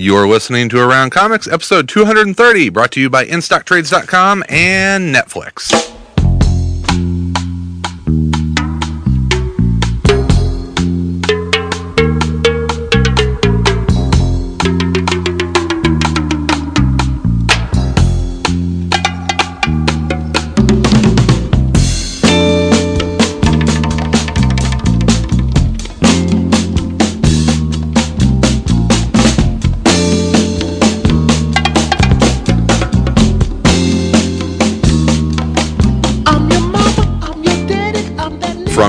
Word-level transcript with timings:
You're 0.00 0.28
listening 0.28 0.68
to 0.68 0.78
Around 0.78 1.10
Comics, 1.10 1.48
episode 1.48 1.88
230, 1.88 2.68
brought 2.68 2.92
to 2.92 3.00
you 3.00 3.10
by 3.10 3.26
InStockTrades.com 3.26 4.44
and 4.48 5.12
Netflix. 5.12 5.97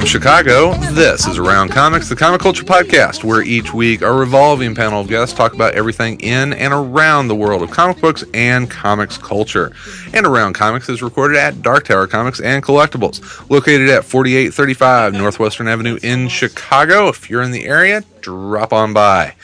Chicago, 0.09 0.73
this 0.93 1.27
is 1.27 1.37
Around 1.37 1.69
Comics, 1.69 2.09
the 2.09 2.15
comic 2.15 2.41
culture 2.41 2.63
podcast, 2.63 3.23
where 3.23 3.43
each 3.43 3.75
week 3.75 4.01
our 4.01 4.17
revolving 4.17 4.73
panel 4.73 5.01
of 5.01 5.07
guests 5.07 5.37
talk 5.37 5.53
about 5.53 5.75
everything 5.75 6.19
in 6.21 6.51
and 6.53 6.73
around 6.73 7.27
the 7.27 7.35
world 7.35 7.61
of 7.61 7.69
comic 7.69 8.01
books 8.01 8.23
and 8.33 8.71
comics 8.71 9.19
culture. 9.19 9.71
And 10.11 10.25
Around 10.25 10.53
Comics 10.53 10.89
is 10.89 11.03
recorded 11.03 11.37
at 11.37 11.61
Dark 11.61 11.85
Tower 11.85 12.07
Comics 12.07 12.39
and 12.39 12.63
Collectibles, 12.63 13.47
located 13.51 13.87
at 13.89 14.03
4835 14.03 15.13
Northwestern 15.13 15.67
Avenue 15.67 15.99
in 16.01 16.27
Chicago. 16.27 17.09
If 17.09 17.29
you're 17.29 17.43
in 17.43 17.51
the 17.51 17.65
area, 17.65 18.03
drop 18.21 18.73
on 18.73 18.93
by. 18.93 19.35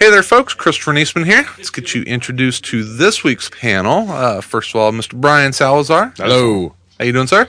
Hey 0.00 0.08
there, 0.08 0.22
folks. 0.22 0.54
Christopher 0.54 0.94
Neseman 0.94 1.26
here. 1.26 1.46
Let's 1.58 1.68
get 1.68 1.94
you 1.94 2.00
introduced 2.04 2.64
to 2.66 2.82
this 2.82 3.22
week's 3.22 3.50
panel. 3.50 4.10
Uh, 4.10 4.40
first 4.40 4.70
of 4.70 4.80
all, 4.80 4.90
Mr. 4.90 5.20
Brian 5.20 5.52
Salazar. 5.52 6.14
Hello. 6.16 6.74
How 6.98 7.04
you 7.04 7.12
doing, 7.12 7.26
sir? 7.26 7.46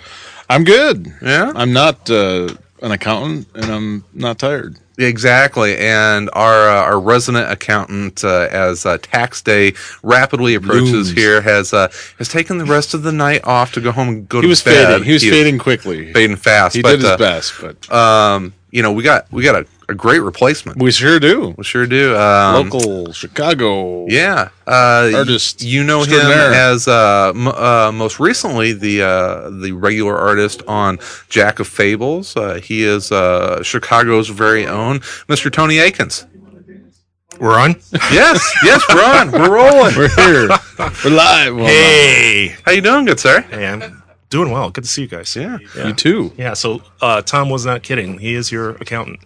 I'm 0.49 0.63
good. 0.63 1.13
Yeah? 1.21 1.51
I'm 1.55 1.73
not 1.73 2.09
uh, 2.09 2.49
an 2.81 2.91
accountant 2.91 3.47
and 3.55 3.65
I'm 3.65 4.03
not 4.13 4.39
tired. 4.39 4.77
Exactly, 4.97 5.77
and 5.77 6.29
our 6.33 6.67
uh, 6.67 6.81
our 6.83 6.99
resident 6.99 7.49
accountant, 7.49 8.21
uh, 8.25 8.49
as 8.51 8.85
uh, 8.85 8.97
tax 9.01 9.41
day 9.41 9.71
rapidly 10.03 10.55
approaches 10.55 10.91
Looms. 10.91 11.11
here, 11.11 11.41
has 11.41 11.73
uh, 11.73 11.87
has 12.17 12.27
taken 12.27 12.57
the 12.57 12.65
rest 12.65 12.93
of 12.93 13.03
the 13.03 13.13
night 13.13 13.45
off 13.45 13.71
to 13.75 13.79
go 13.79 13.93
home 13.93 14.09
and 14.09 14.27
go 14.27 14.39
He 14.39 14.47
to 14.47 14.49
was 14.49 14.61
bed. 14.61 14.87
fading. 14.87 15.05
He 15.05 15.13
was 15.13 15.23
is 15.23 15.29
fading 15.29 15.57
quickly. 15.57 16.11
fading 16.11 16.35
fast. 16.35 16.75
He 16.75 16.81
but, 16.81 16.89
did 16.91 16.99
his 16.99 17.09
uh, 17.11 17.17
best, 17.17 17.53
but 17.61 17.89
Um, 17.93 18.53
you 18.71 18.81
know, 18.83 18.91
we 18.91 19.01
got 19.03 19.31
we 19.31 19.41
got 19.41 19.55
a, 19.63 19.65
a 19.89 19.95
great 19.95 20.19
replacement. 20.19 20.77
we 20.81 20.91
sure 20.91 21.19
do. 21.19 21.53
We 21.57 21.63
sure 21.63 21.85
do. 21.87 22.15
Um, 22.15 22.69
Local 22.69 23.11
Chicago. 23.11 24.05
Yeah, 24.07 24.49
uh, 24.67 25.11
Artist 25.15 25.61
You 25.63 25.83
know 25.83 26.03
him 26.03 26.19
as 26.31 26.87
uh, 26.87 27.31
m- 27.35 27.47
uh, 27.47 27.91
most 27.91 28.19
recently 28.19 28.73
the 28.73 29.01
uh, 29.03 29.49
the 29.49 29.71
regular 29.73 30.15
artist 30.17 30.61
on 30.67 30.99
Jack 31.29 31.59
of 31.59 31.67
Fables. 31.67 32.37
Uh, 32.37 32.55
he 32.61 32.83
is 32.83 33.11
uh, 33.11 33.61
Chicago's 33.63 34.29
very 34.29 34.65
own 34.67 34.99
Mr. 35.27 35.51
Tony 35.51 35.79
Akins. 35.79 36.25
We're 37.39 37.57
on. 37.57 37.75
Yes, 38.11 38.53
yes, 38.63 38.83
we're 38.93 39.03
on. 39.03 39.31
We're 39.31 39.49
rolling. 39.53 39.95
We're 39.95 40.09
here. 40.09 40.49
We're 41.05 41.11
live. 41.11 41.55
Well, 41.55 41.65
Hey, 41.67 42.55
How 42.65 42.71
you 42.73 42.81
doing, 42.81 43.05
good 43.05 43.19
sir? 43.19 43.41
hey, 43.41 43.65
I'm 43.65 44.03
doing 44.29 44.51
well. 44.51 44.69
Good 44.71 44.83
to 44.83 44.89
see 44.89 45.03
you 45.03 45.07
guys. 45.07 45.33
Yeah. 45.35 45.57
not- 45.75 45.85
You 45.87 45.93
too. 45.93 46.33
Yeah. 46.37 46.53
So 46.53 46.81
uh, 47.01 47.21
Tom 47.21 47.49
was 47.49 47.65
not 47.65 47.81
kidding. 47.81 48.19
He 48.19 48.35
is 48.35 48.51
your 48.51 48.71
accountant. 48.71 49.19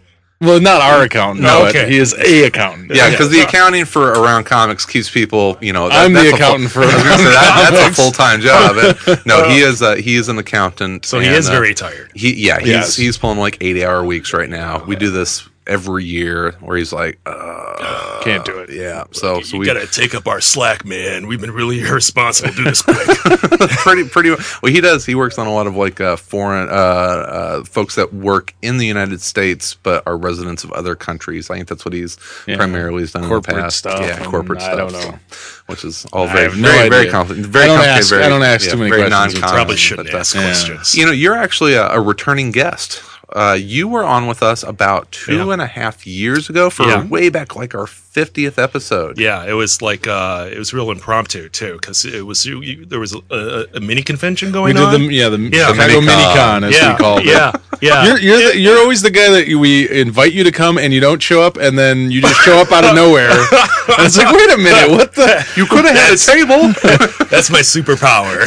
Well, 0.44 0.60
not 0.60 0.82
our 0.82 1.04
accountant. 1.04 1.42
No, 1.42 1.64
No, 1.64 1.70
okay. 1.70 1.90
he 1.90 1.98
is 1.98 2.14
a 2.14 2.44
accountant. 2.46 2.92
Yeah, 2.94 3.10
because 3.10 3.30
the 3.30 3.40
accounting 3.40 3.86
for 3.86 4.12
Around 4.12 4.44
Comics 4.44 4.86
keeps 4.86 5.10
people, 5.10 5.58
you 5.62 5.72
know. 5.74 5.90
I'm 5.90 6.12
the 6.14 6.20
that's 6.22 6.32
a 6.34 6.36
accountant 6.36 6.72
for 6.72 6.80
Around 6.82 6.94
was 6.94 7.04
that- 7.04 7.70
That's 7.72 7.98
a 7.98 8.02
full 8.02 8.12
time 8.12 8.42
job. 8.42 8.76
And, 8.78 9.22
no, 9.26 9.48
he 9.50 9.60
is. 9.62 9.82
Uh, 9.82 9.96
he 9.96 10.16
is 10.16 10.28
an 10.30 10.38
accountant. 10.38 11.06
So 11.06 11.20
he 11.20 11.28
and, 11.28 11.36
is 11.36 11.48
uh, 11.50 11.52
very 11.52 11.74
tired. 11.74 12.12
He 12.14 12.34
yeah, 12.46 12.60
he's 12.60 12.68
Yes. 12.68 12.96
he's 12.96 13.18
pulling 13.18 13.40
like 13.40 13.58
eighty 13.62 13.86
hour 13.86 14.04
weeks 14.04 14.34
right 14.34 14.50
now. 14.50 14.84
We 14.86 14.96
do 14.96 15.10
this 15.12 15.48
every 15.68 16.04
year 16.04 16.52
where 16.60 16.78
he's 16.78 16.92
like, 16.94 17.20
uh, 17.26 18.22
Can't 18.24 18.46
do 18.46 18.60
it. 18.60 18.70
yeah. 18.70 19.04
So 19.12 19.42
so 19.42 19.58
we 19.58 19.66
gotta 19.66 19.88
take 19.88 20.14
up 20.16 20.28
our 20.28 20.42
slack, 20.42 20.86
man. 20.86 21.28
We've 21.28 21.42
been 21.42 21.52
really 21.52 21.80
irresponsible. 21.82 22.54
Do 22.54 22.64
this 22.64 22.82
quick. 22.82 22.98
pretty 23.84 24.08
pretty 24.10 24.30
well 24.32 24.72
he 24.72 24.82
does 24.82 25.06
he 25.06 25.16
works 25.16 25.38
on 25.38 25.48
a 25.48 25.54
lot 25.54 25.68
of 25.68 25.76
like 25.76 26.00
uh, 26.02 26.16
foreign 26.16 26.70
uh, 26.70 26.72
uh, 26.72 27.64
folks 27.64 27.96
that 27.96 28.14
work 28.14 28.54
in 28.62 28.78
the 28.78 28.86
United 28.86 29.22
States 29.22 29.76
but 29.76 30.06
are 30.08 30.18
residents 30.18 30.64
of 30.64 30.72
other 30.72 30.96
countries. 30.96 31.50
I 31.50 31.56
think 31.56 31.68
that's 31.68 31.86
what 31.86 31.94
he's 31.94 32.18
Yeah. 32.48 32.58
primarily 32.58 33.06
done 33.08 33.24
in 33.26 33.30
the 33.30 33.42
past. 33.42 33.78
stuff, 33.78 34.00
yeah, 34.02 34.24
corporate 34.26 34.60
I 34.62 34.74
stuff. 34.74 34.78
don't 34.92 35.02
so- 35.02 35.10
know. 35.12 35.20
which 35.68 35.84
is 35.86 36.06
all 36.14 36.28
I 36.28 36.34
very 36.34 36.62
no 36.62 36.68
very 36.70 36.90
very 36.90 37.10
complicated. 37.10 37.50
Very 37.50 37.66
I 37.66 37.68
don't 37.68 37.78
complicated, 37.78 38.00
ask- 38.02 38.10
very, 38.10 38.24
I 38.24 38.30
don't 38.30 38.44
ask 38.44 38.66
yeah, 38.66 38.72
too 38.72 38.78
many 38.78 38.90
very 38.92 39.10
questions. 39.10 39.40
Probably 39.40 39.78
shouldn't 39.78 40.08
but, 40.10 40.16
uh, 40.16 40.20
ask 40.20 40.36
questions. 40.36 40.96
You 40.96 41.06
know, 41.06 41.12
you're 41.12 41.36
actually 41.36 41.74
a, 41.74 41.88
a 41.90 42.02
returning 42.02 42.52
guest. 42.52 43.02
Uh, 43.36 43.58
you 43.60 43.88
were 43.88 44.04
on 44.04 44.28
with 44.28 44.44
us 44.44 44.62
about 44.64 45.12
two 45.12 45.38
Yeah. 45.48 45.54
and 45.54 45.62
a 45.62 45.66
half 45.68 46.06
years 46.06 46.50
ago 46.50 46.70
for 46.70 46.84
Yeah. 46.86 47.04
way 47.04 47.30
back, 47.30 47.56
like 47.56 47.74
our 47.74 47.88
fiftieth 47.88 48.60
episode. 48.60 49.18
yeah, 49.18 49.44
it 49.44 49.54
was 49.54 49.82
like 49.82 50.06
uh, 50.06 50.48
it 50.52 50.60
was 50.60 50.72
real 50.72 50.92
impromptu 50.92 51.50
too, 51.50 51.74
because 51.82 52.06
it 52.06 52.26
was 52.28 52.46
you, 52.46 52.62
you, 52.62 52.86
there 52.86 53.00
was 53.00 53.14
a, 53.16 53.22
a, 53.32 53.66
a 53.78 53.80
mini 53.80 54.04
convention 54.04 54.50
We 54.50 54.54
going 54.54 54.76
did 54.76 54.84
on. 54.86 54.94
the 55.08 55.14
yeah 55.14 55.30
the 55.30 55.40
Yeah. 55.40 55.68
Chicago 55.74 56.00
Mini-con. 56.02 56.62
Mini 56.62 56.76
as 56.76 56.80
yeah, 56.82 56.92
we 56.92 56.98
called 57.00 57.20
it. 57.22 57.26
yeah, 57.26 57.52
yeah. 57.82 58.06
You're 58.06 58.20
you're, 58.20 58.52
the, 58.52 58.58
you're 58.60 58.78
always 58.78 59.02
the 59.02 59.10
guy 59.10 59.30
that 59.32 59.48
we 59.58 59.90
invite 59.90 60.32
you 60.34 60.44
to 60.44 60.52
come 60.52 60.78
and 60.78 60.94
you 60.94 61.00
don't 61.02 61.22
show 61.24 61.42
up 61.42 61.58
and 61.58 61.76
then 61.78 62.12
you 62.12 62.22
just 62.22 62.40
show 62.42 62.58
up 62.62 62.72
out 62.72 62.86
of 62.86 62.94
nowhere. 63.04 63.32
and 63.32 64.06
it's 64.06 64.18
like, 64.18 64.32
wait 64.32 64.52
a 64.54 64.58
minute, 64.58 64.92
what 64.92 65.16
the? 65.16 65.34
You 65.58 65.66
could 65.66 65.86
have 65.86 65.96
had 65.96 66.14
a 66.14 66.18
table. 66.18 66.62
That's 67.34 67.50
my 67.50 67.62
superpower. 67.62 68.38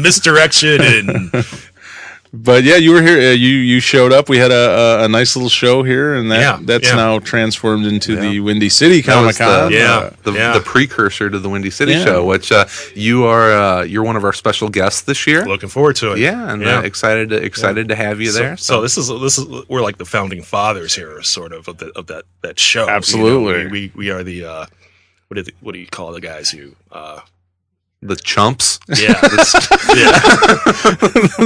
Misdirection 0.00 0.80
and 0.80 1.30
But 2.32 2.62
yeah, 2.64 2.76
you 2.76 2.92
were 2.92 3.00
here. 3.02 3.30
Uh, 3.30 3.32
you 3.32 3.48
you 3.56 3.80
showed 3.80 4.12
up. 4.12 4.28
We 4.28 4.36
had 4.36 4.50
a, 4.50 5.00
a, 5.00 5.04
a 5.04 5.08
nice 5.08 5.34
little 5.34 5.48
show 5.48 5.82
here, 5.82 6.14
and 6.14 6.30
that 6.30 6.40
Yeah, 6.40 6.58
that's 6.60 6.88
yeah. 6.88 6.96
now 6.96 7.18
transformed 7.20 7.86
into 7.86 8.16
the 8.16 8.40
Windy 8.40 8.68
City 8.68 9.02
Comic 9.02 9.36
Con. 9.36 9.70
the, 9.72 9.76
Yeah. 9.78 10.10
the, 10.24 10.32
yeah. 10.32 10.52
the 10.52 10.60
precursor 10.60 11.30
to 11.30 11.38
the 11.38 11.48
Windy 11.48 11.70
City 11.70 11.92
Yeah. 11.92 12.04
show, 12.04 12.26
which 12.26 12.52
uh, 12.52 12.66
you 12.94 13.24
are 13.24 13.50
uh, 13.52 13.82
you're 13.82 14.04
one 14.04 14.16
of 14.16 14.24
our 14.24 14.34
special 14.34 14.68
guests 14.68 15.00
this 15.02 15.26
year. 15.26 15.46
looking 15.46 15.70
forward 15.70 15.96
to 15.96 16.12
it. 16.12 16.18
yeah, 16.18 16.52
and 16.52 16.66
Uh, 16.66 16.82
excited 16.84 17.30
to, 17.30 17.36
excited 17.36 17.88
to 17.88 17.94
have 17.94 18.20
you 18.20 18.30
So, 18.30 18.38
there. 18.38 18.56
so 18.58 18.82
this 18.82 18.98
is 18.98 19.08
this 19.08 19.38
is 19.38 19.46
we're 19.68 19.80
like 19.80 19.96
the 19.96 20.04
founding 20.04 20.42
fathers 20.42 20.94
here, 20.94 21.22
sort 21.22 21.52
of 21.54 21.66
of, 21.66 21.78
the, 21.78 21.86
of 21.96 22.08
that 22.08 22.24
that 22.42 22.58
show. 22.60 22.82
you 22.82 22.86
know? 22.88 22.92
Absolutely. 22.92 23.64
we, 23.66 23.70
we 23.70 23.92
we 23.94 24.10
are 24.10 24.22
the 24.22 24.44
uh, 24.44 24.66
what 25.28 25.34
do 25.36 25.40
you, 25.46 25.52
what 25.60 25.72
do 25.72 25.78
you 25.78 25.86
call 25.86 26.12
the 26.12 26.20
guys 26.20 26.50
who 26.50 26.74
uh, 26.92 27.20
the 28.00 28.16
chumps. 28.16 28.78
yeah 28.88 29.08
yeah 29.94 30.12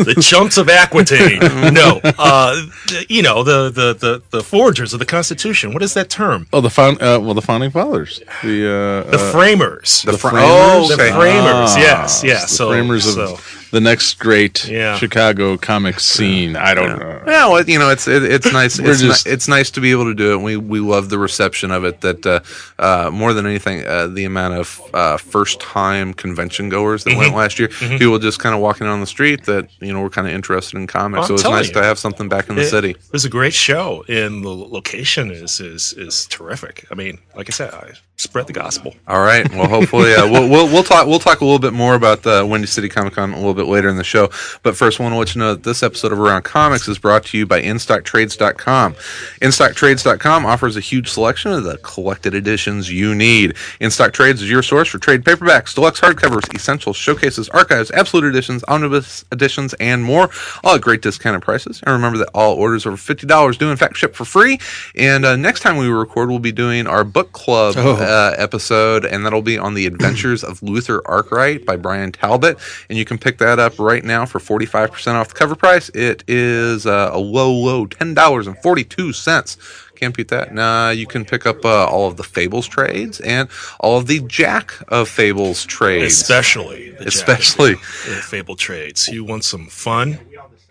the 0.04 0.14
chumps 0.20 0.58
of 0.58 0.68
Aquitaine. 0.68 1.40
No, 1.72 2.00
uh, 2.18 2.60
you 3.08 3.22
know 3.22 3.42
the, 3.42 3.70
the 3.70 3.94
the 3.94 4.22
the 4.30 4.42
forgers 4.42 4.92
of 4.92 4.98
the 4.98 5.06
Constitution. 5.06 5.72
What 5.72 5.82
is 5.82 5.94
that 5.94 6.10
term? 6.10 6.46
Oh, 6.52 6.60
the 6.60 6.70
found 6.70 7.00
uh, 7.00 7.18
well, 7.22 7.34
the 7.34 7.42
founding 7.42 7.70
fathers, 7.70 8.20
the 8.42 8.66
uh, 9.06 9.10
The 9.10 9.16
uh, 9.18 9.32
framers. 9.32 10.02
The, 10.02 10.12
fr- 10.18 10.28
framers? 10.28 10.50
oh, 10.50 10.88
The 10.88 10.94
okay. 11.02 11.12
framers. 11.12 11.76
yes, 11.76 12.22
yes. 12.22 12.42
the 12.50 12.56
so 12.56 12.68
framers 12.70 13.06
of 13.16 13.38
so, 13.38 13.61
the 13.72 13.80
next 13.80 14.18
great 14.20 14.68
Yeah. 14.68 14.96
Chicago 14.96 15.56
comic 15.56 15.98
scene. 15.98 16.54
I 16.56 16.74
don't 16.74 16.98
know. 16.98 17.22
Yeah, 17.26 17.48
well, 17.48 17.64
you 17.64 17.78
know, 17.78 17.90
it's 17.90 18.06
it, 18.06 18.22
it's 18.22 18.52
nice. 18.52 18.78
We're 18.80 18.90
It's, 18.92 19.00
just- 19.00 19.26
ni- 19.26 19.32
it's 19.32 19.48
nice 19.48 19.70
to 19.72 19.80
be 19.80 19.90
able 19.90 20.04
to 20.04 20.14
do 20.14 20.32
it. 20.34 20.40
We 20.42 20.56
we 20.56 20.78
love 20.78 21.08
the 21.08 21.18
reception 21.18 21.70
of 21.72 21.84
it. 21.84 22.00
That 22.02 22.24
uh, 22.26 22.40
uh, 22.78 23.10
more 23.10 23.32
than 23.32 23.46
anything, 23.46 23.84
uh, 23.86 24.06
the 24.08 24.24
amount 24.24 24.54
of 24.54 24.80
uh, 24.94 25.16
first 25.16 25.58
time 25.60 26.12
convention 26.14 26.68
goers 26.68 27.02
that 27.04 27.10
Mm-hmm. 27.10 27.18
went 27.18 27.34
last 27.34 27.58
year. 27.58 27.68
People 27.98 28.18
just 28.18 28.38
kind 28.38 28.54
of 28.54 28.60
walking 28.60 28.86
on 28.86 29.00
the 29.00 29.06
street 29.06 29.44
that 29.46 29.68
you 29.80 29.92
know 29.92 30.00
were 30.00 30.10
kind 30.10 30.26
of 30.28 30.32
interested 30.34 30.76
in 30.76 30.86
comics. 30.86 31.22
I'm 31.22 31.26
so 31.28 31.34
it's 31.34 31.44
nice 31.44 31.68
you. 31.68 31.74
to 31.74 31.82
have 31.82 31.98
something 31.98 32.28
back 32.28 32.48
in 32.48 32.54
the 32.56 32.62
It- 32.62 32.70
city. 32.70 32.90
It 32.90 33.12
was 33.12 33.24
a 33.24 33.30
great 33.30 33.54
show, 33.54 34.04
and 34.08 34.44
the 34.44 34.50
location 34.50 35.30
is 35.30 35.60
is 35.60 35.94
is 35.96 36.26
terrific. 36.26 36.86
I 36.90 36.94
mean, 36.94 37.18
like 37.34 37.48
I 37.48 37.52
said, 37.52 37.72
I 37.72 37.92
spread 38.16 38.46
the 38.46 38.52
gospel. 38.52 38.94
All 39.08 39.20
right. 39.20 39.48
Well, 39.50 39.68
hopefully, 39.68 40.14
uh, 40.14 40.30
we'll, 40.30 40.48
we'll 40.48 40.66
we'll 40.66 40.84
talk 40.84 41.06
we'll 41.06 41.18
talk 41.18 41.40
a 41.40 41.44
little 41.44 41.58
bit 41.58 41.72
more 41.72 41.94
about 41.94 42.22
the 42.22 42.46
Windy 42.46 42.66
City 42.66 42.88
Comic 42.88 43.14
Con 43.14 43.32
a 43.32 43.36
little 43.36 43.54
bit 43.54 43.66
later 43.66 43.88
in 43.88 43.96
the 43.96 44.04
show. 44.04 44.30
But 44.62 44.76
first, 44.76 45.00
I 45.00 45.02
want 45.02 45.14
to 45.14 45.18
let 45.18 45.34
you 45.34 45.40
know 45.40 45.54
that 45.54 45.64
this 45.64 45.82
episode 45.82 46.12
of 46.12 46.20
Around 46.20 46.42
Comics 46.42 46.88
is 46.88 46.98
brought 46.98 47.24
to 47.26 47.38
you 47.38 47.46
by 47.46 47.60
InStockTrades.com. 47.62 48.94
InStockTrades.com 48.94 50.46
offers 50.46 50.76
a 50.76 50.80
huge 50.80 51.08
selection 51.10 51.52
of 51.52 51.64
the 51.64 51.78
collected 51.78 52.34
editions 52.34 52.90
you 52.90 53.14
need. 53.14 53.54
InStock 53.80 54.12
Trades 54.12 54.42
is 54.42 54.50
your 54.50 54.62
source 54.62 54.88
for 54.88 54.98
trade 54.98 55.24
paperbacks, 55.24 55.74
deluxe 55.74 56.00
hardcovers, 56.00 56.52
essentials, 56.54 56.96
showcases, 56.96 57.48
archives, 57.50 57.90
absolute 57.90 58.24
editions, 58.24 58.64
omnibus 58.68 59.24
editions, 59.32 59.74
and 59.74 60.04
more, 60.04 60.30
all 60.62 60.76
at 60.76 60.80
great 60.80 61.02
discounted 61.02 61.42
prices. 61.42 61.82
And 61.84 61.92
remember 61.92 62.18
that 62.18 62.30
all 62.34 62.54
orders 62.54 62.86
over 62.86 62.96
fifty 62.96 63.26
dollars 63.26 63.56
do 63.58 63.70
in 63.70 63.76
fact 63.76 63.96
ship 63.96 64.14
for 64.14 64.24
free. 64.24 64.58
And 64.94 65.24
uh, 65.24 65.36
next 65.36 65.60
time 65.60 65.76
we 65.76 65.88
record, 65.88 66.30
we'll 66.30 66.38
be 66.38 66.52
doing 66.52 66.86
our 66.86 67.04
book 67.04 67.32
club 67.32 67.76
uh, 67.76 68.11
episode, 68.36 69.04
and 69.04 69.24
that'll 69.24 69.42
be 69.42 69.58
on 69.58 69.74
the 69.74 69.86
Adventures 69.86 70.44
of 70.44 70.62
Luther 70.62 71.02
Arkwright 71.06 71.66
by 71.66 71.76
Bryan 71.76 72.12
Talbot. 72.12 72.58
And 72.88 72.98
you 72.98 73.04
can 73.04 73.18
pick 73.18 73.38
that 73.38 73.58
up 73.58 73.78
right 73.78 74.04
now 74.04 74.26
for 74.26 74.38
forty 74.40 74.66
five 74.66 74.92
percent 74.92 75.16
off 75.16 75.28
the 75.28 75.34
cover 75.34 75.54
price. 75.54 75.88
It 75.90 76.24
is 76.28 76.86
uh, 76.86 77.10
a 77.12 77.18
low, 77.18 77.52
low 77.52 77.86
ten 77.86 78.14
dollars 78.14 78.46
and 78.46 78.58
forty 78.58 78.84
two 78.84 79.12
cents. 79.12 79.56
can't 80.02 80.16
beat 80.16 80.28
that. 80.28 80.52
Nah, 80.52 80.90
you 80.90 81.06
can 81.06 81.24
pick 81.24 81.46
up 81.46 81.64
uh, 81.64 81.86
all 81.86 82.08
of 82.08 82.16
the 82.16 82.24
Fables 82.24 82.66
trades 82.66 83.20
and 83.20 83.48
all 83.78 83.98
of 83.98 84.08
the 84.08 84.18
Jack 84.26 84.74
of 84.88 85.08
Fables 85.08 85.64
trades. 85.64 86.12
Especially, 86.12 86.90
the 86.90 87.06
Especially. 87.06 87.74
Of 87.74 88.24
Fable 88.24 88.56
trades. 88.56 89.06
You 89.08 89.22
want 89.22 89.44
some 89.44 89.68
fun? 89.68 90.18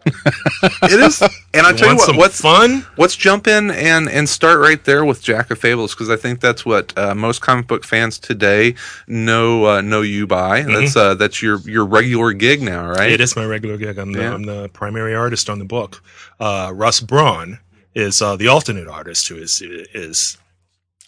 It 0.05 0.99
is, 0.99 1.21
and 1.53 1.65
I'll 1.67 1.75
tell 1.75 1.89
you 1.91 1.95
what. 1.95 2.15
What's 2.15 2.41
fun? 2.41 2.85
Let's 2.97 3.15
jump 3.15 3.47
in 3.47 3.71
and 3.71 4.09
and 4.09 4.27
start 4.27 4.59
right 4.59 4.83
there 4.83 5.05
with 5.05 5.21
Jack 5.21 5.51
of 5.51 5.59
Fables 5.59 5.93
because 5.93 6.09
I 6.09 6.15
think 6.15 6.39
that's 6.39 6.65
what 6.65 6.97
uh, 6.97 7.13
most 7.15 7.41
comic 7.41 7.67
book 7.67 7.83
fans 7.83 8.17
today 8.19 8.75
know 9.07 9.65
uh, 9.65 9.81
know 9.81 10.01
you 10.01 10.27
by. 10.27 10.61
That's 10.63 10.95
uh, 10.95 11.15
that's 11.15 11.41
your 11.41 11.59
your 11.61 11.85
regular 11.85 12.33
gig 12.33 12.61
now, 12.61 12.87
right? 12.87 12.97
Mm-hmm. 12.99 13.13
It 13.13 13.21
is 13.21 13.35
my 13.35 13.45
regular 13.45 13.77
gig. 13.77 13.97
I'm 13.97 14.11
the, 14.13 14.19
Yeah. 14.21 14.33
I'm 14.33 14.43
the 14.43 14.69
primary 14.69 15.13
artist 15.15 15.49
on 15.49 15.59
the 15.59 15.65
book. 15.65 16.01
Uh, 16.39 16.71
Russ 16.73 16.99
Braun 16.99 17.59
is 17.93 18.21
uh, 18.21 18.35
the 18.35 18.47
alternate 18.47 18.87
artist 18.87 19.27
who 19.27 19.35
is 19.35 19.61
is 19.61 20.37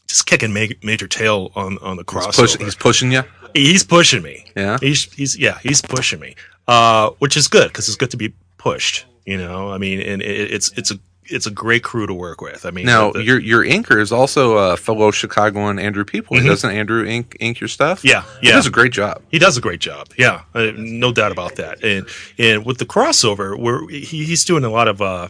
just 0.08 0.26
kicking 0.26 0.54
ma- 0.54 0.68
major 0.84 1.08
tail 1.08 1.52
on 1.56 1.78
on 1.80 1.98
the 1.98 2.04
He's, 2.04 2.26
crossover. 2.28 2.36
push, 2.36 2.56
he's 2.58 2.76
pushing 2.76 3.12
you. 3.12 3.24
he's 3.54 3.84
pushing 3.84 4.22
me. 4.22 4.46
Yeah. 4.56 4.78
He's 4.80 5.12
he's 5.14 5.38
yeah 5.38 5.58
he's 5.64 5.82
pushing 5.82 6.20
me, 6.20 6.36
uh, 6.68 7.10
which 7.20 7.36
is 7.38 7.48
good 7.48 7.70
because 7.70 7.88
it's 7.88 7.98
good 7.98 8.12
to 8.12 8.18
be 8.18 8.34
pushed. 8.64 9.06
You 9.26 9.38
know, 9.38 9.70
I 9.72 9.78
mean, 9.78 10.00
and 10.02 10.22
it, 10.22 10.52
it's 10.54 10.72
it's 10.78 10.92
a 10.92 10.96
it's 11.26 11.46
a 11.46 11.52
great 11.52 11.84
crew 11.84 12.06
to 12.06 12.14
work 12.14 12.42
with. 12.42 12.66
I 12.66 12.72
mean, 12.72 12.86
Now 12.86 13.12
the- 13.12 13.24
your 13.24 13.40
your 13.40 13.64
inker 13.64 14.00
is 14.02 14.12
also 14.12 14.58
a 14.58 14.76
fellow 14.78 15.12
Chicagoan 15.12 15.80
Andrew 15.80 16.04
Pepoy. 16.04 16.44
Doesn't 16.46 16.70
Andrew 16.70 17.06
ink 17.06 17.38
ink 17.40 17.60
your 17.62 17.70
stuff? 17.70 18.00
Mm-hmm. 18.00 18.08
Yeah, 18.10 18.24
he 18.42 18.48
yeah. 18.48 18.54
does 18.56 18.68
a 18.68 18.72
great 18.72 18.92
job. 18.92 19.22
He 19.30 19.40
does 19.40 19.56
a 19.58 19.62
great 19.62 19.80
job. 19.80 20.08
Yeah, 20.18 20.42
uh, 20.54 20.72
no 20.76 21.12
doubt 21.14 21.32
about 21.32 21.56
that. 21.56 21.84
And 21.84 22.08
and 22.38 22.66
with 22.66 22.78
the 22.80 22.86
crossover, 22.86 23.58
where 23.58 23.88
he, 23.90 24.26
he's 24.26 24.44
doing 24.44 24.64
a 24.66 24.70
lot 24.70 24.88
of 24.90 25.02
uh, 25.02 25.30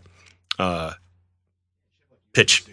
uh, 0.58 0.94
pitch 2.34 2.66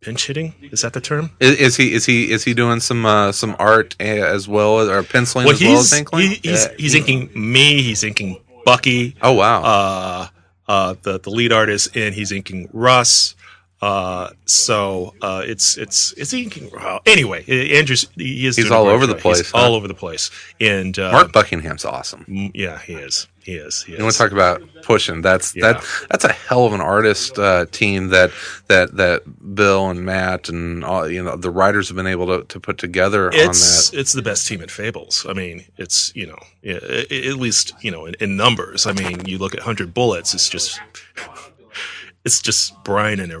pinch 0.00 0.26
hitting. 0.28 0.54
Is 0.62 0.82
that 0.82 0.92
the 0.92 1.00
term? 1.00 1.30
Is, 1.40 1.56
is 1.58 1.76
he 1.76 1.92
is 1.92 2.06
he 2.06 2.30
is 2.30 2.44
he 2.44 2.54
doing 2.54 2.78
some 2.80 3.04
uh, 3.04 3.32
some 3.32 3.56
art 3.58 3.96
as 4.00 4.46
well 4.46 4.78
as 4.80 4.88
or 4.88 5.02
penciling 5.02 5.46
Well, 5.46 5.54
as 5.54 5.60
well 5.60 5.70
he's 5.72 5.92
as 5.92 5.98
inkling? 5.98 6.28
he, 6.28 6.34
he's 6.42 6.64
Yeah. 6.66 6.72
he's 6.78 6.94
inking 6.94 7.30
me. 7.34 7.82
He's 7.82 8.04
inking 8.04 8.40
Bucky. 8.68 9.16
Oh 9.22 9.32
wow! 9.32 9.62
uh, 9.62 10.28
uh, 10.68 10.94
the 11.02 11.18
the 11.18 11.30
lead 11.30 11.52
artist, 11.52 11.96
and 11.96 12.14
he's 12.14 12.30
inking 12.32 12.68
Russ. 12.72 13.34
Uh, 13.80 14.30
so 14.44 15.14
uh, 15.22 15.42
it's 15.46 15.76
it's 15.78 16.12
it's 16.16 16.32
inking. 16.32 16.68
Well, 16.74 17.00
anyway, 17.06 17.44
Andrews 17.78 18.08
he 18.16 18.44
is 18.46 18.56
He's 18.56 18.72
all 18.72 18.88
over 18.88 19.06
the 19.06 19.14
place, 19.14 19.38
He's 19.38 19.50
huh? 19.52 19.58
all 19.58 19.74
over 19.76 19.86
the 19.86 19.94
place, 19.94 20.32
and 20.60 20.98
uh, 20.98 21.12
Mark 21.12 21.32
Buckingham's 21.32 21.84
awesome. 21.84 22.24
yeah, 22.54 22.80
he 22.80 22.94
is. 22.94 23.28
He 23.44 23.54
is. 23.54 23.84
He 23.84 23.92
is. 23.92 23.98
You 23.98 24.04
want 24.04 24.12
to 24.14 24.18
talk 24.18 24.32
about 24.32 24.62
pushing? 24.82 25.22
That's 25.22 25.54
Yeah. 25.54 25.74
that. 25.74 25.84
That's 26.10 26.24
a 26.24 26.32
hell 26.32 26.66
of 26.66 26.72
an 26.72 26.80
artist 26.80 27.38
uh, 27.38 27.66
team 27.70 28.08
that 28.08 28.32
that 28.66 28.96
that 28.96 29.54
Bill 29.54 29.90
and 29.90 30.04
Matt 30.04 30.48
and 30.48 30.84
all, 30.84 31.08
you 31.08 31.22
know 31.22 31.36
the 31.36 31.50
writers 31.50 31.86
have 31.86 31.96
been 31.96 32.08
able 32.08 32.26
to, 32.26 32.44
to 32.46 32.58
put 32.58 32.78
together 32.78 33.28
on 33.28 33.34
it's 33.38 33.90
that. 33.90 34.00
it's 34.00 34.12
the 34.12 34.22
best 34.22 34.48
team 34.48 34.60
at 34.60 34.72
Fables. 34.72 35.24
I 35.28 35.34
mean, 35.34 35.64
it's 35.76 36.10
you 36.16 36.26
know 36.26 36.38
yeah, 36.62 36.80
i- 36.82 37.06
i- 37.12 37.26
at 37.28 37.36
least 37.36 37.74
you 37.80 37.92
know 37.92 38.06
in, 38.06 38.14
in 38.18 38.36
numbers. 38.36 38.88
I 38.88 38.92
mean, 38.92 39.24
you 39.24 39.38
look 39.38 39.54
at 39.54 39.60
Hundred 39.60 39.94
Bullets. 39.94 40.34
It's 40.34 40.48
just 40.48 40.80
it's 42.24 42.42
just 42.42 42.74
Brian 42.82 43.20
and 43.20 43.32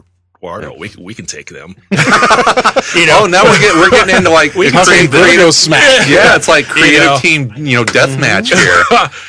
Eduardo. 0.42 0.76
We 0.78 0.90
we 0.98 1.14
can 1.14 1.26
take 1.26 1.48
them. 1.50 1.74
you 1.90 3.06
know, 3.06 3.20
Oh, 3.22 3.26
now 3.28 3.42
we're 3.44 3.58
getting 3.58 3.80
we're 3.80 3.90
getting 3.90 4.14
into 4.16 4.30
like 4.30 4.54
We 4.54 4.70
creative, 4.70 5.10
Vertigo 5.10 5.50
smack. 5.50 5.82
Yeah, 6.08 6.36
it's 6.36 6.46
like 6.48 6.66
creative 6.66 7.00
know. 7.06 7.18
team, 7.20 7.52
you 7.56 7.76
know, 7.78 7.84
death 7.84 8.18
match 8.20 8.48
here. 8.54 8.82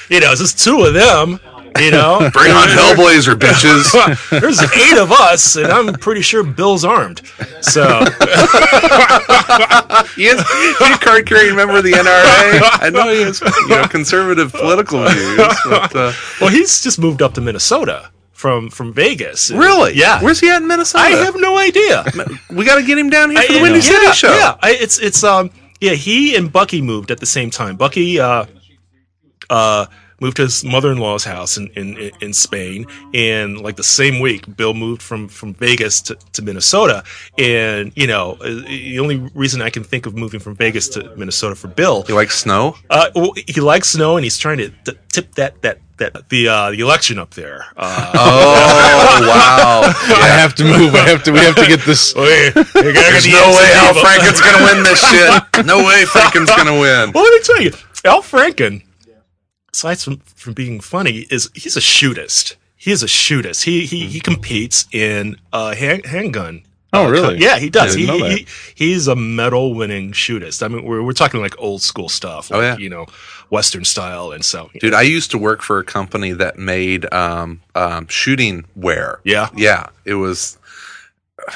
you 0.09 0.19
know, 0.19 0.31
it's 0.31 0.41
just 0.41 0.59
two 0.59 0.83
of 0.83 0.93
them. 0.93 1.39
You 1.79 1.91
know, 1.91 2.29
Bring 2.33 2.51
on 2.51 2.67
Hellblazer, 2.67 3.35
bitches. 3.35 3.91
There's 4.39 4.59
eight 4.59 4.97
of 4.97 5.11
us, 5.11 5.55
and 5.55 5.67
I'm 5.67 5.93
pretty 5.93 6.21
sure 6.21 6.43
Bill's 6.43 6.83
armed. 6.83 7.21
So 7.61 7.83
He 10.15 10.25
is 10.25 10.41
he's 10.77 10.95
a 10.95 10.99
card 10.99 11.25
carrying 11.27 11.55
member 11.55 11.77
of 11.77 11.83
the 11.83 11.91
NRA. 11.93 12.59
I 12.81 12.89
know 12.91 13.07
he 13.13 13.21
has 13.21 13.39
you 13.41 13.69
know 13.69 13.87
conservative 13.87 14.51
political 14.51 15.07
views, 15.07 15.37
but 15.65 15.95
uh, 15.95 16.11
well, 16.41 16.49
he's 16.49 16.81
just 16.81 16.99
moved 16.99 17.21
up 17.21 17.33
to 17.35 17.41
Minnesota 17.41 18.09
from 18.39 18.69
from 18.69 18.93
Vegas. 18.93 19.51
really, 19.51 19.91
Yeah. 19.95 20.21
Where's 20.23 20.39
he 20.39 20.49
at 20.49 20.61
in 20.61 20.67
Minnesota? 20.67 21.03
I 21.03 21.09
have 21.25 21.35
no 21.35 21.57
idea. 21.57 22.05
we 22.49 22.63
got 22.63 22.75
to 22.81 22.83
get 22.89 22.97
him 22.97 23.09
down 23.09 23.31
here 23.31 23.41
for 23.41 23.51
the 23.53 23.59
I- 23.59 23.61
Windy 23.61 23.79
yeah, 23.79 23.91
City 23.93 24.11
show. 24.13 24.33
Yeah, 24.33 24.55
I, 24.67 24.71
it's 24.83 24.97
it's 25.07 25.23
um 25.25 25.51
yeah 25.81 25.91
he 26.07 26.35
and 26.37 26.49
Bucky 26.51 26.81
moved 26.81 27.11
at 27.11 27.19
the 27.19 27.25
same 27.37 27.49
time. 27.49 27.75
Bucky 27.75 28.17
uh 28.19 28.45
uh 29.49 29.85
moved 30.21 30.35
to 30.37 30.43
his 30.43 30.63
mother-in-law's 30.65 31.23
house 31.23 31.57
in, 31.57 31.67
in 31.75 32.11
in 32.21 32.33
Spain 32.33 32.85
and 33.13 33.59
like 33.61 33.75
the 33.77 33.83
same 33.99 34.19
week 34.19 34.41
Bill 34.57 34.73
moved 34.73 35.01
from 35.01 35.27
from 35.29 35.53
Vegas 35.53 36.01
to, 36.07 36.15
to 36.33 36.41
Minnesota 36.41 37.03
and 37.37 37.91
you 37.95 38.05
know 38.07 38.37
uh, 38.41 38.47
the 38.67 38.99
only 38.99 39.17
reason 39.33 39.61
I 39.61 39.69
can 39.69 39.83
think 39.83 40.05
of 40.05 40.15
moving 40.15 40.39
from 40.41 40.55
Vegas 40.55 40.89
to 40.89 41.15
Minnesota 41.15 41.55
for 41.55 41.67
Bill 41.69 42.03
He 42.03 42.13
likes 42.13 42.35
snow? 42.39 42.75
uh 42.89 43.09
well, 43.15 43.33
he 43.47 43.61
likes 43.61 43.89
snow 43.89 44.17
and 44.17 44.23
he's 44.25 44.37
trying 44.37 44.57
to 44.59 44.69
t- 44.85 44.97
tip 45.09 45.35
that 45.35 45.61
that 45.61 45.79
that 45.99 46.29
the 46.29 46.47
uh 46.47 46.71
the 46.71 46.79
election 46.79 47.17
up 47.19 47.31
there 47.35 47.65
uh 47.77 48.11
Oh 48.15 49.21
wow! 49.27 49.81
I 49.83 50.27
have 50.27 50.55
to 50.55 50.63
move. 50.63 50.95
I 50.95 51.07
have 51.09 51.23
to. 51.23 51.31
We 51.31 51.39
have 51.39 51.55
to 51.55 51.67
get 51.67 51.81
this. 51.81 52.13
There's 52.13 53.27
no 53.27 53.49
way 53.49 53.71
Al 53.75 53.93
Franken's 53.93 54.41
gonna 54.41 54.63
win 54.65 54.83
this 54.83 55.01
shit. 55.09 55.65
No 55.65 55.79
way 55.85 56.05
Franken's 56.05 56.49
gonna 56.49 56.79
win. 56.79 57.11
Well, 57.13 57.23
let 57.23 57.33
me 57.33 57.41
tell 57.43 57.61
you, 57.61 57.71
Al 58.05 58.21
Franken, 58.21 58.83
aside 59.73 59.99
from, 59.99 60.17
from 60.35 60.53
being 60.53 60.79
funny, 60.79 61.25
is 61.29 61.49
he's 61.53 61.75
a 61.77 61.81
shootist. 61.81 62.55
He 62.75 62.91
is 62.91 63.03
a 63.03 63.07
shootist. 63.07 63.63
He 63.63 63.85
he 63.85 64.07
he 64.07 64.19
competes 64.19 64.85
in 64.91 65.35
uh, 65.53 65.75
hand, 65.75 66.05
handgun. 66.05 66.63
Oh, 66.91 67.07
really? 67.07 67.37
Yeah, 67.37 67.59
he 67.59 67.69
does. 67.69 67.93
He, 67.93 68.07
didn't 68.07 68.19
know 68.19 68.27
that. 68.29 68.37
he 68.39 68.45
he's 68.73 69.07
a 69.07 69.15
medal 69.15 69.75
winning 69.75 70.11
shootist. 70.11 70.63
I 70.63 70.69
mean, 70.69 70.83
we're 70.85 71.03
we're 71.03 71.13
talking 71.13 71.39
like 71.41 71.53
old 71.59 71.81
school 71.83 72.09
stuff. 72.09 72.49
Like, 72.49 72.57
Oh, 72.57 72.61
yeah. 72.61 72.77
you 72.77 72.89
know, 72.89 73.05
Western 73.49 73.83
style, 73.83 74.31
and 74.31 74.45
so 74.45 74.69
Dude, 74.79 74.93
I 74.93 75.01
used 75.01 75.31
to 75.31 75.37
work 75.37 75.61
for 75.61 75.79
a 75.79 75.83
company 75.83 76.31
that 76.33 76.57
made 76.57 77.11
um, 77.13 77.61
um, 77.75 78.07
shooting 78.07 78.65
wear. 78.75 79.19
Yeah. 79.23 79.49
yeah. 79.55 79.87
It 80.05 80.15
was 80.15 80.57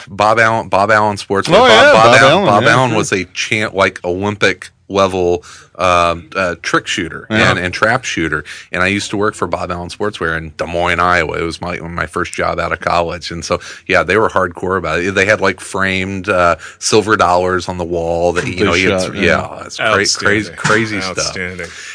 Bob 0.07 0.39
Allen. 0.39 0.69
Bob 0.69 0.91
Allen 0.91 1.17
Sportswear. 1.17 1.55
Oh, 1.55 1.59
Bob, 1.59 1.69
yeah, 1.69 1.91
Bob, 1.91 1.93
Bob 1.93 2.15
Allen, 2.15 2.23
Allen, 2.31 2.45
Bob 2.45 2.63
yeah, 2.63 2.69
Allen 2.69 2.91
yeah. 2.91 2.97
was 2.97 3.11
a 3.11 3.25
champ, 3.25 3.73
like 3.73 4.03
Olympic 4.05 4.69
level 4.89 5.43
um, 5.75 6.29
uh, 6.35 6.53
trick 6.61 6.85
shooter 6.85 7.25
Yeah. 7.29 7.49
and, 7.49 7.57
and 7.57 7.73
trap 7.73 8.03
shooter. 8.03 8.43
And 8.71 8.83
I 8.83 8.87
used 8.87 9.09
to 9.09 9.17
work 9.17 9.33
for 9.33 9.47
Bob 9.47 9.71
Allen 9.71 9.89
Sportswear 9.89 10.37
in 10.37 10.53
Des 10.57 10.67
Moines, 10.67 10.99
Iowa. 10.99 11.39
It 11.39 11.43
was 11.43 11.61
my 11.61 11.79
my 11.79 12.05
first 12.05 12.33
job 12.33 12.59
out 12.59 12.71
of 12.71 12.79
college, 12.79 13.31
and 13.31 13.43
so 13.43 13.59
yeah, 13.87 14.03
they 14.03 14.17
were 14.17 14.29
hardcore 14.29 14.77
about 14.77 14.99
it. 14.99 15.15
They 15.15 15.25
had 15.25 15.41
like 15.41 15.59
framed 15.61 16.29
uh, 16.29 16.57
silver 16.77 17.15
dollars 17.15 17.67
on 17.69 17.79
the 17.79 17.85
wall 17.85 18.33
that 18.33 18.45
you 18.45 18.65
know, 18.65 18.73
you 18.75 18.91
had- 18.91 19.15
yeah. 19.15 19.21
yeah, 19.23 19.63
it's 19.65 19.77
cra- 19.77 20.25
crazy, 20.25 20.53
crazy 20.53 21.01
stuff. 21.01 21.35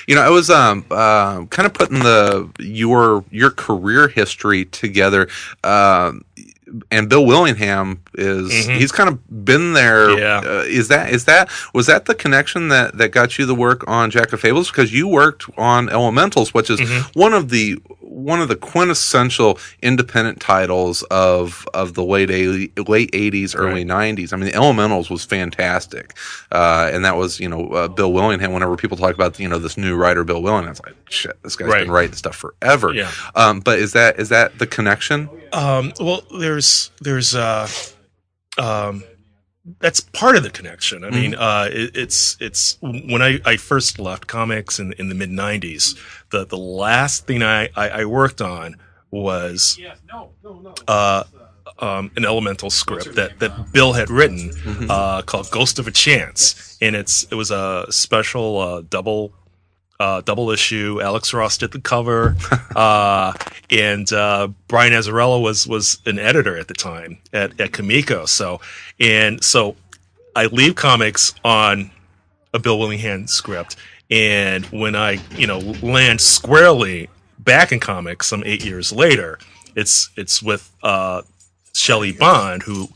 You 0.09 0.14
know, 0.17 0.23
I 0.23 0.31
was 0.31 0.50
um 0.50 0.85
uh, 0.90 1.45
kind 1.47 1.67
of 1.67 1.75
putting 1.75 2.00
the 2.00 2.50
your 2.59 3.25
your 3.31 3.50
career 3.50 4.09
history 4.09 4.64
together. 4.64 5.28
Um, 5.62 6.25
and 6.90 7.08
Bill 7.08 7.25
Willingham 7.25 8.02
is 8.14 8.66
he's 8.66 8.92
kind 8.92 9.08
of 9.08 9.44
been 9.44 9.72
there. 9.72 10.08
Mm-hmm. 10.08 10.18
Yeah. 10.18 10.50
Uh, 10.50 10.62
is 10.66 10.88
that 10.88 11.10
is 11.10 11.25
that 11.26 11.50
was 11.72 11.87
that 11.87 12.04
the 12.06 12.14
connection 12.14 12.68
that 12.68 12.98
that 12.98 13.10
got 13.10 13.38
you 13.38 13.46
the 13.46 13.54
work 13.54 13.87
on 13.88 14.10
Jack 14.10 14.32
of 14.32 14.40
Fables 14.40 14.70
because 14.70 14.92
you 14.92 15.08
worked 15.08 15.46
on 15.56 15.88
Elementals, 15.88 16.52
which 16.54 16.70
is 16.70 16.78
Mm-hmm. 16.80 17.18
one 17.18 17.32
of 17.34 17.48
the 17.50 17.78
one 18.18 18.40
of 18.40 18.48
the 18.48 18.56
quintessential 18.56 19.58
independent 19.82 20.40
titles 20.40 21.02
of 21.04 21.66
of 21.75 21.94
the 21.94 22.04
late 22.04 22.28
late 22.88 23.10
eighties, 23.12 23.54
early 23.54 23.84
nineties. 23.84 24.32
I 24.32 24.37
mean, 24.37 24.46
the 24.46 24.54
Elementals 24.54 25.08
was 25.10 25.25
fantastic, 25.25 26.14
uh, 26.52 26.90
and 26.92 27.04
that 27.04 27.16
was 27.16 27.38
you 27.40 27.48
know 27.48 27.68
uh, 27.70 27.88
Bill 27.88 28.12
Willingham. 28.12 28.52
Whenever 28.52 28.76
people 28.76 28.96
talk 28.96 29.14
about 29.14 29.38
you 29.38 29.48
know 29.48 29.58
this 29.58 29.76
new 29.76 29.96
writer 29.96 30.25
Bill 30.25 30.42
Willingham, 30.42 30.70
it's 30.72 30.82
like 30.84 30.94
shit, 31.08 31.40
this 31.42 31.56
guy's 31.56 31.68
Right. 31.68 31.80
been 31.84 31.90
writing 31.90 32.14
stuff 32.14 32.37
forever. 32.37 32.92
Yeah. 32.92 33.10
Um, 33.34 33.60
but 33.60 33.78
is 33.78 33.92
that 33.92 34.18
is 34.18 34.28
that 34.30 34.58
the 34.58 34.66
connection? 34.66 35.28
Um, 35.52 35.92
well, 36.00 36.22
there's 36.38 36.90
there's 37.00 37.34
uh, 37.34 37.68
um, 38.58 39.04
that's 39.80 40.00
part 40.00 40.37
of 40.37 40.42
the 40.42 40.50
connection. 40.50 41.04
I 41.04 41.10
mean, 41.10 41.34
uh, 41.34 41.68
it, 41.70 41.96
it's 41.96 42.37
it's 42.40 42.78
when 42.80 43.22
I, 43.22 43.38
I 43.44 43.56
first 43.56 43.98
left 43.98 44.26
comics 44.26 44.78
in 44.78 44.92
in 44.94 45.08
the 45.08 45.14
mid 45.14 45.30
'90s. 45.30 45.96
The 46.30 46.44
the 46.44 46.58
last 46.58 47.26
thing 47.26 47.42
I 47.42 47.68
I, 47.76 47.88
I 47.88 48.04
worked 48.04 48.40
on 48.40 48.76
was 49.10 49.78
uh, 50.87 51.25
um, 51.78 52.10
an 52.16 52.25
elemental 52.25 52.70
script 52.70 53.14
that, 53.14 53.38
that 53.38 53.72
Bill 53.72 53.92
had 53.92 54.10
written 54.10 54.50
uh, 54.90 55.22
called 55.22 55.50
Ghost 55.50 55.78
of 55.78 55.87
a 55.87 55.90
Chance, 55.90 56.76
and 56.80 56.96
it's 56.96 57.25
it 57.25 57.34
was 57.34 57.50
a 57.50 57.87
special 57.90 58.58
uh, 58.58 58.82
double 58.88 59.32
uh, 60.00 60.21
double 60.21 60.50
issue. 60.50 61.00
Alex 61.02 61.33
Ross 61.35 61.59
did 61.59 61.73
the 61.73 61.81
cover, 61.81 62.37
uh, 62.76 63.33
and 63.71 64.12
uh, 64.12 64.49
Brian 64.69 64.93
Azzarello 64.93 65.43
was 65.43 65.67
was 65.67 65.99
an 66.07 66.19
editor 66.19 66.57
at 66.57 66.69
the 66.69 66.75
time 66.75 67.19
at 67.33 67.61
at 67.61 67.73
Comico. 67.73 68.26
So 68.26 68.61
and 69.00 69.43
so 69.43 69.76
I 70.37 70.47
leave 70.47 70.75
comics 70.76 71.35
on 71.45 71.90
a 72.55 72.59
Bill 72.59 72.78
Willingham 72.78 73.26
script, 73.26 73.76
and 74.11 74.64
when 74.67 74.95
I 74.95 75.19
you 75.37 75.47
know 75.47 75.59
land 75.83 76.21
squarely 76.21 77.09
back 77.40 77.73
in 77.73 77.81
comics 77.81 78.28
some 78.28 78.43
eight 78.47 78.64
years 78.64 78.93
later, 78.93 79.38
it's 79.75 80.11
it's 80.17 80.43
with 80.43 80.71
uh, 80.83 81.23
Shelly 81.75 82.12
Bond 82.12 82.62
who 82.62 82.88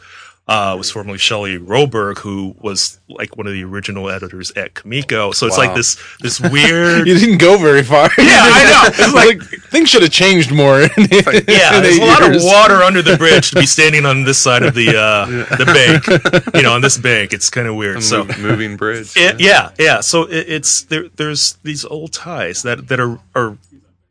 uh, 0.49 0.75
was 0.77 0.91
formerly 0.91 1.19
Shelly 1.19 1.57
Roeberg, 1.57 2.19
who 2.19 2.55
was 2.61 2.99
like 3.09 3.37
one 3.37 3.47
of 3.47 3.53
the 3.53 3.63
original 3.63 4.11
editors 4.11 4.51
at 4.57 4.75
Comico. 4.75 5.33
So 5.33 5.47
it's 5.47 5.57
Wow. 5.57 5.67
like 5.67 5.77
this 5.77 5.97
this 6.21 6.41
weird. 6.53 7.07
You 7.07 7.17
didn't 7.17 7.39
go 7.39 7.57
very 7.59 7.83
far. 7.85 8.11
Yeah, 8.19 8.41
I 8.43 8.65
know. 8.65 9.05
It's 9.05 9.15
like- 9.15 9.39
like 9.51 9.61
things 9.71 9.89
should 9.89 10.03
have 10.03 10.11
changed 10.11 10.51
more. 10.51 10.81
in- 10.83 10.91
in 10.97 11.09
yeah, 11.47 11.81
there's 11.81 11.97
eight 11.97 12.03
a 12.03 12.07
lot 12.07 12.23
of 12.35 12.43
water 12.43 12.83
under 12.83 13.03
the 13.03 13.17
bridge 13.17 13.51
to 13.51 13.57
be 13.61 13.67
standing 13.67 14.05
on 14.05 14.25
this 14.25 14.39
side 14.39 14.65
of 14.65 14.75
the 14.75 14.97
uh, 14.97 15.27
the 15.57 15.65
bank. 15.65 16.55
You 16.55 16.63
know, 16.63 16.75
on 16.75 16.81
this 16.83 16.99
bank, 16.99 17.33
it's 17.33 17.49
kind 17.49 17.67
of 17.69 17.77
weird. 17.77 18.03
So 18.03 18.25
moving 18.39 18.77
bridge. 18.77 19.13
it, 19.17 19.41
yeah, 19.41 19.71
yeah. 19.79 20.01
So 20.01 20.25
it, 20.25 20.47
it's 20.49 20.83
there. 20.83 21.09
There's 21.17 21.55
these 21.63 21.85
old 21.85 22.13
ties 22.13 22.63
that 22.65 22.89
that 22.89 22.99
are 23.01 23.19
are 23.35 23.57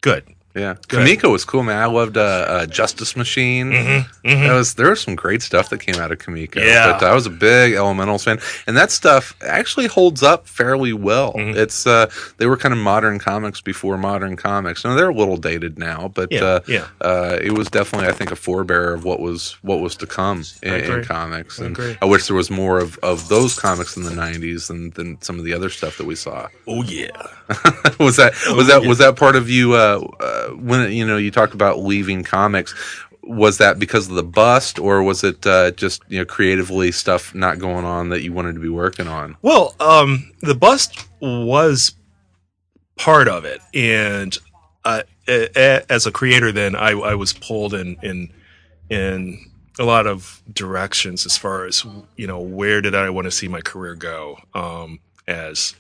good. 0.02 0.24
Yeah. 0.56 0.76
Comico 0.88 1.30
was 1.32 1.46
cool, 1.46 1.64
man. 1.64 1.78
I 1.78 1.86
loved 1.86 2.18
uh, 2.18 2.22
uh, 2.22 2.66
Justice 2.66 3.16
Machine. 3.16 3.72
That 3.72 4.54
was 4.54 4.76
there 4.76 4.90
was 4.90 5.02
some 5.02 5.16
great 5.16 5.42
stuff 5.42 5.70
that 5.70 5.80
came 5.80 5.96
out 5.96 6.12
of 6.12 6.20
Comico. 6.20 6.60
Mm-hmm, 6.60 6.68
Yeah. 6.68 6.98
but 7.00 7.04
I 7.04 7.14
was 7.14 7.26
a 7.26 7.30
big 7.30 7.74
Elementals 7.74 8.24
fan, 8.24 8.40
and 8.68 8.76
that 8.78 8.92
stuff 8.92 9.36
actually 9.42 9.88
holds 9.88 10.24
up 10.24 10.48
fairly 10.48 10.94
well. 10.94 11.34
Mm-hmm. 11.34 11.58
It's 11.58 11.88
uh, 11.88 12.10
they 12.38 12.48
were 12.48 12.58
kind 12.58 12.74
of 12.74 12.80
modern 12.80 13.20
comics 13.20 13.62
before 13.62 13.98
modern 13.98 14.36
comics. 14.36 14.84
Now 14.84 14.96
they're 14.96 15.10
a 15.10 15.14
little 15.14 15.38
dated 15.38 15.80
now, 15.80 16.10
but 16.14 16.32
Yeah, 16.32 16.44
uh, 16.44 16.60
yeah. 16.68 16.88
Uh, 17.00 17.38
it 17.42 17.52
was 17.52 17.68
definitely 17.70 18.08
I 18.08 18.12
think 18.12 18.32
a 18.32 18.36
forebearer 18.36 18.94
of 18.94 19.06
what 19.06 19.20
was 19.20 19.54
what 19.62 19.80
was 19.80 19.96
to 19.98 20.08
come 20.08 20.44
in, 20.64 20.74
in 20.74 21.04
comics. 21.04 21.60
I 21.62 21.66
and 21.66 21.78
agree. 21.78 21.98
I 22.02 22.06
wish 22.06 22.28
there 22.28 22.36
was 22.36 22.52
more 22.52 22.80
of, 22.80 22.98
of 23.00 23.28
those 23.30 23.58
comics 23.58 23.96
in 23.98 24.04
the 24.04 24.12
'90s 24.12 24.68
than, 24.68 24.92
than 24.92 25.22
some 25.22 25.40
of 25.40 25.46
the 25.46 25.54
other 25.54 25.70
stuff 25.70 25.98
that 25.98 26.06
we 26.06 26.16
saw. 26.16 26.48
Oh 26.68 26.84
yeah. 26.84 27.10
was 28.00 28.16
that 28.18 28.34
was 28.56 28.68
that 28.68 28.82
yeah. 28.84 28.88
was 28.88 28.98
that 29.00 29.16
part 29.18 29.36
of 29.36 29.50
you 29.50 29.74
uh, 29.74 30.00
uh, 30.20 30.41
when 30.50 30.92
you 30.92 31.06
know 31.06 31.18
you 31.18 31.32
talked 31.32 31.54
about 31.54 31.80
leaving 31.80 32.24
comics 32.24 32.74
was 33.24 33.60
that 33.60 33.78
because 33.78 34.10
of 34.10 34.16
the 34.16 34.24
bust 34.24 34.80
or 34.80 35.04
was 35.04 35.24
it 35.24 35.46
uh, 35.46 35.72
just 35.72 36.02
you 36.10 36.20
know 36.20 36.26
creatively 36.26 36.92
stuff 36.92 37.34
not 37.36 37.60
going 37.60 37.86
on 37.86 38.10
that 38.10 38.24
you 38.24 38.34
wanted 38.34 38.54
to 38.54 38.60
be 38.60 38.70
working 38.70 39.08
on 39.08 39.38
Well, 39.42 39.76
um, 39.80 40.32
the 40.42 40.56
bust 40.56 41.08
was 41.22 41.96
part 42.98 43.28
of 43.28 43.46
it, 43.46 43.62
and 43.74 44.38
uh, 44.86 45.04
as 45.28 46.06
a 46.06 46.12
creator, 46.12 46.52
then 46.52 46.76
I, 46.76 46.92
I 46.92 47.16
was 47.16 47.34
pulled 47.34 47.74
in 47.74 47.98
in 48.02 48.32
in 48.90 49.40
a 49.80 49.86
lot 49.86 50.06
of 50.06 50.42
directions 50.52 51.26
as 51.26 51.38
far 51.38 51.66
as 51.66 51.86
you 52.16 52.28
know 52.28 52.40
where 52.40 52.82
did 52.82 52.96
I 52.96 53.10
want 53.10 53.26
to 53.26 53.32
see 53.32 53.48
my 53.48 53.62
career 53.62 53.96
go 53.96 54.38
um, 54.54 55.00
as 55.28 55.76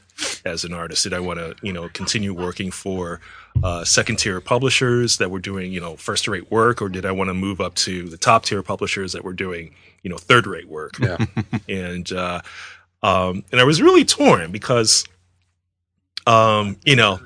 as 0.45 0.63
an 0.63 0.73
artist? 0.73 1.03
Did 1.03 1.13
I 1.13 1.19
want 1.19 1.39
to 1.39 1.55
you 1.61 1.73
know 1.73 1.89
continue 1.89 2.33
working 2.33 2.71
for 2.71 3.19
uh, 3.63 3.83
second 3.83 4.17
tier 4.17 4.41
publishers 4.41 5.17
that 5.17 5.29
were 5.29 5.39
doing 5.39 5.71
you 5.71 5.79
know 5.79 5.95
first 5.95 6.27
rate 6.27 6.49
work, 6.51 6.81
or 6.81 6.89
did 6.89 7.05
I 7.05 7.11
want 7.11 7.29
to 7.29 7.33
move 7.33 7.61
up 7.61 7.75
to 7.75 8.09
the 8.09 8.17
top 8.17 8.45
tier 8.45 8.63
publishers 8.63 9.13
that 9.13 9.23
were 9.23 9.33
doing 9.33 9.73
you 10.03 10.09
know 10.09 10.17
third 10.17 10.47
rate 10.47 10.67
work? 10.67 10.97
yeah 10.99 11.17
and 11.69 12.11
uh, 12.11 12.41
um, 13.03 13.43
and 13.51 13.59
I 13.59 13.63
was 13.63 13.81
really 13.81 14.05
torn 14.05 14.51
because, 14.51 15.05
um, 16.27 16.77
you 16.85 16.95
know, 16.95 17.19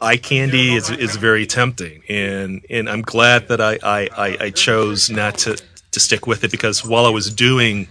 eye 0.00 0.16
candy 0.16 0.74
is 0.74 0.90
is 0.90 1.16
very 1.16 1.46
tempting, 1.46 2.02
and 2.08 2.64
and 2.70 2.88
I'm 2.88 3.02
glad 3.02 3.48
that 3.48 3.60
I 3.60 3.78
I, 3.82 4.08
I, 4.16 4.36
I 4.40 4.50
chose 4.50 5.10
not 5.10 5.38
to 5.38 5.60
to 5.92 6.00
stick 6.00 6.26
with 6.26 6.44
it 6.44 6.50
because 6.50 6.84
while 6.84 7.06
I 7.06 7.10
was 7.10 7.32
doing 7.32 7.88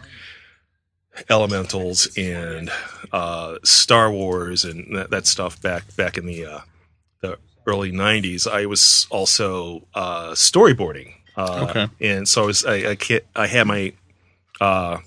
Elementals 1.30 2.16
and 2.16 2.70
uh, 3.12 3.58
Star 3.64 4.12
Wars 4.12 4.64
and 4.64 4.96
that, 4.96 5.10
that 5.10 5.26
stuff 5.26 5.62
back 5.62 5.96
back 5.96 6.18
in 6.18 6.26
the 6.26 6.46
uh, 6.46 6.60
the 6.60 6.77
early 7.68 7.92
'90s, 7.92 8.48
I 8.52 8.66
was 8.66 9.06
also 9.12 9.86
uh, 9.94 10.32
storyboarding. 10.32 11.14
Uh, 11.36 11.68
Okay. 11.70 11.88
and 12.02 12.28
so 12.28 12.44
I 12.44 12.46
was 12.48 12.66
I 12.66 12.76
I, 12.92 13.22
I 13.36 13.48
had 13.48 13.68
my 13.68 13.94
uh, 14.60 14.98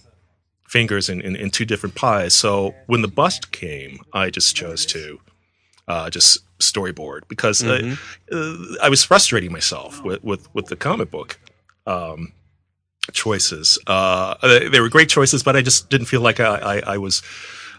fingers 0.69 1.09
in, 1.09 1.21
in, 1.21 1.35
in 1.35 1.51
two 1.51 1.65
different 1.65 1.97
pies. 1.97 2.35
So 2.35 2.75
when 2.87 3.03
the 3.03 3.09
bust 3.09 3.51
came, 3.51 3.99
I 4.13 4.31
just 4.31 4.55
chose 4.55 4.87
to 4.87 5.19
uh, 5.89 6.09
just 6.11 6.39
storyboard 6.61 7.23
because 7.27 7.65
uh, 7.65 7.97
uh, 8.31 8.55
I 8.81 8.89
was 8.89 9.03
frustrating 9.03 9.51
myself 9.51 10.05
with, 10.05 10.23
with, 10.23 10.47
with 10.55 10.67
the 10.67 10.77
comic 10.77 11.11
book 11.11 11.41
um, 11.87 12.33
choices. 13.13 13.79
Uh, 13.89 14.37
they 14.71 14.79
were 14.81 14.89
great 14.89 15.09
choices, 15.09 15.43
but 15.43 15.57
I 15.57 15.63
just 15.63 15.91
didn't 15.91 16.07
feel 16.07 16.21
like 16.21 16.39
I, 16.39 16.55
I, 16.77 16.83
I 16.95 16.99
was 16.99 17.23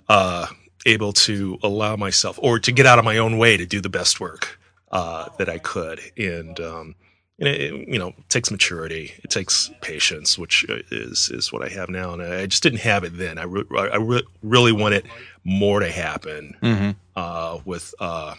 uh, 0.09 0.47
able 0.85 1.13
to 1.13 1.57
allow 1.63 1.95
myself 1.95 2.37
or 2.41 2.59
to 2.59 2.71
get 2.73 2.85
out 2.85 2.99
of 2.99 3.05
my 3.05 3.17
own 3.17 3.37
way 3.37 3.55
to 3.55 3.65
do 3.65 3.79
the 3.79 3.89
best 3.89 4.19
work 4.19 4.59
uh, 4.91 5.29
that 5.37 5.49
I 5.49 5.57
could. 5.57 5.99
And, 6.17 6.59
um, 6.59 6.95
and 7.39 7.47
it, 7.47 7.61
it, 7.61 7.87
you 7.87 7.97
know, 7.97 8.09
it 8.09 8.29
takes 8.29 8.51
maturity. 8.51 9.13
It 9.23 9.29
takes 9.31 9.71
patience, 9.81 10.37
which 10.37 10.65
uh, 10.69 10.77
is 10.91 11.29
is 11.33 11.51
what 11.51 11.63
I 11.63 11.69
have 11.69 11.89
now, 11.89 12.13
and 12.13 12.21
I 12.21 12.45
just 12.45 12.61
didn't 12.61 12.79
have 12.81 13.03
it 13.03 13.17
then. 13.17 13.37
I 13.39 13.43
re- 13.43 13.63
I 13.91 13.95
re- 13.97 14.27
really 14.43 14.71
wanted 14.71 15.07
more 15.43 15.79
to 15.79 15.89
happen 15.89 16.55
Mhm. 16.61 16.95
uh, 17.15 17.59
with 17.65 17.95
uh, 17.99 18.35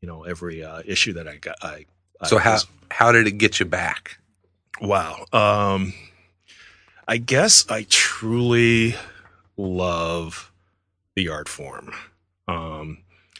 you 0.00 0.06
know 0.06 0.22
every 0.22 0.62
uh, 0.62 0.82
issue 0.86 1.14
that 1.14 1.26
I 1.26 1.36
got. 1.36 1.56
I, 1.62 1.86
I 2.20 2.28
so 2.28 2.38
how 2.38 2.52
was- 2.52 2.66
how 2.90 3.10
did 3.12 3.26
it 3.26 3.32
get 3.32 3.58
you 3.60 3.66
back 3.66 4.18
Wow. 4.80 5.24
Um, 5.32 5.92
I 7.08 7.16
guess 7.16 7.68
I 7.68 7.84
truly 7.90 8.94
love 9.56 10.52
the 11.16 11.28
art 11.28 11.48
form. 11.48 11.92
Um, 12.46 12.98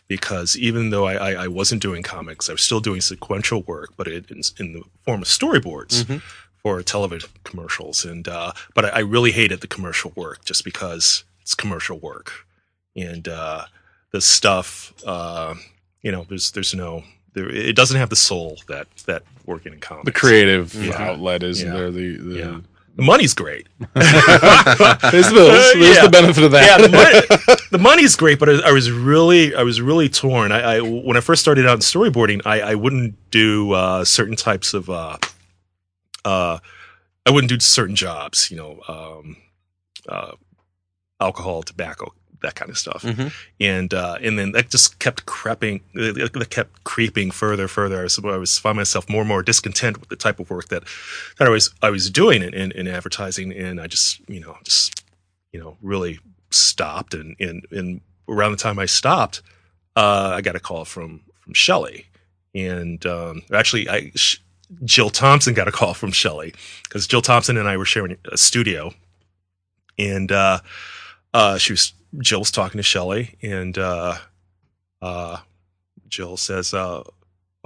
because 0.09 0.57
even 0.57 0.91
though 0.91 1.07
I, 1.07 1.15
I, 1.15 1.45
I 1.45 1.49
wasn't 1.49 1.83
doing 1.83 2.03
comics, 2.03 2.49
I 2.49 2.53
was 2.53 2.63
still 2.63 2.81
doing 2.81 3.01
sequential 3.01 3.63
work, 3.63 3.91
but 3.97 4.09
it, 4.09 4.31
in, 4.31 4.41
in 4.59 4.73
the 4.73 4.83
form 5.05 5.23
of 5.23 5.29
storyboards 5.29 6.05
Mhm. 6.05 6.23
for 6.63 6.83
television 6.83 7.29
commercials. 7.45 8.05
And, 8.05 8.27
uh, 8.27 8.53
but 8.75 8.87
I, 8.87 8.89
I 8.89 8.99
really 9.01 9.33
hated 9.33 9.61
the 9.61 9.67
commercial 9.69 10.13
work 10.17 10.45
just 10.45 10.65
because 10.65 11.25
it's 11.43 11.55
commercial 11.55 11.99
work. 11.99 12.33
And, 12.97 13.29
uh, 13.29 13.67
the 14.11 14.21
stuff, 14.23 14.95
uh, 15.07 15.55
you 16.03 16.11
know, 16.11 16.25
there's, 16.29 16.53
there's 16.53 16.75
no, 16.75 17.05
there, 17.35 17.49
it 17.51 17.77
doesn't 17.77 17.99
have 17.99 18.09
the 18.09 18.17
soul 18.17 18.57
that, 18.69 18.89
that 19.07 19.23
working 19.45 19.75
in 19.75 19.81
comics. 19.81 20.07
The 20.07 20.13
creative 20.13 20.75
Yeah. 20.75 20.95
outlet 21.11 21.43
is 21.43 21.63
Yeah. 21.63 21.73
there. 21.75 21.91
The, 21.91 22.17
the 22.17 22.39
Yeah. 22.39 22.61
The 22.99 23.05
money's 23.05 23.33
great. 23.33 23.69
there's 23.95 25.31
those. 25.31 25.73
There's 25.73 25.97
Yeah. 25.97 26.03
the 26.03 26.09
benefit 26.11 26.43
of 26.43 26.51
that. 26.51 26.67
yeah, 26.67 26.79
the, 26.85 26.89
money, 26.89 27.61
the 27.71 27.79
money's 27.79 28.17
great, 28.17 28.39
but 28.41 28.49
I, 28.51 28.69
I 28.69 28.73
was 28.73 28.91
really, 28.91 29.55
I 29.55 29.63
was 29.63 29.81
really 29.81 30.09
torn. 30.09 30.51
I, 30.53 30.79
I 30.79 30.81
when 30.81 31.17
I 31.17 31.21
first 31.21 31.41
started 31.41 31.65
out 31.67 31.75
in 31.75 31.79
storyboarding, 31.81 32.43
I, 32.45 32.61
I 32.61 32.75
wouldn't 32.75 33.15
do 33.31 33.71
uh, 33.73 34.05
certain 34.05 34.35
types 34.37 34.75
of, 34.75 34.91
uh, 34.91 35.17
uh, 36.25 36.59
I 37.25 37.31
wouldn't 37.31 37.49
do 37.51 37.61
certain 37.61 37.95
jobs, 37.95 38.51
you 38.51 38.57
know, 38.57 38.81
um, 38.89 39.37
uh, 40.09 40.33
alcohol, 41.21 41.63
tobacco, 41.63 42.13
that 42.43 42.55
kind 42.55 42.71
of 42.71 42.79
stuff, 42.79 43.03
Mhm. 43.03 43.33
and 43.61 43.93
uh, 43.95 44.17
and 44.21 44.39
then 44.39 44.53
that 44.53 44.71
just 44.71 44.99
kept 44.99 45.27
creeping, 45.27 45.81
it 45.95 46.51
kept 46.51 46.85
creeping 46.85 47.31
further, 47.31 47.69
further. 47.69 48.01
I 48.01 48.03
was, 48.05 48.19
I 48.25 48.37
was 48.37 48.59
find 48.59 48.77
myself 48.77 49.09
more 49.09 49.23
and 49.23 49.29
more 49.29 49.43
discontent 49.43 49.99
with 50.01 50.09
the 50.09 50.17
type 50.17 50.39
of 50.41 50.51
work 50.51 50.69
that 50.69 50.85
that 51.39 51.47
I 51.47 51.51
was 51.51 51.71
I 51.83 51.91
was 51.91 52.11
doing 52.11 52.43
in, 52.43 52.55
in, 52.55 52.73
in 52.73 52.87
advertising, 52.89 53.53
and 53.53 53.81
I 53.81 53.87
just 53.87 54.21
you 54.29 54.41
know 54.41 54.57
just 54.65 55.03
you 55.53 55.61
know 55.61 55.77
really 55.83 56.19
stopped, 56.51 57.15
and 57.15 57.37
and, 57.41 57.67
and 57.71 58.01
around 58.29 58.53
the 58.53 58.59
time 58.59 58.79
I 58.79 58.87
stopped, 58.87 59.43
uh, 59.97 60.33
I 60.35 60.41
got 60.41 60.57
a 60.57 60.61
call 60.61 60.85
from 60.85 61.21
from 61.41 61.55
Shelly, 61.55 62.07
and 62.55 63.05
um, 63.07 63.43
actually 63.53 63.89
I. 63.89 64.13
Sh- 64.15 64.39
Jill 64.85 65.09
Thompson 65.09 65.55
got 65.55 65.67
a 65.67 65.73
call 65.73 65.95
from 65.95 66.13
Shelly 66.13 66.53
because 66.83 67.07
Jill 67.07 67.23
Thompson 67.23 67.57
and 67.57 67.67
I 67.67 67.79
were 67.79 67.87
sharing 67.87 68.19
a 68.31 68.37
studio, 68.37 68.93
and 69.99 70.31
uh, 70.31 70.61
uh, 71.33 71.57
she 71.57 71.73
was 71.73 71.95
Jill 72.19 72.41
was 72.41 72.51
talking 72.51 72.79
to 72.79 72.83
Shelly, 72.83 73.37
and 73.43 73.77
uh, 73.77 74.17
uh, 75.03 75.39
Jill 76.09 76.37
says, 76.37 76.73
uh, 76.75 77.03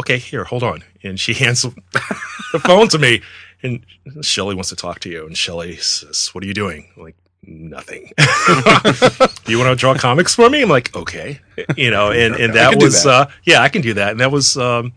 "Okay, 0.01 0.19
here, 0.19 0.45
hold 0.45 0.63
on," 0.63 0.83
and 1.03 1.19
she 1.19 1.35
hands 1.45 1.63
the 1.63 2.61
phone 2.65 2.89
to 2.89 2.99
me, 2.99 3.23
and 3.63 3.85
Shelly 4.21 4.55
wants 4.55 4.71
to 4.71 4.77
talk 4.77 5.01
to 5.01 5.09
you, 5.09 5.27
and 5.27 5.37
Shelly 5.37 5.77
says, 5.77 6.31
"What 6.33 6.45
are 6.45 6.47
you 6.47 6.55
doing?" 6.55 6.89
I'm 6.97 7.03
like. 7.03 7.17
Nothing. 7.45 8.13
do 8.17 8.23
you 9.51 9.59
want 9.59 9.71
to 9.71 9.75
draw 9.75 9.95
comics 9.95 10.33
for 10.33 10.49
me? 10.49 10.63
I'm 10.63 10.69
like, 10.69 10.95
okay, 10.95 11.41
you 11.77 11.91
know, 11.91 12.13
and 12.13 12.37
and 12.37 12.55
that 12.55 12.81
was, 12.81 13.05
uh, 13.05 13.29
yeah, 13.43 13.61
I 13.61 13.69
can 13.69 13.83
do 13.83 13.95
that, 13.95 14.13
and 14.13 14.21
that 14.21 14.31
was, 14.31 14.57
um, 14.57 14.93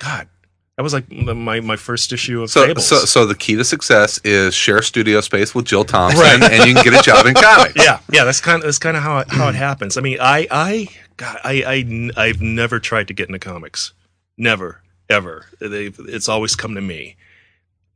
God, 0.00 0.26
that 0.76 0.82
was 0.82 0.92
like 0.92 1.10
my 1.12 1.60
my 1.60 1.76
first 1.76 2.12
issue 2.12 2.42
of 2.42 2.50
so, 2.50 2.66
Fables. 2.66 2.86
so 2.86 2.96
so 3.04 3.26
the 3.26 3.34
key 3.34 3.54
to 3.56 3.64
success 3.64 4.18
is 4.24 4.54
share 4.54 4.82
studio 4.82 5.20
space 5.20 5.54
with 5.54 5.66
Jill 5.66 5.84
Thompson 5.84 6.20
Right. 6.20 6.42
and 6.42 6.68
you 6.68 6.74
can 6.74 6.84
get 6.84 7.00
a 7.00 7.02
job 7.02 7.26
in 7.26 7.34
comics 7.34 7.74
yeah, 7.76 8.00
yeah, 8.12 8.24
that's 8.24 8.40
kind 8.40 8.56
of 8.62 8.64
that's 8.64 8.78
kind 8.78 8.96
of 8.96 9.02
how 9.02 9.18
it, 9.18 9.28
how 9.28 9.48
it 9.48 9.54
happens. 9.54 9.96
I 9.96 10.00
mean, 10.00 10.18
I 10.20 10.46
I 10.50 10.88
God, 11.16 11.38
I 11.44 12.10
I 12.16 12.26
have 12.28 12.40
never 12.40 12.80
tried 12.80 13.08
to 13.08 13.14
get 13.14 13.28
into 13.28 13.38
comics, 13.38 13.92
never 14.36 14.82
ever. 15.08 15.46
They've, 15.60 15.96
it's 16.08 16.28
always 16.28 16.56
come 16.56 16.74
to 16.74 16.80
me, 16.80 17.16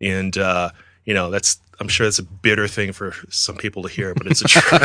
and 0.00 0.36
uh, 0.38 0.70
you 1.04 1.14
know 1.14 1.30
that's 1.30 1.58
I'm 1.80 1.88
sure 1.88 2.06
that's 2.06 2.18
a 2.18 2.24
bitter 2.24 2.68
thing 2.68 2.92
for 2.92 3.14
some 3.28 3.56
people 3.56 3.82
to 3.84 3.88
hear, 3.88 4.14
but 4.14 4.26
it's 4.28 4.42
a 4.42 4.44
truth. 4.48 4.64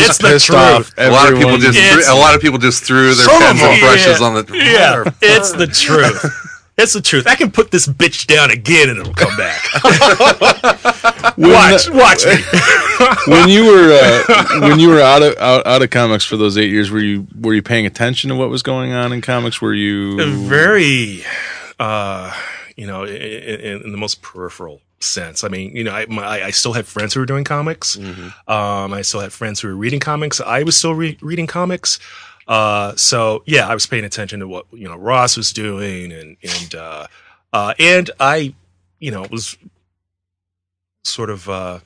It's 0.00 0.18
the 0.18 0.38
truth. 0.40 0.94
a 0.98 1.10
lot 1.10 1.32
of 1.32 1.38
people 1.38 1.58
just 1.58 1.78
It's- 1.78 2.08
a 2.08 2.14
lot 2.14 2.34
of 2.34 2.40
people 2.40 2.58
just 2.58 2.82
threw 2.84 3.14
their 3.14 3.26
pencil 3.28 3.68
brushes 3.80 4.20
yeah. 4.20 4.26
on 4.26 4.34
the 4.34 4.44
yeah, 4.56 5.04
it's 5.22 5.52
the 5.52 5.66
truth. 5.68 6.57
That's 6.78 6.94
the 6.94 7.02
truth. 7.02 7.26
I 7.26 7.34
can 7.34 7.50
put 7.50 7.70
this 7.72 7.86
bitch 7.86 8.26
down 8.28 8.50
again 8.50 8.88
and 8.88 8.98
it'll 9.00 9.12
come 9.12 9.36
back. 9.36 9.60
Watch, 11.36 11.86
the- 11.86 11.92
watch 11.92 12.24
me. 12.24 13.32
when 13.32 13.48
you 13.48 13.64
were 13.66 13.92
uh, 13.92 14.60
when 14.68 14.78
you 14.80 14.88
were 14.88 15.00
out 15.00 15.22
of 15.22 15.36
out, 15.38 15.66
out 15.66 15.82
of 15.82 15.90
comics 15.90 16.24
for 16.24 16.36
those 16.36 16.56
eight 16.58 16.70
years, 16.70 16.90
were 16.90 16.98
you 16.98 17.26
were 17.40 17.54
you 17.54 17.62
paying 17.62 17.86
attention 17.86 18.30
to 18.30 18.36
what 18.36 18.48
was 18.50 18.62
going 18.62 18.92
on 18.92 19.12
in 19.12 19.20
comics? 19.20 19.60
Were 19.60 19.74
you 19.74 20.16
Very, 20.48 21.24
uh, 21.78 22.32
you 22.76 22.86
know, 22.86 23.04
in, 23.04 23.14
in, 23.16 23.82
in 23.82 23.92
the 23.92 23.98
most 23.98 24.22
peripheral 24.22 24.80
sense. 25.00 25.44
I 25.44 25.48
mean, 25.48 25.76
you 25.76 25.84
know, 25.84 25.92
I, 25.92 26.06
my, 26.06 26.26
I 26.44 26.50
still 26.50 26.72
had 26.72 26.86
friends 26.86 27.14
who 27.14 27.20
were 27.20 27.26
doing 27.26 27.44
comics. 27.44 27.96
Um, 27.96 28.92
I 28.92 29.02
still 29.02 29.20
had 29.20 29.32
friends 29.32 29.60
who 29.60 29.68
were 29.68 29.76
reading 29.76 30.00
comics. 30.00 30.40
I 30.40 30.62
was 30.64 30.76
still 30.76 30.94
re- 30.94 31.18
reading 31.20 31.46
comics. 31.46 31.98
Uh, 32.48 32.96
so 32.96 33.42
yeah, 33.46 33.68
I 33.68 33.74
was 33.74 33.86
paying 33.86 34.04
attention 34.04 34.40
to 34.40 34.48
what, 34.48 34.64
you 34.72 34.88
know, 34.88 34.96
Ross 34.96 35.36
was 35.36 35.52
doing 35.52 36.10
and, 36.12 36.36
and, 36.42 36.74
uh, 36.74 37.06
uh, 37.52 37.74
and 37.78 38.10
I, 38.18 38.54
you 38.98 39.10
know, 39.10 39.26
was 39.30 39.58
sort 41.04 41.28
of, 41.28 41.46
uh, 41.48 41.80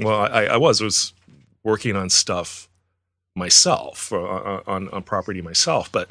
well, 0.00 0.20
I, 0.20 0.44
I 0.44 0.56
was, 0.58 0.82
was 0.82 1.14
working 1.64 1.96
on 1.96 2.10
stuff 2.10 2.68
myself 3.34 4.12
or 4.12 4.28
on, 4.28 4.62
on, 4.66 4.88
on 4.90 5.02
property 5.02 5.40
myself, 5.40 5.90
but 5.90 6.10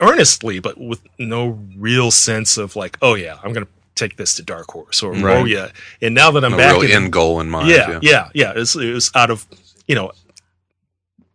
earnestly, 0.00 0.60
but 0.60 0.78
with 0.78 1.00
no 1.18 1.58
real 1.76 2.12
sense 2.12 2.56
of 2.56 2.76
like, 2.76 2.96
oh 3.02 3.14
yeah, 3.14 3.38
I'm 3.42 3.52
going 3.52 3.66
to 3.66 3.72
take 3.96 4.16
this 4.16 4.36
to 4.36 4.42
Dark 4.44 4.70
Horse 4.70 5.02
or, 5.02 5.12
Right. 5.12 5.36
oh 5.36 5.44
yeah. 5.44 5.70
And 6.00 6.14
now 6.14 6.30
that 6.30 6.44
I'm 6.44 6.54
a 6.54 6.56
back 6.56 6.74
real 6.74 6.82
in, 6.82 6.90
end 6.92 7.12
goal 7.12 7.40
in 7.40 7.50
mind. 7.50 7.68
yeah, 7.68 7.98
yeah, 8.00 8.28
yeah. 8.32 8.50
It 8.52 8.56
was, 8.56 8.76
it 8.76 8.94
was 8.94 9.10
out 9.16 9.30
of, 9.30 9.44
you 9.88 9.96
know, 9.96 10.12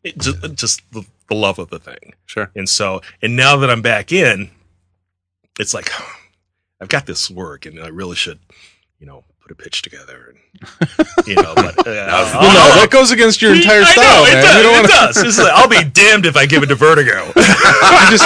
it 0.03 0.17
just, 0.17 0.55
just 0.55 0.81
the, 0.91 1.05
the 1.29 1.35
love 1.35 1.59
of 1.59 1.69
the 1.69 1.79
thing. 1.79 2.13
Sure. 2.25 2.51
And 2.55 2.67
so, 2.69 3.01
and 3.21 3.35
now 3.35 3.57
that 3.57 3.69
I'm 3.69 3.81
back 3.81 4.11
in, 4.11 4.51
it's 5.59 5.73
like, 5.73 5.89
I've 6.81 6.89
got 6.89 7.05
this 7.05 7.29
work 7.31 7.65
and 7.65 7.79
I 7.79 7.87
really 7.87 8.15
should, 8.15 8.39
you 8.99 9.07
know, 9.07 9.23
put 9.41 9.51
a 9.51 9.55
pitch 9.55 9.81
together 9.83 10.33
and, 10.33 10.39
you 11.27 11.35
know, 11.35 11.53
but, 11.55 11.77
uh, 11.79 11.83
Well, 11.85 12.53
no, 12.53 12.81
that 12.81 12.87
goes 12.91 13.11
against 13.11 13.41
your 13.41 13.53
entire 13.55 13.81
I 13.81 13.85
style, 13.85 14.23
know, 14.23 14.29
it 14.29 14.33
man. 14.33 14.43
does. 14.43 14.55
You 14.55 14.63
don't 14.63 14.73
it 14.73 14.75
wanna- 14.75 14.87
does. 14.87 15.17
It's 15.23 15.37
like, 15.39 15.51
I'll 15.53 15.67
be 15.69 15.83
damned 15.89 16.25
if 16.25 16.35
I 16.35 16.45
give 16.45 16.63
it 16.63 16.67
to 16.67 16.75
Vertigo. 16.75 17.25
just- 18.09 18.25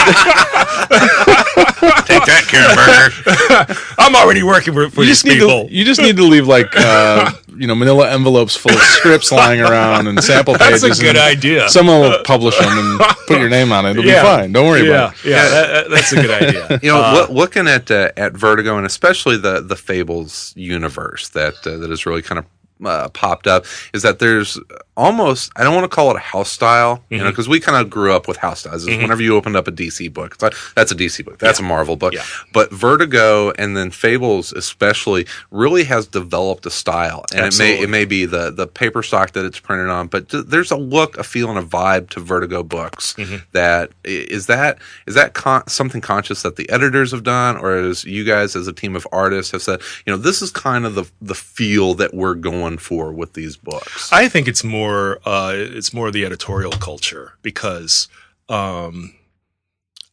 Take 2.10 2.26
that, 2.26 2.46
Karen 2.48 2.76
Berger. 2.76 3.80
I'm 3.98 4.16
already 4.16 4.44
working 4.44 4.74
for, 4.74 4.90
for 4.90 5.02
you 5.02 5.08
these 5.08 5.18
just 5.24 5.26
need 5.26 5.40
people. 5.40 5.68
to 5.68 5.74
you 5.74 5.86
just 5.86 6.02
need 6.02 6.18
to 6.18 6.24
leave 6.24 6.48
like 6.48 6.68
uh, 6.76 7.32
you 7.60 7.68
know 7.68 7.76
manila 7.76 8.10
envelopes 8.10 8.56
full 8.56 8.72
of 8.72 8.80
scripts 8.82 9.32
lying 9.32 9.60
around 9.62 10.08
and 10.08 10.24
sample 10.24 10.56
pages. 10.56 10.82
That's 10.88 11.00
a 11.00 11.04
good 11.04 11.18
idea. 11.18 11.68
Someone 11.70 12.00
will 12.02 12.24
publish 12.24 12.58
them 12.58 12.70
and 12.78 13.00
put 13.28 13.40
your 13.40 13.50
name 13.50 13.72
on 13.72 13.86
it. 13.86 13.92
It'll 13.92 14.06
Yeah. 14.06 14.22
be 14.24 14.28
fine. 14.28 14.52
Don't 14.54 14.68
worry 14.68 14.84
yeah, 14.88 14.94
about 14.96 15.14
it. 15.14 15.26
yeah, 15.30 15.50
that- 15.50 15.68
that- 15.74 15.90
that's 15.92 16.12
a 16.14 16.16
good 16.16 16.32
idea. 16.44 16.80
You 16.84 16.92
know, 16.94 17.02
Uh, 17.02 17.26
loo- 17.28 17.36
looking 17.36 17.68
at 17.68 17.92
uh, 17.92 18.12
at 18.18 18.34
Vertigo 18.34 18.78
and 18.78 18.86
especially 18.86 19.38
the 19.38 19.62
the 19.62 19.76
Fables 19.76 20.54
universe 20.56 21.30
that 21.30 21.56
uh, 21.68 21.78
that 21.78 21.90
has 21.90 22.06
really 22.06 22.22
kind 22.22 22.40
of 22.40 22.46
uh, 22.86 23.10
popped 23.10 23.46
up 23.48 23.66
is 23.94 24.02
that 24.04 24.20
there's 24.20 24.58
almost 25.00 25.52
I 25.56 25.64
don't 25.64 25.74
want 25.76 25.90
to 25.90 25.96
call 25.96 26.10
it 26.12 26.16
a 26.18 26.20
house 26.34 26.52
style, 26.52 27.04
you 27.10 27.18
Mm-hmm. 27.18 27.26
know, 27.26 27.32
because 27.32 27.48
we 27.50 27.60
kind 27.60 27.78
of 27.82 27.90
grew 27.90 28.12
up 28.14 28.28
with 28.28 28.38
house 28.38 28.60
styles. 28.62 28.86
It's 28.86 29.02
Whenever 29.02 29.22
you 29.22 29.36
opened 29.36 29.56
up 29.56 29.68
a 29.68 29.72
DC 29.72 30.14
book, 30.14 30.34
it's 30.34 30.44
like, 30.44 30.54
that's 30.76 30.92
a 30.92 30.96
DC 30.96 31.24
book, 31.26 31.38
that's 31.40 31.60
a 31.60 31.64
Marvel 31.64 31.96
book, 31.96 32.14
Yeah. 32.14 32.24
but 32.54 32.72
Vertigo 32.72 33.52
and 33.58 33.76
then 33.78 33.90
Fables 33.92 34.52
especially 34.54 35.26
really 35.52 35.84
has 35.86 36.06
developed 36.08 36.66
a 36.66 36.70
style, 36.70 37.24
and 37.36 37.46
it 37.46 37.58
may 37.58 37.80
it 37.86 37.90
may 37.90 38.06
be 38.06 38.26
the 38.26 38.52
the 38.52 38.68
paper 38.68 39.02
stock 39.04 39.32
that 39.36 39.46
it's 39.46 39.60
printed 39.60 39.90
on, 39.90 40.08
but 40.08 40.30
th- 40.30 40.46
there's 40.48 40.72
a 40.72 40.78
look, 40.78 41.18
a 41.18 41.24
feel, 41.24 41.50
and 41.50 41.60
a 41.60 41.64
vibe 41.78 42.10
to 42.12 42.20
Vertigo 42.20 42.62
books 42.64 43.14
Mm-hmm. 43.18 43.38
that 43.54 43.92
is 44.04 44.46
that 44.48 44.78
is 45.08 45.16
that 45.16 45.34
con- 45.34 45.68
something 45.68 46.02
conscious 46.02 46.42
that 46.44 46.56
the 46.58 46.70
editors 46.70 47.12
have 47.12 47.24
done, 47.24 47.58
or 47.58 47.78
is 47.78 48.04
you 48.06 48.24
guys 48.34 48.56
as 48.56 48.68
a 48.68 48.74
team 48.74 48.96
of 48.96 49.06
artists 49.12 49.52
have 49.54 49.62
said, 49.62 49.80
you 50.06 50.12
know, 50.14 50.18
this 50.28 50.42
is 50.42 50.52
kind 50.52 50.84
of 50.86 50.96
the 50.96 51.06
the 51.22 51.36
feel 51.36 51.94
that 52.02 52.14
we're 52.14 52.36
going 52.52 52.78
for 52.78 53.12
with 53.14 53.34
these 53.34 53.56
books. 53.58 54.12
I 54.12 54.28
think 54.30 54.48
it's 54.48 54.64
more 54.64 54.89
uh, 55.26 55.54
it's 55.56 55.94
more 55.94 56.12
the 56.12 56.26
editorial 56.26 56.72
culture 56.72 57.34
because 57.42 58.08
um, 58.48 59.14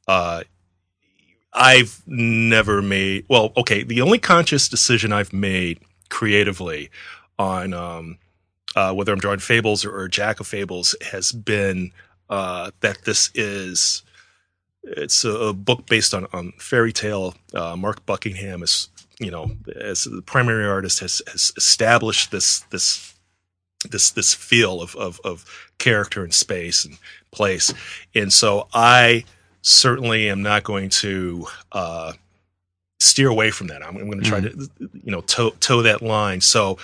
uh, 0.08 0.42
I've 1.52 2.02
never 2.06 2.82
made 2.82 3.24
well 3.28 3.52
okay 3.56 3.82
the 3.82 4.00
only 4.00 4.18
conscious 4.18 4.68
decision 4.68 5.12
I've 5.12 5.32
made 5.32 5.80
creatively 6.10 6.90
on 7.38 7.72
um, 7.74 8.18
uh, 8.74 8.92
whether 8.92 9.12
I'm 9.12 9.18
drawing 9.18 9.38
fables 9.38 9.84
or, 9.84 9.98
or 9.98 10.08
Jack 10.08 10.38
of 10.38 10.46
Fables 10.46 10.94
has 11.12 11.32
been 11.32 11.92
uh, 12.28 12.70
that 12.80 13.04
this 13.04 13.30
is 13.34 14.02
it's 14.82 15.24
a, 15.24 15.30
a 15.30 15.52
book 15.52 15.86
based 15.86 16.14
on, 16.14 16.26
on 16.32 16.52
fairy 16.58 16.92
tale. 16.92 17.34
Uh, 17.52 17.74
Mark 17.76 18.04
Buckingham 18.06 18.62
is 18.62 18.88
you 19.18 19.30
know 19.30 19.50
as 19.74 20.04
the 20.04 20.22
primary 20.22 20.66
artist 20.66 21.00
has, 21.00 21.22
has 21.26 21.52
established 21.56 22.30
this 22.30 22.60
this 22.70 23.14
this 23.90 24.10
this 24.10 24.34
feel 24.34 24.80
of, 24.82 24.94
of 24.96 25.20
of 25.24 25.70
character 25.78 26.24
and 26.24 26.34
space 26.34 26.84
and 26.84 26.98
place, 27.30 27.72
and 28.14 28.32
so 28.32 28.68
I 28.72 29.24
certainly 29.62 30.28
am 30.28 30.42
not 30.42 30.62
going 30.62 30.88
to 30.88 31.46
uh, 31.72 32.12
steer 33.00 33.28
away 33.28 33.50
from 33.50 33.66
that. 33.66 33.82
I'm, 33.82 33.96
I'm 33.96 34.06
going 34.06 34.22
to 34.22 34.28
try 34.28 34.40
to 34.40 34.70
you 34.78 35.10
know 35.10 35.20
toe 35.22 35.50
toe 35.60 35.82
that 35.82 36.02
line. 36.02 36.40
So 36.40 36.78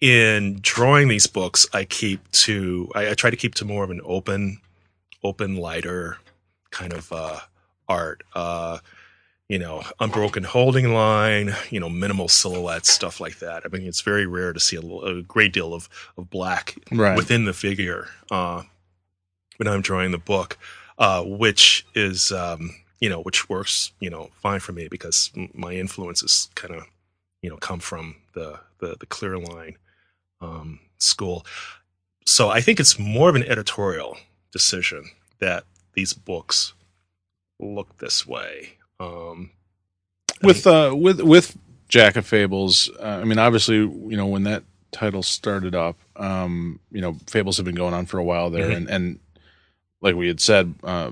in 0.00 0.58
drawing 0.60 1.08
these 1.08 1.26
books, 1.26 1.66
I 1.72 1.84
keep 1.84 2.30
to 2.32 2.90
I, 2.94 3.10
I 3.10 3.14
try 3.14 3.30
to 3.30 3.36
keep 3.36 3.54
to 3.56 3.64
more 3.64 3.84
of 3.84 3.90
an 3.90 4.00
open, 4.04 4.58
open, 5.22 5.56
lighter 5.56 6.18
kind 6.70 6.92
of 6.92 7.12
uh, 7.12 7.40
art. 7.88 8.22
Uh, 8.34 8.78
you 9.52 9.58
know, 9.58 9.82
unbroken 10.00 10.44
holding 10.44 10.94
line, 10.94 11.54
you 11.68 11.78
know, 11.78 11.90
minimal 11.90 12.26
silhouettes, 12.26 12.90
stuff 12.90 13.20
like 13.20 13.38
that. 13.40 13.62
I 13.66 13.68
mean, 13.68 13.86
it's 13.86 14.00
very 14.00 14.24
rare 14.24 14.54
to 14.54 14.58
see 14.58 14.76
a 14.76 15.20
great 15.20 15.52
deal 15.52 15.74
of, 15.74 15.90
of 16.16 16.30
black 16.30 16.74
Right. 16.90 17.14
within 17.14 17.44
the 17.44 17.52
figure 17.52 18.08
uh, 18.30 18.62
when 19.58 19.68
I'm 19.68 19.82
drawing 19.82 20.10
the 20.10 20.16
book, 20.34 20.56
uh, 20.98 21.22
which 21.24 21.84
is, 21.94 22.32
um, 22.32 22.74
you 22.98 23.10
know, 23.10 23.20
which 23.20 23.50
works, 23.50 23.92
you 24.00 24.08
know, 24.08 24.30
fine 24.40 24.60
for 24.60 24.72
me 24.72 24.88
because 24.88 25.30
m- 25.36 25.50
my 25.52 25.72
influences 25.74 26.48
kind 26.54 26.74
of, 26.74 26.84
you 27.42 27.50
know, 27.50 27.58
come 27.58 27.80
from 27.80 28.16
the, 28.32 28.58
the, 28.78 28.96
the 29.00 29.06
clear 29.06 29.36
line 29.36 29.76
um, 30.40 30.80
school. 30.96 31.44
So 32.24 32.48
I 32.48 32.62
think 32.62 32.80
it's 32.80 32.98
more 32.98 33.28
of 33.28 33.34
an 33.34 33.44
editorial 33.44 34.16
decision 34.50 35.10
that 35.40 35.64
these 35.92 36.14
books 36.14 36.72
look 37.60 37.98
this 37.98 38.26
way. 38.26 38.78
Um, 39.02 39.50
with 40.42 40.66
uh 40.66 40.92
with 40.94 41.20
with 41.20 41.56
Jack 41.88 42.16
of 42.16 42.26
Fables, 42.26 42.90
uh, 43.00 43.20
I 43.22 43.24
mean, 43.24 43.38
obviously, 43.38 43.76
you 43.76 44.16
know, 44.16 44.26
when 44.26 44.44
that 44.44 44.62
title 44.92 45.22
started 45.22 45.74
up, 45.74 45.96
um, 46.16 46.78
you 46.90 47.00
know, 47.00 47.16
Fables 47.26 47.56
have 47.58 47.66
been 47.66 47.74
going 47.74 47.94
on 47.94 48.06
for 48.06 48.18
a 48.18 48.24
while 48.24 48.50
there, 48.50 48.68
Mhm. 48.70 48.76
and 48.76 48.90
and 48.90 49.18
like 50.00 50.14
we 50.16 50.26
had 50.28 50.40
said, 50.40 50.74
uh, 50.84 51.10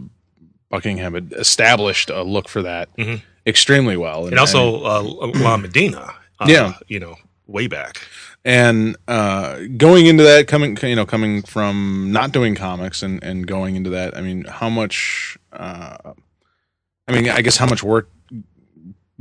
Buckingham 0.69 1.15
had 1.15 1.33
established 1.37 2.11
a 2.11 2.23
look 2.23 2.49
for 2.49 2.63
that 2.63 2.89
Mhm. 2.97 3.23
extremely 3.47 3.97
well, 3.97 4.27
and 4.27 4.39
also 4.39 4.83
uh, 4.85 5.03
Lan 5.03 5.63
Medina, 5.63 6.13
uh, 6.41 6.47
Yeah. 6.49 6.75
you 6.89 6.99
know, 7.01 7.17
way 7.47 7.67
back. 7.67 8.01
and 8.43 8.97
uh, 9.07 9.59
going 9.77 10.07
into 10.07 10.23
that, 10.23 10.47
coming 10.49 10.75
you 10.83 10.97
know, 10.97 11.05
coming 11.05 11.43
from 11.43 12.11
not 12.11 12.33
doing 12.33 12.55
comics 12.55 13.03
and 13.03 13.23
and 13.23 13.47
going 13.47 13.77
into 13.77 13.91
that, 13.91 14.17
I 14.17 14.23
mean, 14.23 14.45
how 14.45 14.71
much? 14.71 15.37
I 17.11 17.21
mean, 17.21 17.29
I 17.29 17.41
guess 17.43 17.57
how 17.57 17.67
much 17.67 17.83
work 17.83 18.09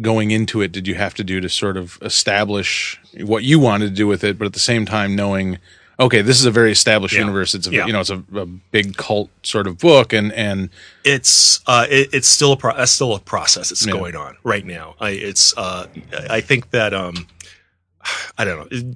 going 0.01 0.31
into 0.31 0.61
it 0.61 0.71
did 0.71 0.87
you 0.87 0.95
have 0.95 1.13
to 1.15 1.23
do 1.23 1.41
to 1.41 1.49
sort 1.49 1.75
of 1.75 1.97
establish 2.01 2.99
what 3.25 3.43
you 3.43 3.59
wanted 3.59 3.85
to 3.89 3.95
do 3.95 4.07
with 4.07 4.23
it, 4.23 4.37
but 4.37 4.45
at 4.45 4.53
the 4.53 4.59
same 4.59 4.85
time 4.85 5.15
knowing, 5.15 5.57
okay, 5.99 6.21
this 6.21 6.39
is 6.39 6.45
a 6.45 6.51
very 6.51 6.71
established 6.71 7.15
Yeah. 7.15 7.21
universe. 7.21 7.53
It's 7.53 7.67
a 7.67 7.71
Yeah. 7.71 7.85
you 7.85 7.91
know, 7.93 7.99
it's 7.99 8.09
a, 8.09 8.23
a 8.35 8.45
big 8.45 8.95
cult 8.95 9.29
sort 9.43 9.67
of 9.67 9.77
book, 9.79 10.13
and 10.13 10.31
and 10.33 10.69
it's 11.03 11.59
uh, 11.67 11.85
it, 11.89 12.09
it's 12.13 12.27
still 12.27 12.53
a 12.53 12.57
pro- 12.57 12.77
that's 12.77 12.91
still 12.91 13.13
a 13.15 13.19
process 13.19 13.69
that's 13.69 13.85
Yeah. 13.85 13.91
going 13.93 14.15
on 14.15 14.37
right 14.43 14.65
now. 14.65 14.95
I 15.01 15.09
it's 15.11 15.53
uh, 15.57 15.87
I 16.29 16.39
think 16.41 16.69
that 16.71 16.93
um, 16.93 17.27
I 18.37 18.45
don't 18.45 18.71
know 18.71 18.93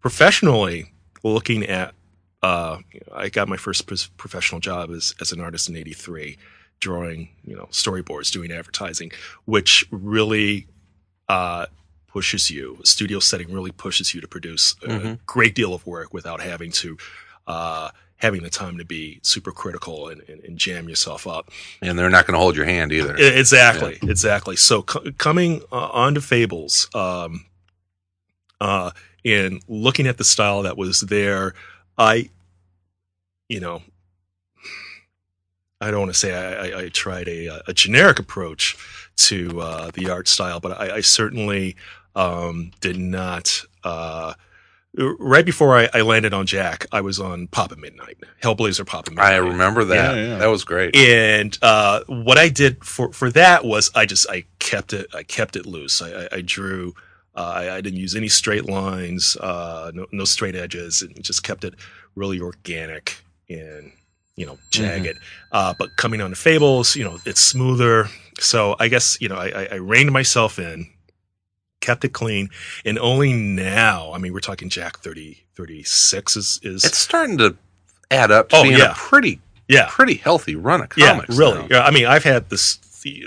professionally 0.00 0.92
looking 1.22 1.64
at 1.66 1.94
uh, 2.42 2.78
I 3.14 3.28
got 3.28 3.48
my 3.48 3.56
first 3.56 3.86
professional 4.16 4.60
job 4.60 4.90
as 4.90 5.14
as 5.20 5.30
an 5.32 5.40
artist 5.40 5.68
in 5.68 5.76
'83, 5.76 6.36
drawing 6.80 7.28
you 7.44 7.56
know 7.56 7.66
storyboards, 7.70 8.30
doing 8.32 8.50
advertising, 8.52 9.10
which 9.44 9.86
really 9.90 10.66
uh, 11.28 11.66
pushes 12.06 12.50
you. 12.50 12.78
A 12.82 12.86
studio 12.86 13.18
setting 13.18 13.52
really 13.52 13.72
pushes 13.72 14.14
you 14.14 14.20
to 14.20 14.28
produce 14.28 14.74
a 14.82 14.88
Mhm. 14.88 15.18
great 15.26 15.54
deal 15.54 15.74
of 15.74 15.86
work 15.86 16.12
without 16.14 16.40
having 16.40 16.70
to. 16.72 16.96
Uh, 17.46 17.90
having 18.20 18.42
the 18.42 18.48
time 18.48 18.78
to 18.78 18.84
be 18.84 19.20
super 19.22 19.52
critical 19.52 20.08
and, 20.08 20.22
and, 20.26 20.40
and 20.42 20.56
jam 20.56 20.88
yourself 20.88 21.26
up. 21.26 21.50
and 21.82 21.98
they're 21.98 22.08
not 22.08 22.26
going 22.26 22.32
to 22.32 22.38
hold 22.38 22.56
your 22.56 22.64
hand 22.64 22.90
either. 22.90 23.14
Exactly, 23.14 23.98
exactly. 24.02 24.56
So 24.56 24.80
co- 24.80 25.12
coming 25.18 25.60
uh, 25.70 25.90
onto 25.92 26.22
Fables, 26.22 26.88
um, 26.94 27.44
uh, 28.58 28.90
and 29.22 29.62
looking 29.68 30.06
at 30.06 30.16
the 30.16 30.24
style 30.24 30.62
that 30.62 30.78
was 30.78 31.02
there, 31.02 31.52
I, 31.98 32.30
you 33.50 33.60
know, 33.60 33.82
I 35.80 35.90
don't 35.90 36.00
want 36.00 36.12
to 36.12 36.18
say 36.18 36.34
I, 36.34 36.68
I, 36.68 36.80
I 36.84 36.88
tried 36.88 37.28
a, 37.28 37.62
a 37.66 37.72
generic 37.72 38.18
approach 38.18 38.76
to 39.16 39.60
uh, 39.60 39.90
the 39.92 40.10
art 40.10 40.28
style, 40.28 40.60
but 40.60 40.80
I, 40.80 40.96
I 40.96 41.00
certainly 41.00 41.76
um, 42.14 42.72
did 42.80 42.98
not. 42.98 43.62
Uh, 43.84 44.34
right 44.96 45.44
before 45.44 45.76
I, 45.76 45.88
I 45.92 46.00
landed 46.00 46.32
on 46.32 46.46
Jack, 46.46 46.86
I 46.92 47.00
was 47.02 47.20
on 47.20 47.48
Papa 47.48 47.76
Midnight, 47.76 48.18
Hellblazer 48.42 48.86
Papa 48.86 49.10
Midnight. 49.10 49.32
I 49.32 49.36
remember 49.36 49.84
that. 49.84 50.16
Yeah, 50.16 50.26
yeah. 50.28 50.38
That 50.38 50.46
was 50.46 50.64
great. 50.64 50.96
And 50.96 51.56
uh, 51.62 52.00
what 52.06 52.38
I 52.38 52.48
did 52.48 52.82
for 52.84 53.12
for 53.12 53.30
that 53.32 53.64
was 53.64 53.90
I 53.94 54.06
just 54.06 54.28
I 54.30 54.44
kept 54.58 54.92
it 54.92 55.06
I 55.14 55.22
kept 55.22 55.56
it 55.56 55.66
loose. 55.66 56.00
I, 56.00 56.24
I, 56.24 56.28
I 56.32 56.40
drew. 56.40 56.94
Uh, 57.34 57.52
I, 57.54 57.74
I 57.76 57.80
didn't 57.82 57.98
use 57.98 58.16
any 58.16 58.28
straight 58.28 58.64
lines, 58.64 59.36
uh, 59.36 59.90
no, 59.92 60.06
no 60.10 60.24
straight 60.24 60.56
edges, 60.56 61.02
and 61.02 61.22
just 61.22 61.42
kept 61.42 61.64
it 61.64 61.74
really 62.14 62.40
organic 62.40 63.18
and 63.50 63.92
you 64.36 64.46
know 64.46 64.58
jagged. 64.70 65.18
Uh, 65.52 65.74
but 65.78 65.96
coming 65.96 66.20
on 66.20 66.30
to 66.30 66.36
Fables, 66.36 66.94
you 66.96 67.04
know 67.04 67.18
it's 67.26 67.40
smoother. 67.40 68.08
So 68.38 68.76
I 68.78 68.88
guess 68.88 69.16
you 69.20 69.28
know 69.28 69.36
I, 69.36 69.48
I, 69.48 69.68
I 69.72 69.74
reined 69.76 70.12
myself 70.12 70.58
in, 70.58 70.86
kept 71.80 72.04
it 72.04 72.12
clean, 72.12 72.50
and 72.84 72.98
only 72.98 73.32
now. 73.32 74.12
I 74.12 74.18
mean, 74.18 74.32
we're 74.32 74.40
talking 74.40 74.68
Jack 74.68 74.98
30, 74.98 75.42
36 75.54 76.36
is 76.36 76.60
is 76.62 76.84
It's 76.84 76.98
starting 76.98 77.38
to 77.38 77.56
add 78.10 78.30
up 78.30 78.50
to 78.50 78.56
Oh, 78.56 78.62
being 78.62 78.76
yeah. 78.78 78.92
a 78.92 78.94
pretty, 78.94 79.40
yeah 79.68 79.86
pretty 79.88 80.14
healthy 80.14 80.54
run 80.54 80.82
of 80.82 80.90
Yeah, 80.96 81.22
really. 81.28 81.60
now. 81.62 81.68
Yeah, 81.70 81.82
I 81.84 81.90
mean, 81.90 82.06
I've 82.06 82.24
had 82.24 82.50
this. 82.50 82.78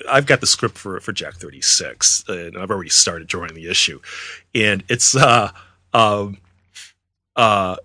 I've 0.10 0.26
got 0.26 0.42
the 0.42 0.48
script 0.48 0.78
for 0.78 1.00
for 1.00 1.12
Jack 1.14 1.36
Thirty 1.36 1.62
Six, 1.62 2.24
and 2.28 2.58
I've 2.58 2.70
already 2.70 2.90
started 2.90 3.28
drawing 3.28 3.54
the 3.56 3.68
issue, 3.68 4.00
and 4.54 4.84
it's 4.90 5.16
uh 5.16 5.52
um 5.94 6.38
uh 7.36 7.78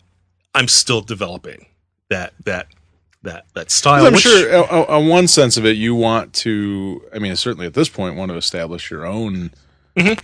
I'm 0.54 0.68
still 0.68 1.00
developing 1.00 1.66
that 2.10 2.34
that 2.44 2.66
that 3.24 3.46
that 3.54 3.70
style. 3.70 4.06
I'm 4.06 4.12
which- 4.12 4.22
sure, 4.22 4.54
uh, 4.54 4.62
uh, 4.62 4.86
on 4.88 5.08
one 5.08 5.26
sense 5.26 5.56
of 5.56 5.66
it, 5.66 5.76
you 5.76 5.94
want 5.94 6.32
to. 6.34 7.02
I 7.14 7.18
mean, 7.18 7.34
certainly 7.36 7.66
at 7.66 7.74
this 7.74 7.88
point, 7.88 8.16
want 8.16 8.30
to 8.30 8.36
establish 8.36 8.90
your 8.90 9.04
own 9.04 9.50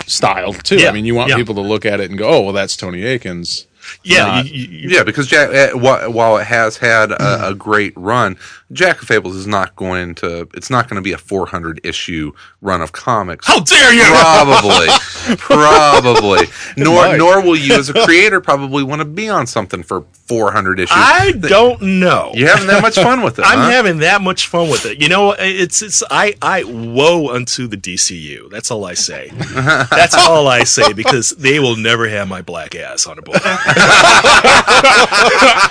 style 0.06 0.52
too. 0.52 0.76
Mm-hmm. 0.76 0.82
Yeah, 0.82 0.90
I 0.90 0.92
mean, 0.92 1.04
you 1.04 1.14
want 1.14 1.30
yeah. 1.30 1.36
people 1.36 1.54
to 1.56 1.60
look 1.60 1.84
at 1.84 2.00
it 2.00 2.10
and 2.10 2.18
go, 2.18 2.28
"Oh, 2.28 2.42
well, 2.42 2.52
that's 2.52 2.76
Tony 2.76 3.02
Akins." 3.04 3.66
Yeah, 4.02 4.24
not- 4.26 4.46
you, 4.46 4.52
you, 4.64 4.78
you- 4.78 4.96
Yeah, 4.96 5.02
because 5.04 5.26
Jack, 5.26 5.50
uh, 5.50 5.78
while 5.78 6.36
it 6.38 6.46
has 6.46 6.76
had 6.76 7.12
a, 7.12 7.48
a 7.48 7.54
great 7.54 7.92
run, 7.96 8.36
Jack 8.72 9.02
of 9.02 9.08
Fables 9.08 9.34
is 9.36 9.46
not 9.46 9.74
going 9.76 10.14
to. 10.16 10.48
It's 10.54 10.70
not 10.70 10.88
going 10.88 10.96
to 10.96 11.02
be 11.02 11.12
a 11.12 11.18
400 11.18 11.80
issue 11.84 12.32
run 12.60 12.80
of 12.82 12.92
comics. 12.92 13.46
how 13.46 13.60
dare 13.60 13.92
you? 13.92 14.02
Probably, 14.04 14.88
probably. 15.38 16.46
Nor, 16.76 16.94
might. 17.08 17.16
nor 17.16 17.42
will 17.42 17.56
you, 17.56 17.74
as 17.74 17.88
a 17.88 18.04
creator, 18.04 18.40
probably 18.40 18.82
want 18.84 19.00
to 19.00 19.04
be 19.04 19.28
on 19.28 19.46
something 19.46 19.82
for 19.82 20.04
400 20.26 20.78
issues. 20.78 20.90
I 20.96 21.32
don't 21.32 21.82
know. 22.00 22.30
You're 22.34 22.48
having 22.48 22.68
that 22.68 22.82
much 22.82 22.94
fun 22.94 23.22
with 23.22 23.38
it? 23.38 23.42
I'm 23.46 23.58
huh? 23.58 23.70
having 23.70 23.98
that 23.98 24.20
much 24.22 24.46
fun 24.46 24.68
with 24.70 24.86
it. 24.86 25.00
You 25.02 25.08
know, 25.08 25.32
it's 25.36 25.82
it's 25.82 26.02
I 26.10 26.34
I 26.40 26.62
woe 26.64 27.34
unto 27.34 27.66
the 27.66 27.76
DCU. 27.76 28.50
That's 28.50 28.70
all 28.70 28.84
I 28.84 28.94
say. 28.94 29.30
That's 29.54 30.14
all 30.14 30.46
I 30.46 30.62
say 30.64 30.92
because 30.92 31.30
they 31.30 31.58
will 31.58 31.76
never 31.76 32.08
have 32.08 32.28
my 32.28 32.42
black 32.42 32.74
ass 32.76 33.06
on 33.08 33.18
a 33.18 33.22
book. 33.22 33.40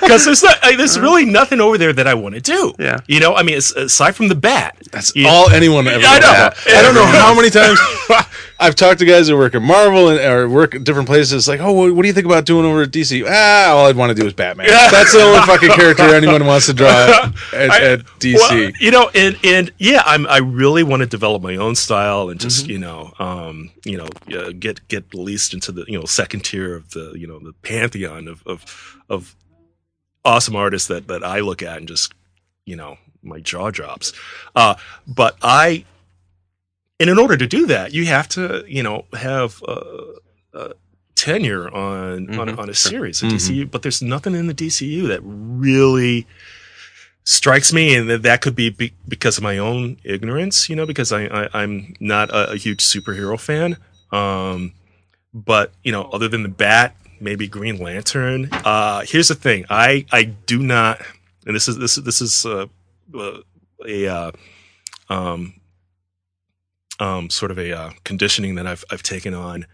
Because 0.00 0.24
there's 0.24 0.42
not, 0.42 0.56
I- 0.62 0.76
there's 0.76 0.98
really 0.98 1.24
nothing 1.24 1.60
over 1.60 1.76
there 1.78 1.92
that 1.92 2.06
I 2.06 2.14
want 2.14 2.34
to 2.34 2.40
do. 2.40 2.74
Yeah. 2.78 2.98
you 3.06 3.20
know, 3.20 3.34
I 3.34 3.42
mean, 3.42 3.56
it's, 3.56 3.72
aside 3.72 4.14
from 4.14 4.28
the 4.28 4.34
bat, 4.34 4.76
That's 4.92 5.14
you- 5.16 5.26
all 5.26 5.50
anyone 5.50 5.86
ever. 5.86 6.04
I 6.06 6.18
know. 6.18 6.50
I 6.78 6.82
don't 6.82 6.94
know 6.94 7.04
how 7.04 7.34
many 7.34 7.50
times 7.50 7.78
I've 8.58 8.74
talked 8.74 9.00
to 9.00 9.04
guys 9.04 9.26
that 9.26 9.36
work 9.36 9.54
at 9.54 9.60
Marvel 9.62 10.08
and 10.08 10.18
or 10.20 10.48
work 10.48 10.74
at 10.74 10.84
different 10.84 11.08
places. 11.08 11.46
Like, 11.46 11.60
oh, 11.60 11.92
what, 11.92 12.00
do 12.02 12.08
you 12.08 12.14
think 12.14 12.24
about 12.26 12.46
doing 12.46 12.64
over 12.64 12.82
at 12.82 12.90
DC? 12.90 13.24
Ah, 13.28 13.72
all 13.74 13.86
I'd 13.86 13.96
want 13.96 14.16
to 14.16 14.20
do 14.20 14.26
is 14.26 14.32
Batman. 14.32 14.66
That's 14.68 15.12
the 15.12 15.20
only 15.20 15.40
fucking 15.42 15.70
character 15.72 16.04
anyone 16.14 16.46
wants 16.46 16.66
to 16.66 16.72
draw 16.74 16.88
at, 16.88 17.34
at 17.52 18.00
DC. 18.18 18.34
Well, 18.36 18.72
you 18.80 18.90
know, 18.90 19.10
and 19.14 19.38
and 19.44 19.70
yeah, 19.78 20.02
I'm 20.06 20.26
I 20.26 20.38
really 20.38 20.82
want 20.84 21.00
to 21.00 21.06
develop 21.06 21.42
my 21.42 21.56
own 21.56 21.74
style 21.74 22.30
and 22.30 22.36
Mm-hmm. 22.40 22.48
just 22.48 22.66
you 22.66 22.78
know, 22.78 23.12
um, 23.18 23.70
you 23.84 23.98
know, 23.98 24.08
uh, 24.38 24.52
get 24.58 24.86
get 24.88 25.12
least 25.14 25.52
into 25.52 25.72
the 25.72 25.84
you 25.88 25.98
know 25.98 26.04
second 26.06 26.44
tier 26.44 26.55
of 26.64 26.90
the 26.90 27.12
you 27.16 27.26
know 27.26 27.38
the 27.38 27.52
pantheon 27.62 28.28
of 28.28 28.42
of 28.46 28.64
of 29.08 29.36
awesome 30.24 30.56
artists 30.56 30.88
that 30.88 31.08
that 31.08 31.22
I 31.22 31.40
look 31.40 31.62
at 31.62 31.78
and 31.78 31.88
just 31.88 32.12
you 32.64 32.76
know 32.76 32.98
my 33.22 33.40
jaw 33.40 33.70
drops. 33.70 34.12
Uh, 34.54 34.76
but 35.06 35.36
I, 35.42 35.84
and 37.00 37.10
in 37.10 37.18
order 37.18 37.36
to 37.36 37.46
do 37.46 37.66
that, 37.66 37.92
you 37.92 38.06
have 38.06 38.28
to 38.30 38.64
you 38.66 38.82
know 38.82 39.04
have. 39.12 39.62
Uh, 39.66 39.90
uh, 40.54 40.72
tenure 41.16 41.74
on 41.74 42.38
on, 42.38 42.48
Mhm, 42.48 42.58
on 42.58 42.68
a 42.68 42.74
series 42.74 43.22
of 43.22 43.30
Mhm. 43.30 43.36
DCU, 43.36 43.70
but 43.70 43.80
there's 43.82 44.02
nothing 44.02 44.34
in 44.34 44.48
the 44.48 44.54
DCU 44.54 45.08
that 45.08 45.20
really 45.24 46.26
strikes 47.24 47.72
me, 47.72 47.94
and 47.94 48.08
that, 48.08 48.22
that 48.22 48.40
could 48.42 48.54
be, 48.54 48.68
be 48.70 48.92
because 49.08 49.36
of 49.38 49.42
my 49.42 49.56
own 49.58 49.96
ignorance, 50.04 50.68
you 50.68 50.76
know, 50.76 50.86
because 50.86 51.12
I, 51.12 51.24
I 51.24 51.48
I'm 51.54 51.94
not 52.00 52.30
a, 52.30 52.52
a 52.52 52.56
huge 52.56 52.84
superhero 52.84 53.40
fan. 53.40 53.78
Um, 54.12 54.72
but 55.44 55.72
you 55.84 55.92
know, 55.92 56.04
other 56.04 56.28
than 56.28 56.42
the 56.42 56.48
Bat, 56.48 56.96
maybe 57.20 57.46
Green 57.46 57.78
Lantern. 57.78 58.48
Uh, 58.52 59.02
here's 59.06 59.28
the 59.28 59.34
thing: 59.34 59.66
I 59.68 60.06
I 60.10 60.24
do 60.24 60.62
not, 60.62 61.02
and 61.46 61.54
this 61.54 61.68
is 61.68 61.76
this 61.76 61.98
is 61.98 62.04
this 62.04 62.22
is 62.22 62.46
uh, 62.46 62.66
uh, 63.14 63.38
a 63.86 64.08
uh, 64.08 64.32
um 65.10 65.60
um 66.98 67.28
sort 67.28 67.50
of 67.50 67.58
a 67.58 67.72
uh, 67.76 67.90
conditioning 68.04 68.54
that 68.54 68.66
I've 68.66 68.84
I've 68.90 69.02
taken 69.02 69.34
on 69.34 69.66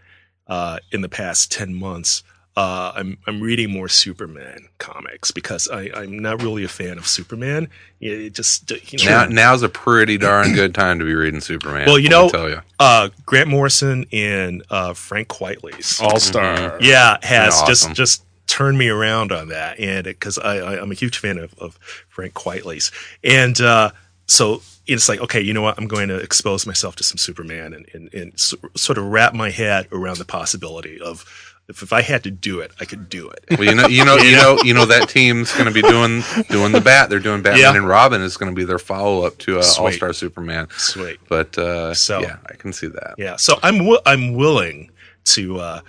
uh, 0.47 0.79
in 0.91 1.01
the 1.01 1.09
past 1.09 1.51
ten 1.51 1.73
months. 1.73 2.23
Uh, 2.55 2.91
I'm 2.95 3.17
I'm 3.25 3.41
reading 3.41 3.71
more 3.71 3.87
Superman 3.89 4.67
comics 4.77 5.31
because 5.31 5.67
I, 5.67 5.89
I'm 5.95 6.19
not 6.19 6.43
really 6.43 6.63
a 6.63 6.67
fan 6.67 6.99
of 6.99 7.07
Superman. 7.07 7.67
It 7.99 8.33
just 8.33 8.69
you 8.93 8.99
know, 9.05 9.23
Now, 9.23 9.25
now's 9.25 9.63
a 9.63 9.69
pretty 9.69 10.19
darn 10.19 10.53
good 10.53 10.75
time 10.75 10.99
to 10.99 11.05
be 11.05 11.15
reading 11.15 11.41
Superman. 11.41 11.87
Well, 11.87 11.97
you 11.97 12.09
know- 12.09 12.29
tell 12.29 12.49
you. 12.49 12.61
uh, 12.79 13.09
Grant 13.25 13.49
Morrison 13.49 14.05
and 14.13 14.61
uh, 14.69 14.93
Frank 14.93 15.29
Quitely's 15.29 15.99
All 15.99 16.19
star. 16.19 16.77
yeah 16.79 17.17
has 17.23 17.59
Yeah, 17.59 17.65
just 17.67 17.83
awesome. 17.85 17.93
just 17.95 18.23
turned 18.45 18.77
me 18.77 18.87
around 18.89 19.31
on 19.31 19.47
that 19.47 19.79
and 19.79 20.03
because 20.03 20.37
I, 20.37 20.57
I 20.57 20.81
i'm 20.81 20.91
a 20.91 20.93
huge 20.95 21.17
fan 21.17 21.37
of, 21.39 21.55
of 21.59 21.75
frank 22.09 22.33
quitely's 22.33 22.91
and 23.23 23.59
uh 23.61 23.89
so 24.27 24.61
it's 24.85 25.07
like 25.09 25.21
okay 25.21 25.39
you 25.41 25.53
know 25.53 25.61
what 25.61 25.77
i'm 25.79 25.87
going 25.87 26.09
to 26.09 26.17
expose 26.17 26.67
myself 26.67 26.97
to 26.97 27.03
some 27.03 27.17
superman 27.17 27.73
and 27.73 27.87
and, 27.93 28.13
and 28.13 28.37
so, 28.39 28.57
sort 28.75 28.97
of 28.97 29.05
wrap 29.05 29.33
my 29.33 29.49
head 29.49 29.87
around 29.93 30.17
the 30.17 30.25
possibility 30.25 30.99
of 30.99 31.25
if, 31.69 31.81
if 31.81 31.93
i 31.93 32.01
had 32.01 32.23
to 32.23 32.31
do 32.31 32.59
it 32.59 32.71
i 32.79 32.85
could 32.85 33.09
do 33.09 33.29
it 33.29 33.43
Well, 33.51 33.63
you 33.63 33.75
know, 33.75 33.87
you 33.87 34.03
know, 34.05 34.17
you 34.17 34.35
know, 34.41 34.57
you 34.63 34.73
know 34.73 34.85
that 34.85 35.09
team's 35.09 35.51
going 35.53 35.65
to 35.65 35.71
be 35.71 35.81
doing 35.81 36.21
doing 36.49 36.71
the 36.73 36.81
bat. 36.81 37.09
They're 37.09 37.19
doing 37.19 37.41
Batman 37.41 37.61
Yeah. 37.61 37.75
and 37.75 37.87
Robin 37.87 38.21
is 38.21 38.35
going 38.37 38.51
to 38.51 38.55
be 38.55 38.65
their 38.65 38.79
follow 38.79 39.25
up 39.25 39.37
to 39.39 39.59
uh, 39.59 39.63
All 39.79 39.91
Star 39.91 40.11
Superman. 40.13 40.67
sweet 40.77 41.19
But 41.29 41.57
uh, 41.57 41.93
So- 41.93 42.21
yeah, 42.21 42.37
I 42.47 42.55
can 42.55 42.73
see 42.73 42.87
that. 42.87 43.15
yeah 43.17 43.35
so 43.37 43.59
i'm 43.63 43.77
wi- 43.77 44.01
i'm 44.05 44.33
willing 44.33 44.91
to 45.35 45.59
uh 45.59 45.81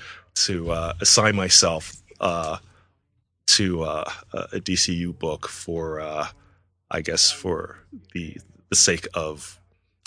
to 0.47 0.71
uh 0.71 0.93
assign 1.01 1.35
myself 1.37 1.93
uh 2.21 2.59
to 3.47 3.83
uh 3.83 4.05
a 4.33 4.39
a 4.57 4.61
dcu 4.61 5.17
book 5.19 5.49
for 5.49 6.01
uh 6.01 6.27
i 6.91 7.01
guess 7.01 7.31
for 7.31 7.79
the 8.13 8.37
the 8.71 8.77
sake 8.77 9.07
of 9.15 9.59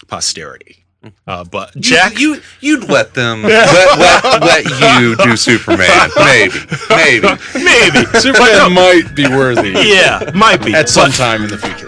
posterity 0.08 0.86
uh 1.28 1.44
but 1.44 1.76
jack 1.80 2.20
you 2.20 2.42
you'd 2.62 2.88
let 2.90 3.14
them 3.14 3.44
let, 3.44 4.00
let, 4.00 4.42
let 4.42 4.66
you 5.02 5.16
do 5.18 5.36
Superman, 5.36 6.10
maybe, 6.18 6.54
maybe. 6.90 7.28
maybe 7.56 8.06
Superman 8.20 8.74
might 8.74 9.14
be 9.16 9.28
worthy 9.28 9.72
yeah 9.72 10.30
might 10.34 10.64
be 10.64 10.74
at 10.74 10.90
some 10.90 11.10
but- 11.10 11.16
time 11.18 11.44
in 11.44 11.50
the 11.50 11.58
future. 11.58 11.88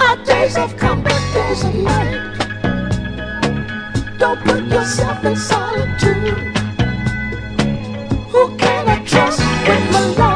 Our 0.00 0.16
days 0.24 0.56
have 0.56 0.76
come, 0.76 1.02
but 1.02 1.20
days 1.32 1.64
of 1.64 1.74
night. 1.74 2.18
Don't 4.18 4.40
put 4.44 4.64
yourself 4.64 5.24
in 5.24 5.36
solitude. 5.36 6.38
Who 8.32 8.56
can 8.56 8.88
I 8.88 9.04
trust 9.04 9.40
with 9.66 9.92
my 9.92 10.06
life? 10.18 10.31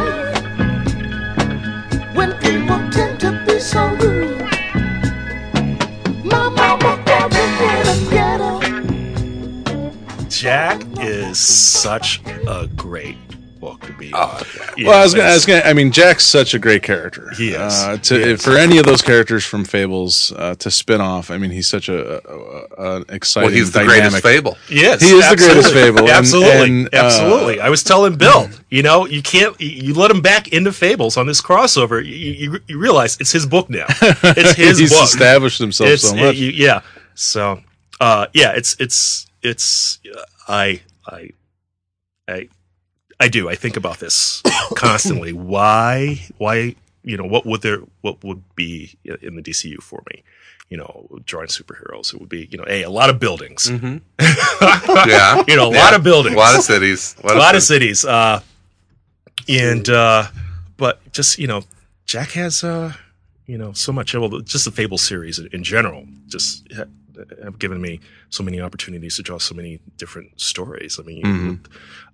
Jack 10.47 10.81
is 11.01 11.39
such 11.41 12.21
a 12.47 12.69
great 12.77 13.17
book 13.59 13.81
to 13.81 13.93
be 13.95 14.13
Oh, 14.15 14.41
Yeah, 14.77 14.89
well, 14.91 15.01
I 15.01 15.03
was 15.03 15.13
gonna, 15.13 15.29
I 15.29 15.35
was 15.35 15.45
gonna. 15.45 15.63
I 15.63 15.73
mean, 15.73 15.91
Jack's 15.91 16.25
such 16.25 16.55
a 16.55 16.59
great 16.61 16.85
character. 16.85 17.31
He 17.37 17.49
is. 17.49 17.57
Uh, 17.59 17.97
to 17.97 18.15
He 18.15 18.31
is. 18.33 18.45
for 18.45 18.57
any 18.57 18.79
of 18.79 18.87
those 18.87 19.03
characters 19.03 19.45
from 19.45 19.65
Fables 19.65 20.33
uh, 20.37 20.55
to 20.57 20.71
spin 20.71 21.01
off. 21.01 21.33
I 21.33 21.39
mean, 21.39 21.51
he's 21.51 21.67
such 21.67 21.89
a, 21.89 22.19
a, 22.31 22.67
a 22.79 22.97
an 22.99 23.05
exciting. 23.09 23.49
Well, 23.49 23.57
he's 23.57 23.73
the 23.73 23.81
dynamic. 23.81 24.23
greatest 24.23 24.23
fable. 24.23 24.57
Yes, 24.71 25.01
He 25.03 25.09
is 25.09 25.29
the 25.29 25.37
greatest. 25.37 25.73
Fable, 25.73 25.99
and- 26.01 26.11
Absolutely, 26.11 26.63
and, 26.83 26.95
uh, 26.95 26.99
absolutely. 27.07 27.61
I 27.61 27.69
was 27.71 27.83
telling 27.83 28.17
Bill, 28.17 28.49
you 28.71 28.85
know, 28.85 29.05
you 29.07 29.21
can't 29.23 29.61
you- 29.61 29.87
you 29.89 29.95
let 29.95 30.13
him 30.13 30.21
back 30.21 30.47
into 30.53 30.71
Fables 30.73 31.17
on 31.17 31.27
this 31.27 31.43
crossover. 31.43 31.99
You, 32.05 32.15
you, 32.15 32.61
you 32.69 32.79
realize 32.79 33.17
it's 33.19 33.33
his 33.33 33.47
book 33.47 33.69
now. 33.69 33.87
It's 33.89 34.53
his 34.53 34.77
book. 34.77 34.79
he's 34.79 34.91
book. 34.91 35.03
established 35.05 35.59
himself 35.59 35.91
It's 35.91 36.09
so 36.09 36.15
much. 36.15 36.37
you- 36.37 36.51
yeah. 36.51 36.83
So, 37.17 37.63
uh, 38.01 38.27
yeah, 38.33 38.53
it's 38.55 38.77
it's 38.79 39.27
it's 39.51 39.99
I 40.49 40.81
I 41.07 41.31
I 42.29 42.49
I 43.21 43.29
do. 43.29 43.49
I 43.49 43.55
think 43.55 43.77
about 43.77 43.99
this 44.01 44.43
constantly. 44.75 45.33
Why 45.33 46.21
why 46.39 46.75
you 47.03 47.17
know, 47.17 47.25
what 47.25 47.47
would 47.47 47.63
there, 47.63 47.79
what 48.01 48.25
would 48.25 48.43
be 48.57 48.99
in 49.23 49.37
the 49.37 49.43
DCU 49.43 49.79
for 49.81 50.03
me? 50.11 50.25
You 50.69 50.77
know, 50.79 51.07
drawing 51.25 51.47
superheroes, 51.47 52.13
it 52.13 52.19
would 52.21 52.29
be, 52.29 52.49
you 52.51 52.59
know, 52.59 52.65
a 52.67 52.83
a 52.83 52.91
lot 52.91 53.09
of 53.11 53.21
buildings, 53.21 53.71
yeah, 54.21 55.45
you 55.47 55.55
know, 55.57 55.71
a 55.71 55.73
Yeah. 55.73 55.85
lot 55.85 55.95
of 55.95 56.03
buildings, 56.03 56.35
a 56.35 56.39
lot 56.39 56.57
of 56.59 56.63
cities, 56.65 57.15
a 57.23 57.35
lot 57.35 57.55
of 57.55 57.63
cities, 57.63 58.05
uh, 58.05 58.41
and 59.49 59.89
uh, 59.89 60.27
but 60.77 60.99
just 61.13 61.39
you 61.39 61.47
know, 61.47 61.63
Jack 62.07 62.31
has 62.33 62.65
uh, 62.65 62.93
you 63.47 63.57
know, 63.59 63.73
so 63.73 63.93
much. 63.93 64.15
Well, 64.15 64.41
just 64.41 64.65
the 64.65 64.73
Fable 64.73 64.99
series 64.99 65.39
in 65.39 65.63
general, 65.63 66.07
just 66.27 66.67
ha- 66.77 66.91
have 67.45 67.59
given 67.59 67.81
me 67.81 68.01
so 68.31 68.43
many 68.43 68.61
opportunities 68.61 69.17
to 69.17 69.23
draw 69.23 69.39
so 69.39 69.55
many 69.55 69.81
different 69.97 70.41
stories. 70.41 70.99
I 70.99 71.03
mean, 71.03 71.23
Mhm. 71.25 71.59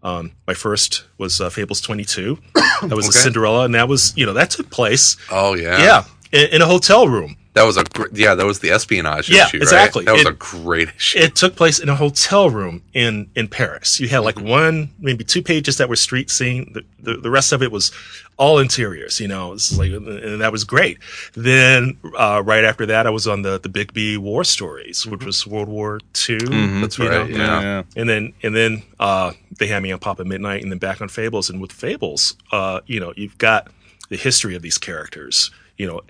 um, 0.03 0.33
my 0.47 0.55
first 0.55 1.05
was 1.19 1.41
uh, 1.41 1.51
Fables 1.51 1.81
twenty 1.81 2.05
two. 2.05 2.39
That 2.83 2.97
was 2.97 3.09
a 3.09 3.13
Cinderella, 3.13 3.65
and 3.65 3.75
that 3.75 3.89
was 3.89 4.13
you 4.17 4.27
know 4.27 4.33
that 4.35 4.51
took 4.51 4.71
place, 4.71 5.17
Oh 5.31 5.55
yeah, 5.55 5.79
yeah, 5.79 6.05
in, 6.33 6.55
in 6.57 6.63
a 6.63 6.67
hotel 6.67 7.09
room. 7.09 7.37
That 7.55 7.65
was 7.65 7.77
a 7.77 7.85
gr- 7.85 8.07
yeah. 8.15 8.35
That 8.35 8.47
was 8.47 8.61
the 8.61 8.71
espionage 8.71 9.29
Yeah, 9.29 9.45
issue. 9.47 9.59
right? 9.59 9.63
exactly. 9.63 10.05
That 10.07 10.13
was 10.13 10.23
It- 10.23 10.29
a 10.29 10.33
great 10.33 10.89
issue. 10.97 11.19
It 11.19 11.35
took 11.35 11.55
place 11.55 11.79
in 11.79 11.89
a 11.91 11.95
hotel 11.95 12.49
room 12.49 12.83
in 12.95 13.29
in 13.35 13.49
Paris. 13.49 14.01
You 14.01 14.09
had 14.09 14.21
like 14.21 14.37
Mm-hmm. 14.37 14.49
one, 14.49 14.91
maybe 14.99 15.23
two 15.25 15.43
pages 15.43 15.77
that 15.77 15.89
were 15.89 15.97
street 15.97 16.31
scene. 16.31 16.73
The, 16.73 16.83
the, 17.03 17.21
the 17.21 17.31
rest 17.31 17.53
of 17.53 17.63
it 17.63 17.71
was 17.71 17.93
all 18.39 18.59
interiors. 18.59 19.21
You 19.21 19.29
know, 19.29 19.53
it's 19.53 19.77
like 19.77 19.93
and 19.93 20.41
that 20.41 20.51
was 20.51 20.65
great. 20.65 20.99
Then 21.35 21.99
uh, 22.17 22.43
right 22.43 22.65
after 22.65 22.87
that, 22.87 23.07
I 23.07 23.11
was 23.11 23.27
on 23.29 23.43
the 23.43 23.61
the 23.61 23.69
Big 23.69 23.93
B 23.93 24.17
War 24.17 24.45
Stories, 24.45 25.07
which 25.07 25.23
was 25.25 25.47
World 25.47 25.69
War 25.69 26.01
II. 26.29 26.39
Mm-hmm. 26.39 26.81
That's 26.81 26.99
right, 26.99 27.29
know. 27.29 27.37
yeah. 27.37 27.61
yeah. 27.61 27.83
And 27.97 28.09
then 28.09 28.33
and 28.43 28.57
then 28.57 28.83
uh, 28.99 29.33
they 29.59 29.67
had 29.67 29.83
me 29.83 29.93
on 29.93 29.99
Papa 29.99 30.25
Midnight, 30.25 30.63
and 30.63 30.71
then 30.73 30.79
back 30.79 31.03
on 31.03 31.09
Fables. 31.09 31.51
And 31.51 31.61
with 31.61 31.73
Fables, 31.73 32.35
uh, 32.51 32.81
you 32.87 32.99
know, 32.99 33.13
you've 33.15 33.37
got 33.37 33.69
the 34.09 34.17
history 34.17 34.55
of 34.57 34.63
these 34.63 34.79
characters. 34.79 35.51
You 35.77 35.87
know. 35.89 36.01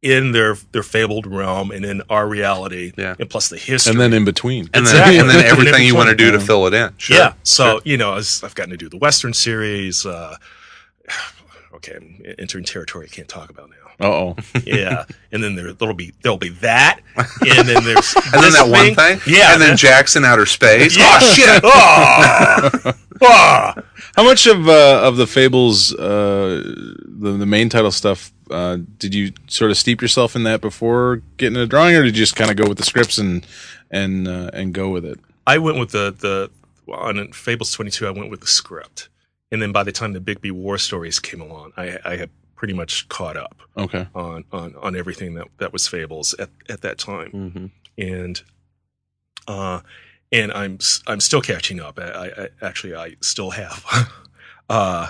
In 0.00 0.30
their 0.30 0.54
their 0.70 0.84
fabled 0.84 1.26
realm 1.26 1.72
and 1.72 1.84
in 1.84 2.02
our 2.08 2.28
reality, 2.28 2.92
Yeah. 2.96 3.16
and 3.18 3.28
plus 3.28 3.48
the 3.48 3.56
history, 3.56 3.90
And 3.90 4.00
then 4.00 4.12
in 4.12 4.24
between. 4.24 4.70
and 4.72 4.82
Exactly. 4.86 5.16
then 5.16 5.22
and 5.26 5.30
then 5.30 5.44
everything 5.52 5.80
in 5.82 5.86
you 5.88 5.96
want 5.96 6.08
to 6.08 6.14
do 6.14 6.30
to 6.30 6.38
fill 6.38 6.66
it 6.68 6.74
in. 6.74 6.92
Sure. 6.98 7.16
Yeah. 7.16 7.32
So 7.42 7.64
Sure. 7.64 7.80
you 7.84 7.96
know, 7.96 8.12
I've 8.14 8.54
gotten 8.54 8.70
to 8.70 8.76
do 8.76 8.88
the 8.88 8.96
Western 8.98 9.34
series. 9.34 10.06
Uh, 10.06 10.36
okay, 11.74 11.94
I'm 11.96 12.22
entering 12.38 12.64
territory 12.64 13.06
I 13.10 13.14
can't 13.14 13.28
talk 13.28 13.50
about 13.50 13.70
now. 13.70 13.74
Uh 14.00 14.06
oh. 14.12 14.36
Yeah, 14.64 15.04
and 15.32 15.42
then 15.42 15.56
there 15.56 15.72
there'll 15.72 15.94
be 15.96 16.12
there'll 16.22 16.38
be 16.38 16.50
that, 16.60 17.00
and 17.16 17.66
then 17.68 17.82
there's 17.84 18.14
and 18.32 18.40
then 18.44 18.52
that 18.52 18.68
one 18.68 18.94
thing. 18.94 19.20
Yeah, 19.26 19.52
And 19.54 19.60
then 19.60 19.70
that- 19.70 19.78
Jackson 19.78 20.24
outer 20.24 20.46
space. 20.46 20.96
Yeah. 20.96 21.18
Oh 21.20 21.32
shit. 21.34 21.60
Ah! 21.64 22.94
Ah! 23.20 23.74
How 24.14 24.22
much 24.22 24.46
of 24.46 24.68
uh, 24.68 25.00
of 25.02 25.16
the 25.16 25.26
Fables, 25.26 25.92
uh, 25.94 26.62
the 27.04 27.32
the 27.36 27.46
main 27.46 27.68
title 27.68 27.90
stuff, 27.90 28.30
uh, 28.50 28.78
did 28.98 29.14
you 29.14 29.32
sort 29.46 29.70
of 29.70 29.76
steep 29.76 30.00
yourself 30.02 30.34
in 30.36 30.42
that 30.44 30.60
before 30.60 31.22
getting 31.36 31.56
a 31.58 31.66
drawing, 31.66 31.94
or 31.96 32.02
did 32.02 32.16
you 32.16 32.22
just 32.22 32.36
kind 32.36 32.50
of 32.50 32.56
go 32.56 32.68
with 32.68 32.78
the 32.78 32.84
scripts 32.84 33.18
and 33.18 33.46
and 33.90 34.26
uh, 34.28 34.50
and 34.52 34.72
go 34.74 34.88
with 34.90 35.04
it? 35.04 35.18
I 35.46 35.58
went 35.58 35.78
with 35.78 35.90
the 35.90 36.14
the 36.18 36.50
well, 36.86 37.00
on 37.00 37.32
Fables 37.32 37.72
22. 37.72 38.06
I 38.06 38.10
went 38.10 38.30
with 38.30 38.40
the 38.40 38.46
script, 38.46 39.08
and 39.52 39.60
then 39.62 39.72
by 39.72 39.82
the 39.82 39.92
time 39.92 40.12
the 40.12 40.20
Big 40.20 40.40
B 40.40 40.50
War 40.50 40.78
stories 40.78 41.18
came 41.18 41.40
along, 41.40 41.72
I 41.76 41.98
I 42.04 42.16
had 42.16 42.30
pretty 42.56 42.74
much 42.74 43.08
caught 43.08 43.36
up 43.36 43.60
Okay. 43.76 44.06
on 44.14 44.44
on 44.52 44.74
on 44.76 44.96
everything 44.96 45.34
that 45.34 45.46
that 45.58 45.72
was 45.72 45.86
Fables 45.86 46.34
at 46.38 46.50
at 46.68 46.80
that 46.82 46.98
time. 46.98 47.30
Mm-hmm. 47.32 47.66
and 47.98 48.42
uh 49.46 49.80
and 50.30 50.52
i'm 50.52 50.74
s- 50.74 51.02
i'm 51.06 51.20
still 51.20 51.40
catching 51.40 51.80
up 51.80 51.98
i, 51.98 52.02
I, 52.02 52.26
I 52.44 52.48
actually 52.60 52.94
i 52.94 53.16
still 53.22 53.50
have 53.50 53.82
uh 54.68 55.08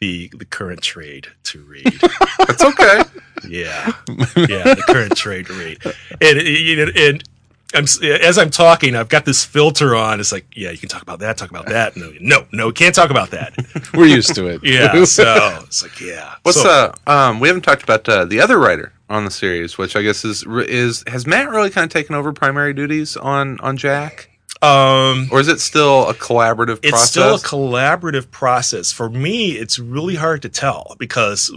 the 0.00 0.30
the 0.38 0.44
current 0.44 0.80
trade 0.80 1.28
to 1.44 1.62
read 1.64 1.84
That's 2.38 2.64
okay. 2.64 3.02
yeah 3.48 3.92
yeah 4.36 4.74
the 4.74 4.82
current 4.86 5.16
trade 5.16 5.46
to 5.46 5.52
read 5.52 5.78
and 6.20 6.38
and, 6.38 6.96
and 6.96 7.24
I'm 7.72 7.84
as 8.02 8.36
I'm 8.36 8.50
talking, 8.50 8.96
I've 8.96 9.08
got 9.08 9.24
this 9.24 9.44
filter 9.44 9.94
on. 9.94 10.18
It's 10.18 10.32
like, 10.32 10.46
yeah, 10.56 10.70
you 10.70 10.78
can 10.78 10.88
talk 10.88 11.02
about 11.02 11.20
that, 11.20 11.36
talk 11.36 11.50
about 11.50 11.66
that. 11.66 11.96
No, 11.96 12.12
no, 12.20 12.44
no, 12.52 12.72
can't 12.72 12.94
talk 12.94 13.10
about 13.10 13.30
that. 13.30 13.54
We're 13.94 14.06
used 14.06 14.34
to 14.34 14.46
it. 14.48 14.60
Yeah, 14.70 15.04
so 15.04 15.58
it's 15.62 15.82
like, 15.82 16.00
yeah. 16.00 16.34
What's 16.42 16.60
so, 16.60 16.92
uh 17.06 17.10
um 17.10 17.40
we 17.40 17.48
haven't 17.48 17.62
talked 17.62 17.82
about 17.82 18.08
uh, 18.08 18.24
the 18.24 18.40
other 18.40 18.58
writer 18.58 18.92
on 19.08 19.24
the 19.24 19.30
series, 19.30 19.78
which 19.78 19.94
I 19.96 20.02
guess 20.02 20.24
is 20.24 20.44
is 20.46 21.04
has 21.06 21.26
Matt 21.26 21.48
really 21.50 21.70
kind 21.70 21.84
of 21.84 21.90
taken 21.90 22.14
over 22.14 22.32
primary 22.32 22.74
duties 22.74 23.16
on 23.16 23.60
on 23.60 23.76
Jack, 23.76 24.29
um 24.62 25.28
or 25.32 25.40
is 25.40 25.48
it 25.48 25.58
still 25.60 26.06
a 26.08 26.14
collaborative 26.14 26.78
it's 26.82 26.90
process? 26.90 27.10
still 27.10 27.34
a 27.34 27.38
collaborative 27.38 28.30
process 28.30 28.92
for 28.92 29.08
me 29.08 29.52
it's 29.52 29.78
really 29.78 30.16
hard 30.16 30.42
to 30.42 30.48
tell 30.48 30.96
because 30.98 31.50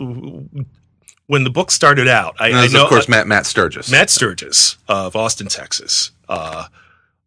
when 1.27 1.43
the 1.43 1.49
book 1.49 1.69
started 1.69 2.07
out 2.07 2.35
i, 2.39 2.51
I 2.51 2.67
know 2.67 2.83
of 2.83 2.89
course 2.89 3.09
Matt 3.09 3.27
Matt 3.27 3.45
Sturges. 3.45 3.91
matt 3.91 4.09
sturges 4.09 4.77
of 4.87 5.15
austin 5.15 5.47
texas 5.47 6.11
uh, 6.29 6.67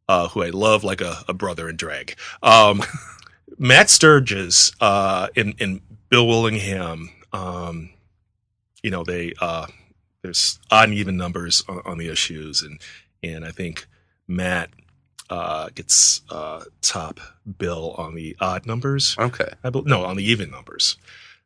uh, 0.08 0.28
who 0.28 0.42
i 0.42 0.48
love 0.48 0.82
like 0.82 1.00
a, 1.02 1.22
a 1.28 1.34
brother 1.34 1.68
in 1.68 1.76
drag 1.76 2.16
um, 2.42 2.82
matt 3.58 3.90
sturges 3.90 4.72
uh, 4.80 5.28
and, 5.36 5.54
and 5.60 5.80
bill 6.08 6.26
willingham 6.26 7.10
um, 7.34 7.90
you 8.82 8.90
know 8.90 9.04
they 9.04 9.34
uh, 9.40 9.66
there's 10.22 10.58
odd 10.70 10.88
and 10.88 10.98
even 10.98 11.16
numbers 11.18 11.62
on, 11.68 11.82
on 11.84 11.98
the 11.98 12.08
issues 12.08 12.62
and 12.62 12.80
and 13.22 13.44
i 13.44 13.50
think 13.50 13.86
matt 14.26 14.70
uh, 15.30 15.68
gets 15.74 16.22
uh, 16.30 16.64
top 16.82 17.20
bill 17.58 17.94
on 17.98 18.14
the 18.14 18.36
odd 18.40 18.66
numbers. 18.66 19.16
Okay. 19.18 19.48
I 19.64 19.70
bel 19.70 19.82
no, 19.82 20.04
on 20.04 20.16
the 20.16 20.24
even 20.24 20.50
numbers. 20.50 20.96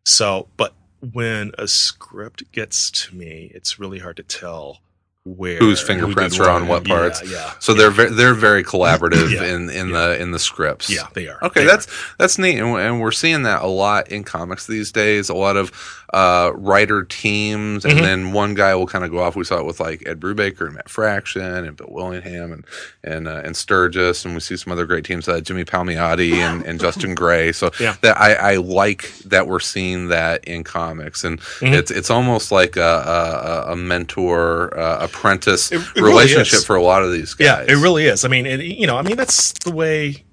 So, 0.04 0.48
but 0.56 0.74
when 1.12 1.52
a 1.58 1.66
script 1.68 2.50
gets 2.52 2.90
to 2.90 3.14
me, 3.14 3.50
it's 3.54 3.78
really 3.78 3.98
hard 3.98 4.16
to 4.16 4.22
tell 4.22 4.80
where 5.24 5.58
Whose 5.58 5.82
fingerprints 5.82 6.38
are 6.40 6.48
on 6.48 6.66
what, 6.66 6.80
what 6.82 6.88
Yeah, 6.88 6.94
parts? 6.96 7.30
Yeah, 7.30 7.52
So 7.58 7.74
they're 7.74 7.90
ve- 7.90 8.06
they're 8.14 8.32
very 8.32 8.64
collaborative 8.64 9.30
Yeah. 9.30 9.44
in 9.54 9.68
in 9.68 9.88
Yeah. 9.90 10.06
the 10.06 10.20
in 10.22 10.30
the 10.30 10.38
scripts. 10.38 10.88
yeah, 10.88 11.08
they 11.12 11.28
are. 11.28 11.38
Okay, 11.42 11.60
They 11.60 11.66
that's 11.66 11.86
are. 11.86 11.90
that's 12.18 12.38
neat, 12.38 12.58
and, 12.58 12.74
and 12.78 13.00
we're 13.02 13.10
seeing 13.12 13.42
that 13.42 13.60
a 13.62 13.66
lot 13.66 14.08
in 14.08 14.24
comics 14.24 14.66
these 14.66 14.90
days. 14.92 15.28
A 15.28 15.34
lot 15.34 15.56
of 15.58 15.72
uh, 16.12 16.50
writer 16.56 17.04
teams, 17.04 17.84
and 17.84 17.94
Mhm. 17.98 18.02
then 18.02 18.32
one 18.32 18.54
guy 18.54 18.74
will 18.74 18.86
kind 18.86 19.04
of 19.04 19.12
go 19.12 19.18
off. 19.20 19.36
We 19.36 19.44
saw 19.44 19.58
it 19.58 19.64
with 19.66 19.78
like 19.78 20.02
Ed 20.06 20.18
Brubaker 20.18 20.66
and 20.66 20.74
Matt 20.74 20.88
Fraction 20.88 21.42
and 21.42 21.76
Bill 21.76 21.86
Willingham 21.90 22.50
and 22.52 22.64
and 23.04 23.28
uh, 23.28 23.42
and 23.44 23.54
Sturges, 23.56 24.24
and 24.24 24.32
we 24.34 24.40
see 24.40 24.56
some 24.56 24.72
other 24.72 24.86
great 24.86 25.04
teams, 25.04 25.28
uh, 25.28 25.40
Jimmy 25.40 25.64
Palmiotti 25.64 26.32
and, 26.32 26.64
and 26.64 26.80
Justin 26.80 27.14
Gray. 27.14 27.52
So 27.52 27.70
Yeah. 27.78 27.94
that 28.00 28.18
I, 28.20 28.32
I 28.34 28.56
like 28.56 29.12
that 29.26 29.46
we're 29.46 29.60
seeing 29.60 30.08
that 30.08 30.42
in 30.46 30.64
comics, 30.64 31.22
and 31.24 31.38
Mhm. 31.60 31.74
it's 31.74 31.90
it's 31.92 32.10
almost 32.10 32.50
like 32.50 32.76
a, 32.76 33.66
a, 33.68 33.72
a 33.72 33.76
mentor 33.76 34.76
uh, 34.76 35.04
apprentice 35.10 35.70
It- 35.72 35.80
it 35.96 36.02
relationship 36.02 36.62
for 36.64 36.76
a 36.76 36.82
lot 36.82 37.02
of 37.02 37.12
these 37.12 37.34
guys. 37.34 37.46
Yeah, 37.46 37.72
it 37.74 37.80
really 37.80 38.06
is. 38.06 38.24
I 38.24 38.28
mean, 38.28 38.46
it, 38.46 38.60
you 38.60 38.86
know, 38.86 38.96
I 38.96 39.02
mean, 39.02 39.16
that's 39.16 39.52
the 39.64 39.70
way 39.72 40.24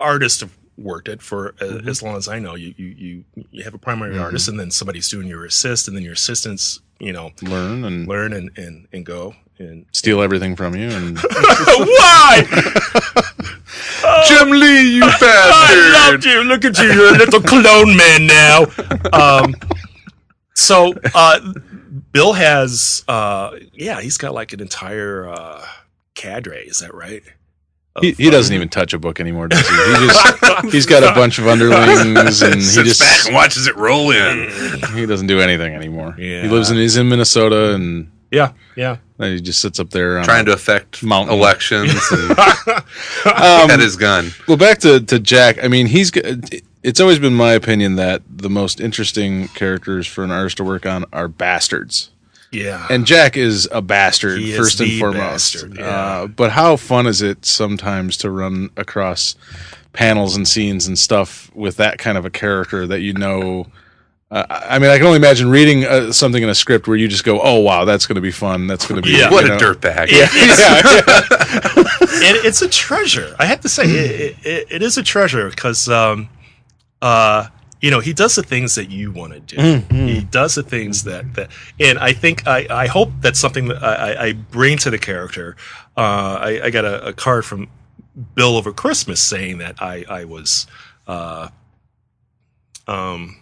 artists 0.00 0.40
have 0.40 0.50
worked 0.78 1.08
it 1.08 1.20
for 1.22 1.48
uh, 1.60 1.64
Mm-hmm. 1.64 1.88
as 1.88 2.02
long 2.02 2.16
as 2.16 2.28
I 2.28 2.38
know. 2.38 2.54
You 2.54 2.74
you 2.76 2.86
you 2.86 3.24
you 3.50 3.62
have 3.64 3.74
a 3.74 3.78
primary 3.78 4.18
artist, 4.18 4.48
and 4.48 4.58
then 4.58 4.70
somebody's 4.70 5.08
doing 5.08 5.26
your 5.28 5.44
assist, 5.44 5.86
and 5.88 5.96
then 5.96 6.02
your 6.04 6.14
assistants, 6.14 6.80
you 6.98 7.12
know, 7.12 7.30
Learn 7.42 7.84
and 7.84 8.08
learn 8.08 8.32
and 8.32 8.50
and, 8.58 8.86
and 8.92 9.04
go 9.06 9.34
and 9.58 9.84
steal 9.92 10.22
everything 10.22 10.56
from 10.56 10.74
you. 10.74 10.88
And 10.88 11.18
why? 11.98 12.42
Jim 14.28 14.50
Lee, 14.50 14.94
you 14.96 15.02
fast 15.02 15.20
I 15.22 16.10
loved 16.10 16.24
you. 16.24 16.42
Look 16.44 16.64
at 16.64 16.78
you. 16.78 16.86
You're 16.92 17.14
a 17.14 17.18
little 17.18 17.40
clone 17.40 17.96
man 17.96 18.26
now. 18.26 18.66
Um, 19.12 19.54
so, 20.54 20.92
uh, 21.14 21.40
Bill 22.12 22.32
has, 22.34 23.04
uh, 23.08 23.56
yeah, 23.72 24.00
he's 24.00 24.18
got 24.18 24.34
like 24.34 24.52
an 24.52 24.60
entire 24.60 25.28
uh, 25.28 25.64
cadre. 26.14 26.64
Is 26.66 26.80
that 26.80 26.94
right? 26.94 27.22
Of, 27.94 28.02
he, 28.04 28.12
he 28.12 28.30
doesn't 28.30 28.54
even 28.54 28.68
touch 28.70 28.94
a 28.94 28.98
book 28.98 29.20
anymore, 29.20 29.48
does 29.48 29.60
he? 29.68 29.74
He 29.74 30.06
just 30.06 30.64
he's 30.72 30.86
got 30.86 31.02
a 31.02 31.14
bunch 31.18 31.38
of 31.38 31.46
underlings, 31.46 32.00
and 32.00 32.16
he 32.16 32.24
just 32.24 32.74
Sits 32.74 32.98
back 32.98 33.26
and 33.26 33.34
watches 33.34 33.66
it 33.66 33.76
roll 33.76 34.10
in. 34.10 34.48
he 34.94 35.04
doesn't 35.04 35.26
do 35.26 35.40
anything 35.40 35.74
anymore. 35.74 36.14
Yeah. 36.18 36.42
He 36.42 36.48
lives 36.48 36.70
in 36.70 36.78
he's 36.78 36.96
in 36.96 37.08
Minnesota, 37.10 37.74
and 37.74 38.10
Yeah, 38.30 38.52
yeah. 38.76 38.96
he 39.18 39.40
just 39.42 39.60
sits 39.60 39.78
up 39.78 39.90
there 39.90 40.16
on 40.18 40.24
trying 40.24 40.46
to 40.46 40.52
affect 40.54 41.02
Mountain. 41.02 41.34
elections 41.36 41.92
and 42.10 42.30
Um, 43.26 43.68
had 43.68 43.80
his 43.80 43.96
gun. 43.96 44.30
Well, 44.48 44.56
back 44.56 44.78
to, 44.78 45.00
to 45.00 45.18
Jack. 45.18 45.62
I 45.62 45.68
mean, 45.68 45.86
he's. 45.86 46.10
G- 46.82 46.88
It's 46.88 47.00
always 47.00 47.18
been 47.18 47.34
my 47.34 47.52
opinion 47.52 47.96
that 47.96 48.22
the 48.28 48.50
most 48.50 48.80
interesting 48.80 49.48
characters 49.48 50.06
for 50.06 50.24
an 50.24 50.30
artist 50.30 50.56
to 50.58 50.64
work 50.64 50.86
on 50.86 51.04
are 51.12 51.28
bastards, 51.28 52.10
Yeah. 52.50 52.86
and 52.90 53.06
Jack 53.06 53.36
is 53.36 53.68
a 53.72 53.80
bastard 53.82 54.40
He 54.40 54.52
first 54.52 54.80
and 54.80 54.92
foremost. 54.98 55.54
bastard, 55.54 55.76
yeah. 55.78 55.86
uh, 55.86 56.26
but 56.26 56.50
how 56.52 56.76
fun 56.76 57.06
is 57.06 57.22
it 57.22 57.44
sometimes 57.44 58.16
to 58.18 58.30
run 58.30 58.70
across 58.76 59.34
panels 59.92 60.36
and 60.36 60.46
scenes 60.48 60.86
and 60.86 60.98
stuff 60.98 61.50
with 61.54 61.76
that 61.76 61.98
kind 61.98 62.16
of 62.18 62.24
a 62.24 62.30
character 62.30 62.86
that 62.86 63.00
you 63.00 63.12
know? 63.12 63.66
Uh, 64.30 64.46
I 64.48 64.78
mean, 64.78 64.88
I 64.88 64.96
can 64.96 65.06
only 65.06 65.18
imagine 65.18 65.50
reading 65.50 65.84
uh, 65.84 66.10
something 66.10 66.42
in 66.42 66.48
a 66.48 66.54
script 66.54 66.88
where 66.88 66.96
you 66.96 67.06
just 67.06 67.22
go, 67.24 67.38
"Oh 67.42 67.58
wow, 67.60 67.84
that's 67.84 68.06
going 68.06 68.14
to 68.14 68.22
be 68.22 68.30
fun. 68.30 68.66
That's 68.66 68.86
going 68.86 69.02
to 69.02 69.06
be 69.06 69.14
Yeah. 69.18 69.30
What 69.30 69.44
you 69.44 69.52
a 69.52 69.58
know. 69.58 69.74
dirtbag. 69.74 70.08
Yeah, 70.10 70.28
yeah. 70.32 70.80
it, 72.30 72.44
it's 72.46 72.62
a 72.62 72.68
treasure. 72.68 73.36
I 73.38 73.44
have 73.44 73.60
to 73.60 73.68
say, 73.68 73.84
it, 73.84 74.36
it, 74.42 74.66
it 74.70 74.82
is 74.82 74.96
a 74.96 75.02
treasure 75.02 75.50
because, 75.50 75.86
um, 75.90 76.30
uh, 77.02 77.48
you 77.82 77.90
know 77.90 78.00
he 78.00 78.12
does 78.14 78.36
the 78.36 78.42
things 78.42 78.74
that 78.76 78.88
you 78.90 79.10
want 79.12 79.32
to 79.34 79.40
do 79.40 79.56
Mm-hmm. 79.56 80.06
he 80.06 80.20
does 80.22 80.54
the 80.54 80.62
things 80.62 81.02
that 81.04 81.34
that 81.34 81.50
and 81.80 81.98
i 81.98 82.12
think 82.12 82.46
i 82.46 82.64
i 82.70 82.86
hope 82.86 83.10
that's 83.20 83.38
something 83.40 83.66
that 83.68 83.82
i 83.82 84.12
I- 84.12 84.24
i 84.26 84.32
bring 84.32 84.78
to 84.78 84.90
the 84.90 84.98
character 84.98 85.56
uh 85.96 86.38
i 86.40 86.60
i 86.64 86.70
got 86.70 86.84
a, 86.84 87.08
a 87.08 87.12
card 87.12 87.44
from 87.44 87.68
bill 88.36 88.56
over 88.56 88.72
christmas 88.72 89.20
saying 89.20 89.58
that 89.58 89.82
i 89.82 90.04
i 90.08 90.24
was 90.24 90.66
uh 91.08 91.48
um 92.86 93.36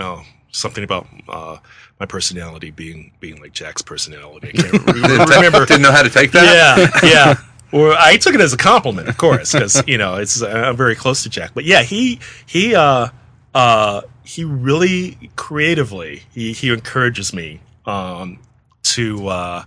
oh 0.00 0.24
something 0.50 0.82
about 0.84 1.06
uh 1.28 1.58
my 2.00 2.06
personality 2.06 2.70
being 2.72 3.12
being 3.20 3.40
like 3.40 3.52
jack's 3.52 3.82
personality 3.82 4.48
i 4.48 4.52
can't 4.62 4.72
re- 4.86 5.02
remember 5.36 5.64
Didn't 5.66 5.82
know 5.82 5.92
how 5.92 6.02
to 6.02 6.10
take 6.10 6.32
that. 6.32 7.00
yeah, 7.02 7.08
yeah. 7.08 7.34
Well, 7.72 7.96
I 7.98 8.16
took 8.16 8.34
it 8.34 8.40
as 8.40 8.52
a 8.52 8.56
compliment, 8.56 9.08
of 9.08 9.18
course, 9.18 9.52
because 9.52 9.82
you 9.86 9.98
know 9.98 10.16
it's 10.16 10.42
I'm 10.42 10.76
very 10.76 10.94
close 10.94 11.22
to 11.24 11.28
Jack. 11.28 11.52
But 11.54 11.64
yeah, 11.64 11.82
he 11.82 12.18
he 12.46 12.74
uh 12.74 13.08
uh 13.54 14.02
he 14.24 14.44
really 14.44 15.30
creatively 15.36 16.22
he 16.32 16.52
he 16.52 16.72
encourages 16.72 17.32
me 17.32 17.60
um 17.86 18.38
to 18.82 19.28
uh 19.28 19.64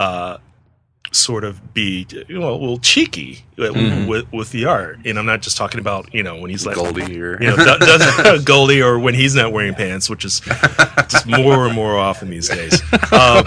uh 0.00 0.38
sort 1.10 1.42
of 1.42 1.72
be 1.72 2.06
you 2.28 2.38
know 2.38 2.50
a 2.50 2.52
little 2.52 2.78
cheeky 2.78 3.44
with, 3.56 3.74
with 4.08 4.32
with 4.32 4.50
the 4.50 4.66
art, 4.66 4.98
and 5.04 5.18
I'm 5.18 5.26
not 5.26 5.40
just 5.40 5.56
talking 5.56 5.80
about 5.80 6.12
you 6.12 6.22
know 6.22 6.40
when 6.40 6.50
he's 6.50 6.66
like 6.66 6.76
Goldie 6.76 7.20
or 7.20 7.40
you 7.40 7.48
know, 7.48 7.56
do- 7.56 7.64
does 7.78 8.44
Goldie 8.44 8.82
or 8.82 8.98
when 8.98 9.14
he's 9.14 9.34
not 9.34 9.52
wearing 9.52 9.74
pants, 9.74 10.10
which 10.10 10.24
is 10.24 10.40
just 11.08 11.26
more 11.26 11.66
and 11.66 11.74
more 11.74 11.96
often 11.96 12.30
these 12.30 12.48
days. 12.48 12.82
Um, 13.10 13.44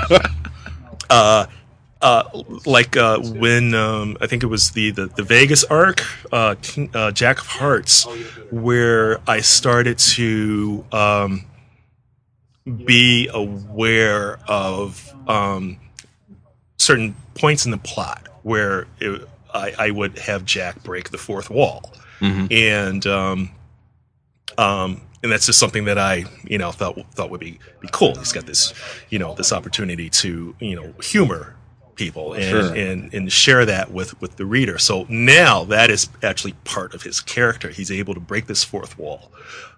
uh, 1.10 1.46
uh, 2.02 2.44
like 2.66 2.98
uh, 2.98 3.20
when 3.20 3.74
um, 3.74 4.18
I 4.22 4.28
think 4.28 4.44
it 4.44 4.48
was 4.48 4.72
the 4.72 4.92
the, 4.92 5.06
the 5.06 5.24
Vegas 5.24 5.64
arc, 5.66 6.04
uh, 6.32 6.56
King, 6.62 6.90
uh, 6.94 7.12
Jack 7.12 7.40
of 7.40 7.48
Hearts, 7.48 8.06
where 8.50 9.20
I 9.28 9.42
started 9.42 10.00
to 10.00 10.84
um, 10.92 11.46
be 12.86 13.30
aware 13.32 14.40
of 14.48 15.14
um, 15.28 15.80
certain 16.78 17.16
points 17.36 17.66
in 17.66 17.72
the 17.72 17.78
plot 17.78 18.28
where 18.44 18.88
it, 19.00 19.28
I, 19.54 19.74
I 19.78 19.92
would 19.92 20.18
have 20.18 20.44
Jack 20.44 20.82
break 20.84 21.12
the 21.12 21.18
fourth 21.18 21.50
wall, 21.50 21.94
and 22.52 23.06
um, 23.06 23.52
um, 24.58 25.02
and 25.22 25.32
that's 25.32 25.46
just 25.46 25.60
something 25.60 25.86
that 25.86 26.00
I 26.00 26.26
you 26.46 26.58
know 26.58 26.72
thought 26.72 26.98
thought 27.14 27.30
would 27.30 27.40
be 27.40 27.60
be 27.80 27.90
cool. 27.92 28.16
He's 28.16 28.32
got 28.32 28.48
this 28.48 28.74
you 29.10 29.20
know 29.20 29.36
this 29.36 29.54
opportunity 29.54 30.10
to 30.10 30.56
you 30.60 30.76
know 30.76 30.94
humor 31.00 31.56
people 32.02 32.34
and, 32.34 32.44
Sure. 32.44 32.76
and 32.76 33.14
and 33.14 33.32
share 33.32 33.66
that 33.66 33.92
with 33.92 34.20
with 34.22 34.38
the 34.38 34.46
reader. 34.46 34.78
So 34.78 35.06
now 35.10 35.64
that 35.66 35.90
is 35.90 36.10
actually 36.24 36.54
part 36.64 36.94
of 36.96 37.04
his 37.04 37.20
character. 37.22 37.70
He's 37.70 37.92
able 37.92 38.14
to 38.14 38.20
break 38.20 38.48
this 38.48 38.64
fourth 38.64 38.98
wall 38.98 39.32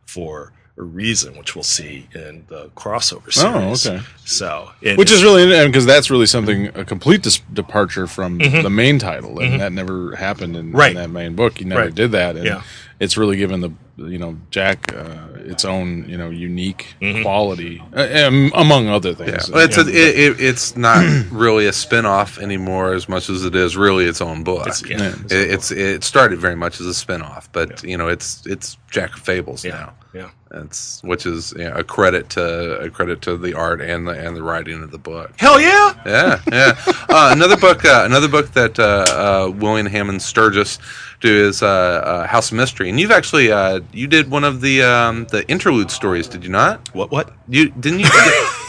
for 0.05 0.51
a 0.75 0.81
reason, 0.83 1.38
which 1.38 1.53
we'll 1.55 1.63
see 1.63 2.07
in 2.15 2.45
the 2.47 2.69
crossover 2.75 3.31
series. 3.31 3.86
Oh, 3.86 3.91
okay. 3.91 4.03
So 4.25 4.71
Which 4.95 5.12
is 5.12 5.21
really 5.23 5.43
interesting, 5.43 5.69
because 5.71 5.86
that's 5.86 6.09
really 6.09 6.25
something 6.25 6.67
a 6.75 6.83
complete 6.83 7.21
dis- 7.21 7.41
departure 7.53 8.07
from 8.07 8.39
the 8.39 8.69
main 8.71 8.97
title, 8.97 9.39
and 9.39 9.62
that 9.62 9.71
never 9.71 10.15
happened 10.15 10.55
in, 10.55 10.67
in 10.67 10.73
Mm-hmm. 10.73 10.95
That 10.95 11.09
main 11.12 11.36
book. 11.36 11.59
He 11.59 11.65
never 11.65 11.81
Right. 11.83 11.93
did 11.95 12.12
that, 12.13 12.36
and 12.38 12.45
Yeah. 12.45 12.62
It's 13.03 13.17
really 13.17 13.37
given 13.37 13.61
the 13.61 13.71
you 13.97 14.17
know 14.17 14.35
Jack 14.49 14.93
uh, 14.93 15.27
its 15.53 15.65
own 15.65 16.09
you 16.09 16.17
know 16.17 16.29
unique 16.31 16.95
Mm-hmm. 17.01 17.21
quality, 17.21 17.81
uh, 17.95 18.27
um, 18.27 18.51
among 18.55 18.87
other 18.87 19.09
Yeah, 19.09 19.15
things. 19.15 19.51
well, 19.51 19.63
it's 19.65 19.77
a, 19.77 19.81
it, 19.81 20.19
it, 20.25 20.39
it's 20.39 20.75
not 20.77 21.03
really 21.31 21.67
a 21.67 21.73
spin-off 21.73 22.39
anymore 22.39 22.93
as 22.93 23.07
much 23.09 23.29
as 23.29 23.43
it 23.45 23.55
is 23.55 23.75
really 23.77 24.05
its 24.05 24.21
own 24.21 24.43
book. 24.43 24.67
It's- 24.67 24.83
yeah. 24.89 25.13
It, 25.37 25.51
it's 25.55 25.69
it 25.71 26.03
started 26.03 26.39
very 26.39 26.55
much 26.55 26.79
as 26.81 26.87
a 26.87 26.93
spin-off, 26.93 27.51
but 27.51 27.83
you 27.83 27.97
know 27.97 28.07
it's 28.07 28.45
it's 28.47 28.77
Jack 28.89 29.11
Fables 29.17 29.63
yeah, 29.65 29.71
now. 29.71 29.93
Yeah. 30.13 30.30
It's 30.52 31.02
which 31.04 31.26
is 31.26 31.54
you 31.58 31.63
know, 31.67 31.73
a 31.73 31.84
credit 31.84 32.30
to 32.32 32.78
a 32.80 32.89
credit 32.89 33.23
to 33.23 33.36
the 33.36 33.56
art 33.56 33.82
and 33.82 34.08
the 34.08 34.12
and 34.12 34.36
the 34.36 34.43
writing 34.43 34.84
of 34.84 34.91
the 34.91 34.99
book. 34.99 35.32
Hell 35.38 35.60
yeah! 35.60 35.93
Yeah, 36.06 36.39
yeah. 36.52 36.76
Uh, 37.10 37.30
another 37.36 37.58
book, 37.58 37.84
uh, 37.84 38.04
another 38.06 38.28
book 38.28 38.52
that 38.52 38.78
uh, 38.78 39.06
uh, 39.47 39.49
Willingham 39.49 40.10
and 40.10 40.21
Sturges 40.21 40.78
do 41.21 41.47
is 41.47 41.63
uh, 41.63 41.67
uh, 41.67 42.28
House 42.28 42.52
of 42.52 42.58
Mystery, 42.58 42.89
and 42.89 42.99
you've 42.99 43.10
actually 43.10 43.52
uh, 43.52 43.80
you 43.91 44.06
did 44.06 44.30
one 44.30 44.43
of 44.43 44.62
the 44.62 44.84
um, 44.84 45.26
the 45.32 45.43
interlude 45.49 45.89
stories, 45.89 46.28
did 46.28 46.43
you 46.43 46.52
not? 46.52 46.93
What 46.93 47.10
what? 47.10 47.34
You 47.49 47.69
didn't 47.71 48.02
you? 48.02 48.10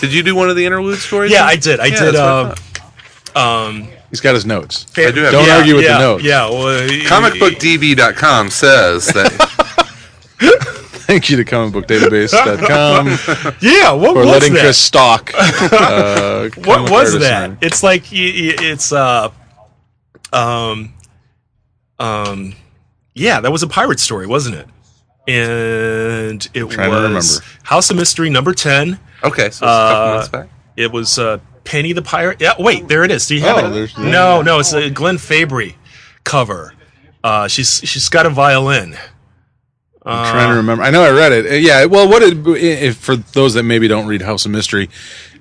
did 0.01 0.11
you 0.15 0.23
do 0.23 0.35
one 0.35 0.49
of 0.49 0.57
the 0.57 0.65
interlude 0.65 0.99
stories? 1.01 1.31
Yeah, 1.31 1.45
I 1.45 1.57
did. 1.57 1.79
I 1.81 1.87
Yeah, 1.87 1.99
did. 2.07 2.15
that's 2.15 2.61
I 3.37 3.37
Um, 3.37 3.73
um, 3.83 3.89
He's 4.09 4.21
got 4.21 4.35
his 4.35 4.47
notes. 4.47 4.87
I 4.97 5.11
do 5.11 5.23
have- 5.23 5.33
Don't 5.33 5.45
yeah, 5.47 5.57
argue 5.59 5.75
with 5.75 5.85
the 5.87 5.99
notes. 5.99 6.23
Yeah, 6.25 6.49
well, 6.49 6.89
Comicbookdb.com 6.89 8.49
says 8.51 9.07
that 9.09 9.44
Thank 11.14 11.31
you 11.31 11.37
to 11.37 11.44
comicbookdatabase.com 11.44 13.07
Yeah, 13.61 13.92
what 13.92 14.14
for 14.14 14.18
was 14.20 14.27
letting 14.27 14.53
that? 14.55 14.61
Chris 14.62 14.79
stalk. 14.79 15.31
Uh, 15.33 16.48
what 16.64 16.90
was 16.90 17.12
that? 17.20 17.20
man. 17.50 17.59
It's 17.62 17.85
like 17.85 18.03
y- 18.11 18.16
y- 18.18 18.57
it's 18.59 18.90
uh, 18.92 19.31
um, 20.33 20.92
um, 22.00 22.55
yeah, 23.14 23.38
that 23.40 23.53
was 23.53 23.62
a 23.62 23.68
pirate 23.68 24.00
story, 24.00 24.27
wasn't 24.27 24.57
it? 24.57 24.66
And 25.29 26.44
it 26.53 26.68
Trying 26.68 26.90
to 26.90 27.14
was 27.14 27.38
remember. 27.38 27.44
House 27.62 27.90
of 27.90 27.96
Mystery 27.96 28.29
number 28.29 28.53
ten. 28.53 28.98
okay, 29.22 29.42
so 29.42 29.46
it's 29.48 29.61
a 29.61 29.61
couple 29.61 30.03
Uh, 30.03 30.14
months 30.16 30.29
back. 30.31 30.48
It 30.77 30.90
was 30.90 31.16
uh, 31.20 31.38
Penny 31.62 31.92
the 31.92 32.03
Pirate. 32.03 32.40
Yeah, 32.40 32.55
wait, 32.59 32.88
there 32.88 33.05
it 33.05 33.12
is. 33.12 33.29
Do 33.29 33.37
you 33.37 33.42
have 33.42 33.59
Oh, 33.59 33.66
it? 33.68 33.70
there's- 33.70 33.96
No, 33.96 34.42
no, 34.42 34.59
it's 34.59 34.72
a 34.72 34.90
Glenn 34.90 35.18
Fabry 35.18 35.77
cover. 36.24 36.74
Uh, 37.22 37.46
she's 37.46 37.81
she's 37.85 38.09
got 38.09 38.27
a 38.27 38.31
violin. 38.31 38.96
I'm 40.05 40.31
trying 40.33 40.51
to 40.51 40.57
remember. 40.57 40.83
I 40.85 40.90
know 40.90 41.03
I 41.03 41.11
read 41.11 41.33
it. 41.33 41.47
Uh, 41.47 41.55
Yeah. 41.55 41.85
Well, 41.87 42.09
what 42.09 42.23
it, 42.23 42.37
if 42.47 42.97
for 42.97 43.17
those 43.17 43.55
that 43.55 43.62
maybe 43.62 43.88
don't 43.88 44.07
read 44.07 44.23
House 44.23 44.45
of 44.45 44.51
Mystery, 44.53 44.90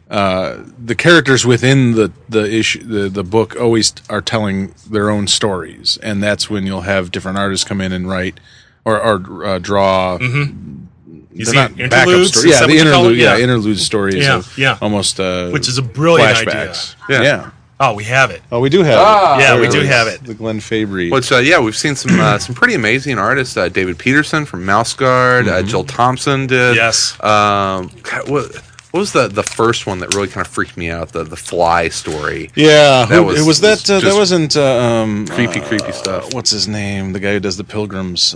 uh, 0.10 0.58
the 0.84 0.96
characters 0.96 1.46
within 1.46 1.94
the 1.94 2.12
the 2.30 2.50
issue 2.54 2.84
the 2.84 3.10
the 3.10 3.24
book 3.24 3.56
always 3.60 3.94
are 4.10 4.22
telling 4.22 4.74
their 4.90 5.10
own 5.10 5.28
stories, 5.28 5.98
and 6.04 6.22
that's 6.24 6.50
when 6.50 6.66
you'll 6.66 6.82
have 6.82 7.12
different 7.12 7.38
artists 7.38 7.66
come 7.68 7.82
in 7.82 7.92
and 7.92 8.08
write 8.08 8.40
or 8.86 9.00
or 9.02 9.46
uh, 9.46 9.60
draw. 9.60 10.18
You 10.20 11.46
They're 11.46 11.46
see 11.46 11.56
not 11.56 11.76
backup 11.76 12.08
interludes? 12.08 12.30
stories. 12.30 12.46
Is 12.46 12.52
Yeah, 12.52 12.60
the 12.60 12.66
what 12.68 12.74
you 12.74 12.80
call 12.84 12.88
interlude. 13.06 13.18
it? 13.18 13.22
Yeah, 13.24 13.38
interlude 13.40 13.80
stories. 13.80 14.16
Yeah, 14.24 14.36
of 14.38 14.58
yeah. 14.58 14.78
Almost 14.82 15.20
uh, 15.20 15.50
Which 15.50 15.68
is 15.68 15.80
a 15.80 15.82
brilliant 15.82 16.38
flashbacks. 16.38 16.96
Yeah. 17.10 17.22
Yeah. 17.24 17.50
Oh, 17.90 17.94
we 17.96 18.04
have 18.06 18.32
it. 18.32 18.42
Oh, 18.52 18.60
we 18.60 18.70
do 18.70 18.82
have. 18.84 18.98
Ah, 19.00 19.38
it. 19.38 19.42
Yeah, 19.42 19.60
we 19.60 19.68
do 19.68 19.82
have 19.82 20.08
it. 20.08 20.24
The 20.24 20.34
Glenn 20.34 20.60
Fabry. 20.60 21.10
Which 21.12 21.32
uh, 21.32 21.38
yeah, 21.40 21.60
we've 21.60 21.76
seen 21.76 21.96
some 21.96 22.20
uh, 22.20 22.38
some 22.46 22.56
pretty 22.56 22.76
amazing 22.76 23.18
artists. 23.20 23.58
Uh, 23.58 23.68
David 23.70 23.98
Petersen 24.00 24.46
from 24.46 24.66
Mouse 24.66 24.94
Guard. 24.94 25.46
Mm-hmm. 25.46 25.56
Uh, 25.56 25.62
Jill 25.64 25.84
Thompson 25.84 26.48
did. 26.48 26.76
Yes. 26.76 27.22
Um, 27.24 27.90
what, 28.28 28.56
what 28.92 29.00
was 29.00 29.12
the 29.12 29.28
the 29.28 29.44
first 29.44 29.88
one 29.88 30.00
that 30.00 30.14
really 30.14 30.28
kind 30.28 30.46
of 30.46 30.54
freaked 30.54 30.78
me 30.78 30.90
out? 30.90 31.10
The 31.14 31.24
the 31.24 31.36
fly 31.36 31.90
story. 31.90 32.52
Yeah, 32.56 33.06
That 33.06 33.16
who, 33.16 33.24
was- 33.24 33.42
it 33.42 33.46
was 33.48 33.60
that. 33.62 33.90
Uh, 33.90 34.00
that 34.00 34.14
wasn't 34.14 34.56
uh, 34.56 34.64
um, 34.64 35.28
creepy, 35.28 35.60
creepy 35.62 35.92
stuff. 35.92 36.34
What's 36.34 36.52
his 36.52 36.68
name? 36.68 37.12
The 37.14 37.20
guy 37.20 37.34
who 37.34 37.40
does 37.40 37.58
the 37.58 37.64
Pilgrims. 37.64 38.36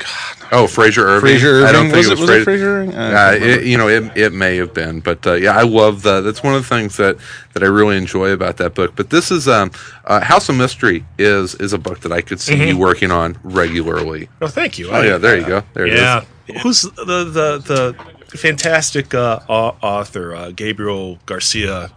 Uh, 0.00 0.06
Oh, 0.52 0.66
Frazer 0.68 1.06
Irving. 1.06 1.20
Frazer 1.30 1.48
Irving. 1.48 1.66
I 1.68 1.72
don't 1.72 1.86
think 1.90 1.96
was 1.96 2.06
it 2.08 2.10
was, 2.12 2.20
was 2.20 2.28
Frazer. 2.28 2.40
it 2.40 2.44
Frazer 2.44 2.68
Irving? 2.82 2.94
Uh, 2.94 3.38
it, 3.40 3.64
you 3.64 3.76
know, 3.78 3.88
it, 3.88 4.16
it 4.16 4.32
may 4.32 4.56
have 4.56 4.72
been, 4.74 5.00
but 5.00 5.26
uh, 5.26 5.32
yeah, 5.34 5.56
I 5.56 5.62
love 5.62 6.02
that. 6.02 6.20
That's 6.20 6.42
one 6.42 6.54
of 6.54 6.62
the 6.62 6.68
things 6.68 6.96
that, 6.98 7.16
that 7.54 7.62
I 7.62 7.66
really 7.66 7.96
enjoy 7.96 8.30
about 8.30 8.58
that 8.58 8.74
book. 8.74 8.92
But 8.94 9.10
this 9.10 9.30
is 9.32 9.48
um, 9.48 9.72
uh, 10.04 10.20
House 10.20 10.48
of 10.48 10.56
Mystery 10.56 11.04
is 11.18 11.54
is 11.56 11.72
a 11.72 11.78
book 11.78 12.00
that 12.00 12.12
I 12.12 12.20
could 12.20 12.40
see 12.40 12.54
Mm-hmm. 12.54 12.68
you 12.68 12.78
working 12.78 13.10
on 13.10 13.36
regularly. 13.42 14.28
Oh, 14.42 14.46
thank 14.46 14.78
you. 14.78 14.90
Oh 14.90 15.00
yeah, 15.02 15.16
there 15.18 15.36
you 15.38 15.46
go. 15.46 15.62
There 15.72 15.86
it 15.86 15.94
is. 15.94 16.00
Yeah. 16.00 16.24
Who's 16.62 16.82
the 16.82 17.24
the 17.24 17.94
the 18.28 18.36
fantastic 18.38 19.12
uh, 19.14 19.40
author 19.48 20.34
uh, 20.36 20.50
Gabriel 20.50 21.18
Garcia? 21.26 21.90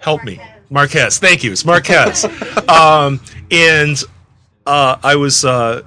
Help 0.00 0.24
me, 0.24 0.40
Marquez. 0.68 1.18
Thank 1.18 1.44
you. 1.44 1.52
It's 1.52 1.64
Marquez. 1.64 2.24
um, 2.68 3.20
and 3.50 4.02
uh, 4.66 4.96
I 5.02 5.14
was 5.16 5.44
uh, 5.44 5.82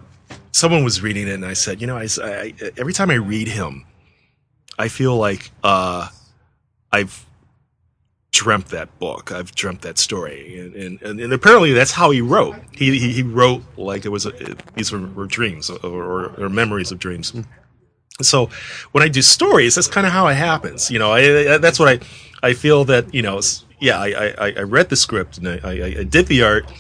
someone 0.56 0.84
was 0.86 1.02
reading 1.02 1.28
it, 1.28 1.34
and 1.34 1.46
I 1.46 1.54
said, 1.54 1.82
you 1.82 1.88
know, 1.88 1.98
I, 1.98 2.08
I- 2.24 2.54
every 2.78 2.94
time 2.94 3.12
I 3.12 3.16
read 3.16 3.48
him, 3.50 3.86
I 4.80 4.88
feel 4.88 5.16
like 5.18 5.52
uh, 5.64 6.08
I've 6.92 7.26
dreamt 8.32 8.68
that 8.68 8.98
book. 9.00 9.32
I've 9.32 9.54
dreamt 9.54 9.82
that 9.82 9.98
story, 9.98 10.60
and 10.60 10.74
and, 10.76 11.02
and, 11.02 11.20
and 11.20 11.34
apparently 11.34 11.74
that's 11.74 11.92
how 11.92 12.10
he 12.12 12.22
wrote. 12.22 12.56
He 12.72 12.98
he, 12.98 13.12
he 13.12 13.24
wrote 13.24 13.62
like 13.78 14.06
it 14.06 14.10
was 14.10 14.26
a, 14.26 14.32
these 14.76 14.92
were, 14.92 15.00
were 15.18 15.28
dreams 15.28 15.70
or, 15.70 15.78
or, 15.86 16.26
or 16.40 16.50
memories 16.50 16.92
of 16.92 17.00
dreams. 17.00 17.34
So 18.22 18.50
when 18.94 19.04
I 19.04 19.10
do 19.10 19.22
stories, 19.22 19.76
that's 19.76 19.88
kind 19.90 20.08
of 20.08 20.14
how 20.14 20.28
it 20.28 20.36
happens. 20.36 20.90
You 20.90 21.00
know, 21.00 21.12
I, 21.12 21.54
I, 21.56 21.58
that's 21.58 21.80
what 21.80 21.90
I 21.90 22.48
I 22.50 22.54
feel 22.54 22.86
that 22.86 23.14
you 23.14 23.22
know. 23.22 23.42
Yeah, 23.80 24.00
I, 24.00 24.34
I, 24.38 24.54
I 24.58 24.62
read 24.62 24.90
the 24.90 24.96
script 24.96 25.38
and 25.38 25.48
I, 25.50 25.60
I, 25.64 25.72
I 26.00 26.04
did 26.04 26.28
the 26.28 26.44
art, 26.44 26.72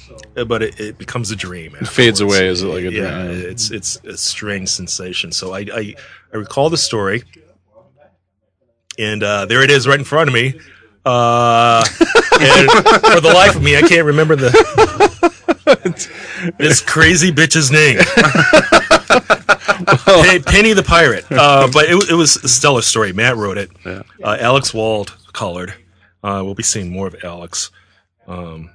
but 0.47 0.63
it, 0.63 0.79
it 0.79 0.97
becomes 0.97 1.29
a 1.31 1.35
dream. 1.35 1.75
It 1.79 1.87
fades 1.87 2.21
away, 2.21 2.47
is 2.47 2.61
it 2.63 2.67
like 2.67 2.85
a 2.85 2.89
dream? 2.89 3.03
yeah, 3.03 3.25
it's 3.27 3.69
it's 3.71 3.97
a 4.05 4.15
strange 4.17 4.69
sensation. 4.69 5.31
So 5.31 5.53
I 5.53 5.59
I, 5.73 5.95
I 6.33 6.37
recall 6.37 6.69
the 6.69 6.77
story, 6.77 7.23
and 8.97 9.21
uh, 9.23 9.45
there 9.45 9.61
it 9.61 9.71
is 9.71 9.87
right 9.87 9.99
in 9.99 10.05
front 10.05 10.29
of 10.29 10.33
me. 10.33 10.59
Uh, 11.05 11.83
and 12.39 12.71
for 12.71 13.21
the 13.21 13.31
life 13.33 13.55
of 13.55 13.61
me, 13.61 13.75
I 13.77 13.81
can't 13.81 14.05
remember 14.05 14.35
the 14.35 14.51
this 16.57 16.81
crazy 16.81 17.31
bitch's 17.31 17.71
name. 17.71 17.97
Pe- 20.23 20.39
Penny 20.39 20.73
the 20.73 20.83
Pirate. 20.83 21.25
Uh, 21.31 21.67
but 21.71 21.85
it, 21.85 22.09
it 22.09 22.15
was 22.15 22.37
a 22.37 22.47
stellar 22.47 22.81
story. 22.81 23.13
Matt 23.13 23.35
wrote 23.35 23.57
it. 23.57 23.69
Yeah. 23.85 24.03
Uh, 24.23 24.37
Alex 24.39 24.73
Wald 24.73 25.15
colored. 25.33 25.73
Uh, 26.25 26.41
we'll 26.43 26.55
be 26.55 26.63
seeing 26.63 26.91
more 26.91 27.05
of 27.07 27.15
Alex. 27.23 27.69
Um, 28.27 28.71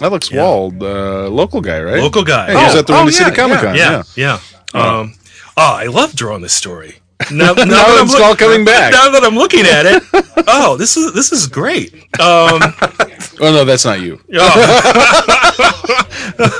Alex 0.00 0.30
Yeah. 0.32 0.42
Wald, 0.42 0.82
uh, 0.82 1.28
local 1.28 1.60
guy, 1.60 1.80
right? 1.80 2.02
local 2.02 2.24
guy. 2.24 2.46
Hey, 2.46 2.58
he 2.58 2.64
was 2.64 2.74
Oh, 2.74 2.78
at 2.80 2.86
the 2.88 2.92
oh, 2.94 2.96
Windy 2.98 3.12
yeah, 3.12 3.18
City 3.24 3.36
Comic 3.36 3.58
Con. 3.60 3.74
yeah, 3.76 4.02
yeah. 4.16 4.38
Um, 4.74 5.14
oh, 5.56 5.74
I 5.74 5.86
love 5.86 6.14
drawing 6.16 6.42
this 6.42 6.52
story. 6.54 6.96
Now, 7.30 7.52
now, 7.54 7.64
Now 7.64 7.86
that 7.86 7.98
I'm 8.00 8.06
it's 8.06 8.14
all 8.20 8.34
coming 8.36 8.64
back. 8.64 8.92
Now 8.98 9.08
that 9.10 9.22
I'm 9.24 9.36
looking 9.36 9.64
at 9.66 9.86
it, 9.86 10.02
oh, 10.48 10.76
this 10.76 10.96
is 10.96 11.14
this 11.14 11.30
is 11.30 11.46
great. 11.46 11.94
Um, 12.20 12.60
Oh 13.40 13.50
no, 13.52 13.64
that's 13.64 13.84
not 13.84 14.00
you. 14.00 14.20
oh. 14.34 14.54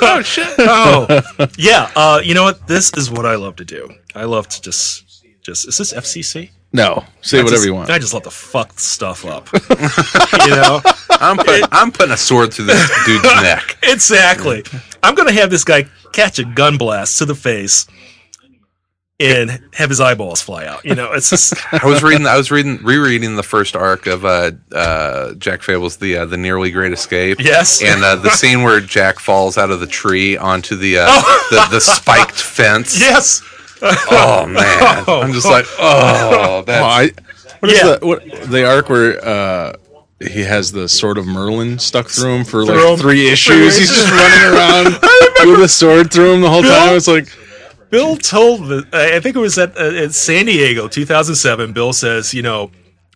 oh 0.01 0.21
shit! 0.23 0.47
Oh, 0.59 1.21
yeah. 1.57 1.91
Uh, 1.95 2.19
you 2.23 2.33
know 2.33 2.43
what? 2.43 2.67
This 2.67 2.91
is 2.97 3.09
what 3.11 3.25
I 3.25 3.35
love 3.35 3.55
to 3.57 3.65
do. 3.65 3.89
I 4.13 4.23
love 4.25 4.47
to 4.49 4.61
just 4.61 5.23
just. 5.41 5.67
Is 5.67 5.77
this 5.77 5.93
FCC? 5.93 6.49
No, 6.75 7.05
say 7.21 7.39
I 7.39 7.43
whatever 7.43 7.55
just- 7.57 7.65
you 7.67 7.73
want. 7.73 7.89
I 7.89 7.99
just 7.99 8.13
let 8.13 8.23
the 8.23 8.31
fuck 8.31 8.79
stuff 8.79 9.25
up. 9.25 9.47
you 9.53 10.49
know, 10.55 10.81
I'm 11.09 11.37
putting 11.37 11.63
I'm 11.71 11.91
putting 11.91 12.11
a 12.11 12.17
sword 12.17 12.53
through 12.53 12.65
this 12.65 13.05
dude's 13.05 13.23
neck. 13.41 13.77
exactly. 13.83 14.63
I'm 15.01 15.15
gonna 15.15 15.31
have 15.31 15.49
this 15.49 15.63
guy 15.63 15.85
catch 16.11 16.39
a 16.39 16.43
gun 16.43 16.77
blast 16.77 17.17
to 17.19 17.25
the 17.25 17.35
face 17.35 17.87
and 19.17 19.61
have 19.73 19.89
his 19.89 20.01
eyeballs 20.01 20.41
fly 20.41 20.65
out. 20.65 20.83
You 20.83 20.93
know, 20.95 21.13
it's 21.13 21.29
just 21.29 21.53
I 21.73 21.85
was 21.85 22.03
reading 22.03 22.27
I 22.27 22.35
was 22.35 22.51
reading 22.51 22.79
rereading 22.83 23.37
the 23.37 23.43
first 23.43 23.75
arc 23.75 24.07
of 24.07 24.25
uh, 24.25 24.51
uh, 24.73 25.33
Jack 25.35 25.61
Fable's 25.61 25.97
the 25.97 26.17
uh, 26.17 26.25
the 26.25 26.37
nearly 26.37 26.71
great 26.71 26.91
escape. 26.91 27.39
Yes. 27.39 27.81
and 27.81 28.03
uh, 28.03 28.17
the 28.17 28.31
scene 28.31 28.63
where 28.63 28.81
Jack 28.81 29.19
falls 29.19 29.57
out 29.57 29.71
of 29.71 29.79
the 29.79 29.87
tree 29.87 30.35
onto 30.35 30.75
the 30.75 30.97
uh, 30.99 31.05
the, 31.49 31.67
the 31.71 31.79
spiked 31.79 32.35
fence. 32.41 32.99
yes. 32.99 33.41
Oh 33.81 34.45
man, 34.49 35.03
I'm 35.07 35.33
just 35.33 35.45
like, 35.45 35.65
oh, 35.79 36.59
Oh, 36.59 36.61
that's 36.65 37.15
I, 37.15 37.55
what 37.59 37.71
is 37.71 37.77
Yeah. 37.79 37.95
the 37.97 38.05
what, 38.07 38.23
the 38.49 38.65
arc 38.65 38.89
where 38.89 39.23
uh, 39.25 39.73
he 40.19 40.41
has 40.41 40.71
the 40.71 40.87
sword 40.87 41.17
of 41.17 41.25
Merlin 41.27 41.77
stuck 41.79 42.07
through 42.07 42.35
him 42.37 42.45
for 42.45 42.65
like 42.65 42.75
Through 42.75 42.93
him. 42.93 42.99
three 42.99 43.27
issues? 43.29 43.77
He's 43.77 43.89
just 43.89 44.09
running 44.11 44.53
around 44.55 45.51
with 45.51 45.61
a 45.61 45.67
sword 45.67 46.11
through 46.11 46.33
him 46.35 46.41
the 46.41 46.49
whole 46.49 46.63
time. 46.63 46.95
It's 46.95 47.07
like 47.07 47.27
Bill 47.89 48.15
told 48.17 48.67
the, 48.67 48.87
I 48.93 49.19
think 49.19 49.35
it 49.35 49.39
was 49.39 49.57
at, 49.57 49.77
uh, 49.77 49.81
at 50.03 50.13
San 50.13 50.47
Diego, 50.47 50.87
2007. 50.87 51.71
Bill 51.73 51.93
says, 51.93 52.33
you 52.33 52.41
know, 52.41 52.71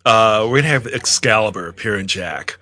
uh, 0.06 0.46
we're 0.48 0.58
gonna 0.58 0.68
have 0.68 0.86
Excalibur 0.86 1.68
appear 1.68 1.98
in 1.98 2.06
Jack. 2.06 2.56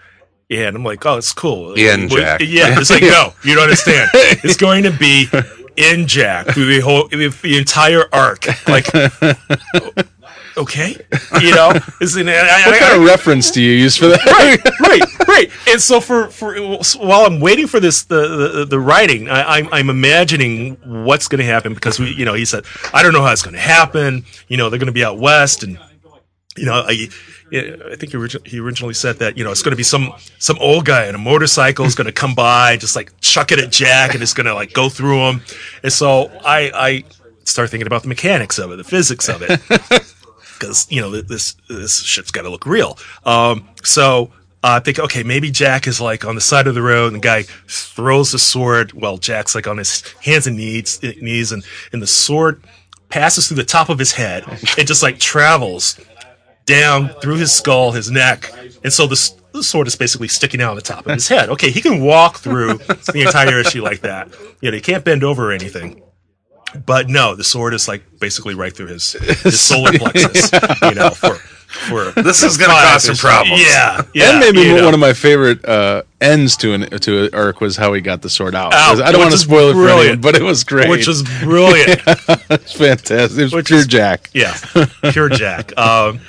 And 0.50 0.74
I'm 0.74 0.82
like, 0.84 1.04
oh, 1.04 1.18
it's 1.18 1.32
cool. 1.34 1.74
We- 1.74 1.82
Jack. 1.84 2.40
Yeah. 2.40 2.78
It's 2.80 2.88
like, 2.90 3.02
no, 3.02 3.34
you 3.44 3.54
don't 3.54 3.64
understand. 3.64 4.08
It's 4.14 4.56
going 4.56 4.84
to 4.84 4.90
be 4.90 5.26
in 5.78 6.06
Jack 6.06 6.48
through 6.48 6.66
the 6.66 6.80
whole, 6.80 7.08
the 7.08 7.56
entire 7.56 8.04
arc. 8.12 8.46
Like, 8.68 8.92
okay, 10.56 10.96
you 11.40 11.54
know, 11.54 11.72
is 12.00 12.16
I, 12.16 12.22
what 12.22 12.74
I- 12.74 12.78
kind 12.78 13.00
of 13.00 13.06
reference 13.06 13.50
do 13.50 13.62
you 13.62 13.72
use 13.72 13.96
for 13.96 14.08
that? 14.08 14.24
right, 14.80 15.28
right. 15.28 15.50
And 15.68 15.80
so 15.80 16.00
for 16.00 16.28
for 16.28 16.54
while 16.98 17.24
I'm 17.26 17.40
waiting 17.40 17.66
for 17.66 17.80
this 17.80 18.02
the 18.02 18.50
the, 18.52 18.64
the 18.64 18.80
writing, 18.80 19.28
I, 19.28 19.58
I'm 19.58 19.68
I'm 19.72 19.90
imagining 19.90 20.76
what's 20.84 21.28
going 21.28 21.38
to 21.38 21.44
happen 21.44 21.74
because 21.74 21.98
we 21.98 22.12
you 22.12 22.24
know 22.24 22.34
he 22.34 22.44
said 22.44 22.64
I 22.92 23.02
don't 23.02 23.12
know 23.12 23.22
how 23.22 23.32
it's 23.32 23.42
going 23.42 23.54
to 23.54 23.60
happen. 23.60 24.24
You 24.48 24.56
know 24.56 24.68
they're 24.70 24.80
going 24.80 24.86
to 24.86 24.92
be 24.92 25.04
out 25.04 25.18
west 25.18 25.62
and 25.62 25.78
you 26.56 26.66
know 26.66 26.84
I. 26.86 27.08
I 27.50 27.96
think 27.96 28.12
he, 28.12 28.18
origi- 28.18 28.46
he 28.46 28.60
originally 28.60 28.92
said 28.92 29.20
that 29.20 29.38
you 29.38 29.42
know 29.42 29.50
it's 29.50 29.62
going 29.62 29.70
to 29.72 29.76
be 29.76 29.82
some 29.82 30.12
some 30.38 30.58
old 30.58 30.84
guy 30.84 31.08
on 31.08 31.14
a 31.14 31.18
motorcycle 31.18 31.86
is 31.86 31.94
going 31.94 32.08
to 32.08 32.12
come 32.12 32.34
by, 32.34 32.76
just 32.76 32.94
like 32.94 33.10
chuck 33.22 33.52
it 33.52 33.58
at 33.58 33.72
Jack, 33.72 34.12
and 34.12 34.22
it's 34.22 34.34
going 34.34 34.44
to 34.44 34.52
like 34.52 34.74
go 34.74 34.90
through 34.90 35.18
him. 35.30 35.40
And 35.82 35.90
so 35.90 36.30
I 36.44 36.70
I 36.74 37.04
start 37.44 37.70
thinking 37.70 37.86
about 37.86 38.02
the 38.02 38.08
mechanics 38.08 38.58
of 38.58 38.70
it, 38.70 38.76
the 38.76 38.84
physics 38.84 39.30
of 39.30 39.40
it 39.40 39.62
because 40.58 40.86
you 40.90 41.00
know 41.00 41.10
this 41.22 41.54
this 41.68 42.02
shit's 42.02 42.30
got 42.30 42.42
to 42.42 42.50
look 42.50 42.66
real. 42.66 42.98
Um, 43.24 43.68
so 43.82 44.30
I 44.62 44.80
think 44.80 44.98
okay, 44.98 45.22
maybe 45.22 45.50
Jack 45.50 45.86
is 45.86 46.00
like 46.00 46.24
on 46.24 46.34
the 46.34 46.40
side 46.40 46.66
of 46.66 46.74
the 46.74 46.82
road, 46.82 47.12
and 47.12 47.16
the 47.16 47.26
guy 47.26 47.42
throws 47.68 48.32
the 48.32 48.38
sword. 48.38 48.92
Well, 48.92 49.18
Jack's 49.18 49.54
like 49.54 49.66
on 49.66 49.78
his 49.78 50.02
hands 50.22 50.46
and 50.46 50.56
knees, 50.56 51.02
knees, 51.02 51.52
and 51.52 51.64
and 51.92 52.02
the 52.02 52.06
sword 52.06 52.62
passes 53.08 53.48
through 53.48 53.56
the 53.56 53.64
top 53.64 53.88
of 53.88 53.98
his 53.98 54.12
head. 54.12 54.44
It 54.76 54.86
just 54.86 55.02
like 55.02 55.18
travels 55.18 55.98
down 56.68 57.08
through 57.20 57.36
his 57.36 57.50
skull, 57.52 57.92
his 57.92 58.10
neck, 58.10 58.52
and 58.84 58.92
so 58.92 59.06
the, 59.06 59.30
the 59.52 59.62
sword 59.64 59.86
is 59.88 59.96
basically 59.96 60.28
sticking 60.28 60.60
out 60.60 60.70
on 60.70 60.76
the 60.76 60.82
top 60.82 61.06
of 61.06 61.12
his 61.14 61.26
head. 61.26 61.48
Okay, 61.48 61.70
he 61.70 61.80
can 61.80 62.00
walk 62.00 62.36
through 62.38 62.74
the 62.78 63.24
entire 63.26 63.58
issue 63.60 63.82
like 63.82 64.00
that. 64.02 64.28
You 64.60 64.70
know, 64.70 64.74
he 64.76 64.80
can't 64.80 65.04
bend 65.04 65.24
over 65.24 65.50
or 65.50 65.52
anything. 65.52 66.02
But 66.84 67.08
no, 67.08 67.34
the 67.34 67.44
sword 67.44 67.72
is 67.72 67.88
like 67.88 68.02
basically 68.20 68.54
right 68.54 68.74
through 68.76 68.88
his, 68.88 69.12
his 69.12 69.58
solar 69.58 69.90
plexus. 69.98 70.50
You 70.82 70.94
know, 70.94 71.10
for 71.10 71.34
for 71.68 72.10
This 72.22 72.42
is 72.42 72.58
gonna 72.58 72.72
cause 72.74 73.04
some 73.04 73.16
problems. 73.16 73.62
Yeah, 73.62 74.02
yeah. 74.14 74.30
and 74.32 74.40
maybe 74.40 74.60
you 74.68 74.76
know. 74.76 74.84
one 74.84 74.92
of 74.92 75.00
my 75.00 75.14
favorite 75.14 75.64
uh, 75.64 76.02
ends 76.20 76.58
to 76.58 76.74
an 76.74 76.82
to 77.00 77.24
an 77.24 77.30
arc 77.34 77.62
was 77.62 77.76
how 77.78 77.94
he 77.94 78.02
got 78.02 78.20
the 78.20 78.28
sword 78.28 78.54
out. 78.54 78.74
Out, 78.74 79.00
I 79.00 79.12
don't 79.12 79.20
want 79.20 79.30
to 79.30 79.36
is 79.36 79.42
spoil 79.42 79.70
it 79.70 79.72
for 79.74 79.88
anyone, 79.88 80.20
but 80.20 80.34
it 80.34 80.42
was 80.42 80.62
great. 80.62 80.90
which 80.90 81.06
was 81.12 81.22
brilliant. 81.42 82.02
it's 82.50 82.72
fantastic. 82.74 83.38
It 83.38 83.42
was 83.44 83.52
Which 83.54 83.68
pure 83.68 83.80
is- 83.80 83.86
Jack. 83.86 84.28
Yeah, 84.34 84.54
pure 85.12 85.28
Jack. 85.30 85.72
Um, 85.78 86.20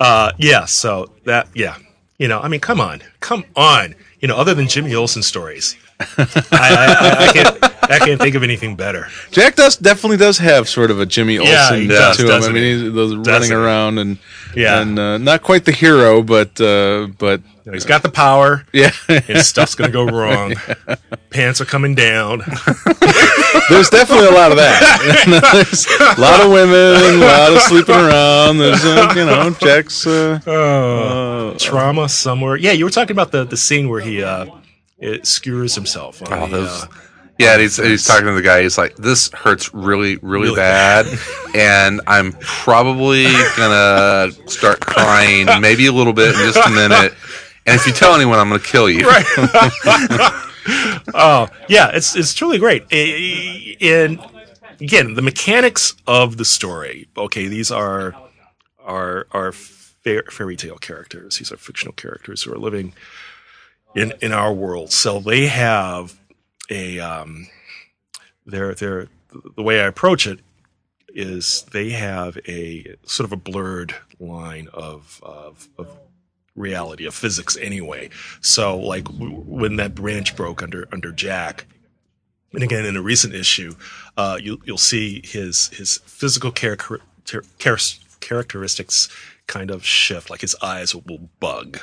uh, 0.00 0.32
yeah. 0.38 0.64
So 0.64 1.10
that, 1.24 1.48
yeah. 1.54 1.76
You 2.18 2.26
know, 2.26 2.40
I 2.40 2.48
mean, 2.48 2.58
come 2.58 2.80
on, 2.80 3.00
come 3.20 3.44
on. 3.54 3.94
You 4.20 4.26
know, 4.26 4.36
other 4.36 4.52
than 4.52 4.66
Jimmy 4.66 4.92
Olsen 4.92 5.22
stories, 5.22 5.76
I, 6.00 6.26
I, 6.50 7.26
I, 7.28 7.32
can't, 7.32 7.64
I 7.92 7.98
can't 8.00 8.20
think 8.20 8.34
of 8.34 8.42
anything 8.42 8.74
better. 8.74 9.06
Jack 9.30 9.54
does 9.54 9.76
definitely 9.76 10.16
does 10.16 10.38
have 10.38 10.68
sort 10.68 10.90
of 10.90 10.98
a 10.98 11.06
Jimmy 11.06 11.34
Yeah, 11.34 11.68
Olsen 11.70 11.88
to 11.88 12.36
him. 12.36 12.42
I 12.42 12.48
mean, 12.48 12.62
he's 12.62 12.92
those 12.92 13.14
running 13.14 13.52
around 13.52 13.98
and 13.98 14.18
Yeah. 14.56 14.80
and 14.80 14.98
uh, 14.98 15.18
not 15.18 15.42
quite 15.42 15.64
the 15.64 15.72
hero, 15.72 16.22
but 16.22 16.60
uh, 16.60 17.08
but 17.18 17.40
You 17.64 17.66
know, 17.66 17.72
he's 17.72 17.84
got 17.84 18.02
the 18.02 18.08
power. 18.08 18.64
yeah. 18.72 18.92
And 19.08 19.38
stuff's 19.44 19.74
gonna 19.74 19.92
go 19.92 20.04
wrong. 20.18 20.54
Pants 21.30 21.60
are 21.60 21.64
coming 21.66 21.94
down. 21.94 22.38
There's 23.70 23.90
definitely 23.90 24.26
a 24.28 24.32
lot 24.32 24.50
of 24.50 24.56
that. 24.56 24.80
There's 25.52 25.86
a 25.86 26.20
lot 26.20 26.40
of 26.40 26.50
women, 26.50 27.20
a 27.20 27.24
lot 27.24 27.52
of 27.52 27.60
sleeping 27.62 27.94
around. 27.94 28.58
There's 28.58 28.84
uh, 28.84 29.12
you 29.16 29.24
know 29.26 29.50
Jack's. 29.60 30.06
Uh, 30.06 30.40
Oh, 30.46 31.54
trauma 31.58 32.08
somewhere. 32.08 32.56
Yeah, 32.56 32.72
you 32.72 32.84
were 32.84 32.90
talking 32.90 33.12
about 33.14 33.32
the 33.32 33.44
the 33.44 33.56
scene 33.56 33.88
where 33.88 34.00
he 34.00 34.22
uh, 34.22 34.46
it 34.98 35.26
skewers 35.26 35.74
himself. 35.74 36.22
On 36.22 36.32
Oh, 36.32 36.46
the, 36.46 36.56
those. 36.62 36.86
Yeah, 37.38 37.52
and 37.52 37.62
he's, 37.62 37.76
he's 37.76 38.04
talking 38.04 38.26
to 38.26 38.32
the 38.32 38.42
guy. 38.42 38.62
He's 38.62 38.76
like, 38.76 38.96
"This 38.96 39.30
hurts 39.32 39.72
really, 39.72 40.16
really, 40.16 40.46
Really 40.46 40.56
bad, 40.56 41.06
and 41.54 42.00
I'm 42.06 42.32
probably 42.40 43.24
gonna 43.56 44.32
start 44.46 44.80
crying, 44.80 45.46
maybe 45.60 45.86
a 45.86 45.92
little 45.92 46.12
bit 46.12 46.30
in 46.34 46.40
just 46.52 46.58
a 46.66 46.70
minute. 46.70 47.14
And 47.66 47.76
if 47.76 47.86
you 47.86 47.92
tell 47.92 48.14
anyone, 48.14 48.38
I'm 48.40 48.48
gonna 48.48 48.58
kill 48.60 48.90
you." 48.90 49.06
right. 49.06 49.24
oh, 51.14 51.48
yeah, 51.68 51.90
it's 51.94 52.16
it's 52.16 52.34
truly 52.34 52.58
great. 52.58 52.82
I- 52.90 53.76
I- 53.80 53.84
And 53.86 54.20
again, 54.80 55.14
the 55.14 55.22
mechanics 55.22 55.94
of 56.06 56.36
the 56.38 56.44
story. 56.44 57.08
Okay, 57.16 57.46
these 57.46 57.70
are 57.70 58.14
are 58.84 59.26
are 59.30 59.52
fair, 59.52 60.24
fairy 60.30 60.56
tale 60.56 60.78
characters. 60.78 61.38
These 61.38 61.52
are 61.52 61.56
fictional 61.56 61.92
characters 61.94 62.42
who 62.42 62.52
are 62.52 62.58
living 62.58 62.94
in 63.94 64.12
in 64.20 64.32
our 64.32 64.52
world. 64.52 64.90
So 64.92 65.20
they 65.20 65.46
have 65.46 66.17
a 66.70 66.98
um, 67.00 67.46
they're 68.46 68.74
they're 68.74 69.08
the 69.56 69.62
way 69.62 69.80
I 69.80 69.86
approach 69.86 70.26
it 70.26 70.40
is 71.08 71.64
they 71.72 71.90
have 71.90 72.38
a 72.46 72.96
sort 73.04 73.24
of 73.26 73.32
a 73.32 73.36
blurred 73.36 73.94
line 74.20 74.68
of 74.72 75.20
of, 75.22 75.68
of 75.78 75.88
reality 76.54 77.06
of 77.06 77.14
physics 77.14 77.56
anyway. 77.56 78.10
So 78.40 78.78
like 78.78 79.04
w- 79.04 79.34
when 79.46 79.76
that 79.76 79.94
branch 79.94 80.36
broke 80.36 80.62
under 80.62 80.86
under 80.92 81.12
Jack, 81.12 81.66
and 82.52 82.62
again 82.62 82.84
in 82.84 82.96
a 82.96 83.02
recent 83.02 83.34
issue, 83.34 83.74
uh, 84.16 84.38
you 84.40 84.60
you'll 84.64 84.78
see 84.78 85.20
his 85.24 85.68
his 85.68 85.98
physical 86.06 86.50
character, 86.52 87.00
char- 87.24 87.78
characteristics 88.20 89.08
kind 89.46 89.70
of 89.70 89.82
shift, 89.84 90.28
like 90.28 90.42
his 90.42 90.54
eyes 90.60 90.94
will, 90.94 91.30
bug, 91.40 91.78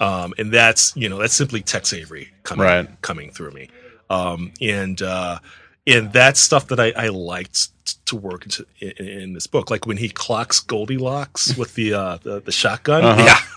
um, 0.00 0.32
and 0.38 0.52
that's 0.52 0.96
you 0.96 1.08
know 1.08 1.18
that's 1.18 1.34
simply 1.34 1.60
Tex 1.60 1.92
Avery 1.92 2.30
coming 2.44 2.64
Right. 2.66 3.02
coming 3.02 3.30
through 3.32 3.50
me, 3.50 3.68
um, 4.10 4.52
and 4.60 5.00
uh, 5.02 5.38
and 5.86 6.12
that's 6.12 6.40
stuff 6.40 6.68
that 6.68 6.80
I, 6.80 6.92
I 6.96 7.08
liked 7.08 7.68
t- 7.86 7.94
to 8.06 8.16
work 8.16 8.44
into 8.44 8.66
in, 8.80 9.06
in 9.06 9.32
this 9.34 9.46
book, 9.46 9.70
like 9.70 9.86
when 9.86 9.96
he 9.98 10.08
clocks 10.08 10.60
Goldilocks 10.60 11.56
with 11.56 11.74
the 11.74 11.94
uh, 11.94 12.18
the, 12.22 12.40
the 12.40 12.52
shotgun, 12.52 13.02
yeah. 13.18 13.38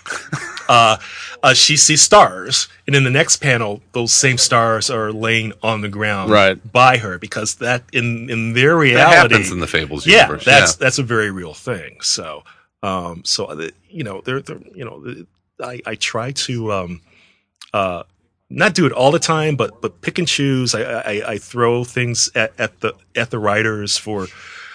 Uh, 0.70 0.98
uh, 1.42 1.54
she 1.54 1.78
sees 1.78 2.02
stars, 2.02 2.68
and 2.86 2.94
in 2.94 3.02
the 3.02 3.08
next 3.08 3.36
panel, 3.38 3.80
those 3.92 4.12
same 4.12 4.36
stars 4.36 4.90
are 4.90 5.10
laying 5.10 5.54
on 5.62 5.80
the 5.80 5.88
ground 5.88 6.30
Right. 6.30 6.72
by 6.72 6.98
her 6.98 7.18
because 7.18 7.54
that 7.54 7.84
in 7.90 8.28
in 8.28 8.52
their 8.52 8.76
reality 8.76 9.00
That 9.02 9.12
reality 9.14 9.34
happens 9.36 9.50
in 9.52 9.60
the 9.60 9.66
Fables 9.66 10.06
yeah, 10.06 10.26
universe. 10.26 10.44
that's 10.44 10.74
that's 10.76 10.98
a 10.98 11.02
very 11.02 11.30
real 11.30 11.54
thing. 11.54 12.02
So, 12.02 12.44
um, 12.82 13.22
so 13.24 13.46
uh, 13.46 13.68
you 13.88 14.04
know, 14.04 14.20
they're, 14.20 14.42
they're 14.42 14.60
you 14.74 14.84
know, 14.84 15.00
the- 15.02 15.26
I 15.58 15.80
I 15.86 15.94
try 15.94 16.32
to 16.32 16.70
um, 16.74 17.00
uh, 17.72 18.02
not 18.50 18.74
do 18.74 18.86
it 18.86 18.92
all 18.92 19.10
the 19.10 19.18
time, 19.18 19.56
but 19.56 19.80
but 19.80 20.00
pick 20.00 20.18
and 20.18 20.26
choose. 20.28 20.74
I 20.74 20.82
I, 20.82 21.22
I 21.32 21.38
throw 21.38 21.84
things 21.84 22.30
at, 22.34 22.52
at 22.58 22.80
the 22.80 22.94
at 23.16 23.30
the 23.30 23.38
writers 23.38 23.96
for. 23.96 24.26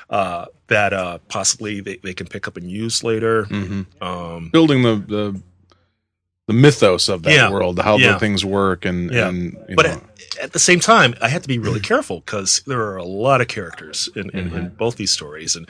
uh, 0.09 0.45
that 0.67 0.93
uh, 0.93 1.17
possibly 1.27 1.81
they, 1.81 1.97
they 1.97 2.13
can 2.13 2.25
pick 2.27 2.47
up 2.47 2.55
and 2.57 2.69
use 2.69 3.03
later. 3.03 3.45
Mm-hmm. 3.45 4.03
Um, 4.03 4.49
Building 4.49 4.81
the, 4.83 4.95
the 4.95 5.41
the 6.47 6.53
mythos 6.53 7.09
of 7.09 7.23
that 7.23 7.31
Yeah. 7.33 7.51
world, 7.51 7.79
how 7.79 7.97
Yeah. 7.97 8.13
the 8.13 8.19
things 8.19 8.43
work, 8.45 8.85
and 8.85 9.11
Yeah. 9.11 9.29
and 9.29 9.53
you 9.69 9.75
but 9.75 9.85
know, 9.85 9.91
at, 9.91 10.37
at 10.45 10.53
the 10.53 10.59
same 10.59 10.79
time, 10.79 11.15
I 11.21 11.29
had 11.29 11.41
to 11.43 11.47
be 11.47 11.57
really 11.59 11.79
careful 11.91 12.19
because 12.19 12.61
there 12.67 12.81
are 12.81 12.97
a 12.97 13.03
lot 13.05 13.41
of 13.41 13.47
characters 13.47 14.09
in, 14.15 14.29
in, 14.31 14.53
in 14.53 14.69
both 14.69 14.95
these 14.97 15.11
stories, 15.11 15.55
and 15.55 15.67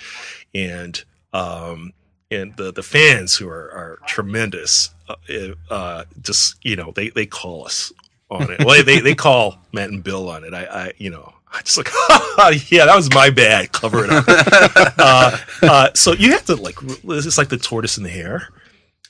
and 0.54 1.04
um, 1.32 1.94
and 2.32 2.56
the 2.58 2.72
the 2.72 2.84
fans 2.84 3.36
who 3.38 3.48
are 3.50 3.72
are 3.72 4.00
tremendous, 4.08 4.90
uh, 5.30 5.74
uh, 5.74 6.04
just 6.22 6.56
you 6.66 6.76
know 6.76 6.92
they 6.92 7.10
they 7.10 7.26
call 7.26 7.66
us 7.66 7.92
on 8.30 8.52
it. 8.52 8.64
Well, 8.64 8.84
they 8.84 9.00
they 9.00 9.16
call 9.16 9.58
Matt 9.72 9.90
and 9.90 10.04
Bill 10.04 10.30
on 10.30 10.44
it. 10.44 10.54
I 10.54 10.66
I 10.66 10.94
you 10.98 11.10
know. 11.10 11.34
I 11.56 11.62
just 11.62 11.78
like, 11.78 11.92
yeah, 12.72 12.86
that 12.86 12.96
was 12.96 13.14
my 13.14 13.30
bad. 13.30 13.72
Cover 13.72 14.06
it 14.06 14.10
up. 14.10 14.26
uh, 14.98 15.38
uh, 15.62 15.90
so 15.94 16.14
you 16.14 16.32
have 16.32 16.44
to 16.46 16.56
like, 16.56 16.78
it's 16.82 17.38
like 17.38 17.50
the 17.50 17.58
tortoise 17.58 17.96
and 17.96 18.04
the 18.04 18.10
hare. 18.10 18.50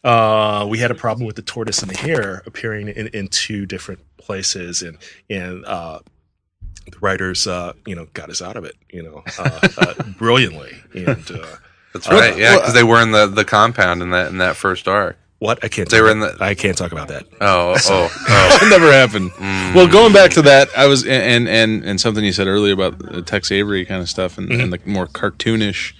Uh, 0.04 0.68
we 0.70 0.78
had 0.78 0.91
a 0.91 0.95
problem 0.95 1.26
with 1.26 1.38
the 1.38 1.41
tortoise 1.41 1.82
and 1.82 1.89
the 1.89 1.97
hare 1.97 2.43
appearing 2.45 2.89
in, 2.89 3.08
in 3.08 3.30
two 3.30 3.66
different 3.66 4.01
places, 4.18 4.82
and 4.82 4.97
and 5.30 5.64
uh, 5.66 5.99
the 6.91 6.99
writers, 6.99 7.47
uh, 7.47 7.74
you 7.86 7.95
know, 7.95 8.08
got 8.14 8.30
us 8.30 8.41
out 8.41 8.58
of 8.58 8.66
it, 8.66 8.76
you 8.89 9.01
know, 9.01 9.24
uh, 9.39 9.60
uh, 9.78 9.93
brilliantly. 10.18 10.74
And 10.93 11.32
uh, 11.32 11.56
That's 11.93 12.10
right. 12.10 12.38
Yeah, 12.38 12.56
because 12.56 12.74
they 12.74 12.84
were 12.84 13.01
in 13.01 13.12
the, 13.12 13.28
the 13.28 13.45
compound 13.45 14.01
in 14.01 14.10
that 14.12 14.32
in 14.32 14.39
that 14.39 14.56
first 14.56 14.88
arc. 14.88 15.18
What 15.44 15.64
I 15.64 15.68
can't. 15.68 15.89
They 15.89 15.98
talk 15.98 16.04
were 16.06 16.12
in 16.12 16.18
about- 16.24 16.38
the- 16.39 16.44
I 16.46 16.54
can't 16.56 16.78
talk 16.78 16.91
about 16.91 17.10
that. 17.10 17.26
Oh, 17.41 17.76
oh, 17.89 18.10
oh. 18.30 18.60
it 18.62 18.70
never 18.78 18.91
happened. 18.91 19.32
Mm. 19.32 19.76
Well, 19.76 19.88
going 19.88 20.14
back 20.14 20.32
to 20.32 20.41
that, 20.44 20.70
I 20.78 20.88
was 20.88 21.06
and 21.06 21.48
and 21.48 21.84
and 21.84 22.00
something 22.00 22.24
you 22.24 22.32
said 22.34 22.48
earlier 22.48 22.74
about 22.74 22.98
the 23.00 23.22
Tex 23.22 23.52
Avery 23.52 23.86
kind 23.86 24.02
of 24.02 24.10
stuff 24.10 24.38
and, 24.38 24.50
Mm-hmm. 24.50 24.62
and 24.62 24.74
the 24.74 24.80
more 24.86 25.08
cartoonish 25.08 25.94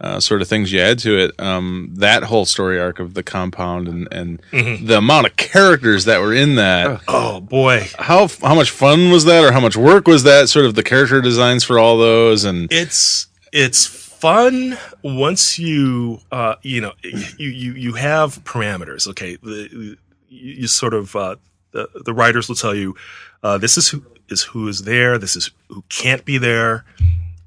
uh, 0.00 0.20
sort 0.20 0.42
of 0.42 0.48
things 0.48 0.72
you 0.72 0.80
add 0.80 0.98
to 1.00 1.18
it. 1.18 1.38
Um, 1.40 1.90
that 1.96 2.24
whole 2.24 2.44
story 2.44 2.78
arc 2.80 2.98
of 2.98 3.14
the 3.14 3.22
compound 3.22 3.88
and 3.88 4.08
and 4.12 4.40
the 4.52 4.98
amount 4.98 5.26
of 5.26 5.36
characters 5.36 6.04
that 6.04 6.20
were 6.20 6.34
in 6.34 6.56
that. 6.56 7.00
Oh 7.08 7.40
boy, 7.40 7.88
How 7.98 8.28
how 8.42 8.54
much 8.54 8.70
fun 8.70 9.10
was 9.10 9.24
that, 9.24 9.44
or 9.44 9.52
how 9.52 9.60
much 9.60 9.76
work 9.76 10.06
was 10.06 10.22
that? 10.24 10.48
Sort 10.48 10.66
of 10.66 10.74
the 10.74 10.82
character 10.82 11.20
designs 11.20 11.64
for 11.64 11.78
all 11.78 11.96
those, 11.98 12.44
and 12.44 12.70
it's 12.72 13.26
it's 13.52 13.99
fun 14.20 14.76
once 15.02 15.58
you 15.58 16.20
uh 16.30 16.54
you 16.62 16.80
know 16.80 16.92
you 17.02 17.48
you 17.48 17.72
you 17.72 17.92
have 17.94 18.44
parameters 18.44 19.08
okay? 19.08 19.36
The 19.36 19.96
you, 20.28 20.66
sort 20.66 20.92
of 20.92 21.16
uh 21.16 21.36
the, 21.72 21.88
the 22.04 22.12
writers 22.12 22.46
will 22.48 22.56
tell 22.56 22.74
you 22.74 22.96
uh 23.42 23.56
this 23.56 23.78
is 23.78 23.88
who 23.88 24.04
is 24.28 24.42
who 24.42 24.68
is 24.68 24.82
there 24.82 25.16
this 25.16 25.36
is 25.36 25.50
who 25.68 25.82
can't 25.88 26.24
be 26.24 26.36
there. 26.36 26.84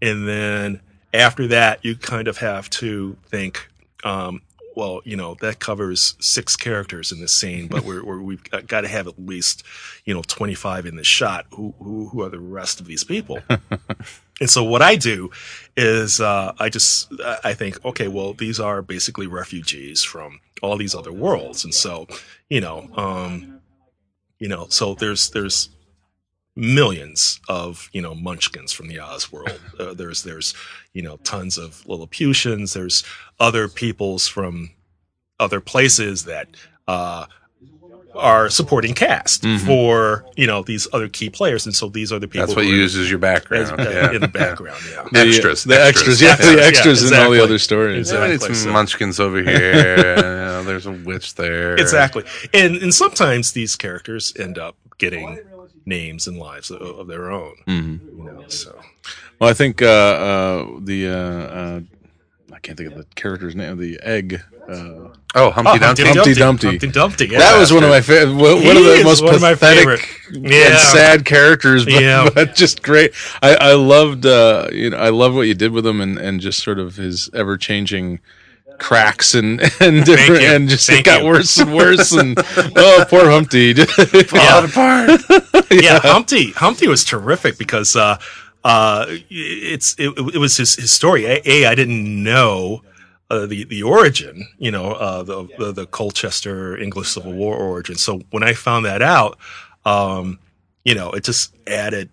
And 0.01 0.27
then 0.27 0.81
after 1.13 1.47
that 1.47 1.85
you 1.85 1.95
kind 1.95 2.27
of 2.27 2.37
have 2.39 2.69
to 2.71 3.17
think 3.27 3.69
um 4.03 4.41
well 4.75 5.01
you 5.05 5.15
know 5.15 5.35
that 5.41 5.59
covers 5.59 6.15
six 6.19 6.55
characters 6.55 7.11
in 7.11 7.19
this 7.21 7.31
scene 7.31 7.67
but 7.67 7.83
we're, 7.83 8.03
we're 8.03 8.19
we've 8.19 8.43
got 8.43 8.81
to 8.81 8.87
have 8.87 9.07
at 9.07 9.19
least 9.19 9.61
you 10.05 10.13
know 10.13 10.23
25 10.23 10.87
in 10.87 10.95
this 10.95 11.05
shot. 11.05 11.45
Who 11.51 11.75
who, 11.77 12.09
who 12.09 12.23
are 12.23 12.29
the 12.29 12.39
rest 12.39 12.79
of 12.81 12.87
these 12.87 13.03
people 13.03 13.39
and 14.43 14.49
so 14.49 14.61
what 14.61 14.81
I 14.81 14.97
do 14.97 15.31
is 15.77 16.19
uh, 16.19 16.51
I 16.59 16.67
just 16.67 17.09
I 17.45 17.53
think 17.53 17.83
okay, 17.85 18.09
well 18.09 18.33
these 18.33 18.59
are 18.59 18.81
basically 18.81 19.25
refugees 19.25 20.03
from 20.03 20.41
all 20.61 20.75
these 20.75 20.93
other 20.93 21.13
worlds, 21.13 21.63
and 21.63 21.73
so 21.73 22.07
you 22.49 22.59
know, 22.59 22.89
um, 22.97 23.61
you 24.39 24.49
know, 24.49 24.67
so 24.67 24.95
there's 24.95 25.29
there's 25.29 25.69
millions 26.57 27.39
of 27.47 27.89
you 27.93 28.01
know 28.01 28.13
munchkins 28.13 28.73
from 28.73 28.89
the 28.89 28.99
Oz 28.99 29.31
world. 29.31 29.61
Uh, 29.79 29.93
there's 29.93 30.23
there's 30.23 30.53
you 30.91 31.01
know 31.01 31.15
tons 31.23 31.57
of 31.57 31.87
Lilliputians. 31.87 32.73
There's 32.73 33.01
other 33.39 33.69
peoples 33.69 34.27
from 34.27 34.71
other 35.39 35.61
places 35.61 36.25
that 36.25 36.49
uh, 36.85 37.27
are 38.15 38.49
supporting 38.49 38.93
cast 38.93 39.45
for 39.65 40.25
you 40.35 40.45
know 40.47 40.61
these 40.63 40.87
other 40.93 41.07
key 41.09 41.29
players, 41.29 41.65
and 41.65 41.75
so 41.75 41.89
these 41.89 42.11
are 42.11 42.19
the 42.19 42.27
people. 42.27 42.45
That's 42.47 42.55
what 42.55 42.65
who 42.65 42.71
you 42.71 42.77
use 42.77 42.95
as 42.95 43.09
your 43.09 43.17
as- 43.17 43.21
background. 43.21 43.79
uh, 43.81 43.83
Yeah. 43.89 44.11
in 44.13 44.21
the 44.21 44.27
background. 44.27 44.81
Yeah. 44.91 45.03
the, 45.11 45.19
Extras, 45.19 45.63
the 45.63 45.81
extras, 45.81 46.21
extras. 46.21 46.21
yeah, 46.21 46.29
Extras, 46.31 46.51
the 46.53 46.57
yeah, 46.61 46.67
extras 46.67 47.11
in 47.11 47.17
all 47.17 47.31
the 47.31 47.43
other 47.43 47.57
stories. 47.57 48.11
Yeah, 48.11 48.21
we 48.25 48.31
need 48.33 48.41
some 48.41 48.53
so- 48.55 48.71
munchkins 48.71 49.19
over 49.19 49.41
here. 49.43 50.15
you 50.59 50.63
there's 50.67 50.85
a 50.85 50.91
witch 50.91 51.35
there. 51.35 51.75
Exactly. 51.75 52.23
And 52.53 52.77
and 52.77 52.93
sometimes 52.93 53.51
these 53.53 53.75
characters 53.75 54.33
end 54.39 54.57
up 54.57 54.75
getting 54.97 55.39
names 55.85 56.27
and 56.27 56.37
lives 56.37 56.71
of, 56.71 56.81
of 56.81 57.07
their 57.07 57.29
own. 57.31 57.55
Mhm. 57.67 57.99
You 58.17 58.23
know, 58.23 58.47
so 58.47 58.79
Well, 59.39 59.49
I 59.49 59.53
think 59.53 59.81
uh, 59.81 59.85
uh, 59.85 60.67
the 60.81 61.07
uh, 61.09 61.13
uh, 61.13 61.79
I 62.53 62.59
can't 62.59 62.77
think 62.77 62.91
of 62.91 62.97
the 62.97 63.05
character's 63.15 63.55
name. 63.55 63.77
The 63.77 63.99
egg. 64.03 64.41
Uh, 64.69 65.09
Oh, 65.35 65.49
Humpty 65.49 65.79
Dumpty. 65.79 66.03
Humpty 66.03 66.33
Dumpty. 66.35 66.67
Humpty 66.67 66.91
Dumpty. 66.91 67.27
Yeah. 67.27 67.39
that 67.39 67.57
was 67.57 67.73
one 67.73 67.83
of 67.83 67.89
my 67.89 68.01
favorite. 68.01 68.35
One 68.35 68.77
of 68.77 68.83
the 68.83 69.01
most 69.03 69.23
one 69.23 69.33
of 69.33 69.41
my 69.41 69.53
pathetic. 69.55 70.07
Yeah. 70.31 70.67
and 70.67 70.77
sad 70.79 71.25
characters, 71.25 71.85
but, 71.85 71.93
Yeah. 72.03 72.29
but 72.31 72.53
just 72.53 72.83
great. 72.83 73.13
I, 73.41 73.55
I 73.55 73.73
loved, 73.73 74.27
uh, 74.27 74.67
you 74.71 74.91
know, 74.91 74.97
I 74.97 75.09
love 75.09 75.33
what 75.33 75.47
you 75.47 75.55
did 75.55 75.71
with 75.71 75.87
him, 75.87 76.01
and, 76.01 76.19
and 76.19 76.39
just 76.39 76.61
sort 76.61 76.77
of 76.77 76.97
his 76.97 77.31
ever 77.33 77.57
changing 77.57 78.19
cracks 78.77 79.33
and 79.33 79.59
and 79.79 80.05
different, 80.05 80.43
and 80.43 80.69
just 80.69 80.85
Thank 80.87 80.99
it 81.01 81.05
got 81.05 81.21
you. 81.23 81.27
worse 81.29 81.57
and 81.57 81.73
worse. 81.73 82.11
And 82.11 82.37
oh, 82.75 83.03
poor 83.09 83.27
Humpty. 83.31 83.73
Yeah. 84.33 84.65
apart. 84.65 85.19
yeah, 85.71 85.99
Humpty. 85.99 86.51
Humpty 86.51 86.87
was 86.87 87.03
terrific 87.03 87.57
because 87.57 87.95
uh, 87.95 88.17
uh, 88.63 89.05
it's 89.31 89.95
it, 89.97 90.09
it 90.35 90.37
was 90.37 90.57
his, 90.57 90.75
his 90.75 90.91
story. 90.91 91.25
A, 91.25 91.41
A, 91.43 91.65
I 91.65 91.73
didn't 91.73 92.23
know 92.23 92.83
uh, 93.33 93.45
the 93.45 93.63
the 93.65 93.83
origin, 93.83 94.47
you 94.57 94.71
know, 94.71 94.91
uh, 94.93 95.23
the, 95.23 95.47
the 95.57 95.71
the 95.71 95.85
Colchester 95.87 96.77
English 96.77 97.09
Civil 97.09 97.33
War 97.33 97.55
origin. 97.57 97.95
So 97.95 98.21
when 98.31 98.43
I 98.43 98.53
found 98.53 98.85
that 98.85 99.01
out, 99.01 99.37
um, 99.85 100.39
you 100.85 100.95
know, 100.95 101.11
it 101.11 101.23
just 101.23 101.55
added, 101.67 102.09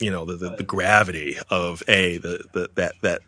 you 0.00 0.10
know, 0.10 0.24
the 0.24 0.36
the, 0.36 0.56
the 0.56 0.62
gravity 0.62 1.36
of 1.50 1.82
a 1.88 2.18
the, 2.18 2.44
the 2.52 2.70
that 2.74 2.94
that 3.02 3.20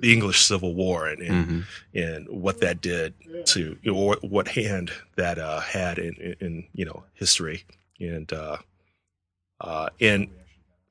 the 0.00 0.12
English 0.12 0.40
Civil 0.42 0.74
War 0.74 1.06
and 1.08 1.20
and, 1.22 1.46
Mhm. 1.48 1.64
and 1.94 2.28
what 2.28 2.60
that 2.60 2.80
did 2.80 3.14
to 3.46 3.76
you 3.82 3.92
know, 3.92 3.98
what, 3.98 4.24
what 4.24 4.48
hand 4.48 4.90
that 5.16 5.38
uh, 5.38 5.60
had 5.60 5.98
in, 5.98 6.14
in, 6.14 6.34
in 6.40 6.64
you 6.72 6.84
know 6.84 7.04
history 7.14 7.64
and 8.00 8.32
uh, 8.32 8.56
uh, 9.60 9.88
and 10.00 10.28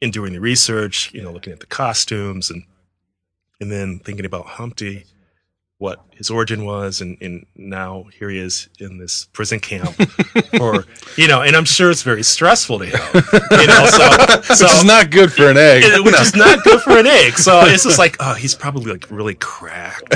in 0.01 0.11
doing 0.11 0.34
the 0.34 0.39
research, 0.39 1.13
you 1.13 1.21
know, 1.21 1.32
looking 1.32 1.53
at 1.53 1.59
the 1.59 1.65
costumes 1.65 2.49
and 2.49 2.63
and 3.64 3.72
then 3.72 3.99
thinking 3.99 4.26
about 4.26 4.45
Humpty, 4.45 5.05
what 5.80 6.01
his 6.11 6.30
origin 6.30 6.64
was, 6.66 7.01
and, 7.01 7.18
and 7.22 7.45
now 7.55 8.05
here 8.18 8.30
he 8.30 8.38
is 8.38 8.70
in 8.80 8.97
this 8.99 9.26
prison 9.34 9.59
camp 9.59 9.89
for 10.57 10.86
you 11.18 11.28
know, 11.28 11.41
and 11.41 11.55
I'm 11.55 11.66
sure 11.66 11.89
it's 11.91 12.03
very 12.03 12.24
stressful 12.24 12.80
to 12.80 12.86
him, 12.86 12.99
you 13.51 13.68
know, 13.68 13.86
so 13.88 14.41
so 14.55 14.66
Which 14.66 14.74
is 14.74 14.84
not 14.86 15.09
good 15.09 15.32
for 15.34 15.49
an 15.49 15.57
egg. 15.57 15.84
it- 15.84 16.03
which 16.03 16.20
is 16.20 16.36
not 16.36 16.64
good 16.64 16.82
for 16.82 16.97
an 16.97 17.07
egg. 17.07 17.38
So 17.38 17.61
it's 17.66 17.84
just 17.84 17.97
like, 17.99 18.16
oh, 18.20 18.34
he's 18.34 18.53
probably 18.55 18.91
like 18.91 19.09
really 19.09 19.36
cracked, 19.36 20.14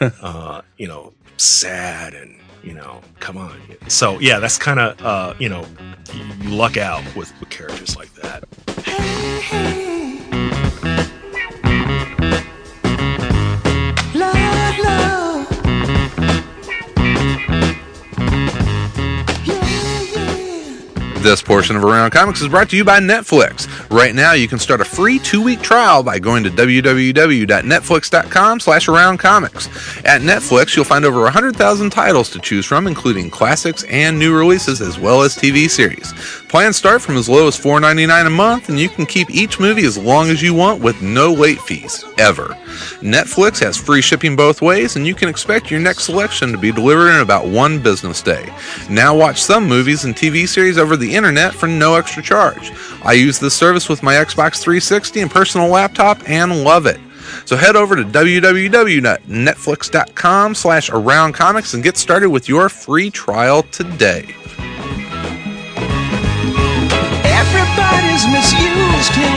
and, 0.00 0.12
uh, 0.22 0.62
you 0.78 0.86
know, 0.88 1.12
sad, 1.36 2.14
and 2.14 2.36
you 2.62 2.74
know, 2.74 3.00
come 3.20 3.36
on. 3.36 3.58
So 3.88 4.18
yeah, 4.20 4.38
that's 4.38 4.58
kind 4.58 4.78
of 4.80 5.00
uh, 5.04 5.34
you 5.38 5.48
know, 5.48 5.64
you 6.14 6.50
luck 6.50 6.76
out 6.76 7.02
with, 7.16 7.32
with 7.40 7.48
characters 7.50 7.96
like 7.96 8.12
that. 8.14 8.44
Love, 9.52 9.89
This 21.30 21.42
portion 21.42 21.76
of 21.76 21.84
Around 21.84 22.10
Comics 22.10 22.40
is 22.40 22.48
brought 22.48 22.70
to 22.70 22.76
you 22.76 22.84
by 22.84 22.98
Netflix. 22.98 23.68
Right 23.88 24.16
now, 24.16 24.32
you 24.32 24.48
can 24.48 24.58
start 24.58 24.80
a 24.80 24.84
free 24.84 25.20
two-week 25.20 25.62
trial 25.62 26.02
by 26.02 26.18
going 26.18 26.42
to 26.42 26.50
www.netflix.com 26.50 28.58
slash 28.58 28.88
Around 28.88 29.18
Comics. 29.18 29.68
At 30.04 30.22
Netflix, 30.22 30.74
you'll 30.74 30.84
find 30.84 31.04
over 31.04 31.22
100,000 31.22 31.90
titles 31.90 32.30
to 32.30 32.40
choose 32.40 32.66
from, 32.66 32.88
including 32.88 33.30
classics 33.30 33.84
and 33.84 34.18
new 34.18 34.36
releases, 34.36 34.80
as 34.80 34.98
well 34.98 35.22
as 35.22 35.36
TV 35.36 35.70
series. 35.70 36.12
Plans 36.48 36.76
start 36.76 37.00
from 37.00 37.16
as 37.16 37.28
low 37.28 37.46
as 37.46 37.56
$4.99 37.56 38.26
a 38.26 38.30
month, 38.30 38.68
and 38.68 38.80
you 38.80 38.88
can 38.88 39.06
keep 39.06 39.30
each 39.30 39.60
movie 39.60 39.84
as 39.84 39.96
long 39.96 40.30
as 40.30 40.42
you 40.42 40.52
want 40.52 40.82
with 40.82 41.00
no 41.00 41.32
late 41.32 41.60
fees, 41.60 42.04
ever. 42.18 42.56
Netflix 43.02 43.60
has 43.60 43.76
free 43.76 44.02
shipping 44.02 44.34
both 44.34 44.60
ways, 44.60 44.96
and 44.96 45.06
you 45.06 45.14
can 45.14 45.28
expect 45.28 45.70
your 45.70 45.78
next 45.78 46.06
selection 46.06 46.50
to 46.50 46.58
be 46.58 46.72
delivered 46.72 47.10
in 47.10 47.20
about 47.20 47.46
one 47.46 47.80
business 47.80 48.20
day. 48.20 48.52
Now 48.88 49.16
watch 49.16 49.40
some 49.40 49.68
movies 49.68 50.04
and 50.04 50.16
TV 50.16 50.48
series 50.48 50.76
over 50.76 50.96
the 50.96 51.19
internet 51.20 51.52
for 51.52 51.66
no 51.66 51.96
extra 51.96 52.22
charge. 52.22 52.72
I 53.04 53.12
use 53.12 53.38
this 53.38 53.52
service 53.54 53.90
with 53.90 54.02
my 54.02 54.14
Xbox 54.14 54.62
360 54.62 55.20
and 55.20 55.30
personal 55.30 55.68
laptop 55.68 56.26
and 56.26 56.64
love 56.64 56.86
it. 56.86 56.98
So 57.44 57.56
head 57.56 57.76
over 57.76 57.94
to 57.94 58.04
www.netflix.com 58.04 60.54
slash 60.54 60.88
around 60.88 61.36
and 61.74 61.82
get 61.82 61.98
started 61.98 62.30
with 62.30 62.48
your 62.48 62.70
free 62.70 63.10
trial 63.10 63.64
today. 63.64 64.34
Everybody's 67.28 68.24
misused 68.32 69.12
him, 69.12 69.36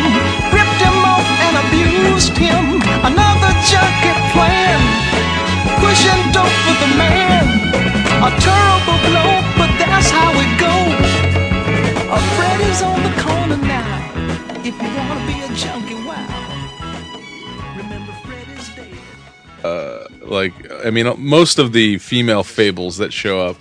ripped 0.56 0.80
him 0.80 1.04
off 1.04 1.28
and 1.44 1.58
abused 1.68 2.38
him. 2.38 2.80
Another 3.04 3.52
junkie 3.68 4.16
plan, 4.32 4.80
pushing 5.84 6.32
dope 6.32 6.48
for 6.64 6.80
the 6.80 6.88
man. 6.96 7.44
A 8.24 8.32
terrible 8.40 8.96
blow. 9.10 9.33
Uh, 19.64 20.08
like 20.22 20.54
I 20.86 20.90
mean, 20.90 21.14
most 21.18 21.60
of 21.60 21.72
the 21.74 21.98
female 22.00 22.44
fables 22.44 22.98
that 22.98 23.14
show 23.14 23.40
up 23.42 23.58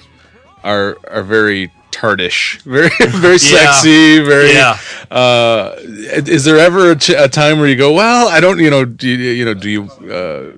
are 0.64 0.96
are 1.08 1.22
very 1.22 1.70
tartish, 1.90 2.60
very 2.62 2.90
very 3.10 3.32
Yeah. 3.34 3.72
sexy, 3.72 4.20
very. 4.20 4.52
Yeah. 4.52 4.78
Uh, 5.10 5.74
is 5.78 6.44
there 6.44 6.58
ever 6.58 6.92
a, 6.92 6.96
ch- 6.96 7.10
a 7.10 7.28
time 7.28 7.58
where 7.58 7.68
you 7.68 7.76
go, 7.76 7.92
well, 7.92 8.28
I 8.28 8.40
don't, 8.40 8.58
you 8.60 8.70
know, 8.70 8.84
do 8.86 9.06
you, 9.08 9.16
you 9.32 9.44
know, 9.44 9.52
do 9.52 9.68
you 9.68 9.84
uh, 10.10 10.56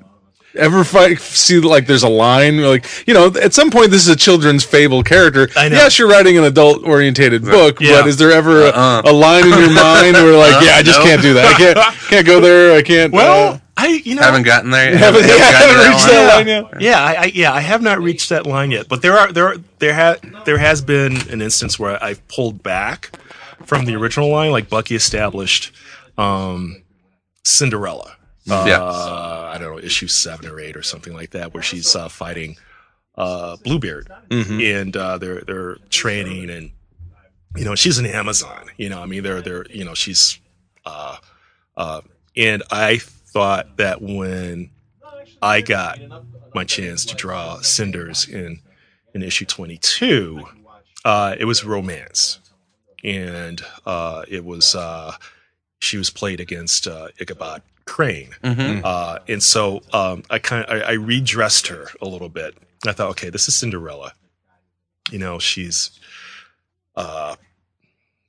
ever 0.55 0.85
fight, 0.85 1.19
see 1.19 1.59
like 1.59 1.89
there's 1.89 2.05
a 2.05 2.09
line 2.09 2.63
like 2.63 2.87
you 3.09 3.13
know 3.13 3.27
at 3.43 3.53
some 3.53 3.73
point 3.73 3.91
this 3.91 4.03
is 4.03 4.09
a 4.09 4.15
children's 4.17 4.63
fable 4.63 5.03
character. 5.03 5.49
I 5.57 5.69
know. 5.69 5.75
Yes, 5.77 5.99
you're 5.99 6.07
writing 6.09 6.39
an 6.39 6.45
adult 6.45 6.85
orientated 6.85 7.43
book, 7.43 7.81
Yeah. 7.81 8.03
but 8.03 8.09
is 8.09 8.17
there 8.19 8.31
ever 8.31 8.67
a, 8.67 8.69
Uh-uh. 8.69 9.03
a 9.07 9.13
line 9.13 9.43
in 9.45 9.51
your 9.51 9.75
mind 9.75 10.15
where 10.15 10.37
like, 10.39 10.63
yeah, 10.65 10.77
I 10.77 10.83
just 10.85 11.01
Nope. 11.01 11.09
can't 11.09 11.23
do 11.23 11.35
that. 11.35 11.53
I 11.55 11.59
can't 11.59 11.79
can't 12.09 12.27
go 12.27 12.39
there. 12.41 12.77
I 12.77 12.83
can't. 12.83 13.13
Well, 13.13 13.55
uh, 13.55 13.59
I 13.77 13.89
you 14.05 14.15
know 14.15 14.23
Haven't 14.23 14.45
gotten 14.45 14.71
there. 14.71 14.91
Yet. 14.93 14.99
haven't, 15.01 15.23
yeah, 15.23 15.29
gotten 15.29 15.53
to 15.53 15.57
haven't 15.59 15.91
reached 15.91 16.05
line. 16.07 16.13
that 16.13 16.37
line 16.37 16.47
yet. 16.47 16.81
Yeah, 16.83 17.03
I, 17.05 17.15
I 17.15 17.25
yeah, 17.35 17.53
I 17.53 17.61
have 17.61 17.83
not 17.83 18.01
reached 18.01 18.29
that 18.29 18.47
line 18.47 18.71
yet, 18.71 18.89
but 18.89 19.03
there 19.03 19.15
are 19.19 19.33
there 19.33 19.49
are, 19.49 19.57
there 19.81 19.95
ha, 19.95 20.17
there 20.45 20.59
has 20.59 20.81
been 20.81 21.17
an 21.31 21.43
instance 21.43 21.79
where 21.79 22.03
I've 22.03 22.27
pulled 22.29 22.63
back 22.63 23.19
from 23.65 23.85
the 23.85 23.97
original 23.97 24.31
line, 24.31 24.53
like 24.53 24.69
Bucky 24.69 24.95
established 24.95 25.73
um, 26.17 26.83
Cinderella. 27.43 28.17
Uh, 28.49 28.65
Yeah. 28.67 28.83
I 28.83 29.57
don't 29.59 29.73
know, 29.73 29.79
issue 29.79 30.07
seven 30.09 30.47
or 30.51 30.61
eight 30.61 30.77
or 30.77 30.83
something 30.83 31.13
like 31.15 31.31
that, 31.31 31.55
where 31.55 31.63
she's 31.63 31.95
uh, 31.97 32.09
fighting 32.09 32.57
uh, 33.17 33.57
Bluebeard, 33.65 34.09
and 34.31 34.97
uh, 34.97 35.19
they're 35.19 35.41
they're 35.43 35.77
training, 35.91 36.51
and 36.51 36.71
you 37.57 37.65
know 37.65 37.75
she's 37.75 37.99
an 37.99 38.07
Amazon. 38.07 38.67
You 38.77 38.89
know, 38.89 39.01
I 39.01 39.07
mean, 39.07 39.23
they're 39.23 39.41
they're 39.43 39.67
you 39.71 39.85
know 39.85 39.95
she's, 39.95 40.39
uh, 40.85 41.17
uh, 41.77 42.01
and 42.37 42.63
I 42.71 43.01
thought 43.35 43.77
that 43.79 44.01
when 44.01 44.71
I 45.43 45.61
got 45.61 45.99
my 46.55 46.63
chance 46.65 47.05
to 47.07 47.15
draw 47.17 47.61
Cinders 47.61 48.29
in 48.29 48.61
in 49.13 49.23
issue 49.23 49.45
22, 49.45 50.45
uh, 51.05 51.35
it 51.39 51.45
was 51.45 51.65
romance, 51.65 52.39
and 53.05 53.61
uh, 53.87 54.23
it 54.29 54.45
was 54.45 54.75
uh, 54.75 55.15
she 55.81 55.99
was 55.99 56.11
played 56.11 56.41
against 56.41 56.87
uh, 56.87 57.09
Ichabod 57.21 57.63
Crane, 57.87 58.31
Mhm. 58.43 58.83
uh, 58.85 59.19
and 59.29 59.43
so 59.43 59.83
um, 59.93 60.23
I 60.31 60.39
kind 60.39 60.65
of 60.65 60.71
I, 60.83 60.91
I 60.91 60.93
redressed 60.93 61.67
her 61.67 61.89
a 62.01 62.07
little 62.07 62.29
bit. 62.31 62.55
I 62.87 62.93
thought, 62.93 63.11
okay, 63.11 63.31
this 63.31 63.49
is 63.49 63.55
Cinderella. 63.57 64.13
You 65.11 65.19
know, 65.19 65.39
she's 65.39 65.91
uh, 66.97 67.35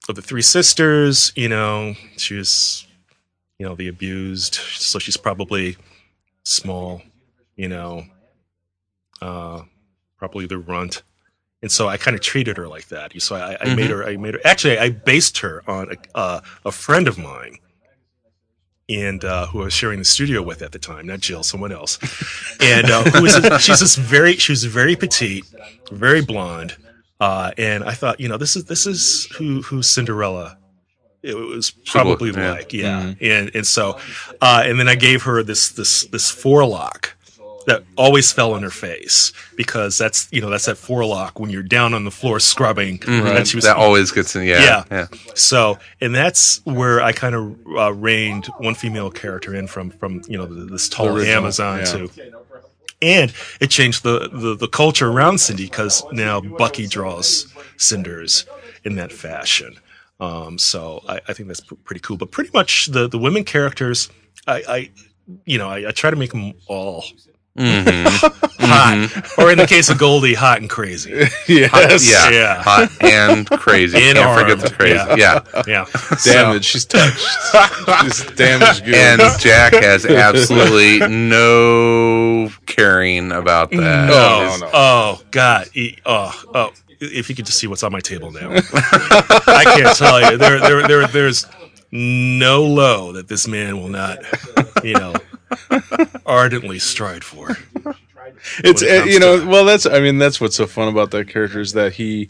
of 0.09 0.15
the 0.15 0.21
three 0.21 0.41
sisters. 0.41 1.31
You 1.35 1.49
know, 1.49 1.93
she 2.17 2.35
was 2.35 2.85
you 3.59 3.65
know 3.65 3.75
the 3.75 3.87
abused, 3.87 4.55
so 4.55 4.99
she's 4.99 5.17
probably 5.17 5.77
small. 6.43 7.01
You 7.55 7.69
know, 7.69 8.05
uh, 9.21 9.61
probably 10.17 10.45
the 10.45 10.57
runt. 10.57 11.03
And 11.61 11.71
so 11.71 11.87
I 11.87 11.97
kind 11.97 12.13
of 12.13 12.21
treated 12.21 12.57
her 12.57 12.67
like 12.67 12.89
that. 12.89 13.19
So 13.21 13.35
I, 13.35 13.57
I 13.59 13.73
made 13.75 13.89
her. 13.89 14.05
I 14.05 14.17
made 14.17 14.35
her. 14.35 14.39
Actually, 14.43 14.77
I 14.77 14.89
based 14.89 15.39
her 15.39 15.63
on 15.67 15.91
a, 15.91 16.17
uh, 16.17 16.41
a 16.65 16.71
friend 16.71 17.07
of 17.07 17.17
mine, 17.17 17.57
and 18.89 19.23
uh, 19.23 19.47
who 19.47 19.61
I 19.61 19.65
was 19.65 19.73
sharing 19.73 19.99
the 19.99 20.05
studio 20.05 20.41
with 20.41 20.61
at 20.61 20.71
the 20.71 20.79
time, 20.79 21.07
not 21.07 21.21
Jill, 21.21 21.43
someone 21.43 21.71
else. 21.71 21.97
And 22.61 22.89
uh, 22.89 23.03
who 23.05 23.23
was 23.23 23.33
she's 23.63 23.79
this 23.79 23.95
very 23.95 24.35
she 24.35 24.51
was 24.51 24.63
very 24.65 24.95
petite, 24.95 25.45
very 25.91 26.21
blonde, 26.21 26.75
uh, 27.19 27.51
and 27.57 27.83
I 27.83 27.93
thought, 27.93 28.19
you 28.19 28.27
know, 28.27 28.37
this 28.37 28.55
is 28.55 28.65
this 28.65 28.85
is 28.85 29.25
who 29.37 29.61
who 29.63 29.81
Cinderella. 29.81 30.57
It 31.25 31.35
was 31.35 31.71
probably 31.71 32.31
yeah. 32.31 32.51
like, 32.51 32.73
yeah, 32.73 33.13
and 33.19 33.51
and 33.55 33.65
so, 33.65 33.99
uh, 34.41 34.63
and 34.65 34.79
then 34.79 34.87
I 34.87 34.95
gave 34.95 35.23
her 35.23 35.43
this 35.43 35.69
this 35.69 36.05
this 36.05 36.29
forelock 36.29 37.15
that 37.65 37.83
always 37.95 38.31
fell 38.31 38.53
on 38.53 38.63
her 38.63 38.69
face 38.69 39.33
because 39.55 39.97
that's 39.97 40.27
you 40.31 40.41
know 40.41 40.49
that's 40.49 40.65
that 40.65 40.77
forelock 40.77 41.39
when 41.39 41.49
you're 41.49 41.63
down 41.63 41.93
on 41.93 42.05
the 42.05 42.11
floor 42.11 42.39
scrubbing. 42.39 42.99
And 43.07 43.47
she 43.47 43.57
was 43.57 43.65
That 43.65 43.77
always 43.77 44.11
gets 44.11 44.35
in. 44.35 44.43
Yeah. 44.43 44.61
Yeah. 44.61 44.83
Yeah. 44.91 45.07
so, 45.33 45.79
and 45.99 46.13
that's 46.13 46.63
where 46.65 47.01
I 47.01 47.11
kind 47.11 47.35
of 47.35 47.55
uh, 47.75 47.93
reined 47.93 48.47
one 48.57 48.75
female 48.75 49.09
character 49.09 49.55
in 49.55 49.67
from 49.67 49.89
from 49.89 50.21
you 50.27 50.37
know 50.37 50.45
this 50.45 50.89
tall 50.89 51.07
original, 51.07 51.37
Amazon 51.37 51.79
yeah. 51.79 51.85
to, 51.85 52.11
and 53.01 53.33
it 53.59 53.69
changed 53.69 54.03
the 54.03 54.29
the, 54.31 54.55
the 54.55 54.67
culture 54.67 55.09
around 55.09 55.39
Cindy 55.39 55.65
because 55.65 56.03
now 56.11 56.41
Bucky 56.41 56.87
draws 56.87 57.53
cinders 57.77 58.45
in 58.83 58.95
that 58.95 59.11
fashion. 59.11 59.77
Um, 60.19 60.57
so 60.57 61.03
I, 61.09 61.19
I 61.27 61.33
think 61.33 61.47
that's 61.47 61.59
pr- 61.61 61.75
pretty 61.83 61.99
cool. 62.01 62.17
But 62.17 62.31
pretty 62.31 62.49
much 62.53 62.87
the 62.87 63.07
the 63.07 63.17
women 63.19 63.43
characters, 63.43 64.09
I, 64.47 64.63
I 64.67 64.91
you 65.45 65.57
know 65.57 65.69
I, 65.69 65.89
I 65.89 65.91
try 65.91 66.09
to 66.09 66.15
make 66.15 66.31
them 66.31 66.53
all 66.67 67.03
Mhm. 67.57 68.05
hot, 68.59 69.37
or 69.37 69.49
in 69.49 69.57
the 69.57 69.65
case 69.67 69.89
of 69.89 69.97
Goldie, 69.97 70.33
hot 70.33 70.59
and 70.59 70.69
crazy. 70.69 71.11
yes. 71.47 72.09
Yeah. 72.11 72.29
Yeah. 72.29 72.61
Hot 72.61 72.91
and 73.01 73.49
crazy. 73.49 73.97
And 73.97 74.17
Can't 74.17 74.39
forget 74.41 74.59
the 74.59 74.75
crazy. 74.75 74.95
Yeah. 74.95 75.15
Yeah. 75.55 75.63
Yeah, 75.65 75.85
Damaged. 76.25 76.65
She's 76.65 76.83
touched. 76.85 77.25
She's 78.03 78.25
damaged. 78.35 78.83
Good. 78.83 78.95
And 78.95 79.21
Jack 79.39 79.71
has 79.73 80.05
absolutely 80.05 80.99
no 81.07 82.49
caring 82.65 83.31
about 83.31 83.71
that. 83.71 84.07
No, 84.07 84.39
He's- 84.47 84.61
no. 84.61 84.69
Oh 84.73 85.21
God! 85.31 85.69
E- 85.73 85.95
Oh, 86.05 86.43
oh! 86.53 86.71
If 87.11 87.29
you 87.29 87.35
could 87.35 87.45
just 87.45 87.57
see 87.59 87.67
what's 87.67 87.83
on 87.83 87.91
my 87.91 87.99
table 87.99 88.31
now, 88.31 88.51
I 88.73 89.63
can't 89.77 89.97
tell 89.97 90.19
you. 90.31 90.37
There, 90.37 90.59
there, 90.59 90.87
there, 90.87 91.07
there's 91.07 91.45
no 91.91 92.63
low 92.63 93.11
that 93.13 93.27
this 93.27 93.47
man 93.47 93.77
will 93.79 93.89
not, 93.89 94.19
you 94.83 94.93
know, 94.93 95.13
ardently 96.25 96.79
stride 96.79 97.23
for. 97.23 97.55
it's 98.63 98.81
it 98.81 99.01
uh, 99.01 99.05
you 99.05 99.19
know 99.19 99.39
to- 99.39 99.47
well 99.47 99.65
that's 99.65 99.85
i 99.85 99.99
mean 99.99 100.17
that's 100.17 100.39
what's 100.41 100.55
so 100.55 100.67
fun 100.67 100.87
about 100.87 101.09
that 101.11 101.27
character 101.27 101.59
is 101.59 101.73
that 101.73 101.93
he 101.93 102.29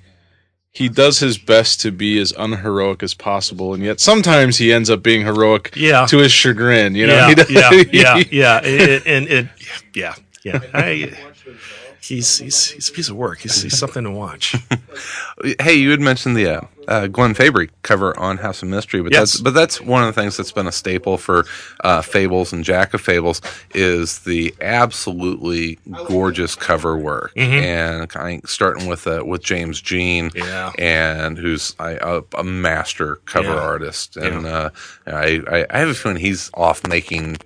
he 0.72 0.88
does 0.88 1.20
his 1.20 1.38
best 1.38 1.82
to 1.82 1.92
be 1.92 2.20
as 2.20 2.32
unheroic 2.38 3.02
as 3.04 3.14
possible 3.14 3.74
and 3.74 3.84
yet 3.84 4.00
sometimes 4.00 4.58
he 4.58 4.72
ends 4.72 4.90
up 4.90 5.02
being 5.02 5.26
heroic 5.26 5.74
Yeah. 5.76 6.06
to 6.06 6.18
his 6.20 6.32
chagrin 6.32 6.96
you 6.96 7.08
know 7.08 7.16
yeah, 7.16 7.28
He 7.30 7.36
does- 7.36 7.50
yeah, 7.52 7.72
yeah, 7.92 8.24
yeah, 8.32 8.62
It- 8.64 8.90
it- 8.90 9.08
and 9.08 9.28
it, 9.28 9.48
yeah, 9.94 10.16
yeah. 10.44 10.60
I, 10.74 11.12
he's 12.08 12.38
he's 12.38 12.72
he's 12.72 12.90
a 12.90 12.92
piece 12.92 13.10
of 13.10 13.16
work. 13.16 13.40
He's, 13.40 13.62
he's 13.64 13.78
something 13.78 14.04
to 14.04 14.12
watch. 14.12 14.56
Hey, 15.60 15.74
you 15.76 15.92
had 15.92 16.00
mentioned 16.00 16.38
the 16.38 16.48
uh, 16.48 16.62
uh, 16.88 17.08
Glenn 17.08 17.34
Fabry 17.34 17.70
cover 17.82 18.18
on 18.18 18.38
House 18.38 18.64
of 18.64 18.70
Mystery, 18.70 19.02
but 19.02 19.12
Yes. 19.12 19.34
that's 19.34 19.42
but 19.42 19.54
that's 19.54 19.82
one 19.82 20.02
of 20.08 20.16
the 20.16 20.20
things 20.22 20.38
that's 20.38 20.54
been 20.54 20.68
a 20.68 20.72
staple 20.72 21.18
for 21.18 21.46
uh, 21.84 22.02
Fables 22.02 22.54
and 22.54 22.64
Jack 22.64 22.94
of 22.94 23.02
Fables 23.02 23.42
is 23.74 24.20
the 24.20 24.56
absolutely 24.62 25.78
gorgeous 26.08 26.56
cover 26.56 26.98
work, 26.98 27.34
and 27.36 28.08
kind 28.10 28.42
of 28.44 28.50
starting 28.50 28.88
with 28.88 29.06
uh, 29.06 29.24
with 29.26 29.44
James 29.44 29.82
Jean, 29.82 30.32
Yeah. 30.34 30.72
and 30.80 31.38
who's 31.38 31.76
I, 31.80 31.98
a, 32.02 32.22
a 32.38 32.44
master 32.46 33.18
cover 33.26 33.50
Yeah. 33.50 33.60
artist, 33.60 34.16
and 34.16 34.46
uh, 34.46 34.70
I, 35.06 35.42
I 35.52 35.66
I 35.70 35.78
have 35.80 35.90
a 35.90 35.94
feeling 35.94 36.18
he's 36.18 36.50
off 36.54 36.88
making 36.88 37.38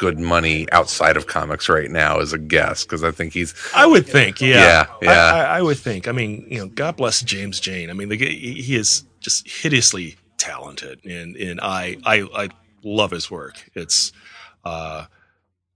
good 0.00 0.18
money 0.18 0.66
outside 0.72 1.14
of 1.18 1.26
comics 1.26 1.68
right 1.68 1.90
now 1.90 2.20
as 2.20 2.32
a 2.32 2.38
guest 2.38 2.88
because 2.88 3.04
I 3.04 3.10
think 3.10 3.34
he's 3.34 3.54
I 3.74 3.86
would 3.86 4.06
think, 4.06 4.40
yeah, 4.40 4.48
Yeah, 4.48 4.86
yeah. 5.02 5.10
I, 5.10 5.40
I, 5.40 5.58
I 5.58 5.62
would 5.62 5.76
think. 5.76 6.08
I 6.08 6.12
mean, 6.12 6.46
you 6.48 6.58
know, 6.58 6.68
God 6.68 6.96
bless 6.96 7.20
James 7.20 7.60
Jean. 7.60 7.90
I 7.90 7.92
mean, 7.92 8.08
the, 8.08 8.16
he 8.16 8.74
is 8.76 9.04
just 9.20 9.46
hideously 9.46 10.16
talented, 10.38 11.04
and 11.04 11.36
and 11.36 11.60
I 11.60 11.98
I, 12.06 12.22
I 12.34 12.48
love 12.82 13.10
his 13.10 13.30
work. 13.30 13.70
It's 13.74 14.12
uh, 14.64 15.04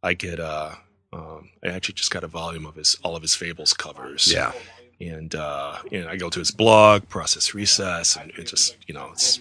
I 0.02 0.14
get 0.14 0.40
uh, 0.40 0.70
um, 1.12 1.50
I 1.62 1.68
actually 1.68 1.96
just 1.96 2.10
got 2.10 2.24
a 2.24 2.28
volume 2.28 2.64
of 2.64 2.76
his 2.76 2.96
all 3.04 3.16
of 3.16 3.20
his 3.20 3.34
Fables 3.34 3.74
covers. 3.74 4.32
yeah. 4.32 4.52
and 5.00 5.34
uh, 5.34 5.76
and 5.92 6.08
I 6.08 6.16
go 6.16 6.30
to 6.30 6.38
his 6.38 6.50
blog, 6.50 7.10
Process 7.10 7.52
Recess, 7.52 8.16
and 8.16 8.30
it 8.38 8.44
just 8.44 8.78
you 8.86 8.94
know 8.94 9.10
it's 9.12 9.38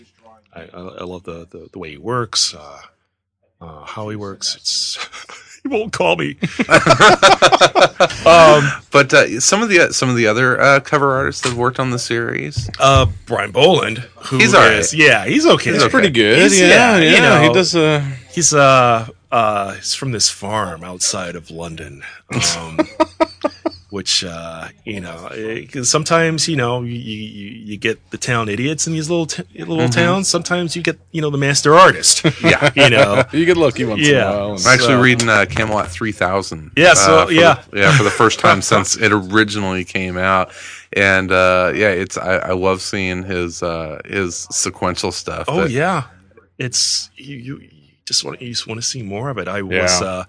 I, 0.53 0.63
I 0.63 0.79
I 0.79 1.03
love 1.05 1.23
the, 1.23 1.47
the 1.49 1.69
the 1.71 1.79
way 1.79 1.91
he 1.91 1.97
works, 1.97 2.53
uh, 2.53 2.81
uh, 3.63 3.85
how 3.85 4.09
he 4.09 4.15
works. 4.15 4.55
It's 4.55 4.97
he 5.63 5.69
won't 5.69 5.93
call 5.93 6.15
me. 6.17 6.31
um, 8.25 8.69
But 8.91 9.13
uh, 9.13 9.39
some 9.39 9.61
of 9.63 9.69
the 9.69 9.89
some 9.91 10.09
of 10.09 10.15
the 10.15 10.27
other 10.27 10.59
uh, 10.59 10.79
cover 10.81 11.13
artists 11.13 11.41
that 11.43 11.49
have 11.49 11.57
worked 11.57 11.79
on 11.79 11.89
the 11.91 11.99
series, 11.99 12.69
uh, 12.79 13.05
Brian 13.25 13.51
Bolland, 13.51 13.99
who 14.27 14.37
He's 14.37 14.53
all 14.53 14.61
right. 14.61 14.73
is- 14.79 14.93
yeah, 14.93 15.25
he's 15.25 15.45
okay. 15.45 15.71
He's 15.73 15.87
pretty 15.87 16.09
good 16.11 16.37
He's- 16.39 16.59
yeah 16.59 16.67
yeah, 16.67 16.97
yeah, 16.97 17.15
you 17.15 17.21
know. 17.21 17.41
he 17.47 17.53
does 17.53 17.75
uh 17.75 18.01
He's 18.31 18.53
uh 18.53 19.07
uh 19.31 19.73
he's 19.75 19.93
from 19.95 20.11
this 20.11 20.29
farm 20.29 20.83
outside 20.83 21.35
of 21.35 21.49
London. 21.51 22.03
Um 22.57 22.79
which 23.93 24.23
uh 24.23 24.67
you 24.85 24.99
know, 24.99 25.29
'cause 25.71 25.87
sometimes, 25.87 26.47
you 26.47 26.55
know, 26.55 26.81
you, 26.81 26.93
you 26.95 27.49
you 27.69 27.77
get 27.77 27.97
the 28.09 28.17
town 28.17 28.49
idiots 28.49 28.87
in 28.87 28.93
these 28.93 29.07
little 29.07 29.27
t- 29.27 29.43
little 29.63 29.87
towns. 29.87 30.27
Sometimes 30.27 30.75
you 30.75 30.81
get, 30.81 30.97
you 31.11 31.21
know, 31.21 31.29
the 31.29 31.37
master 31.37 31.75
artist. 31.75 32.23
yeah. 32.43 32.71
you 32.75 32.89
know. 32.89 33.23
you 33.31 33.45
get 33.45 33.55
lucky 33.55 33.85
once 33.85 34.01
in 34.07 34.15
Yeah. 34.15 34.31
a 34.31 34.47
while 34.47 34.51
I'm 34.57 34.67
actually 34.67 34.95
reading 34.95 35.29
uh, 35.29 35.45
Camelot 35.47 35.89
3000. 35.91 36.71
Yeah, 36.75 36.95
so- 36.95 37.19
uh, 37.19 37.25
for 37.27 37.31
yeah. 37.33 37.61
the, 37.69 37.79
yeah, 37.81 37.95
for 37.95 38.03
the 38.03 38.09
first 38.09 38.39
time 38.39 38.63
since 38.63 38.97
it 38.97 39.11
originally 39.11 39.83
came 39.85 40.17
out, 40.17 40.51
and 40.93 41.31
uh, 41.31 41.71
yeah, 41.75 41.89
it's 41.89 42.17
I, 42.17 42.37
I 42.37 42.53
love 42.53 42.81
seeing 42.81 43.21
his 43.23 43.61
uh, 43.61 44.01
his 44.05 44.47
sequential 44.49 45.11
stuff. 45.11 45.45
Oh 45.47 45.61
that- 45.61 45.69
yeah, 45.71 46.05
it's 46.57 47.11
you. 47.15 47.37
You, 47.37 47.57
you 47.59 47.69
just 48.07 48.25
want 48.25 48.41
you 48.41 48.49
just 48.49 48.65
want 48.67 48.81
to 48.81 48.87
see 48.87 49.03
more 49.03 49.29
of 49.29 49.37
it. 49.37 49.47
I 49.47 49.61
was 49.61 50.01
Yeah. 50.01 50.07
uh, 50.07 50.23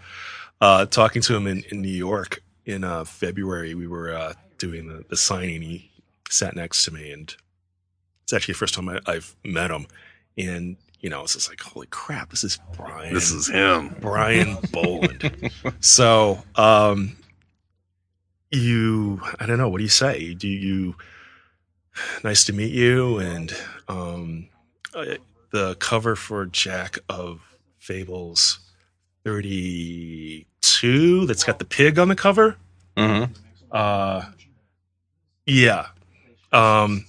uh, 0.60 0.86
talking 0.86 1.22
to 1.22 1.34
him 1.34 1.46
in, 1.46 1.64
in 1.70 1.80
New 1.80 1.88
York 2.08 2.42
in 2.66 2.84
uh, 2.84 3.04
February. 3.04 3.74
We 3.74 3.86
were 3.86 4.14
uh, 4.14 4.34
doing 4.58 4.88
the, 4.88 5.04
the 5.08 5.16
signing. 5.16 5.62
He 5.62 5.90
sat 6.28 6.56
next 6.56 6.84
to 6.84 6.92
me, 6.92 7.10
and 7.12 7.34
it's 8.22 8.32
actually 8.32 8.52
the 8.52 8.58
first 8.58 8.74
time 8.74 8.88
I, 8.88 9.00
I've 9.06 9.34
met 9.44 9.70
him. 9.70 9.86
And 10.36 10.76
you 11.04 11.10
know, 11.10 11.22
it's 11.22 11.34
just 11.34 11.50
like, 11.50 11.60
holy 11.60 11.86
crap, 11.88 12.30
this 12.30 12.42
is 12.44 12.58
Brian. 12.74 13.12
This 13.12 13.30
is 13.30 13.50
him. 13.50 13.94
Brian 14.00 14.56
Bolland. 14.72 15.50
so, 15.80 16.42
um, 16.56 17.18
you, 18.50 19.20
I 19.38 19.44
don't 19.44 19.58
know, 19.58 19.68
what 19.68 19.78
do 19.78 19.84
you 19.84 19.90
say? 19.90 20.32
Do 20.32 20.48
you, 20.48 20.96
nice 22.24 22.46
to 22.46 22.54
meet 22.54 22.72
you. 22.72 23.18
And, 23.18 23.54
um, 23.86 24.48
uh, 24.94 25.16
the 25.50 25.74
cover 25.74 26.16
for 26.16 26.46
Jack 26.46 26.98
of 27.10 27.42
Fables 27.76 28.60
32 30.64 31.26
that's 31.26 31.44
got 31.44 31.58
the 31.58 31.64
pig 31.64 31.98
on 31.98 32.08
the 32.08 32.16
cover. 32.16 32.56
Uh-huh. 32.96 33.26
Uh, 33.70 34.24
yeah. 35.46 35.86
Um, 36.52 37.06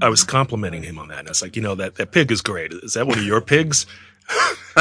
I 0.00 0.08
was 0.08 0.24
complimenting 0.24 0.82
him 0.82 0.98
on 0.98 1.08
that. 1.08 1.20
And 1.20 1.28
I 1.28 1.30
was 1.30 1.42
like, 1.42 1.56
you 1.56 1.62
know, 1.62 1.74
that, 1.76 1.96
that 1.96 2.12
pig 2.12 2.32
is 2.32 2.40
great. 2.40 2.72
Is 2.72 2.94
that 2.94 3.06
one 3.06 3.18
of 3.18 3.24
your 3.24 3.40
pigs? 3.40 3.86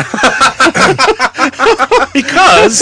because 2.14 2.80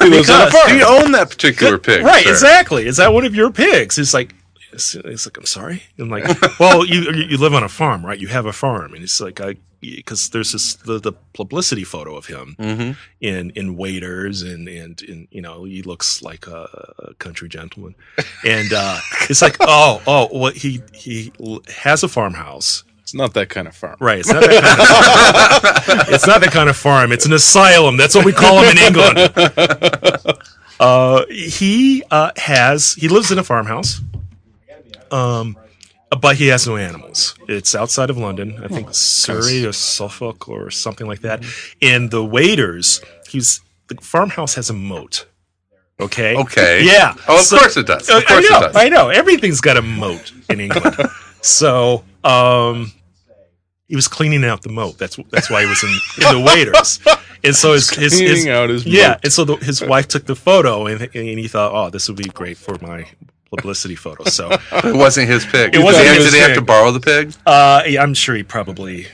He 0.00 0.08
lives 0.10 0.28
on 0.30 0.42
a 0.42 0.46
Because-. 0.46 0.68
Do 0.68 0.76
you 0.76 0.86
own 0.86 1.12
that 1.12 1.28
particular 1.30 1.78
pig? 1.78 2.04
right, 2.04 2.24
sir? 2.24 2.30
exactly. 2.30 2.86
Is 2.86 2.98
that 2.98 3.12
one 3.12 3.24
of 3.24 3.34
your 3.34 3.50
pigs? 3.50 3.98
It's 3.98 4.12
like, 4.12 4.34
it's, 4.72 4.94
it's 4.94 5.26
like, 5.26 5.38
I'm 5.38 5.46
sorry. 5.46 5.82
I'm 5.98 6.10
like, 6.10 6.24
well, 6.60 6.84
you 6.84 7.02
you 7.12 7.24
you 7.30 7.36
live 7.38 7.54
on 7.54 7.62
a 7.62 7.68
farm, 7.68 8.04
right? 8.04 8.18
You 8.18 8.26
have 8.28 8.44
a 8.44 8.52
farm, 8.52 8.92
and 8.92 9.02
it's 9.04 9.20
like, 9.20 9.40
I 9.40 9.54
because 9.96 10.30
there's 10.30 10.52
this 10.52 10.74
the, 10.74 10.98
the 10.98 11.12
publicity 11.32 11.84
photo 11.84 12.16
of 12.16 12.26
him 12.26 12.56
Mhm. 12.58 12.96
in 13.20 13.50
in 13.54 13.76
waiters 13.76 14.42
and 14.42 14.68
and 14.68 15.02
in 15.02 15.28
you 15.30 15.42
know 15.42 15.64
he 15.64 15.82
looks 15.82 16.22
like 16.22 16.46
a, 16.46 16.68
a 16.98 17.14
country 17.14 17.48
gentleman, 17.48 17.94
and 18.44 18.72
uh, 18.72 18.98
it's 19.30 19.42
like, 19.42 19.56
oh 19.60 20.00
oh, 20.06 20.28
well 20.32 20.52
he 20.52 20.82
he 20.92 21.32
has 21.84 22.02
a 22.02 22.08
farmhouse. 22.08 22.84
It's 23.02 23.14
not 23.14 23.34
that 23.34 23.48
kind 23.50 23.68
of 23.68 23.76
farm. 23.76 23.96
Right, 24.00 24.20
it's 24.20 24.32
not 24.32 24.40
that 24.42 24.62
kind 24.62 26.00
of 26.00 26.08
it's 26.14 26.26
not 26.26 26.40
that 26.40 26.52
kind 26.52 26.70
of 26.70 26.76
farm. 26.76 27.12
It's 27.12 27.26
an 27.26 27.34
asylum. 27.34 27.96
That's 27.98 28.14
what 28.14 28.24
we 28.24 28.32
call 28.32 28.62
them 28.62 28.70
in 28.76 28.78
England. 28.78 29.18
Uh, 30.80 31.24
he 31.30 32.02
uh, 32.10 32.32
has 32.36 32.94
he 32.94 33.06
lives 33.08 33.30
in 33.30 33.38
a 33.38 33.44
farmhouse, 33.44 34.00
um, 35.12 35.56
but 36.20 36.36
he 36.36 36.46
has 36.48 36.66
no 36.66 36.76
animals. 36.76 37.34
It's 37.48 37.74
outside 37.74 38.10
of 38.10 38.16
London, 38.18 38.60
I 38.62 38.68
think 38.68 38.94
Surrey 38.94 39.64
or 39.66 39.72
Suffolk 39.72 40.48
or 40.48 40.70
something 40.70 41.06
like 41.06 41.20
that. 41.20 41.44
And 41.82 42.10
the 42.10 42.24
waiters, 42.24 43.00
he's 43.28 43.60
the 43.88 43.96
farmhouse 44.00 44.54
has 44.54 44.70
a 44.70 44.74
moat. 44.74 45.26
Okay. 46.00 46.36
Okay. 46.36 46.84
Yeah. 46.84 47.14
Oh, 47.28 47.36
of 47.36 47.42
So- 47.42 47.58
course 47.58 47.76
it 47.76 47.86
does. 47.86 48.08
uh, 48.10 48.18
Of 48.18 48.26
course 48.26 48.46
I 48.46 48.50
know, 48.50 48.58
it 48.58 48.60
does. 48.72 48.76
I 48.76 48.88
know. 48.88 49.08
Everything's 49.10 49.60
got 49.60 49.76
a 49.76 49.82
moat 49.82 50.32
in 50.48 50.60
England. 50.60 50.96
so, 51.40 52.04
um, 52.24 52.92
he 53.88 53.94
was 53.96 54.08
cleaning 54.08 54.44
out 54.44 54.62
the 54.62 54.70
moat. 54.70 54.98
That's 54.98 55.16
that's 55.30 55.50
why 55.50 55.62
he 55.62 55.68
was 55.68 55.82
in, 55.84 55.90
in 56.26 56.38
the 56.38 56.44
waiters. 56.44 57.00
And 57.44 57.54
so 57.54 57.74
his 57.74 57.90
his, 57.90 58.18
his 58.18 58.30
Cleaning 58.40 58.48
out 58.48 58.70
his 58.70 58.86
yeah. 58.86 59.08
moat. 59.08 59.18
And 59.24 59.32
so 59.34 59.44
the, 59.44 59.56
his 59.56 59.82
wife 59.82 60.08
took 60.08 60.24
the 60.24 60.34
photo, 60.34 60.86
and, 60.86 61.02
and 61.02 61.38
he 61.38 61.46
thought, 61.46 61.72
oh, 61.74 61.90
this 61.90 62.08
would 62.08 62.16
be 62.16 62.24
great 62.30 62.56
for 62.56 62.78
my 62.80 63.06
publicity 63.56 63.94
photo. 63.94 64.24
So, 64.30 64.50
It 64.72 64.96
wasn't 64.96 65.28
his 65.28 65.44
pig. 65.46 65.74
It 65.74 65.82
wasn't 65.82 66.04
Did 66.04 66.16
he- 66.18 66.22
his 66.24 66.32
Did 66.32 66.36
he 66.38 66.42
have 66.46 66.54
to 66.54 66.62
borrow 66.62 66.90
the 66.90 67.00
pig? 67.00 67.32
uh, 67.46 67.82
yeah, 67.86 68.02
I'm 68.02 68.14
sure 68.14 68.34
he 68.34 68.42
probably 68.42 69.06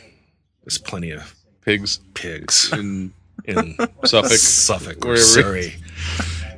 there's 0.64 0.78
plenty 0.78 1.11
of 1.11 1.34
Pigs 1.64 2.01
pigs 2.14 2.72
in 2.72 3.12
in 3.45 3.76
Suffolk. 4.05 4.32
Suffolk 4.32 5.05
or 5.05 5.16
Surrey. 5.16 5.74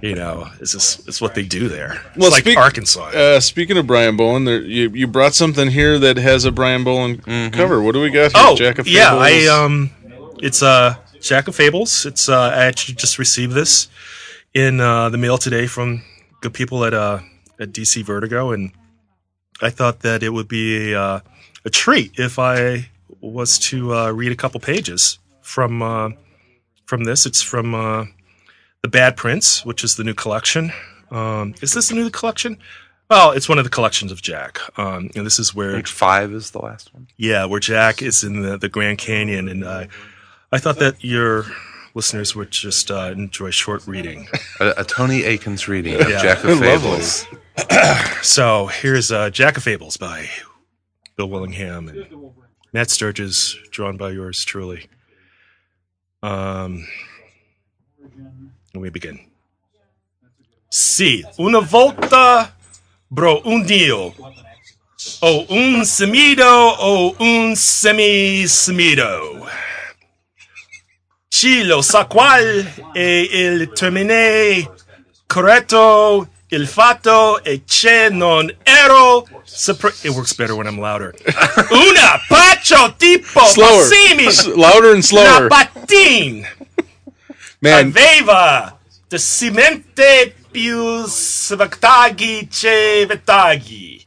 You 0.00 0.14
know, 0.16 0.48
it's 0.60 0.72
just 0.72 1.06
it's 1.08 1.20
what 1.20 1.34
they 1.34 1.42
do 1.44 1.68
there. 1.68 2.00
It's 2.08 2.16
Well, 2.18 2.30
like 2.30 2.42
speak- 2.42 2.58
Arkansas. 2.58 3.06
Uh, 3.10 3.40
speaking 3.40 3.76
of 3.78 3.86
Brian 3.86 4.16
Bolland, 4.16 4.46
there, 4.48 4.60
you 4.62 4.90
you 4.90 5.06
brought 5.06 5.34
something 5.34 5.70
here 5.70 5.98
that 5.98 6.16
has 6.18 6.44
a 6.44 6.50
Brian 6.52 6.82
Bolland 6.84 7.22
cover. 7.52 7.80
What 7.82 7.92
do 7.92 8.00
we 8.00 8.10
got 8.10 8.32
here? 8.32 8.42
Oh, 8.44 8.56
Jack 8.56 8.78
of 8.78 8.86
yeah, 8.88 9.16
I 9.16 9.30
Fables? 9.30 9.48
um, 9.50 9.90
it's 10.40 10.62
uh, 10.62 10.94
Jack 11.20 11.46
of 11.48 11.54
Fables. 11.56 12.04
It's 12.06 12.28
uh, 12.28 12.36
I 12.54 12.64
actually 12.66 12.94
just 12.94 13.18
received 13.18 13.52
this 13.54 13.88
in 14.54 14.80
uh, 14.80 15.08
the 15.08 15.18
mail 15.18 15.38
today 15.38 15.66
from 15.66 16.02
good 16.40 16.52
people 16.54 16.84
at 16.84 16.94
uh 16.94 17.20
at 17.62 17.72
DC 17.72 18.04
Vertigo, 18.04 18.50
and 18.50 18.72
I 19.60 19.70
thought 19.70 20.00
that 20.00 20.22
it 20.22 20.30
would 20.30 20.48
be 20.48 20.92
a, 20.92 21.00
uh, 21.00 21.20
a 21.64 21.70
treat 21.70 22.18
if 22.18 22.38
I 22.38 22.90
was 23.20 23.58
to 23.60 23.94
uh, 23.94 24.10
read 24.10 24.32
a 24.32 24.36
couple 24.36 24.60
pages 24.60 25.18
from 25.40 25.82
uh, 25.82 26.10
from 26.86 27.04
this. 27.04 27.24
It's 27.24 27.42
from 27.42 27.74
uh, 27.74 28.06
the 28.82 28.88
Bad 28.88 29.16
Prince, 29.16 29.64
which 29.64 29.84
is 29.84 29.96
the 29.96 30.04
new 30.04 30.14
collection. 30.14 30.72
Um, 31.10 31.54
is 31.62 31.72
this 31.72 31.88
the 31.88 31.94
new 31.94 32.10
collection? 32.10 32.58
Well, 33.08 33.32
it's 33.32 33.48
one 33.48 33.58
of 33.58 33.64
the 33.64 33.70
collections 33.70 34.10
of 34.10 34.22
Jack. 34.22 34.58
Um, 34.78 35.10
and 35.14 35.26
this 35.26 35.38
is 35.38 35.54
where 35.54 35.74
Page 35.74 35.90
five 35.90 36.32
is 36.32 36.50
the 36.50 36.60
last 36.60 36.92
one. 36.94 37.08
yeah, 37.16 37.44
where 37.44 37.60
Jack 37.60 38.00
is 38.02 38.24
in 38.24 38.42
the, 38.42 38.56
the 38.56 38.68
Grand 38.70 38.98
Canyon, 38.98 39.48
and 39.48 39.64
uh, 39.64 39.84
I 40.50 40.58
thought 40.58 40.78
that 40.78 41.04
your 41.04 41.44
listeners 41.94 42.34
would 42.34 42.50
just 42.50 42.90
uh, 42.90 43.12
enjoy 43.16 43.50
short 43.50 43.86
reading. 43.86 44.28
A, 44.60 44.74
a 44.78 44.84
Tony 44.84 45.24
Akins 45.24 45.68
reading 45.68 46.00
of 46.00 46.08
Yeah. 46.08 46.22
Jack 46.22 46.44
of 46.44 46.58
Fables. 46.58 47.26
So 48.22 48.66
here's 48.68 49.10
uh, 49.12 49.28
Jack 49.30 49.56
of 49.58 49.62
Fables 49.64 49.96
by 49.98 50.28
Bill 51.16 51.28
Willingham 51.28 51.88
and 51.88 52.06
Matt 52.72 52.88
Sturges, 52.88 53.58
drawn 53.70 53.96
by 53.98 54.10
yours 54.10 54.42
truly. 54.44 54.88
Um, 56.22 56.86
and 58.72 58.80
we 58.80 58.88
begin. 58.90 59.20
Si, 60.70 61.24
una 61.38 61.60
volta, 61.60 62.52
bro, 63.10 63.42
un 63.44 63.66
dio, 63.66 64.14
o 65.20 65.46
un 65.50 65.84
semido, 65.84 66.74
o 66.78 67.14
un 67.20 67.54
semi-semido. 67.54 69.46
Chilo 71.42 71.82
sa 71.82 72.04
qual 72.04 72.64
e 72.94 73.28
il 73.32 73.72
termine 73.72 74.70
corretto 75.26 76.28
il 76.50 76.68
fatto 76.68 77.42
e 77.42 77.62
che 77.66 78.10
non 78.10 78.48
ero 78.62 79.26
it 80.04 80.10
works 80.10 80.34
better 80.34 80.54
when 80.54 80.68
I'm 80.68 80.78
louder. 80.78 81.12
Una 81.72 82.22
pacho 82.28 82.94
tipo 82.96 83.44
slower, 83.46 83.88
Massimi 83.88 84.30
S- 84.30 84.46
louder 84.54 84.92
and 84.94 85.02
slower. 85.02 85.48
patin 85.48 86.46
Man, 87.58 87.88
aveva 87.88 88.78
de 89.08 89.18
cimente 89.18 90.36
più 90.48 91.04
svattaghi 91.06 92.46
che 92.46 93.04
vettaghi. 93.08 94.01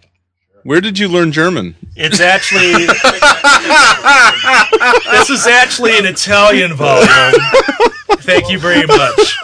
Where 0.66 0.82
did 0.82 0.98
you 0.98 1.08
learn 1.08 1.32
German? 1.32 1.76
It's 1.96 2.20
actually 2.20 2.88
this 5.12 5.30
is 5.30 5.46
actually 5.46 5.96
an 5.96 6.06
Italian 6.08 6.74
volume. 6.74 7.08
Thank 8.22 8.50
you 8.50 8.58
very 8.58 8.88
much. 8.88 9.38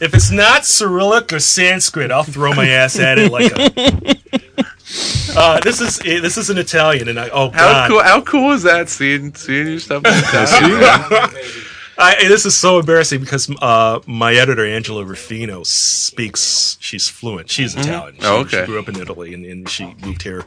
If 0.00 0.14
it's 0.14 0.30
not 0.30 0.64
Cyrillic 0.64 1.32
or 1.32 1.40
Sanskrit, 1.40 2.12
I'll 2.12 2.22
throw 2.22 2.54
my 2.54 2.68
ass 2.68 2.96
at 3.00 3.18
it 3.18 3.32
like 3.32 3.50
a. 3.50 4.16
Uh, 5.36 5.60
this 5.60 5.80
is 5.80 5.98
this 5.98 6.38
is 6.38 6.48
an 6.48 6.58
Italian, 6.58 7.08
and 7.08 7.18
I 7.18 7.28
oh 7.28 7.50
How 7.50 7.72
god, 7.72 7.90
cool! 7.90 8.02
How 8.02 8.20
cool 8.22 8.52
is 8.52 8.62
that? 8.62 8.88
Seeing 8.88 9.34
seeing 9.34 9.66
your 9.66 9.80
stuff. 9.80 10.04
in 11.98 12.04
Italian? 12.04 12.26
I, 12.26 12.28
this 12.28 12.46
is 12.46 12.56
so 12.56 12.78
embarrassing 12.78 13.20
because 13.20 13.50
uh, 13.60 14.00
my 14.06 14.34
editor 14.34 14.64
Angela 14.64 15.04
Rufino 15.04 15.62
speaks. 15.64 16.76
She's 16.80 17.08
fluent. 17.08 17.50
She's 17.50 17.74
Italian. 17.74 18.14
She, 18.16 18.26
Oh, 18.26 18.38
okay. 18.40 18.60
she 18.60 18.66
grew 18.66 18.78
up 18.78 18.88
in 18.88 18.96
Italy 19.00 19.34
and, 19.34 19.44
and 19.44 19.68
she 19.68 19.94
moved 20.02 20.22
here, 20.22 20.44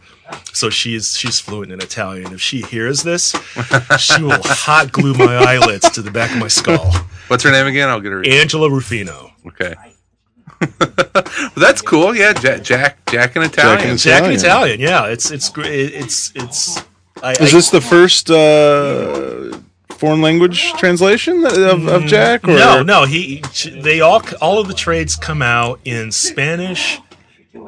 so 0.53 0.69
she's 0.69 1.17
she's 1.17 1.39
fluent 1.39 1.71
in 1.71 1.81
Italian. 1.81 2.33
If 2.33 2.41
she 2.41 2.61
hears 2.61 3.03
this, 3.03 3.31
she 3.99 4.21
will 4.23 4.41
hot 4.43 4.91
glue 4.91 5.13
my 5.13 5.35
eyelids 5.35 5.89
to 5.91 6.01
the 6.01 6.11
back 6.11 6.31
of 6.31 6.37
my 6.37 6.47
skull. 6.47 6.91
What's 7.27 7.43
her 7.43 7.51
name 7.51 7.67
again? 7.67 7.89
I'll 7.89 8.01
get 8.01 8.11
her. 8.11 8.23
Angela 8.25 8.69
Rufino. 8.69 9.31
Okay. 9.47 9.75
well, 10.79 11.51
that's 11.57 11.81
cool. 11.81 12.15
Yeah, 12.15 12.33
Jack, 12.33 12.61
Jack, 12.63 13.09
Jack 13.09 13.35
in 13.35 13.41
Italian. 13.41 13.97
Jack 13.97 14.23
in 14.23 14.31
Italian. 14.31 14.39
Italian. 14.39 14.79
Yeah, 14.79 15.07
it's 15.07 15.31
it's 15.31 15.49
great. 15.49 15.93
It's 15.93 16.31
it's. 16.35 16.77
I, 17.23 17.31
Is 17.33 17.41
I- 17.41 17.57
this 17.57 17.69
the 17.71 17.81
first 17.81 18.29
uh, 18.29 19.57
foreign 20.01 20.19
language 20.19 20.73
translation 20.73 21.45
of, 21.45 21.87
of 21.87 22.05
Jack? 22.07 22.47
Or? 22.47 22.55
no, 22.55 22.81
no. 22.81 23.05
He 23.05 23.43
they 23.71 24.01
all 24.01 24.21
all 24.41 24.59
of 24.59 24.67
the 24.67 24.73
trades 24.73 25.15
come 25.15 25.43
out 25.43 25.79
in 25.85 26.11
Spanish 26.11 26.99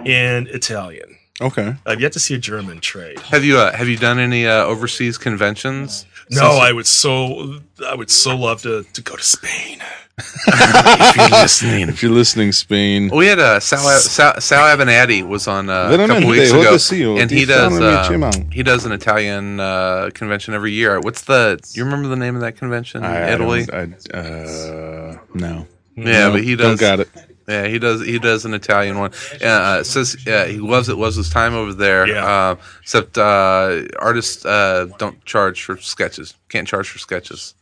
and 0.04 0.48
Italian. 0.48 1.16
Okay. 1.40 1.76
I've 1.86 2.02
yet 2.02 2.12
to 2.14 2.20
see 2.20 2.34
a 2.34 2.40
German 2.40 2.80
trade. 2.80 3.20
Have 3.20 3.46
you 3.46 3.60
uh, 3.60 3.72
have 3.74 3.88
you 3.88 3.98
done 3.98 4.18
any 4.18 4.48
uh, 4.48 4.66
overseas 4.66 5.20
conventions? 5.20 6.08
No, 6.32 6.58
I 6.58 6.72
would 6.72 6.88
so 6.88 7.60
I 7.86 7.94
would 7.94 8.10
so 8.10 8.36
love 8.36 8.64
to, 8.64 8.84
to 8.94 9.02
go 9.02 9.16
to 9.16 9.24
Spain. 9.24 9.80
If 10.18 11.16
you're 11.18 11.30
listening. 11.42 11.90
If 11.90 12.04
you're 12.04 12.12
listening, 12.12 12.52
Spain. 12.52 13.10
We 13.14 13.26
had 13.28 13.40
uh, 13.40 13.60
Sal, 13.60 13.80
Sal, 14.00 14.40
Sal 14.40 14.78
Abbinanti 14.78 15.28
was 15.28 15.48
on 15.48 15.70
uh, 15.70 15.74
a 15.74 15.98
Veramente, 15.98 16.08
couple 16.08 16.30
weeks 16.30 16.50
ago, 16.52 16.72
to 16.74 16.80
see 16.80 17.00
you. 17.00 17.18
and 17.18 17.32
he 17.32 17.46
does 17.46 17.74
uh, 17.82 18.32
he 18.52 18.62
does 18.64 18.86
an 18.86 18.92
Italian 18.92 19.60
uh, 19.60 20.10
convention 20.14 20.54
every 20.54 20.72
year. 20.72 21.00
What's 21.00 21.22
the? 21.24 21.60
You 21.74 21.84
remember 21.86 22.08
the 22.10 22.16
name 22.16 22.36
of 22.36 22.42
that 22.42 22.58
convention 22.58 23.04
in 23.04 23.10
I, 23.10 23.30
I 23.30 23.34
Italy? 23.34 23.66
don't- 23.66 24.14
I, 24.14 24.18
uh, 24.18 25.18
no. 25.34 25.68
Yeah, 25.96 26.30
but 26.32 26.44
he 26.44 26.56
does. 26.56 26.80
Don't 26.80 26.80
got 26.80 27.00
it. 27.02 27.10
Yeah, 27.48 27.68
he 27.68 27.78
does. 27.78 28.02
He 28.06 28.20
does 28.20 28.46
an 28.46 28.54
Italian 28.54 28.98
one. 29.00 29.12
Uh, 29.44 29.84
says 29.84 30.16
uh, 30.28 30.46
he 30.46 30.58
loves 30.60 30.90
it. 30.90 30.96
Loves 30.96 31.16
his 31.16 31.30
time 31.30 31.54
over 31.56 31.74
there. 31.74 32.08
Yeah. 32.08 32.26
Uh, 32.26 32.56
except 32.82 33.18
uh, 33.18 33.82
artists 34.00 34.46
uh, 34.46 34.88
don't 34.98 35.24
charge 35.26 35.64
for 35.64 35.76
sketches. 35.78 36.36
Can't 36.50 36.68
charge 36.68 36.88
for 36.90 37.00
sketches. 37.00 37.54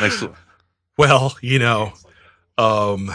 Makes 0.00 0.22
Well, 0.96 1.36
you 1.42 1.58
know, 1.58 1.92
um, 2.58 3.10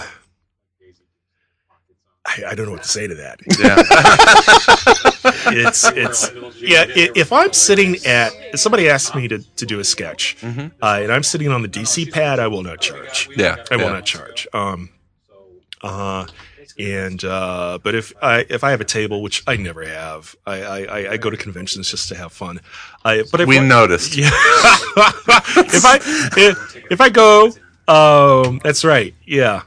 I, 2.26 2.44
I 2.50 2.56
don't 2.56 2.68
know 2.68 2.74
what 2.74 2.84
to 2.84 2.88
say 2.90 3.08
to 3.08 3.16
that. 3.16 3.40
yeah. 3.60 4.98
It's 5.54 5.84
it's 5.86 6.32
yeah. 6.60 6.86
If 6.88 7.32
I'm 7.32 7.54
sitting 7.54 7.96
at 8.06 8.32
if 8.54 8.60
somebody 8.60 8.90
asks 8.90 9.14
me 9.16 9.28
to, 9.28 9.40
to 9.58 9.66
do 9.66 9.80
a 9.80 9.84
sketch, 9.84 10.36
uh, 10.44 10.70
and 10.82 11.12
I'm 11.12 11.22
sitting 11.24 11.50
on 11.50 11.62
the 11.62 11.68
DC 11.68 12.12
pad, 12.12 12.40
I 12.40 12.48
will 12.48 12.64
not 12.64 12.82
charge. 12.82 13.30
Yeah, 13.36 13.58
I 13.70 13.76
will 13.76 13.84
yeah. 13.86 13.92
not 13.92 14.06
charge. 14.06 14.48
Um, 14.54 14.90
uh, 15.84 16.26
and 16.80 17.24
uh, 17.24 17.80
but 17.84 17.94
if 17.96 18.14
I 18.22 18.46
if 18.50 18.64
I 18.64 18.72
have 18.72 18.82
a 18.82 18.86
table, 18.86 19.22
which 19.22 19.44
I 19.46 19.58
never 19.58 19.86
have, 19.86 20.36
I 20.48 20.62
I, 20.64 20.80
I- 20.84 21.12
I 21.14 21.18
go 21.18 21.30
to 21.30 21.38
conventions 21.38 21.92
just 21.92 22.10
to 22.10 22.16
have 22.16 22.32
fun. 22.34 22.60
I 23.06 23.24
but 23.32 23.42
if 23.42 23.48
we 23.48 23.60
I- 23.60 23.64
noticed. 23.64 24.16
Yeah. 24.18 24.30
if 24.34 25.86
I 25.86 26.00
if, 26.38 26.76
if 26.92 27.02
I 27.02 27.10
go, 27.10 27.52
um, 27.88 28.60
that's 28.64 28.84
right. 28.84 29.14
Yeah. 29.26 29.64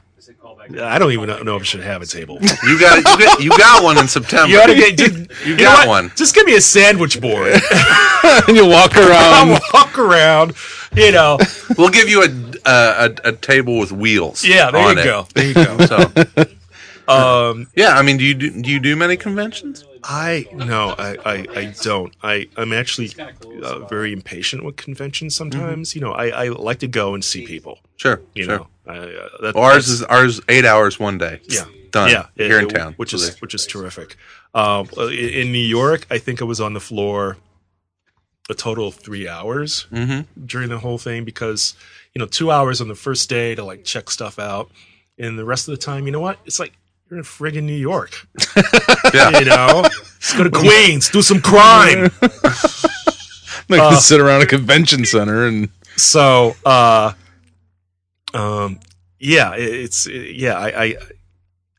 I 0.83 0.99
don't 0.99 1.13
even 1.13 1.29
know 1.45 1.57
if 1.57 1.63
I 1.63 1.65
should 1.65 1.81
have 1.81 2.01
a 2.01 2.07
table. 2.07 2.39
You 2.41 2.81
got 2.81 2.97
you 2.97 3.03
got 3.27 3.43
you 3.43 3.51
got 3.51 3.85
one 3.85 3.99
in 3.99 4.09
September. 4.09 4.49
You 4.51 4.57
gotta 4.57 4.75
get. 4.75 4.97
Just, 4.97 5.47
you, 5.47 5.57
know 5.57 5.63
got 5.65 5.87
one. 5.87 6.11
Just 6.17 6.35
give 6.35 6.47
me 6.47 6.57
a 6.57 6.61
sandwich 6.61 7.21
board. 7.21 7.53
and 8.49 8.57
you 8.57 8.67
walk 8.67 8.93
I'll 8.97 9.51
around. 9.51 9.61
walk 9.75 9.99
around. 9.99 10.55
You 10.97 11.13
know. 11.13 11.39
We'll 11.77 11.91
give 11.91 12.09
you 12.09 12.23
a 12.23 12.29
a, 12.67 12.71
a, 13.25 13.29
a 13.29 13.33
table 13.33 13.79
with 13.79 13.93
wheels. 13.93 14.43
Yeah. 14.43 14.71
There 14.71 14.81
on 14.81 14.95
you 14.97 15.03
it. 15.03 15.05
go. 15.05 15.27
There 15.35 15.47
you 15.47 15.55
go. 15.55 15.79
So 15.85 16.47
Um, 17.09 17.67
yeah, 17.75 17.91
I 17.99 18.03
mean, 18.03 18.17
do 18.17 18.25
you 18.25 18.35
do, 18.35 18.51
do 18.63 18.71
you 18.71 18.81
do 18.81 18.97
many 18.97 19.17
conventions? 19.17 19.85
I 20.03 20.47
no, 20.53 20.95
I, 20.99 21.17
I, 21.25 21.47
I 21.55 21.75
don't. 21.83 22.15
I 22.23 22.49
I'm 22.57 22.73
actually 22.73 23.11
uh, 23.63 23.81
very 23.87 24.13
impatient 24.13 24.65
with 24.65 24.77
conventions. 24.77 25.35
Sometimes, 25.35 25.95
you 25.95 26.01
know, 26.01 26.13
I, 26.13 26.29
I 26.45 26.49
like 26.49 26.79
to 26.81 26.89
go 26.89 27.15
and 27.15 27.25
see 27.25 27.47
people. 27.47 27.79
Sure, 27.97 28.21
You 28.35 28.45
sure. 28.45 28.59
know, 28.59 28.67
I, 28.87 28.99
uh, 28.99 29.29
that, 29.43 29.57
ours 29.57 29.89
is 29.89 30.03
ours 30.03 30.41
eight 30.49 30.65
hours 30.67 30.99
one 31.01 31.17
day. 31.19 31.41
yeah, 31.49 31.65
done. 31.91 32.11
yeah, 32.11 32.27
it- 32.37 32.49
here 32.49 32.59
in 32.59 32.67
it- 32.71 32.75
town, 32.75 32.95
which 32.97 33.15
is 33.15 33.41
which 33.41 33.55
is 33.55 33.67
terrific. 33.67 34.17
Um, 34.55 34.89
in, 34.99 35.11
in 35.13 35.53
New 35.53 35.59
York, 35.67 36.07
I 36.11 36.19
think 36.19 36.41
I 36.43 36.45
was 36.45 36.61
on 36.61 36.75
the 36.75 36.81
floor 36.81 37.39
a 38.51 38.55
total 38.55 38.89
of 38.89 38.95
three 38.97 39.27
hours 39.27 39.87
Mhm. 39.91 40.27
during 40.47 40.69
the 40.69 40.79
whole 40.79 40.99
thing 40.99 41.25
because 41.25 41.75
you 42.15 42.19
know 42.19 42.27
two 42.27 42.51
hours 42.51 42.81
on 42.83 42.89
the 42.89 42.95
first 42.95 43.31
day 43.31 43.55
to 43.55 43.65
like 43.65 43.85
check 43.85 44.11
stuff 44.11 44.39
out, 44.39 44.71
and 45.19 45.39
the 45.39 45.45
rest 45.47 45.67
of 45.67 45.73
the 45.73 45.79
time, 45.83 46.05
you 46.05 46.13
know 46.13 46.21
what? 46.21 46.39
It's 46.45 46.61
like 46.61 46.75
you're 47.11 47.19
in 47.19 47.25
friggin' 47.25 47.65
New 47.65 47.73
York. 47.77 48.27
Yeah. 49.15 49.39
You 49.39 49.45
know, 49.45 49.83
let's 49.83 50.35
go 50.37 50.43
to 50.45 50.51
Queens, 50.51 51.09
do 51.11 51.23
some 51.23 51.41
crime. 51.41 52.11
Like 53.69 53.81
Uh, 53.81 53.97
sit 53.97 54.21
around 54.21 54.43
a 54.43 54.47
convention 54.47 55.07
center 55.07 55.47
and 55.47 55.71
so 55.97 56.55
uh 56.67 57.13
um 58.35 58.79
yeah 59.19 59.55
it's 59.55 60.07
yeah 60.07 60.59
I, 60.59 60.85
I 60.85 60.97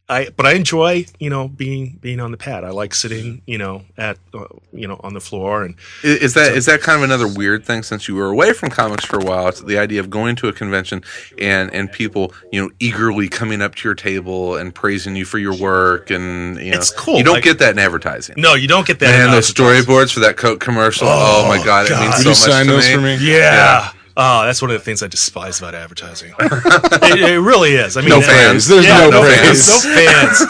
I 0.08 0.30
but 0.38 0.46
I 0.46 0.54
enjoy 0.54 1.06
you 1.20 1.32
know 1.32 1.48
being 1.48 1.98
being 2.00 2.20
on 2.20 2.30
the 2.30 2.38
pad. 2.38 2.64
I 2.64 2.70
like 2.70 2.94
sitting 2.94 3.42
you 3.48 3.58
know 3.58 3.82
at 3.98 4.20
uh, 4.36 4.46
you 4.72 4.88
know 4.88 5.00
on 5.04 5.16
the 5.16 5.20
floor 5.20 5.64
and 5.64 5.74
Is, 6.04 6.18
is 6.20 6.34
that 6.36 6.56
is 6.56 6.68
that 6.68 6.82
kind 6.82 6.98
of 6.98 7.04
another 7.04 7.28
weird 7.28 7.66
thing 7.66 7.82
since 7.82 8.08
you 8.08 8.14
were 8.14 8.28
away 8.30 8.54
from 8.54 8.70
comics 8.70 9.04
for 9.04 9.18
a 9.18 9.24
while? 9.26 9.48
It's 9.48 9.62
the 9.62 9.80
idea 9.80 10.00
of 10.00 10.12
going 10.12 10.36
to 10.38 10.48
a 10.48 10.54
convention 10.54 11.04
and 11.40 11.74
and 11.74 11.92
people 11.92 12.34
you 12.52 12.62
know 12.62 12.70
eagerly 12.80 13.28
coming 13.30 13.64
up 13.64 13.74
to 13.76 13.88
your 13.88 13.96
table 13.96 14.56
and 14.58 14.76
praising 14.76 15.16
you 15.16 15.26
for 15.26 15.40
your 15.40 15.56
work 15.58 16.12
and 16.12 16.58
you 16.60 16.72
know 16.72 16.78
It's 16.78 16.92
cool. 16.92 17.18
You 17.18 17.24
don't 17.24 17.36
Like- 17.36 17.44
get 17.44 17.58
that 17.60 17.72
in 17.72 17.80
advertising. 17.80 18.36
no, 18.38 18.54
you 18.54 18.68
don't 18.68 18.86
get 18.86 19.00
that. 19.00 19.08
Man, 19.10 19.26
in 19.26 19.32
those 19.32 19.52
storyboards 19.52 20.14
for 20.14 20.20
that 20.20 20.38
Coke 20.38 20.60
commercial. 20.60 21.08
Oh, 21.10 21.48
my 21.48 21.64
god, 21.66 21.88
it 21.90 22.00
means 22.00 22.18
Would 22.18 22.18
so 22.18 22.22
you 22.22 22.30
much 22.30 22.38
sign 22.38 22.66
to 22.68 22.72
those 22.74 22.88
me. 22.88 22.94
for 22.94 23.02
me? 23.02 23.16
yeah. 23.22 23.32
Yeah. 23.32 23.92
Oh, 24.18 24.46
that's 24.46 24.62
one 24.62 24.72
of 24.72 24.78
the 24.80 24.84
things 24.84 25.04
I 25.04 25.08
despise 25.08 25.60
about 25.60 25.76
advertising. 25.76 26.34
it, 26.40 27.20
it 27.20 27.40
really 27.42 27.74
is. 27.76 27.98
I 27.98 28.02
mean, 28.02 28.12
No 28.12 28.22
fans. 28.22 28.66
There's 28.68 28.86
yeah, 28.86 29.10
no 29.10 29.24
fans. 29.24 29.68
praise. 29.68 29.68
No 29.68 29.96
fans. 29.96 30.42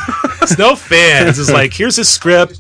It's 0.44 0.58
no 0.60 0.76
fans. 0.76 1.40
It's 1.40 1.50
like 1.52 1.74
here's 1.74 1.98
a 1.98 2.06
script. 2.06 2.60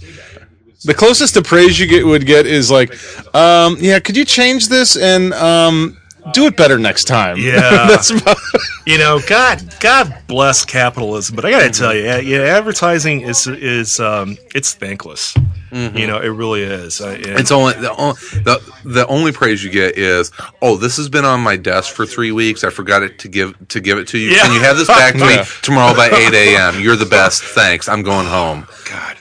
the 0.83 0.93
closest 0.95 1.35
to 1.35 1.41
praise 1.43 1.79
you 1.79 1.85
get 1.85 2.05
would 2.05 2.25
get 2.25 2.47
is 2.47 2.71
like, 2.71 2.91
um, 3.35 3.77
yeah, 3.79 3.99
could 3.99 4.17
you 4.17 4.25
change 4.25 4.67
this 4.69 4.97
and 4.97 5.33
um, 5.33 5.97
do 6.33 6.45
it 6.47 6.57
better 6.57 6.77
next 6.77 7.05
time? 7.05 7.37
Yeah. 7.37 7.59
that's 7.87 8.09
about, 8.09 8.37
you 8.85 8.97
know, 8.97 9.19
God, 9.27 9.73
God 9.79 10.13
bless 10.27 10.65
capitalism, 10.65 11.35
but 11.35 11.45
I 11.45 11.51
got 11.51 11.61
to 11.63 11.69
tell 11.79 11.93
you, 11.95 12.03
yeah, 12.03 12.17
yeah, 12.17 12.39
advertising 12.39 13.21
is 13.21 13.47
is 13.47 13.99
um, 13.99 14.37
it's 14.53 14.73
thankless. 14.73 15.35
You 15.71 16.07
know, 16.07 16.21
it 16.21 16.29
really 16.29 16.61
is. 16.63 17.01
I, 17.01 17.15
and- 17.15 17.25
It's 17.37 17.51
only 17.51 17.73
the, 17.73 17.93
only 17.97 18.15
the 18.45 18.61
the 18.85 19.05
only 19.07 19.33
praise 19.33 19.61
you 19.61 19.69
get 19.69 19.97
is 19.97 20.31
oh 20.61 20.77
this 20.77 20.95
has 20.95 21.09
been 21.09 21.25
on 21.25 21.41
my 21.41 21.57
desk 21.57 21.93
for 21.93 22.05
three 22.05 22.31
weeks 22.31 22.63
I 22.63 22.69
forgot 22.69 23.03
it 23.03 23.19
to 23.19 23.27
give 23.27 23.55
to 23.67 23.81
give 23.81 23.97
it 23.97 24.07
to 24.09 24.17
you 24.17 24.29
Yeah. 24.29 24.43
can 24.43 24.53
you 24.53 24.61
have 24.61 24.77
this 24.77 24.87
back 24.87 25.13
to 25.17 25.25
me 25.27 25.37
tomorrow 25.63 25.93
by 25.93 26.07
eight 26.07 26.33
a.m. 26.33 26.79
You're 26.79 26.95
the 26.95 27.05
best 27.05 27.43
thanks 27.43 27.89
I'm 27.89 28.03
going 28.03 28.25
home 28.25 28.65
God, 28.89 29.17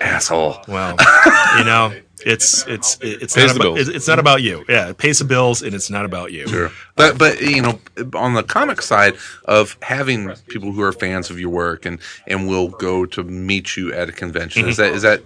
asshole 0.00 0.58
well, 0.68 0.94
you 1.58 1.64
know, 1.64 1.92
it's 2.24 2.66
it's 2.66 2.98
it's 3.00 3.36
not 3.36 3.56
about 3.56 3.78
it's, 3.78 4.08
not 4.08 4.18
about 4.18 4.42
you. 4.42 4.64
Yeah, 4.68 4.90
it 4.90 4.98
pays 4.98 5.18
the 5.18 5.24
bills, 5.24 5.62
and 5.62 5.74
it's 5.74 5.90
not 5.90 6.04
about 6.04 6.32
you. 6.32 6.46
Sure. 6.48 6.70
But 6.96 7.18
but 7.18 7.40
you 7.40 7.62
know, 7.62 7.80
on 8.14 8.34
the 8.34 8.42
comic 8.42 8.82
side 8.82 9.16
of 9.44 9.76
having 9.82 10.34
people 10.48 10.72
who 10.72 10.82
are 10.82 10.92
fans 10.92 11.30
of 11.30 11.38
your 11.38 11.50
work 11.50 11.86
and 11.86 11.98
and 12.26 12.48
will 12.48 12.68
go 12.68 13.06
to 13.06 13.22
meet 13.22 13.76
you 13.76 13.92
at 13.92 14.08
a 14.08 14.12
convention, 14.12 14.68
is 14.68 14.76
that 14.76 14.92
is 14.92 15.02
that 15.02 15.22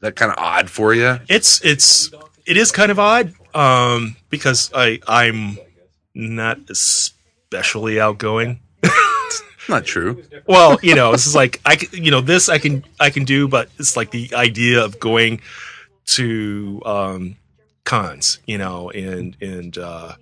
that 0.00 0.16
kind 0.16 0.32
of 0.32 0.38
odd 0.38 0.70
for 0.70 0.94
you? 0.94 1.18
It's 1.28 1.64
it's 1.64 2.10
it 2.46 2.56
is 2.56 2.70
kind 2.72 2.90
of 2.90 2.98
odd 2.98 3.34
um, 3.54 4.16
because 4.30 4.70
I 4.74 5.00
I'm 5.06 5.58
not 6.14 6.58
especially 6.70 8.00
outgoing. 8.00 8.60
Not 9.68 9.86
true. 9.86 10.22
well, 10.46 10.78
you 10.82 10.94
know, 10.94 11.12
this 11.12 11.26
is 11.26 11.34
like 11.34 11.60
I 11.64 11.78
you 11.92 12.10
know, 12.10 12.20
this 12.20 12.48
I 12.50 12.58
can 12.58 12.84
I 13.00 13.08
can 13.08 13.24
do, 13.24 13.48
but 13.48 13.70
it's 13.78 13.96
like 13.96 14.10
the 14.10 14.34
idea 14.34 14.84
of 14.84 15.00
going 15.00 15.40
to 16.06 16.82
um, 16.84 17.36
cons, 17.84 18.38
you 18.46 18.58
know, 18.58 18.90
and 18.90 19.36
and 19.40 19.78
uh, 19.78 20.14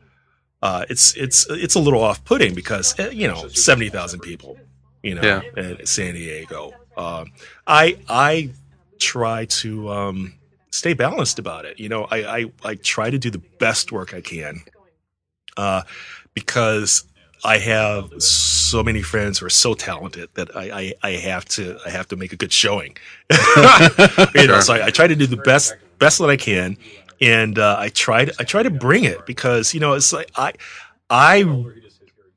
uh, 0.63 0.85
it's 0.89 1.15
it's 1.17 1.47
it's 1.51 1.75
a 1.75 1.81
little 1.81 2.03
off 2.03 2.25
putting 2.25 2.55
because 2.55 2.99
eh, 2.99 3.11
you 3.11 3.27
know 3.29 3.49
seventy 3.49 3.89
thousand 3.91 4.21
people, 4.21 4.59
you 5.03 5.15
know, 5.15 5.23
Yeah. 5.23 5.43
in 5.57 5.87
San 5.87 6.15
Diego. 6.15 6.73
Um, 6.97 7.33
I 7.67 7.99
I 8.09 8.51
try 8.99 9.47
to 9.47 9.91
um, 9.91 10.35
stay 10.71 10.95
balanced 10.95 11.39
about 11.39 11.65
it. 11.65 11.81
You 11.81 11.89
know, 11.89 12.05
I, 12.11 12.39
I 12.39 12.53
I 12.65 12.75
try 12.77 13.11
to 13.11 13.19
do 13.19 13.31
the 13.31 13.43
best 13.59 13.91
work 13.93 14.15
I 14.15 14.21
can, 14.21 14.61
uh, 15.57 15.83
because 16.35 17.05
I 17.45 17.59
have 17.59 18.23
so 18.23 18.83
many 18.83 19.03
friends 19.03 19.39
who 19.39 19.47
are 19.47 19.51
so 19.51 19.75
talented 19.75 20.29
that 20.35 20.55
I, 20.57 20.71
I, 21.03 21.09
I 21.09 21.11
have 21.13 21.45
to 21.47 21.79
I 21.85 21.91
have 21.91 22.09
to 22.09 22.17
make 22.17 22.33
a 22.33 22.37
good 22.37 22.53
showing. 22.53 22.97
you 24.35 24.47
know, 24.47 24.61
so 24.61 24.75
I, 24.75 24.87
I 24.87 24.91
try 24.91 25.07
to 25.07 25.17
do 25.17 25.27
the 25.27 25.41
best 25.45 25.75
best 25.99 26.19
that 26.19 26.31
I 26.31 26.37
can, 26.37 26.77
and 27.21 27.59
uh, 27.59 27.77
I 27.79 27.89
try 27.89 28.27
to 28.27 28.35
I 28.39 28.45
try 28.45 28.63
to 28.63 28.71
bring 28.71 29.05
it 29.05 29.27
because 29.27 29.75
you 29.75 29.81
know 29.81 29.95
it's 29.95 30.13
like 30.13 30.31
I 30.37 30.53
I 31.11 31.43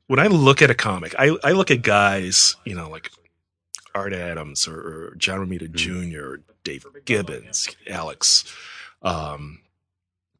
when 0.08 0.18
I 0.18 0.26
look 0.26 0.62
at 0.62 0.70
a 0.70 0.74
comic, 0.74 1.14
I, 1.18 1.36
I 1.44 1.52
look 1.52 1.70
at 1.70 1.82
guys 1.82 2.56
you 2.64 2.74
know 2.74 2.90
like 2.90 3.10
Art 3.94 4.12
Adams 4.12 4.68
or, 4.68 4.76
or 4.76 5.14
John 5.16 5.38
Romita 5.38 5.72
Jr., 5.72 6.20
or 6.20 6.40
David 6.64 7.04
Gibbons, 7.04 7.74
Alex. 7.88 8.44
Um, 9.02 9.60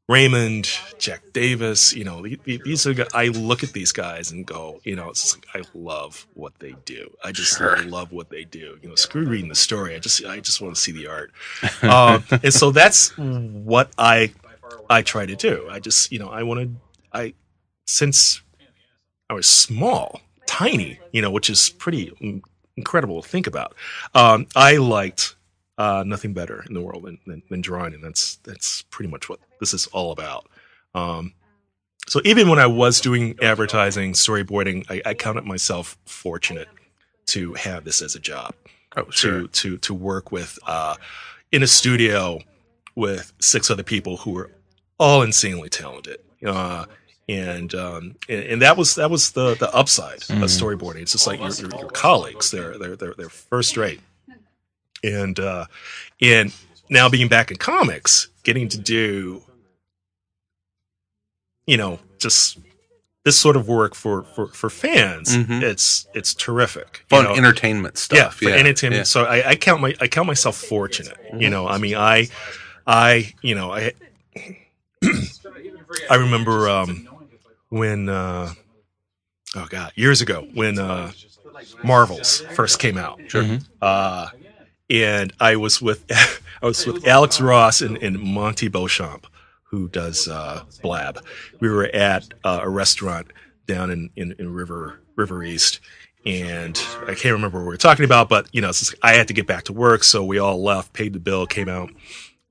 Raymond, 0.09 0.69
Jack 0.99 1.23
Davis, 1.33 1.93
you 1.93 2.05
know, 2.05 2.23
the- 2.23 2.39
the- 2.45 2.61
these 2.65 2.87
are, 2.87 2.95
I 3.13 3.29
look 3.29 3.65
at 3.65 3.73
these 3.73 3.91
guys 3.91 4.31
and 4.31 4.47
go, 4.47 4.81
you 4.85 4.95
know, 4.95 5.11
it's 5.11 5.23
just 5.23 5.37
like, 5.55 5.65
I 5.65 5.69
love 5.75 6.27
what 6.35 6.57
they 6.61 6.77
do. 6.85 7.17
I 7.25 7.33
just 7.33 7.59
Sure. 7.59 7.83
love 7.83 8.13
what 8.13 8.31
they 8.31 8.45
do. 8.45 8.79
You 8.83 8.89
know, 8.91 8.95
screw 8.95 9.25
reading 9.27 9.49
the 9.49 9.57
story. 9.57 9.97
I 9.97 9.99
just, 9.99 10.25
I 10.25 10.39
just 10.39 10.61
want 10.61 10.77
to 10.77 10.81
see 10.81 10.93
the 10.93 11.09
art. 11.09 11.33
um, 11.83 12.25
and 12.43 12.55
so 12.55 12.71
that's 12.71 13.11
what 13.19 13.91
I, 13.99 14.33
I 14.89 15.03
try 15.03 15.27
to 15.27 15.35
do. 15.37 15.67
I 15.71 15.81
just, 15.81 16.13
you 16.13 16.19
know, 16.21 16.29
I 16.29 16.45
want 16.45 16.61
to, 16.61 16.71
I, 17.13 17.35
since 17.87 18.43
I 19.31 19.35
was 19.35 19.47
small, 19.49 20.21
tiny, 20.47 21.01
you 21.13 21.21
know, 21.23 21.31
which 21.33 21.51
is 21.51 21.71
pretty 21.71 22.13
incredible 22.77 23.23
to 23.23 23.29
think 23.29 23.47
about. 23.49 23.75
Um, 24.15 24.47
I 24.55 24.77
liked 24.77 25.35
uh, 25.79 26.05
nothing 26.07 26.33
better 26.33 26.64
in 26.68 26.74
the 26.74 26.81
world 26.83 27.05
than, 27.05 27.18
than, 27.27 27.43
than 27.51 27.61
drawing, 27.61 27.95
and 27.95 28.03
that's 28.03 28.37
that's 28.37 28.83
pretty 28.83 29.11
much 29.11 29.29
what 29.29 29.41
this 29.61 29.72
is 29.74 29.87
all 29.89 30.12
about. 30.12 30.47
Um, 30.95 31.35
so 32.09 32.20
even 32.24 32.49
when 32.49 32.59
I 32.59 32.66
was 32.66 33.01
doing 33.01 33.37
advertising, 33.43 34.12
storyboarding, 34.12 34.87
I, 34.89 35.03
I 35.11 35.14
counted 35.14 35.45
myself 35.45 35.99
fortunate 36.07 36.68
to 37.27 37.55
have 37.55 37.85
this 37.85 38.01
as 38.01 38.14
a 38.14 38.20
job 38.20 38.55
Oh, 38.97 39.11
sure. 39.11 39.43
to 39.43 39.49
to 39.49 39.79
to 39.79 39.95
work 39.95 40.33
with 40.33 40.59
uh, 40.66 40.95
in 41.53 41.62
a 41.62 41.66
studio 41.66 42.41
with 42.95 43.33
six 43.41 43.70
other 43.70 43.83
people 43.83 44.16
who 44.18 44.31
were 44.31 44.51
all 44.99 45.22
insanely 45.22 45.68
talented. 45.68 46.18
Uh, 46.45 46.87
and 47.29 47.74
um, 47.74 48.14
and, 48.29 48.45
and 48.45 48.62
that 48.62 48.77
was 48.77 48.95
that 48.95 49.11
was 49.11 49.33
the 49.33 49.55
the 49.57 49.70
upside 49.74 50.22
of 50.31 50.49
storyboarding. 50.49 51.03
It's 51.03 51.12
just 51.12 51.27
like 51.27 51.41
your, 51.41 51.51
your, 51.70 51.81
your 51.81 51.91
colleagues; 51.91 52.51
they're 52.53 52.79
they're 52.79 52.95
they're 52.97 53.14
they're 53.18 53.29
first 53.29 53.77
rate, 53.77 54.01
and 55.07 55.39
uh, 55.39 55.67
and 56.21 56.53
now 56.91 57.09
being 57.09 57.29
back 57.29 57.51
in 57.51 57.57
comics, 57.57 58.29
getting 58.43 58.69
to 58.69 58.79
do, 58.79 59.43
you 61.67 61.77
know, 61.77 61.99
just 62.19 62.59
this 63.25 63.39
sort 63.39 63.57
of 63.57 63.67
work 63.69 63.95
for 63.95 64.23
for 64.35 64.47
for 64.49 64.71
fans, 64.71 65.37
Mhm. 65.37 65.63
it's 65.63 66.07
it's 66.15 66.33
terrific. 66.35 67.05
Fun 67.09 67.25
know? 67.25 67.35
entertainment 67.35 67.95
yeah, 68.13 68.21
stuff. 68.29 68.37
for 68.37 68.51
entertainment. 68.51 69.01
yeah. 69.01 69.05
So 69.05 69.25
I, 69.25 69.51
I 69.51 69.57
count 69.57 69.81
my 69.81 69.95
I 70.01 70.09
count 70.09 70.27
myself 70.27 70.57
fortunate. 70.57 71.19
You 71.37 71.51
know, 71.51 71.67
I 71.67 71.79
mean, 71.79 71.97
I, 71.97 72.29
I, 72.87 73.33
you 73.43 73.55
know, 73.57 73.73
I, 73.73 73.93
I 76.11 76.15
remember 76.15 76.69
um, 76.69 77.09
when, 77.69 78.09
uh, 78.09 78.53
oh 79.57 79.67
god, 79.69 79.93
years 79.97 80.21
ago 80.21 80.47
when 80.55 80.79
uh, 80.79 81.11
Marvels 81.83 82.41
first 82.55 82.79
came 82.79 82.97
out. 82.97 83.21
Sure. 83.27 83.59
Uh, 83.83 84.29
and 84.91 85.32
I 85.41 85.57
was 85.57 85.80
with 85.80 86.05
I 86.62 86.66
was 86.66 86.87
with 86.87 87.07
Alex 87.07 87.41
Ross 87.41 87.80
and, 87.82 87.97
and 87.99 88.18
Monte 88.18 88.68
Beauchamp, 88.68 89.26
who 89.64 89.89
does 89.89 90.28
uh, 90.28 90.64
Blab. 90.82 91.22
We 91.61 91.68
were 91.68 91.84
at 91.87 92.28
uh, 92.45 92.61
a 92.62 92.68
restaurant 92.68 93.32
down 93.66 93.91
in, 93.91 94.11
in, 94.16 94.34
in 94.39 94.53
River 94.53 95.01
River 95.16 95.43
East, 95.43 95.80
and 96.24 96.80
I 97.03 97.14
can't 97.14 97.32
remember 97.32 97.59
what 97.59 97.64
we 97.64 97.74
were 97.74 97.76
talking 97.76 98.05
about, 98.05 98.28
but 98.28 98.49
you 98.53 98.61
know, 98.61 98.72
I 99.03 99.14
had 99.14 99.28
to 99.28 99.34
get 99.34 99.47
back 99.47 99.64
to 99.64 99.72
work, 99.72 100.05
so 100.05 100.24
we 100.24 100.39
all 100.39 100.62
left, 100.62 100.93
paid 100.93 101.12
the 101.12 101.20
bill, 101.20 101.47
came 101.47 101.68
out, 101.68 101.91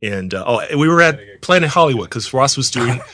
and 0.02 0.34
uh, 0.34 0.44
oh, 0.46 0.78
we 0.78 0.88
were 0.88 1.02
at 1.02 1.20
Planet 1.42 1.70
Hollywood 1.70 2.10
because 2.10 2.34
Ross 2.34 2.58
was 2.58 2.70
doing. 2.72 3.00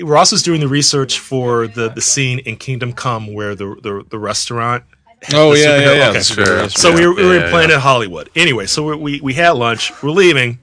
Ross 0.00 0.32
was 0.32 0.42
doing 0.42 0.58
the 0.58 0.66
research 0.66 1.20
for 1.20 1.68
the, 1.68 1.88
the 1.88 2.00
scene 2.00 2.40
in 2.40 2.56
Kingdom 2.56 2.92
Come 2.92 3.32
where 3.32 3.54
the 3.54 3.76
the, 3.80 4.04
the 4.08 4.18
restaurant 4.18 4.84
Oh 5.32 5.54
The 5.54 5.60
yeah, 5.60 5.76
yeah, 5.78 5.92
yeah. 5.92 6.08
okay. 6.10 6.18
the 6.18 6.24
Sure. 6.24 6.44
superhero- 6.44 6.76
so 6.76 6.92
we 6.94 7.06
were, 7.06 7.14
we 7.14 7.22
Yeah, 7.22 7.28
were 7.28 7.34
yeah, 7.36 7.44
in 7.46 7.50
Planet 7.50 7.78
Hollywood. 7.80 8.30
Anyway, 8.36 8.66
so 8.66 8.84
we, 8.84 8.96
we 8.96 9.20
we 9.20 9.34
had 9.34 9.50
lunch. 9.52 9.92
We're 10.02 10.10
leaving, 10.10 10.58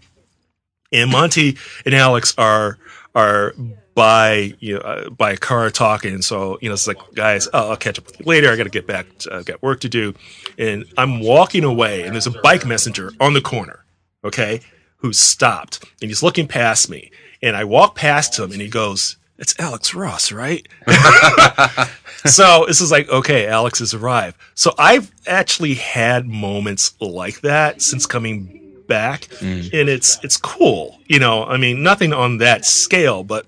and 0.92 1.10
Monty 1.12 1.58
and 1.86 1.96
Alex 1.96 2.34
are 2.38 2.78
are 3.16 3.54
by 3.96 4.54
you 4.60 4.76
know 4.76 4.82
uh, 4.82 5.10
by 5.10 5.32
a 5.32 5.38
car 5.38 5.70
talking. 5.70 6.22
So 6.22 6.58
you 6.62 6.70
know 6.70 6.74
it's 6.74 6.88
like 6.88 6.98
guys, 7.16 7.48
oh, 7.54 7.72
I'll 7.72 7.78
catch 7.78 7.98
up 8.00 8.06
with 8.06 8.20
you 8.20 8.26
later. 8.26 8.52
I 8.52 8.56
got 8.56 8.64
to 8.64 8.70
get 8.70 8.88
back. 8.88 9.06
To, 9.20 9.36
I 9.38 9.44
got 9.44 9.62
work 9.62 9.80
to 9.82 9.90
do, 9.90 10.14
and 10.58 10.86
I'm 10.98 11.20
walking 11.22 11.64
away, 11.64 12.04
and 12.04 12.14
there's 12.14 12.28
a 12.28 12.42
bike 12.42 12.66
messenger 12.66 13.12
on 13.20 13.34
the 13.34 13.42
corner. 13.42 13.84
Okay, 14.24 14.62
who 14.98 15.14
stopped, 15.14 15.84
and 16.02 16.10
he's 16.10 16.22
looking 16.24 16.48
past 16.48 16.90
me, 16.90 17.10
and 17.42 17.56
I 17.56 17.64
walk 17.64 17.96
past 17.96 18.38
him, 18.38 18.52
and 18.52 18.62
he 18.62 18.68
goes. 18.68 19.18
It's 19.42 19.60
Alex 19.60 19.96
Ross, 19.96 20.32
right? 20.32 20.68
so 22.26 22.66
this 22.68 22.80
is 22.80 22.92
like, 22.92 23.10
okay, 23.10 23.48
Alex 23.48 23.80
has 23.80 23.96
arrived. 23.96 24.38
So 24.54 24.74
I've 24.78 25.12
actually 25.26 25.74
had 25.74 26.28
moments 26.28 26.94
like 27.02 27.42
that 27.42 27.82
since 27.82 28.06
coming 28.06 28.84
back, 28.88 29.22
mm. 29.40 29.74
and 29.74 29.90
it's 29.90 30.24
it's 30.24 30.38
cool. 30.38 31.00
You 31.08 31.18
know, 31.18 31.44
I 31.44 31.58
mean, 31.58 31.82
nothing 31.82 32.14
on 32.14 32.38
that 32.38 32.66
scale, 32.66 33.24
but 33.24 33.48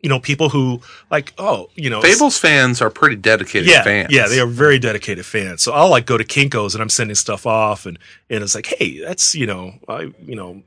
you 0.00 0.08
know, 0.08 0.18
people 0.18 0.48
who 0.48 0.80
like, 1.10 1.34
oh, 1.36 1.68
you 1.74 1.90
know, 1.90 2.00
Fables 2.00 2.38
fans 2.38 2.80
are 2.80 2.88
pretty 2.88 3.16
dedicated 3.16 3.68
yeah, 3.68 3.84
fans. 3.84 4.08
yeah, 4.10 4.28
they 4.28 4.40
are 4.40 4.46
very 4.46 4.78
dedicated 4.78 5.26
fans. 5.26 5.60
So 5.60 5.72
I'll 5.72 5.90
like 5.90 6.06
go 6.06 6.16
to 6.16 6.24
Kinkos 6.24 6.72
and 6.72 6.80
I'm 6.82 6.88
sending 6.88 7.16
stuff 7.16 7.46
off, 7.46 7.84
and 7.84 7.98
and 8.30 8.42
it's 8.42 8.54
like, 8.54 8.66
hey, 8.66 8.98
that's 8.98 9.34
you 9.34 9.46
know, 9.46 9.74
I 9.86 10.10
you 10.24 10.36
know. 10.36 10.62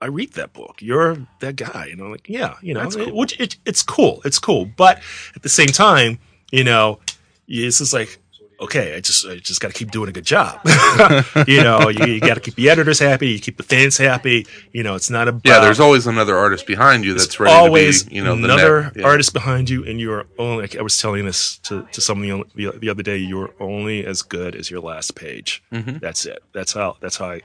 I 0.00 0.06
read 0.06 0.32
that 0.34 0.52
book. 0.52 0.76
You're 0.80 1.16
that 1.40 1.56
guy, 1.56 1.88
And 1.92 2.00
I'm 2.00 2.10
Like, 2.12 2.28
yeah, 2.28 2.54
you 2.62 2.72
know, 2.74 2.82
That's 2.82 2.96
cool. 2.96 3.08
it- 3.08 3.14
which 3.14 3.40
it, 3.40 3.56
it's 3.66 3.82
cool. 3.82 4.20
It's 4.24 4.38
cool, 4.38 4.66
but 4.76 5.00
at 5.34 5.42
the 5.42 5.48
same 5.48 5.68
time, 5.68 6.18
you 6.52 6.62
know, 6.64 7.00
it's 7.48 7.78
just 7.78 7.92
like, 7.92 8.18
okay, 8.60 8.94
I 8.96 9.00
just 9.00 9.24
I 9.26 9.36
just 9.36 9.60
got 9.60 9.68
to 9.68 9.74
keep 9.74 9.90
doing 9.90 10.08
a 10.08 10.12
good 10.12 10.24
job. 10.24 10.60
you 11.46 11.62
know, 11.62 11.88
you, 11.88 12.06
you 12.06 12.20
got 12.20 12.34
to 12.34 12.40
keep 12.40 12.54
the 12.56 12.68
editors 12.70 12.98
happy, 12.98 13.28
you 13.28 13.38
keep 13.40 13.56
the 13.56 13.62
fans 13.62 13.96
happy. 13.98 14.46
You 14.72 14.82
know, 14.82 14.94
it's 14.94 15.10
not 15.10 15.26
about 15.28 15.42
Yeah, 15.44 15.60
there's 15.60 15.80
always 15.80 16.06
another 16.06 16.36
artist 16.36 16.66
behind 16.66 17.04
you 17.04 17.14
that's 17.14 17.38
ready 17.40 17.54
always 17.54 18.02
to 18.04 18.10
be, 18.10 18.16
you 18.16 18.24
know, 18.24 18.36
the 18.36 18.44
another 18.44 18.82
next- 18.84 18.96
yeah. 18.98 19.06
artist 19.06 19.32
behind 19.32 19.68
you, 19.70 19.84
and 19.84 20.00
you're 20.00 20.26
only. 20.38 20.62
Like 20.62 20.76
I 20.76 20.82
was 20.82 20.96
telling 20.96 21.24
this 21.24 21.58
to 21.58 21.86
to 21.92 22.00
someone 22.00 22.44
the, 22.54 22.70
the 22.78 22.88
other 22.90 23.02
day. 23.02 23.16
You're 23.16 23.50
only 23.60 24.04
as 24.06 24.22
good 24.22 24.54
as 24.54 24.70
your 24.70 24.80
last 24.80 25.14
page. 25.16 25.62
Mhm. 25.72 26.00
That's 26.00 26.24
it. 26.26 26.42
That's 26.52 26.72
how. 26.72 26.96
That's 27.00 27.16
how 27.16 27.30
I 27.30 27.42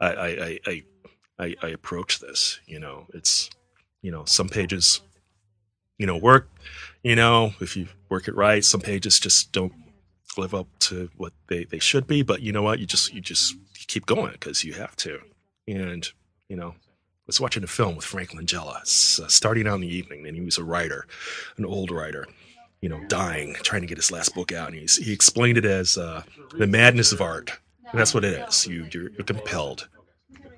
I 0.00 0.08
I 0.10 0.58
I, 0.66 0.82
I, 1.38 1.54
I, 1.62 1.68
approach 1.68 2.20
this. 2.20 2.60
You 2.66 2.80
know, 2.80 3.06
it's 3.12 3.50
you 4.02 4.10
know 4.10 4.24
some 4.24 4.48
pages, 4.48 5.00
you 5.98 6.06
know, 6.06 6.16
work. 6.16 6.48
You 7.02 7.16
know, 7.16 7.54
if 7.60 7.76
you 7.76 7.88
work 8.08 8.28
it 8.28 8.34
right, 8.34 8.64
some 8.64 8.80
pages 8.80 9.20
just 9.20 9.52
don't 9.52 9.72
live 10.38 10.54
up 10.54 10.66
to 10.78 11.10
what 11.16 11.32
they, 11.48 11.64
they 11.64 11.78
should 11.78 12.06
be. 12.06 12.22
But 12.22 12.42
you 12.42 12.52
know 12.52 12.62
what? 12.62 12.78
You 12.78 12.86
just 12.86 13.12
you 13.12 13.20
just 13.20 13.54
you 13.54 13.86
keep 13.86 14.06
going 14.06 14.32
because 14.32 14.64
you 14.64 14.74
have 14.74 14.96
to. 14.96 15.20
And 15.68 16.08
you 16.48 16.56
know, 16.56 16.70
I 16.70 17.26
was 17.26 17.40
watching 17.40 17.64
a 17.64 17.68
film 17.68 17.96
with 17.96 18.04
Frank 18.04 18.30
Langella, 18.30 18.76
uh, 18.76 19.28
starting 19.28 19.66
out 19.66 19.76
in 19.76 19.80
the 19.82 19.94
evening, 19.94 20.26
and 20.26 20.36
he 20.36 20.42
was 20.42 20.58
a 20.58 20.64
writer, 20.64 21.06
an 21.56 21.64
old 21.64 21.90
writer, 21.90 22.26
you 22.80 22.88
know, 22.88 23.02
dying, 23.08 23.56
trying 23.62 23.80
to 23.80 23.88
get 23.88 23.98
his 23.98 24.12
last 24.12 24.34
book 24.34 24.52
out, 24.52 24.68
and 24.68 24.78
he's, 24.78 24.96
he 24.96 25.12
explained 25.12 25.58
it 25.58 25.64
as 25.64 25.98
uh, 25.98 26.22
the 26.56 26.68
madness 26.68 27.12
of 27.12 27.20
art, 27.20 27.50
and 27.90 27.98
that's 27.98 28.14
what 28.14 28.24
it 28.24 28.34
is. 28.48 28.66
You 28.66 28.86
you're, 28.92 29.10
you're 29.10 29.24
compelled 29.24 29.88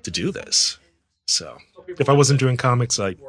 to 0.03 0.11
do 0.11 0.31
this. 0.31 0.77
So, 1.25 1.57
if 1.87 2.09
I 2.09 2.13
wasn't 2.13 2.39
doing 2.39 2.57
comics, 2.57 2.99
I'd 2.99 3.19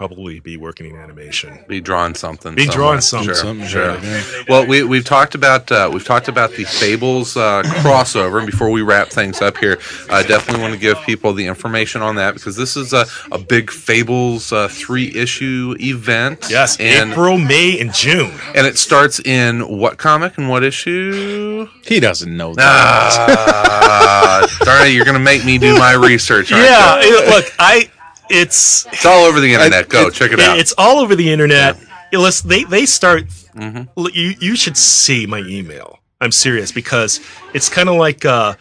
probably 0.00 0.40
be 0.40 0.56
working 0.56 0.86
in 0.90 0.96
animation. 0.96 1.58
be 1.68 1.78
drawing 1.78 2.14
something. 2.14 2.54
Be 2.54 2.62
somewhere. 2.62 2.74
drawing 2.74 3.00
something. 3.02 3.26
Sure, 3.26 3.34
Something, 3.34 3.66
sure. 3.68 3.98
yeah. 3.98 4.22
Well, 4.48 4.66
we 4.66 4.82
we've 4.82 5.04
talked 5.04 5.34
about 5.34 5.70
uh, 5.70 5.90
we've 5.92 6.06
talked 6.06 6.26
about 6.26 6.52
the 6.52 6.64
Fables 6.64 7.36
uh, 7.36 7.62
crossover, 7.84 8.38
and 8.38 8.46
before 8.46 8.70
we 8.70 8.80
wrap 8.80 9.08
things 9.08 9.42
up 9.42 9.58
here, 9.58 9.78
I 10.08 10.22
definitely 10.22 10.62
want 10.62 10.72
to 10.72 10.80
give 10.80 10.96
people 11.02 11.34
the 11.34 11.44
information 11.46 12.00
on 12.00 12.14
that 12.16 12.32
because 12.32 12.56
this 12.56 12.78
is 12.78 12.94
a, 12.94 13.04
a 13.30 13.36
big 13.38 13.70
Fables 13.70 14.52
uh, 14.54 14.68
three 14.68 15.14
issue 15.14 15.76
event. 15.80 16.46
Yes, 16.48 16.80
and 16.80 17.10
April, 17.12 17.36
May, 17.36 17.78
and 17.78 17.92
June. 17.92 18.32
and 18.54 18.66
it 18.66 18.78
starts 18.78 19.20
in 19.20 19.60
what 19.68 19.98
comic 19.98 20.38
and 20.38 20.48
what 20.48 20.64
issue? 20.64 21.68
He 21.84 22.00
doesn't 22.00 22.34
know 22.34 22.54
that. 22.54 22.64
Ah, 22.64 24.46
darn 24.64 24.86
it! 24.86 24.94
You're 24.94 25.04
going 25.04 25.18
to 25.18 25.22
make 25.22 25.44
me 25.44 25.58
do 25.58 25.76
my 25.78 25.92
research. 25.92 26.52
aren't 26.52 26.64
Yeah, 26.64 27.02
you? 27.02 27.18
it- 27.18 27.28
look, 27.28 27.44
I 27.58 27.90
it's 28.30 28.86
it's 28.92 29.04
all 29.04 29.24
over 29.24 29.40
the 29.40 29.52
internet. 29.52 29.88
Go 29.88 30.08
check 30.10 30.32
it 30.32 30.38
It- 30.38 30.44
out. 30.44 30.58
It's 30.58 30.72
all 30.78 30.98
over 30.98 31.14
the 31.16 31.30
internet. 31.32 31.76
Yeah, 32.12 32.18
listen, 32.20 32.48
they 32.48 32.64
they 32.64 32.86
start. 32.86 33.24
Mhm. 33.56 33.88
You 34.14 34.34
you 34.40 34.56
should 34.56 34.76
see 34.76 35.26
my 35.26 35.38
email. 35.40 35.98
I'm 36.20 36.32
serious 36.32 36.70
because 36.72 37.20
it's 37.54 37.68
kind 37.68 37.88
of 37.88 37.96
like 37.96 38.24
uh, 38.24 38.54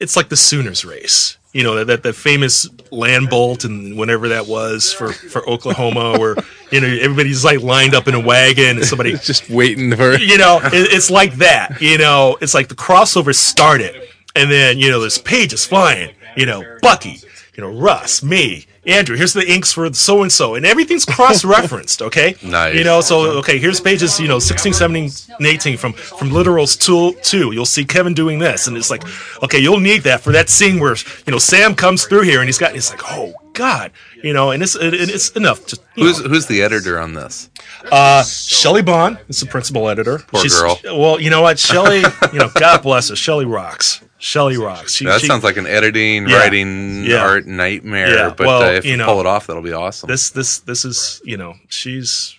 it's 0.00 0.16
like 0.16 0.28
the 0.28 0.36
Sooners 0.36 0.84
race. 0.84 1.36
You 1.54 1.62
know 1.62 1.76
that 1.76 1.86
that, 1.86 2.02
that 2.02 2.12
famous 2.14 2.68
land 2.92 3.30
bolt 3.30 3.64
and 3.64 3.96
whenever 3.96 4.28
that 4.28 4.46
was 4.46 4.92
for 4.92 5.12
for 5.12 5.48
Oklahoma, 5.48 6.18
where 6.18 6.36
you 6.70 6.80
know 6.80 6.86
everybody's 6.86 7.42
like 7.44 7.62
lined 7.62 7.94
up 7.94 8.06
in 8.06 8.14
a 8.14 8.20
wagon 8.20 8.76
and 8.76 8.84
somebody 8.84 9.12
Just 9.22 9.48
waiting 9.48 9.94
for 9.96 10.16
you 10.18 10.36
know, 10.36 10.60
it, 10.62 10.92
it's 10.92 11.10
like 11.10 11.34
that. 11.36 11.80
You 11.80 11.96
know, 11.98 12.36
it's 12.42 12.52
like 12.54 12.68
the 12.68 12.74
crossover 12.74 13.34
started, 13.34 13.94
and 14.36 14.50
then 14.50 14.78
you 14.78 14.90
know, 14.90 15.00
this 15.00 15.16
page 15.18 15.52
is 15.54 15.64
flying. 15.64 16.14
You 16.36 16.46
know, 16.46 16.62
Bucky, 16.82 17.18
you 17.58 17.64
know, 17.64 17.76
Russ, 17.76 18.22
me, 18.22 18.66
Andrew. 18.86 19.16
Here's 19.16 19.32
the 19.32 19.44
inks 19.44 19.72
for 19.72 19.92
so 19.92 20.22
and 20.22 20.30
so, 20.30 20.54
and 20.54 20.64
everything's 20.64 21.04
cross-referenced. 21.04 22.00
Okay, 22.02 22.36
Nice. 22.40 22.76
You 22.76 22.84
know, 22.84 23.00
so 23.00 23.38
okay, 23.38 23.58
here's 23.58 23.80
pages. 23.80 24.20
You 24.20 24.28
know, 24.28 24.38
16, 24.38 24.74
17, 24.74 25.10
and 25.38 25.46
18 25.46 25.76
from 25.76 25.92
from 25.92 26.30
literals 26.30 26.78
two 26.78 27.18
two. 27.20 27.50
You'll 27.52 27.66
see 27.66 27.84
Kevin 27.84 28.14
doing 28.14 28.38
this, 28.38 28.68
and 28.68 28.76
it's 28.76 28.90
like, 28.90 29.02
okay, 29.42 29.58
you'll 29.58 29.80
need 29.80 30.04
that 30.04 30.20
for 30.20 30.30
that 30.30 30.48
scene 30.48 30.78
where 30.78 30.94
you 31.26 31.32
know 31.32 31.38
Sam 31.38 31.74
comes 31.74 32.04
through 32.04 32.22
here, 32.22 32.38
and 32.38 32.46
he's 32.48 32.58
got. 32.58 32.76
It's 32.76 32.90
like, 32.92 33.02
oh 33.10 33.34
God, 33.54 33.90
you 34.22 34.32
know, 34.32 34.52
and 34.52 34.62
it's 34.62 34.76
it, 34.76 34.94
it's 34.94 35.30
enough 35.30 35.66
to. 35.66 35.80
Who's 35.96 36.22
know, 36.22 36.28
who's 36.28 36.46
the 36.46 36.62
editor 36.62 37.00
on 37.00 37.14
this? 37.14 37.50
uh, 37.90 38.22
Shelly 38.22 38.82
Bond 38.82 39.18
is 39.26 39.40
the 39.40 39.46
principal 39.46 39.88
editor. 39.88 40.20
Poor 40.28 40.44
girl. 40.44 40.78
Well, 40.84 41.20
you 41.20 41.30
know 41.30 41.42
what, 41.42 41.58
Shelly. 41.58 42.04
you 42.32 42.38
know, 42.38 42.50
God 42.54 42.82
bless 42.82 43.08
her. 43.08 43.16
Shelly 43.16 43.46
rocks. 43.46 44.00
Shelly 44.18 44.56
rocks. 44.56 44.94
She, 44.94 45.04
That 45.04 45.20
she- 45.20 45.26
sounds 45.26 45.44
like 45.44 45.56
an 45.56 45.66
editing, 45.66 46.28
Yeah. 46.28 46.36
writing, 46.38 47.04
Yeah. 47.04 47.18
art 47.22 47.46
nightmare. 47.46 48.14
Yeah, 48.14 48.34
But 48.36 48.46
well, 48.46 48.62
uh, 48.62 48.70
if 48.72 48.84
you 48.84 48.96
know, 48.96 49.06
pull 49.06 49.20
it 49.20 49.26
off, 49.26 49.46
that'll 49.46 49.62
be 49.62 49.72
awesome. 49.72 50.08
this. 50.08 50.30
This. 50.30 50.58
This 50.58 50.84
is. 50.84 51.20
You 51.24 51.36
know, 51.36 51.54
she's. 51.68 52.34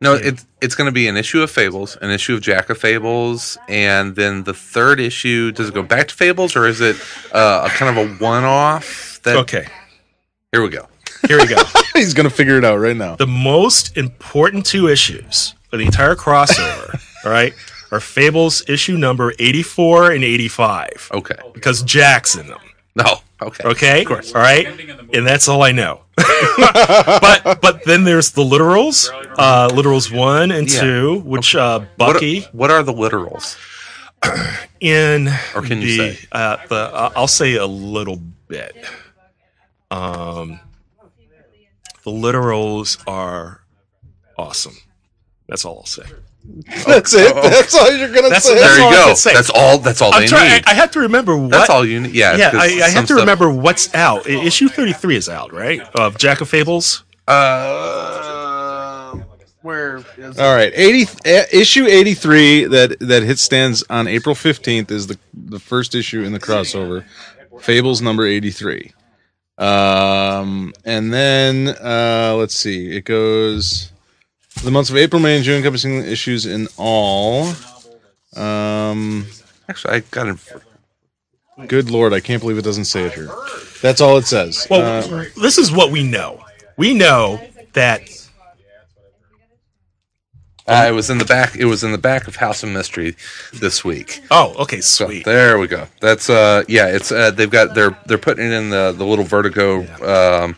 no, 0.00 0.14
it's 0.14 0.44
it's 0.60 0.74
going 0.74 0.86
to 0.86 0.92
be 0.92 1.08
an 1.08 1.16
issue 1.16 1.40
of 1.42 1.50
Fables, 1.50 1.96
an 2.02 2.10
issue 2.10 2.34
of 2.34 2.42
Jack 2.42 2.68
of 2.68 2.76
Fables, 2.78 3.56
and 3.68 4.14
then 4.14 4.44
the 4.44 4.52
third 4.54 5.00
issue. 5.00 5.52
Does 5.52 5.68
it 5.68 5.74
go 5.74 5.82
back 5.82 6.08
to 6.08 6.14
Fables, 6.14 6.54
or 6.54 6.66
is 6.66 6.80
it 6.82 6.96
uh, 7.32 7.62
a 7.66 7.70
kind 7.70 7.96
of 7.98 8.04
a 8.10 8.14
one-off? 8.22 9.20
That 9.22 9.36
Okay. 9.38 9.66
here 10.52 10.62
we 10.62 10.68
go. 10.68 10.86
Here 11.28 11.38
we 11.38 11.46
go. 11.46 11.56
He's 11.94 12.12
gonna 12.14 12.28
figure 12.30 12.58
it 12.58 12.64
out 12.64 12.76
right 12.78 12.96
now. 12.96 13.16
the 13.16 13.26
most 13.26 13.96
important 13.96 14.66
two 14.66 14.86
issues 14.88 15.54
of 15.72 15.78
the 15.78 15.86
entire 15.86 16.14
crossover. 16.14 17.00
all 17.24 17.30
right, 17.32 17.54
are 17.92 18.00
Fables 18.00 18.62
issue 18.68 18.96
number 18.96 19.32
eighty-four 19.38 20.10
and 20.12 20.24
eighty-five 20.24 21.10
Okay. 21.12 21.36
because 21.54 21.82
Jack's 21.82 22.34
in 22.36 22.48
them. 22.48 22.60
No. 22.94 23.04
Okay. 23.42 23.64
Okay, 23.68 24.00
of 24.00 24.06
course. 24.08 24.34
All 24.34 24.40
right, 24.40 24.66
and 25.12 25.26
that's 25.26 25.46
all 25.48 25.62
I 25.62 25.72
know. 25.72 26.00
but 26.16 27.58
but 27.60 27.84
then 27.84 28.04
there's 28.04 28.30
the 28.32 28.42
literals, 28.42 29.10
uh, 29.36 29.68
literals 29.68 30.10
one 30.10 30.50
and 30.50 30.70
Yeah. 30.72 30.80
two, 30.80 31.18
which 31.20 31.54
uh, 31.54 31.80
What, 31.80 31.96
Bucky 32.14 32.40
what 32.52 32.70
are 32.70 32.82
the 32.82 32.94
literals? 32.94 33.56
in 34.80 35.28
Or 35.54 35.60
can 35.62 35.82
you 35.82 35.88
the, 35.98 36.14
say? 36.14 36.26
Uh, 36.32 36.56
the 36.68 36.74
uh, 36.76 37.12
I'll 37.14 37.28
say 37.28 37.56
a 37.56 37.66
little 37.66 38.16
bit. 38.48 38.74
Um, 39.90 40.58
the 42.04 42.10
literals 42.10 43.02
are 43.06 43.60
awesome. 44.38 44.76
That's 45.48 45.64
all 45.66 45.78
I'll 45.80 45.84
say. 45.86 46.04
That's 46.86 47.14
it. 47.14 47.32
oh. 47.36 47.42
That's 47.48 47.74
all 47.74 47.90
you're 47.96 48.08
gonna 48.08 48.22
That's- 48.28 48.44
say. 48.44 48.54
There 48.54 48.78
you 48.90 48.90
go. 48.96 49.14
say. 49.14 49.34
That's 49.34 49.50
all. 49.50 49.78
That's 49.78 50.00
all 50.02 50.12
I'm 50.14 50.22
they 50.22 50.26
trying. 50.28 50.50
Need. 50.52 50.64
I 50.66 50.74
have 50.74 50.90
to 50.92 51.00
remember 51.00 51.36
what. 51.36 51.50
that's 51.50 51.70
all 51.70 51.84
you 51.84 52.00
need. 52.00 52.12
Yeah. 52.14 52.36
Yeah. 52.36 52.50
I, 52.54 52.64
I 52.84 52.88
have 52.88 53.02
to 53.02 53.06
stuff- 53.08 53.20
remember 53.20 53.50
what's 53.50 53.94
out. 53.94 54.26
I- 54.28 54.44
Issue 54.44 54.68
33 54.68 55.16
is 55.16 55.28
out, 55.28 55.52
right? 55.52 55.80
Of 55.94 56.18
Jack 56.18 56.40
of 56.40 56.48
Fables. 56.48 57.04
Uh, 57.28 59.16
where 59.62 59.96
is 60.16 60.38
All 60.38 60.54
right, 60.54 60.72
eighty 60.76 61.10
uh, 61.26 61.42
issue 61.52 61.86
eighty 61.86 62.14
three 62.14 62.64
that 62.64 62.96
that 63.00 63.24
hit 63.24 63.38
stands 63.40 63.82
on 63.90 64.06
April 64.06 64.34
fifteenth 64.36 64.90
is 64.92 65.08
the 65.08 65.18
the 65.34 65.58
first 65.58 65.94
issue 65.96 66.22
in 66.22 66.32
the 66.32 66.38
crossover, 66.38 67.04
Fables 67.60 68.00
number 68.00 68.24
eighty 68.24 68.52
three, 68.52 68.92
um, 69.58 70.72
and 70.84 71.12
then 71.12 71.68
uh, 71.82 72.34
let's 72.38 72.54
see, 72.54 72.96
it 72.96 73.04
goes 73.04 73.90
the 74.62 74.70
months 74.70 74.90
of 74.90 74.96
April, 74.96 75.20
May, 75.20 75.36
and 75.36 75.44
June, 75.44 75.56
encompassing 75.58 75.98
issues 76.04 76.46
in 76.46 76.68
all. 76.76 77.52
Um, 78.34 79.26
Actually, 79.68 79.94
I 79.94 80.00
got 80.10 80.28
it. 80.28 80.36
good 81.68 81.90
lord, 81.90 82.12
I 82.12 82.20
can't 82.20 82.40
believe 82.40 82.58
it 82.58 82.62
doesn't 82.64 82.84
say 82.84 83.04
it 83.04 83.12
here. 83.12 83.30
That's 83.82 84.00
all 84.00 84.16
it 84.18 84.26
says. 84.26 84.66
Well, 84.70 84.82
Uh, 85.14 85.24
this 85.40 85.58
is 85.58 85.72
what 85.72 85.90
we 85.90 86.02
know. 86.02 86.42
We 86.76 86.94
know 86.94 87.40
that 87.72 88.02
Uh, 90.68 90.86
it 90.88 90.92
was 90.92 91.10
in 91.10 91.18
the 91.18 91.24
back. 91.24 91.54
It 91.56 91.66
was 91.66 91.84
in 91.84 91.92
the 91.92 91.98
back 91.98 92.26
of 92.26 92.34
House 92.36 92.64
of 92.64 92.68
Mystery 92.70 93.14
this 93.52 93.84
week. 93.84 94.20
Oh, 94.32 94.52
okay, 94.58 94.80
So 94.80 95.06
sweet. 95.06 95.24
there 95.24 95.58
we 95.60 95.68
go. 95.68 95.86
That's 96.00 96.28
uh 96.28 96.64
yeah. 96.66 96.88
It's 96.88 97.12
uh 97.12 97.30
they've 97.30 97.48
got 97.50 97.74
they're 97.76 97.96
they're 98.06 98.18
putting 98.18 98.46
it 98.46 98.52
in 98.52 98.70
the 98.70 98.92
the 98.96 99.04
little 99.06 99.24
Vertigo 99.24 99.82
um 100.04 100.56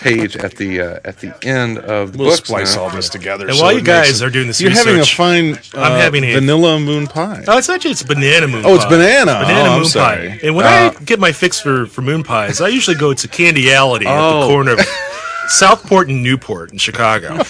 page 0.00 0.36
at 0.36 0.56
the 0.56 0.80
uh, 0.80 1.00
at 1.04 1.18
the 1.20 1.32
end 1.46 1.78
of 1.78 2.12
the 2.12 2.18
we'll 2.18 2.30
book. 2.30 2.44
splice 2.46 2.76
all 2.76 2.90
this 2.90 3.08
together. 3.08 3.46
And 3.46 3.56
so 3.56 3.62
while 3.62 3.72
you 3.72 3.82
guys 3.82 4.20
it- 4.20 4.24
are 4.26 4.30
doing 4.30 4.46
this 4.46 4.60
you're 4.60 4.70
having 4.70 4.94
a 4.94 4.98
research- 4.98 5.16
fine. 5.16 5.54
Uh, 5.74 5.80
I'm 5.86 6.00
having 6.00 6.24
a- 6.24 6.34
vanilla 6.34 6.78
moon 6.80 7.06
pie. 7.06 7.44
Oh, 7.46 7.58
it's 7.58 7.68
actually 7.68 7.92
it's 7.92 8.02
banana 8.02 8.48
moon. 8.48 8.62
Pie. 8.62 8.68
Oh, 8.70 8.74
it's 8.74 8.84
banana. 8.86 9.32
Banana 9.44 9.68
Oh, 9.68 9.72
I'm 9.72 9.80
moon 9.80 9.88
sorry. 9.88 10.28
pie. 10.30 10.40
And 10.42 10.54
when 10.56 10.66
Uh, 10.66 10.92
I 10.98 11.04
get 11.04 11.18
my 11.20 11.32
fix 11.32 11.60
for 11.60 11.86
for 11.86 12.02
moon 12.02 12.22
pies, 12.22 12.60
I 12.60 12.68
usually 12.68 12.96
go 12.96 13.12
to 13.14 13.28
Candyality 13.28 14.06
at 14.06 14.18
Oh. 14.18 14.40
the 14.40 14.46
corner 14.46 14.72
of 14.72 14.78
Southport 15.50 16.08
and 16.08 16.22
Newport 16.22 16.72
in 16.72 16.78
Chicago. 16.78 17.36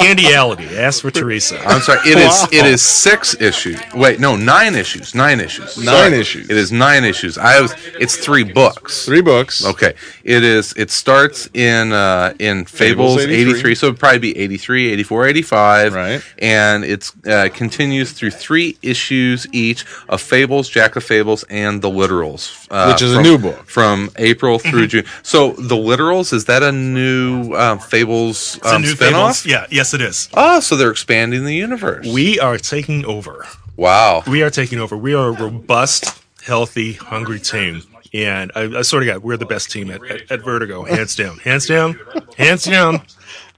Candyality. 0.00 0.76
Ask 0.76 1.02
for 1.02 1.10
Teresa. 1.10 1.58
I'm 1.66 1.80
sorry. 1.80 2.00
It 2.08 2.18
is 2.18 2.44
it 2.52 2.66
is 2.66 2.82
six 2.82 3.34
issues. 3.40 3.78
Wait, 3.94 4.20
no, 4.20 4.36
nine 4.36 4.74
issues. 4.74 5.14
Nine 5.14 5.40
issues. 5.40 5.76
Nine 5.82 6.12
issues. 6.14 6.48
It 6.50 6.56
is 6.56 6.72
nine 6.72 7.04
issues. 7.04 7.38
I 7.38 7.60
was. 7.60 7.74
It's 7.98 8.16
three 8.16 8.44
books. 8.44 9.04
Three 9.04 9.20
books. 9.22 9.64
Okay. 9.64 9.94
It 10.24 10.42
is. 10.44 10.72
It 10.76 10.90
starts 10.90 11.48
in 11.54 11.92
uh, 11.92 12.34
in 12.38 12.64
Fables, 12.64 13.16
Fables 13.16 13.24
83. 13.24 13.50
83. 13.50 13.74
so 13.74 13.86
it'd 13.88 13.98
probably 13.98 14.18
be 14.18 14.36
83, 14.38 14.92
84, 14.92 15.26
85. 15.26 15.94
Right. 15.94 16.22
And 16.38 16.84
it 16.84 17.10
uh, 17.26 17.48
continues 17.52 18.12
through 18.12 18.30
three 18.32 18.76
issues 18.82 19.46
each 19.52 19.84
of 20.08 20.20
Fables, 20.20 20.68
Jack 20.68 20.96
of 20.96 21.04
Fables, 21.04 21.44
and 21.50 21.82
the 21.82 21.90
Literals, 21.90 22.66
uh, 22.70 22.90
Which 22.92 23.02
is 23.02 23.12
a 23.12 23.16
from- 23.16 23.22
new 23.24 23.38
book. 23.38 23.66
from 23.66 24.10
April 24.16 24.58
through 24.58 24.86
June. 24.88 25.04
So 25.22 25.52
the 25.52 25.76
Literals 25.76 26.32
is 26.32 26.46
that 26.46 26.62
a 26.62 26.72
new 26.72 27.29
um, 27.56 27.78
Fables 27.78 28.56
It's 28.56 28.66
a 28.66 28.74
um, 28.76 28.82
new 28.82 28.94
spinoff? 28.94 29.42
Fables. 29.42 29.46
Yeah, 29.46 29.66
yes, 29.70 29.94
it 29.94 30.00
is. 30.00 30.28
Oh, 30.34 30.60
so 30.60 30.76
they're 30.76 30.90
expanding 30.90 31.44
the 31.44 31.54
universe. 31.54 32.06
We 32.06 32.38
are 32.40 32.58
taking 32.58 33.04
over. 33.04 33.46
wow. 33.76 34.22
We 34.26 34.42
are 34.42 34.50
taking 34.50 34.78
over. 34.78 34.96
We 34.96 35.14
are 35.14 35.28
a 35.28 35.32
robust, 35.32 36.22
healthy, 36.42 36.94
hungry 36.94 37.40
team. 37.40 37.82
And 38.12 38.50
I, 38.56 38.78
I 38.78 38.82
sort 38.82 39.02
of 39.04 39.06
got, 39.06 39.22
we're 39.22 39.36
the 39.36 39.46
best 39.46 39.70
team 39.70 39.90
at, 39.90 40.04
at, 40.10 40.30
at 40.32 40.40
Vertigo, 40.44 40.82
hands 40.84 41.14
down, 41.14 41.38
hands 41.38 41.66
down, 41.66 41.98
hands 42.36 42.64
down. 42.64 43.02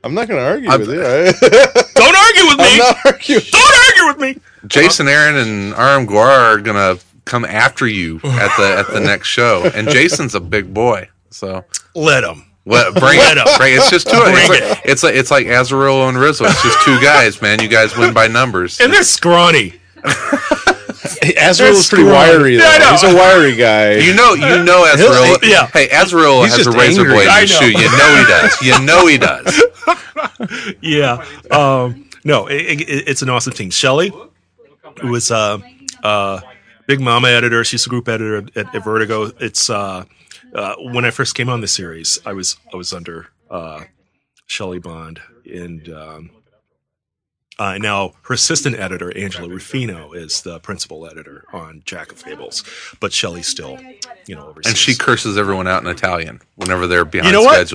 I'm 0.05 0.15
not 0.15 0.29
going 0.29 0.41
to 0.41 0.47
argue 0.47 0.69
I'm- 0.69 0.81
with 0.81 0.91
you. 0.91 1.01
I, 1.03 1.83
Don't 1.95 2.17
argue 2.17 2.47
with 2.49 2.59
me. 2.59 2.73
I'm 2.73 2.79
not. 2.79 3.05
Don't 3.51 3.89
argue 3.89 4.07
with 4.07 4.19
me. 4.19 4.43
Jason 4.67 5.09
Aaron 5.09 5.37
and 5.37 5.75
R.M. 5.75 6.07
Guéra 6.07 6.55
are 6.55 6.59
gonna 6.61 6.97
come 7.25 7.45
after 7.45 7.87
you 7.87 8.17
at 8.25 8.57
the 8.57 8.75
at 8.79 8.93
the 8.93 9.01
next 9.01 9.27
show, 9.29 9.69
and 9.75 9.89
Jason's 9.89 10.35
a 10.37 10.41
big 10.41 10.73
boy, 10.73 11.09
so 11.31 11.65
Let 11.97 12.21
them. 12.21 12.45
What, 12.65 12.95
bring 12.95 13.19
Let 13.19 13.37
it. 13.39 13.47
'em. 13.47 13.59
Bring, 13.59 13.75
it's 13.75 13.91
just 13.91 14.09
two. 14.09 14.17
It's 14.17 14.47
Bring 14.49 14.61
like, 14.71 14.81
it's 14.85 15.03
like 15.03 15.15
it's 15.17 15.31
like 15.31 15.47
Azzarello 15.47 16.09
and 16.09 16.17
Risso. 16.17 16.49
It's 16.49 16.63
just 16.63 16.81
two 16.85 17.01
guys, 17.01 17.43
man. 17.43 17.61
You 17.61 17.69
guys 17.69 17.97
win 17.97 18.15
by 18.15 18.29
numbers. 18.29 18.81
And 18.81 18.93
they're 18.93 19.03
scrawny. 19.03 19.75
Azrael 21.41 21.73
is 21.73 21.89
pretty 21.89 22.05
That's 22.05 22.33
wiry, 22.37 22.57
though. 22.57 22.65
Yeah, 22.65 22.71
I 22.71 22.79
know. 22.79 22.91
He's 22.93 23.03
a 23.03 23.15
wiry 23.17 23.57
guy. 23.57 23.95
You 23.97 24.15
know, 24.15 24.35
you 24.35 24.63
know, 24.65 24.85
Azzarello. 24.85 25.39
yeah. 25.43 25.67
Hey, 25.69 25.89
Azzarello 25.89 26.43
He's 26.45 26.57
has 26.57 26.61
a 26.67 26.71
just 26.71 26.77
razor 26.79 27.01
angry. 27.03 27.15
blade 27.17 27.29
in 27.29 27.41
his 27.43 27.51
know. 27.53 27.59
shoe. 27.61 27.71
You 27.71 27.99
know 27.99 28.17
he 28.17 28.25
does. 28.27 28.63
You 28.63 28.85
know 28.85 29.07
he 29.07 29.19
does. 29.19 29.63
Yeah. 30.81 31.25
Um, 31.51 32.09
no, 32.25 32.47
it, 32.47 32.81
it, 32.81 33.09
it's 33.09 33.23
an 33.23 33.29
awesome 33.29 33.53
team. 33.53 33.71
Shelly, 33.71 34.13
who 35.01 35.09
was 35.09 35.31
uh, 35.31 35.59
uh, 36.03 36.41
Big 36.87 37.01
Mama 37.01 37.29
editor. 37.29 37.63
She's 37.65 37.87
a 37.87 37.89
group 37.89 38.09
editor 38.09 38.39
at, 38.57 38.75
at 38.75 38.85
Vertigo. 38.85 39.31
It's 39.41 39.69
uh, 39.71 40.05
uh, 40.55 40.77
when 40.79 41.05
I 41.05 41.11
first 41.11 41.35
came 41.35 41.49
on 41.49 41.61
the 41.61 41.69
series, 41.69 42.19
I 42.25 42.33
was 42.33 42.57
I 42.73 42.77
was 42.77 42.93
under 42.93 43.29
uh, 43.51 43.85
Shelly 44.47 44.79
Bond, 44.79 45.21
and 45.45 45.89
um, 45.89 46.31
uh, 47.59 47.79
now 47.79 48.13
her 48.23 48.35
assistant 48.35 48.77
editor 48.77 49.17
Angela 49.17 49.49
Rufino 49.49 50.13
is 50.13 50.43
the 50.43 50.59
principal 50.61 51.07
editor 51.07 51.45
on 51.53 51.83
Jack 51.85 52.13
of 52.13 52.19
Fables, 52.19 52.65
but 53.01 53.13
Shelly's 53.13 53.47
still, 53.47 53.79
you 54.27 54.35
know, 54.35 54.49
overseas. 54.49 54.71
And 54.71 54.79
she 54.79 54.95
curses 54.95 55.39
everyone 55.39 55.69
out 55.69 55.83
in 55.83 55.89
Italian 55.89 56.41
whenever 56.57 56.87
they're 56.87 57.05
behind 57.05 57.33
You 57.33 57.39
know 57.39 57.45
what? 57.45 57.73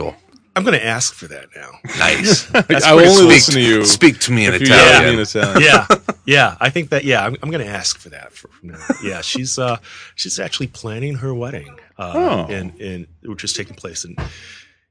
Schedule. 0.58 0.68
I'm 0.68 0.72
going 0.72 0.80
to 0.80 0.86
ask 0.86 1.14
for 1.14 1.28
that 1.28 1.48
now. 1.56 1.72
Nice. 2.00 2.46
That's 2.68 2.84
I 2.86 2.94
will 2.94 3.00
pretty 3.04 3.12
only 3.12 3.18
sweet. 3.22 3.28
listen 3.28 3.54
to 3.56 3.62
you. 3.62 3.86
Speak 3.86 4.20
to 4.22 4.32
me 4.32 4.46
in 4.46 4.54
Italian. 4.54 4.70
yell 4.78 4.94
at 5.02 5.04
me 5.06 5.14
in 5.14 5.20
Italian. 5.20 5.62
yeah, 5.62 5.88
yeah. 6.26 6.58
I 6.60 6.70
think 6.70 6.90
that. 6.90 7.04
Yeah, 7.04 7.26
I'm, 7.26 7.36
I'm 7.42 7.50
going 7.52 7.66
to 7.66 7.72
ask 7.72 7.98
for 8.00 8.10
that. 8.10 8.34
For, 8.34 8.48
from 8.50 8.70
now. 8.70 8.80
Yeah, 9.04 9.22
she's 9.22 9.58
uh, 9.60 9.78
she's 10.16 10.40
actually 10.40 10.68
planning 10.68 11.16
her 11.16 11.34
wedding, 11.34 11.78
uh, 11.98 12.14
Oh. 12.16 12.52
in 12.54 12.72
in 12.80 13.08
which 13.24 13.44
is 13.44 13.54
taking 13.54 13.76
place 13.76 14.04
in 14.06 14.16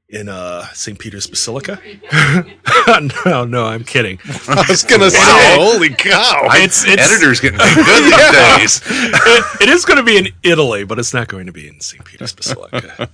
in 0.09 0.29
uh, 0.29 0.65
St. 0.73 0.97
Peter's 0.97 1.27
Basilica. 1.27 1.81
no, 3.25 3.43
no, 3.43 3.65
I'm 3.65 3.83
kidding. 3.83 4.19
I 4.47 4.63
was 4.69 4.83
going 4.83 5.01
to 5.01 5.11
say, 5.11 5.19
holy 5.59 5.89
cow. 5.89 6.43
It's 6.53 6.85
it's 6.87 7.11
Editors 7.11 7.41
getting 7.41 7.59
paid 7.59 7.75
good 7.75 8.03
these 8.05 8.79
days. 8.79 8.81
it, 8.89 9.63
it 9.63 9.69
is 9.69 9.83
going 9.83 9.97
to 9.97 10.03
be 10.03 10.17
in 10.17 10.29
Italy, 10.43 10.85
but 10.85 10.97
it's 10.97 11.13
not 11.13 11.27
going 11.27 11.45
to 11.47 11.51
be 11.51 11.67
in 11.67 11.81
St. 11.81 12.05
Peter's 12.05 12.31
Basilica. 12.31 13.09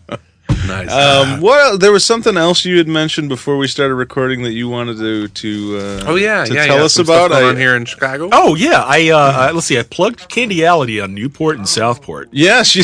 Nice. 0.68 0.92
Um, 0.92 1.42
well, 1.42 1.78
there 1.78 1.92
was 1.92 2.06
something 2.06 2.38
else 2.38 2.64
you 2.66 2.78
had 2.78 2.88
mentioned 2.88 3.28
before 3.30 3.58
we 3.58 3.68
started 3.68 3.96
recording 3.96 4.44
that 4.44 4.54
you 4.54 4.70
wanted 4.70 4.98
to 4.98 5.28
to 5.28 5.78
uh, 5.78 6.04
oh 6.08 6.16
yeah, 6.16 6.46
to 6.46 6.54
yeah. 6.54 6.66
tell 6.66 6.78
yeah. 6.78 6.84
us 6.84 6.94
Some 6.94 7.06
stuff 7.06 7.28
about. 7.28 7.32
going 7.32 7.46
I- 7.46 7.50
on 7.50 7.58
here 7.58 7.76
in 7.76 7.86
Chicago. 7.86 8.30
oh 8.32 8.56
yeah, 8.56 8.82
I 8.86 9.10
uh, 9.10 9.18
uh, 9.18 9.52
let's 9.54 9.68
see. 9.68 9.78
I 9.78 9.84
plugged 9.84 10.20
Candyality 10.30 11.04
on 11.04 11.14
Newport 11.14 11.58
and 11.58 11.68
Southport. 11.68 12.30
Yeah, 12.32 12.64
she. 12.64 12.80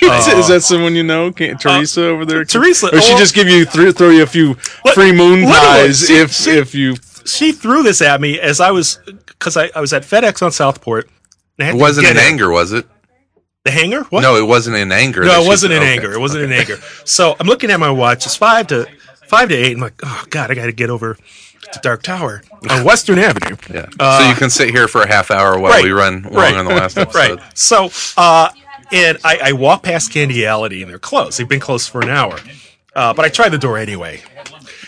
is 0.00 0.48
that 0.48 0.60
someone 0.62 0.94
you 0.94 1.02
know, 1.02 1.32
Can't, 1.32 1.60
Teresa 1.60 2.06
over 2.06 2.24
there? 2.24 2.44
Teresa- 2.44 2.94
or 2.94 3.00
she 3.00 3.14
oh, 3.14 3.18
just 3.18 3.34
give 3.34 3.48
you 3.48 3.64
th- 3.64 3.96
throw 3.96 4.10
you 4.10 4.22
a 4.22 4.26
few 4.26 4.56
Let- 4.84 4.94
free 4.94 5.12
moon 5.12 5.44
pies 5.44 6.06
she- 6.06 6.14
if 6.18 6.32
she- 6.32 6.50
if 6.50 6.74
you. 6.74 6.96
She 7.24 7.52
threw 7.52 7.82
this 7.82 8.00
at 8.00 8.20
me 8.20 8.40
as 8.40 8.58
I 8.60 8.70
was 8.70 8.98
because 9.26 9.56
I, 9.56 9.70
I 9.74 9.80
was 9.80 9.92
at 9.92 10.02
FedEx 10.02 10.42
on 10.42 10.50
Southport. 10.50 11.10
and 11.58 11.68
It 11.68 11.74
wasn't 11.80 12.06
in 12.06 12.16
anger, 12.16 12.50
was 12.50 12.72
it? 12.72 12.86
The 13.64 13.70
hanger? 13.72 14.02
What? 14.04 14.22
No, 14.22 14.36
it 14.36 14.46
wasn't 14.46 14.76
in 14.76 14.92
anger. 14.92 15.24
No, 15.24 15.42
it 15.42 15.46
wasn't 15.46 15.72
in 15.72 15.80
okay. 15.82 15.92
anger. 15.94 16.12
It 16.12 16.20
wasn't 16.20 16.44
in 16.44 16.52
anger. 16.52 16.76
So 17.04 17.36
I'm 17.38 17.46
looking 17.46 17.70
at 17.70 17.80
my 17.80 17.90
watch. 17.90 18.24
It's 18.24 18.36
five 18.36 18.66
to 18.68 18.86
five 19.26 19.48
to 19.50 19.54
eight. 19.54 19.74
I'm 19.74 19.80
like, 19.80 19.94
oh 20.02 20.24
god, 20.30 20.50
I 20.50 20.54
got 20.54 20.66
to 20.66 20.72
get 20.72 20.90
over 20.90 21.16
to 21.72 21.80
Dark 21.82 22.02
Tower 22.02 22.42
on 22.70 22.84
Western 22.84 23.18
Avenue. 23.18 23.56
Yeah. 23.68 23.86
so 24.20 24.28
you 24.28 24.34
can 24.36 24.48
sit 24.48 24.70
here 24.70 24.88
for 24.88 25.02
a 25.02 25.08
half 25.08 25.30
hour 25.30 25.58
while 25.58 25.72
Uh, 25.72 25.76
right, 25.76 25.84
we 25.84 25.90
run 25.90 26.24
along 26.24 26.34
right. 26.34 26.54
on 26.54 26.64
the 26.66 26.74
last 26.74 26.96
episode. 26.98 27.18
Right. 27.18 27.58
So, 27.58 27.90
uh, 28.16 28.50
and 28.90 29.18
I, 29.22 29.38
I 29.42 29.52
walk 29.52 29.82
past 29.82 30.12
Candy 30.12 30.36
Candyality 30.36 30.80
and 30.80 30.88
they're 30.90 30.98
closed. 30.98 31.38
They've 31.38 31.48
been 31.48 31.60
closed 31.60 31.90
for 31.90 32.00
an 32.00 32.08
hour. 32.08 32.38
Uh, 32.94 33.12
but 33.12 33.24
I 33.24 33.28
tried 33.28 33.50
the 33.50 33.58
door 33.58 33.76
anyway. 33.76 34.22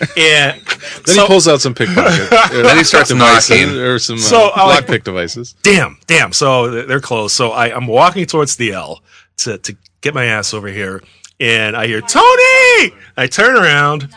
And 0.17 0.61
Then 1.05 1.15
so, 1.15 1.23
he 1.23 1.27
pulls 1.27 1.47
out 1.49 1.61
some 1.61 1.75
pickpocket. 1.75 2.31
Then 2.53 2.77
he 2.79 2.85
starts 2.85 3.13
knocking. 3.13 3.69
or 3.77 3.99
some 3.99 4.17
uh, 4.17 4.21
So, 4.21 4.47
like- 4.57 4.87
lockpick 4.87 5.05
devices. 5.05 5.55
damn, 5.63 5.99
damn. 6.07 6.33
So 6.33 6.71
they're 6.87 7.01
closed. 7.01 7.35
So 7.35 7.51
I, 7.51 7.75
I'm 7.75 7.87
walking 7.87 8.25
towards 8.27 8.57
the 8.57 8.73
L 8.73 9.03
to, 9.39 9.59
to 9.59 9.77
get 10.01 10.15
my 10.15 10.25
ass 10.27 10.55
over 10.55 10.69
here. 10.69 11.03
And 11.39 11.75
I 11.77 11.87
hear, 11.87 12.01
Tony! 12.01 12.95
I 13.17 13.27
turn 13.31 13.57
around 13.57 14.09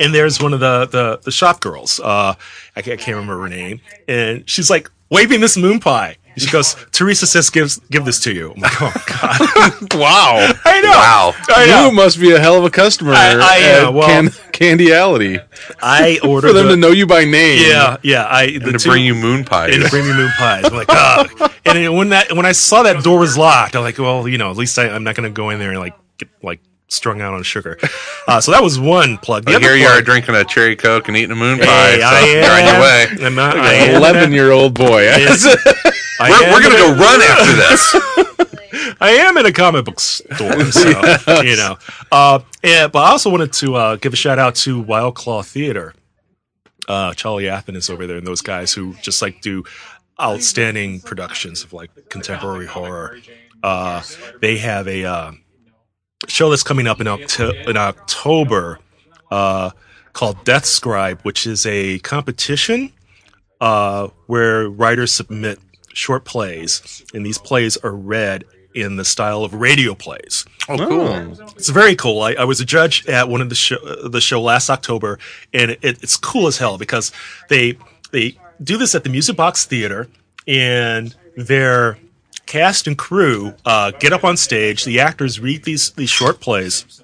and 0.00 0.14
there's 0.14 0.40
one 0.42 0.52
of 0.54 0.60
the, 0.60 0.86
the, 0.86 1.20
the 1.22 1.30
shop 1.30 1.60
girls. 1.60 2.00
Uh, 2.00 2.34
I, 2.76 2.78
I 2.78 2.82
can't 2.82 3.08
remember 3.08 3.40
her 3.42 3.48
name. 3.48 3.80
And 4.08 4.48
she's 4.48 4.70
like 4.70 4.90
waving 5.10 5.40
this 5.40 5.56
moon 5.56 5.80
pie. 5.80 6.16
She 6.36 6.50
goes, 6.50 6.74
Teresa 6.92 7.26
says, 7.26 7.48
give, 7.50 7.76
give 7.90 8.04
this 8.04 8.20
to 8.20 8.32
you. 8.32 8.52
I'm 8.52 8.60
like, 8.60 8.82
oh, 8.82 8.92
God. 9.20 9.94
wow. 9.94 10.52
I 10.64 10.80
know. 10.80 10.90
Wow. 10.90 11.34
I 11.48 11.66
know. 11.66 11.86
You 11.88 11.92
must 11.94 12.18
be 12.20 12.32
a 12.32 12.40
hell 12.40 12.56
of 12.58 12.64
a 12.64 12.70
customer 12.70 13.12
I- 13.12 13.38
I 13.40 13.56
am, 13.58 13.86
at 13.86 13.94
well- 13.94 14.08
can, 14.08 14.26
Candyality. 14.52 15.44
I 15.82 16.18
ordered 16.24 16.48
For 16.48 16.52
them 16.52 16.66
the- 16.66 16.72
to 16.72 16.76
know 16.76 16.90
you 16.90 17.06
by 17.06 17.24
name. 17.24 17.64
Yeah, 17.68 17.96
yeah. 18.02 18.26
I 18.28 18.46
the 18.46 18.54
And 18.54 18.64
to 18.64 18.78
two- 18.78 18.90
bring 18.90 19.04
you 19.04 19.14
moon 19.14 19.44
pies. 19.44 19.74
and 19.74 19.84
to 19.84 19.90
bring 19.90 20.06
me 20.06 20.12
moon 20.12 20.30
pies. 20.38 20.64
I'm 20.64 20.74
like, 20.74 20.88
ah. 20.90 21.52
And 21.64 21.96
when 21.96 22.08
that 22.10 22.32
when 22.32 22.46
I 22.46 22.52
saw 22.52 22.82
that 22.82 23.02
door 23.04 23.18
was 23.18 23.36
locked, 23.38 23.74
I'm 23.76 23.82
like, 23.82 23.98
well, 23.98 24.26
you 24.28 24.38
know, 24.38 24.50
at 24.50 24.56
least 24.56 24.78
I, 24.78 24.88
I'm 24.90 25.04
not 25.04 25.14
going 25.14 25.28
to 25.28 25.34
go 25.34 25.50
in 25.50 25.58
there 25.58 25.70
and 25.70 25.78
like 25.78 25.94
get 26.18 26.28
like 26.42 26.60
strung 26.88 27.20
out 27.20 27.34
on 27.34 27.42
sugar. 27.42 27.78
Uh, 28.28 28.40
so 28.40 28.52
that 28.52 28.62
was 28.62 28.78
one 28.78 29.18
plug. 29.18 29.44
The 29.44 29.52
But 29.52 29.54
other 29.56 29.74
here 29.74 29.76
you 29.76 29.86
are 29.86 30.00
drinking 30.00 30.34
a 30.36 30.44
cherry 30.44 30.76
coke 30.76 31.08
and 31.08 31.16
eating 31.16 31.32
a 31.32 31.36
moon 31.36 31.58
pie. 31.58 31.64
Hey, 31.64 32.00
so 32.00 32.06
I 32.06 32.26
you're 32.26 32.50
on 32.50 32.64
your 32.74 32.80
way. 32.82 33.06
am. 33.20 33.26
I'm 33.26 33.34
not- 33.34 33.56
I 33.58 33.72
am. 33.74 33.94
Eleven 33.96 34.32
year 34.32 34.50
old 34.52 34.74
boy. 34.74 35.02
Yes. 35.02 35.44
We're, 36.20 36.52
we're 36.52 36.62
gonna 36.62 36.76
go 36.76 36.94
run 36.94 37.20
after 37.22 37.56
this. 38.44 38.96
I 39.00 39.10
am 39.10 39.36
in 39.36 39.46
a 39.46 39.52
comic 39.52 39.84
book 39.84 39.98
store, 39.98 40.64
so 40.70 40.88
you 41.42 41.56
know. 41.56 41.76
Uh, 42.12 42.38
yeah, 42.62 42.86
but 42.86 43.00
I 43.00 43.10
also 43.10 43.30
wanted 43.30 43.52
to 43.54 43.74
uh, 43.74 43.96
give 43.96 44.12
a 44.12 44.16
shout 44.16 44.38
out 44.38 44.54
to 44.56 44.78
Wild 44.80 45.16
Claw 45.16 45.42
Theater. 45.42 45.92
Uh, 46.88 47.14
Charlie 47.14 47.48
Athen 47.48 47.74
is 47.74 47.90
over 47.90 48.06
there, 48.06 48.16
and 48.18 48.26
those 48.26 48.42
guys 48.42 48.72
who 48.72 48.94
just 49.02 49.22
like 49.22 49.40
do 49.40 49.64
outstanding 50.22 51.00
productions 51.00 51.64
of 51.64 51.72
like 51.72 51.90
contemporary 52.10 52.66
horror. 52.66 53.18
Uh, 53.62 54.00
they 54.40 54.58
have 54.58 54.86
a 54.86 55.04
uh, 55.04 55.32
show 56.28 56.50
that's 56.50 56.62
coming 56.62 56.86
up 56.86 57.00
in, 57.00 57.08
Octo- 57.08 57.52
in 57.68 57.76
October 57.76 58.78
uh, 59.30 59.70
called 60.12 60.44
Death 60.44 60.64
Scribe, 60.64 61.20
which 61.22 61.46
is 61.46 61.66
a 61.66 61.98
competition 62.00 62.92
uh, 63.60 64.08
where 64.26 64.68
writers 64.68 65.12
submit 65.12 65.58
short 65.92 66.24
plays, 66.24 67.04
and 67.14 67.24
these 67.24 67.38
plays 67.38 67.76
are 67.78 67.94
read 67.94 68.44
in 68.74 68.96
the 68.96 69.04
style 69.04 69.44
of 69.44 69.54
radio 69.54 69.94
plays. 69.94 70.44
Oh, 70.68 70.76
cool. 70.76 71.46
It's 71.56 71.68
very 71.70 71.94
cool. 71.94 72.22
I, 72.22 72.32
I 72.34 72.44
was 72.44 72.60
a 72.60 72.64
judge 72.64 73.06
at 73.06 73.28
one 73.28 73.40
of 73.40 73.48
the 73.48 73.54
show 73.54 73.76
uh, 73.76 74.08
the 74.08 74.20
show 74.20 74.42
last 74.42 74.68
October, 74.68 75.18
and 75.52 75.72
it, 75.72 75.78
it's 75.82 76.16
cool 76.16 76.46
as 76.46 76.58
hell 76.58 76.76
because 76.78 77.12
they 77.48 77.78
they 78.10 78.36
do 78.62 78.76
this 78.76 78.94
at 78.94 79.04
the 79.04 79.10
Music 79.10 79.36
Box 79.36 79.64
Theater, 79.64 80.08
and 80.46 81.14
their 81.36 81.98
cast 82.46 82.86
and 82.86 82.96
crew 82.98 83.54
uh, 83.64 83.90
get 83.92 84.12
up 84.12 84.24
on 84.24 84.36
stage. 84.36 84.84
The 84.84 85.00
actors 85.00 85.40
read 85.40 85.64
these 85.64 85.90
these 85.92 86.10
short 86.10 86.40
plays. 86.40 87.00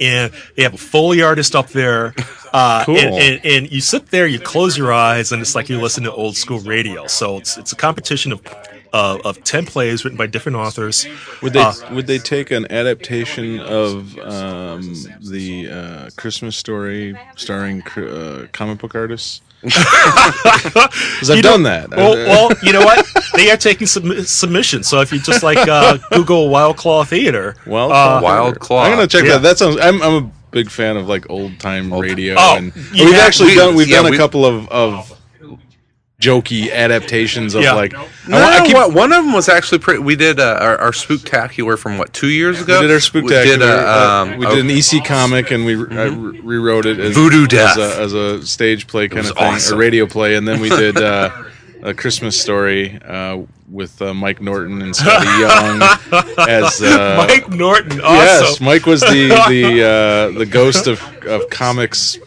And 0.00 0.32
they 0.54 0.62
have 0.62 0.74
a 0.74 0.78
Foley 0.78 1.22
artist 1.22 1.56
up 1.56 1.70
there. 1.70 2.14
Uh, 2.52 2.84
Cool. 2.84 2.96
and, 2.96 3.14
and, 3.14 3.44
and 3.44 3.72
you 3.72 3.80
sit 3.80 4.06
there, 4.06 4.26
you 4.26 4.38
close 4.38 4.78
your 4.78 4.92
eyes, 4.92 5.32
and 5.32 5.42
it's 5.42 5.54
like 5.56 5.68
you 5.68 5.80
listen 5.80 6.04
to 6.04 6.12
old 6.12 6.36
school 6.36 6.60
radio. 6.60 7.06
So 7.08 7.36
it's 7.36 7.58
it's 7.58 7.72
a 7.72 7.76
competition 7.76 8.32
of 8.32 8.40
uh, 8.92 9.18
of 9.24 9.42
ten 9.44 9.66
plays 9.66 10.04
written 10.04 10.16
by 10.16 10.28
different 10.28 10.56
authors. 10.56 11.06
Would 11.42 11.52
they 11.52 11.60
Uh, 11.60 11.74
would 11.92 12.06
they 12.06 12.18
take 12.18 12.50
an 12.52 12.70
adaptation 12.70 13.58
of 13.60 14.16
um, 14.20 14.94
the 15.20 15.68
uh, 15.68 16.10
Christmas 16.16 16.56
story 16.56 17.14
starring 17.36 17.82
uh, 17.96 18.46
comic 18.52 18.78
book 18.78 18.94
artists? 18.94 19.42
Because 19.62 21.30
I've 21.30 21.36
You 21.36 21.42
done 21.42 21.62
that. 21.64 21.90
Well, 21.90 22.14
well, 22.48 22.50
you 22.62 22.72
know 22.72 22.80
what? 22.84 23.06
They 23.34 23.50
are 23.50 23.56
taking 23.56 23.86
sub- 23.86 24.20
submissions. 24.24 24.88
So 24.88 25.00
if 25.00 25.12
you 25.12 25.18
just 25.20 25.42
like 25.42 25.58
uh, 25.68 25.98
Google 26.12 26.48
Wild 26.48 26.76
Claw 26.76 27.04
Theater, 27.04 27.56
Well, 27.66 27.92
uh, 27.92 28.20
Wild 28.22 28.58
Claw. 28.60 28.84
I'm 28.84 28.92
gonna 28.92 29.06
check 29.06 29.24
Yeah. 29.24 29.32
that. 29.38 29.42
That 29.42 29.58
sounds. 29.58 29.78
I'm, 29.80 30.00
I'm 30.02 30.24
a 30.24 30.30
big 30.50 30.70
fan 30.70 30.96
of 30.96 31.08
like 31.08 31.28
old 31.30 31.58
time 31.60 31.92
radio, 31.92 32.34
Oh, 32.38 32.56
and 32.56 32.74
you 32.92 33.04
we've 33.06 33.14
have- 33.14 33.22
actually 33.26 33.48
we- 33.50 33.54
done. 33.56 33.74
We've 33.74 33.88
yeah, 33.88 33.96
done 33.96 34.06
a 34.06 34.10
we- 34.10 34.16
couple 34.16 34.44
of 34.46 34.68
of 34.68 35.17
jokey 36.20 36.72
adaptations 36.72 37.54
of 37.54 37.62
Yeah. 37.62 37.74
like. 37.74 37.92
No, 38.26 38.36
I, 38.38 38.58
I 38.58 38.66
keep. 38.66 38.74
what, 38.74 38.92
one 38.92 39.12
of 39.12 39.24
them 39.24 39.32
was 39.32 39.48
actually 39.48 39.78
pretty. 39.78 40.00
We 40.00 40.16
did 40.16 40.40
uh, 40.40 40.58
our, 40.60 40.76
our 40.78 40.90
spooktacular 40.90 41.78
from 41.78 41.96
what 41.98 42.12
two 42.12 42.28
years 42.28 42.60
ago. 42.60 42.80
We 42.80 42.86
did 42.86 42.94
our 42.94 43.00
spectacular. 43.00 43.44
We 43.44 43.58
did, 43.58 43.62
uh, 43.62 43.66
uh, 43.66 44.26
um, 44.32 44.38
we 44.38 44.46
did 44.46 44.58
an 44.58 44.70
EC 44.70 45.04
comic, 45.04 45.50
and 45.50 45.64
we 45.64 45.74
I 45.74 46.04
re- 46.06 46.40
rewrote 46.40 46.86
it 46.86 46.98
as 46.98 47.14
Voodoo 47.14 47.42
as 47.42 47.48
Death. 47.48 47.78
a, 47.78 48.00
as 48.00 48.12
a 48.14 48.46
stage 48.46 48.86
play 48.86 49.08
kind 49.08 49.26
of 49.26 49.36
thing, 49.36 49.44
awesome. 49.44 49.76
a 49.76 49.80
radio 49.80 50.06
play, 50.06 50.34
and 50.34 50.46
then 50.46 50.60
we 50.60 50.68
did 50.68 50.96
uh, 50.96 51.30
a 51.82 51.94
Christmas 51.94 52.40
story 52.40 53.00
uh, 53.02 53.38
with 53.70 54.00
uh, 54.02 54.12
Mike 54.12 54.40
Norton 54.40 54.82
and 54.82 54.94
Skottie 54.94 55.40
Young 55.40 56.28
as 56.48 56.82
uh, 56.82 57.14
Mike 57.28 57.48
Norton. 57.50 57.98
Yes, 57.98 58.60
Mike 58.60 58.86
was 58.86 59.02
the 59.02 59.28
the 59.48 60.32
uh, 60.34 60.38
the 60.38 60.46
ghost 60.46 60.88
of 60.88 61.00
of 61.26 61.48
comics 61.50 62.18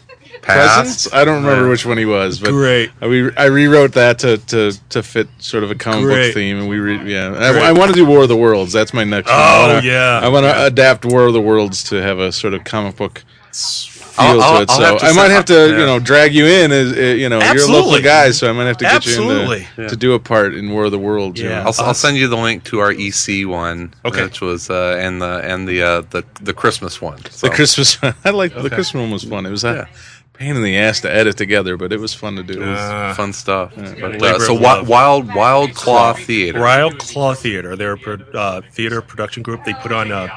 Past. 0.42 0.74
presence. 0.74 1.12
I 1.14 1.24
don't 1.24 1.44
remember 1.44 1.68
which 1.68 1.86
one 1.86 1.98
he 1.98 2.04
was, 2.04 2.40
but 2.40 2.50
Great. 2.50 2.90
I, 3.00 3.06
we, 3.06 3.34
I 3.36 3.44
rewrote 3.46 3.92
that 3.92 4.18
to, 4.20 4.38
to, 4.38 4.72
to 4.90 5.02
fit 5.02 5.28
sort 5.38 5.62
of 5.64 5.70
a 5.70 5.74
comic 5.74 6.04
Great. 6.04 6.26
book 6.28 6.34
theme, 6.34 6.58
and 6.58 6.68
we 6.68 6.78
re, 6.78 6.98
yeah. 7.10 7.32
I, 7.32 7.68
I 7.68 7.72
want 7.72 7.90
to 7.90 7.94
do 7.96 8.04
War 8.04 8.22
of 8.24 8.28
the 8.28 8.36
Worlds. 8.36 8.72
That's 8.72 8.92
my 8.92 9.04
next. 9.04 9.28
one. 9.28 9.36
I 9.38 9.56
Oh, 9.56 9.74
wanna, 9.74 9.86
yeah. 9.86 10.20
I 10.22 10.28
want 10.28 10.44
to 10.44 10.64
adapt 10.66 11.04
War 11.04 11.26
of 11.26 11.32
the 11.32 11.40
Worlds 11.40 11.84
to 11.84 11.96
have 12.02 12.18
a 12.18 12.32
sort 12.32 12.54
of 12.54 12.64
comic 12.64 12.96
book 12.96 13.22
feel 13.52 14.24
I'll- 14.24 14.42
I'll- 14.42 14.56
to 14.58 14.62
it. 14.64 14.70
I'll 14.70 14.76
so 14.76 14.82
have 14.84 14.98
to 14.98 15.06
I 15.06 15.12
might 15.14 15.30
have 15.30 15.44
to, 15.46 15.54
yeah. 15.54 15.78
you 15.78 15.86
know, 15.86 15.98
drag 15.98 16.34
you 16.34 16.44
in 16.46 16.70
as 16.72 16.92
uh, 16.92 16.96
you 17.00 17.28
know, 17.30 17.38
you're 17.38 17.46
a 17.46 17.66
local 17.66 17.94
Absolutely. 17.96 18.02
guy, 18.02 18.30
so 18.30 18.48
I 18.48 18.52
might 18.52 18.64
have 18.66 18.76
to 18.78 18.84
get 18.84 18.94
Absolutely. 18.94 19.60
you 19.60 19.66
in 19.78 19.82
to, 19.84 19.88
to 19.90 19.96
do 19.96 20.12
a 20.12 20.18
part 20.18 20.54
in 20.54 20.70
War 20.70 20.84
of 20.84 20.90
the 20.90 20.98
Worlds. 20.98 21.40
you 21.40 21.48
Yeah. 21.48 21.62
know. 21.62 21.70
I'll, 21.78 21.86
I'll 21.86 21.94
send 21.94 22.16
you 22.18 22.28
the 22.28 22.36
link 22.36 22.64
to 22.64 22.80
our 22.80 22.92
EC 22.92 23.46
one, 23.48 23.94
Okay. 24.04 24.24
which 24.24 24.40
was 24.42 24.68
uh, 24.68 24.96
and 25.00 25.22
the 25.22 25.40
and 25.44 25.66
the 25.66 25.82
uh, 25.82 26.00
the 26.10 26.24
the 26.42 26.52
Christmas 26.52 27.00
one. 27.00 27.24
So. 27.30 27.46
The 27.48 27.54
Christmas, 27.54 27.96
I 28.24 28.30
like 28.30 28.52
the 28.54 28.68
Christmas 28.68 28.94
one 29.00 29.10
was 29.10 29.24
fun. 29.24 29.46
It 29.46 29.50
was 29.50 29.64
a 29.64 29.72
Yeah. 29.90 29.96
Pain 30.34 30.56
in 30.56 30.62
the 30.62 30.76
ass 30.76 31.00
to 31.02 31.12
edit 31.14 31.36
together, 31.36 31.76
but 31.76 31.92
it 31.92 32.00
was 32.00 32.14
fun 32.14 32.36
to 32.36 32.42
do. 32.42 32.54
It 32.62 32.66
was- 32.66 32.78
Uh, 32.78 33.14
fun 33.16 33.32
stuff. 33.32 33.72
But, 33.76 33.84
uh, 34.02 34.08
Labor 34.08 34.40
so 34.40 34.54
of 34.54 34.60
wi- 34.60 34.74
love. 34.76 34.88
wild 34.88 35.34
wild 35.34 35.74
claw 35.74 36.12
theater. 36.14 36.60
Wild 36.60 36.98
Claw 36.98 37.34
Theater. 37.34 37.76
They're 37.76 37.92
a 37.92 37.98
pro- 37.98 38.18
uh, 38.34 38.60
theater 38.72 39.00
production 39.02 39.42
group. 39.42 39.64
They 39.64 39.74
put 39.74 39.92
on, 39.92 40.10
uh, 40.10 40.28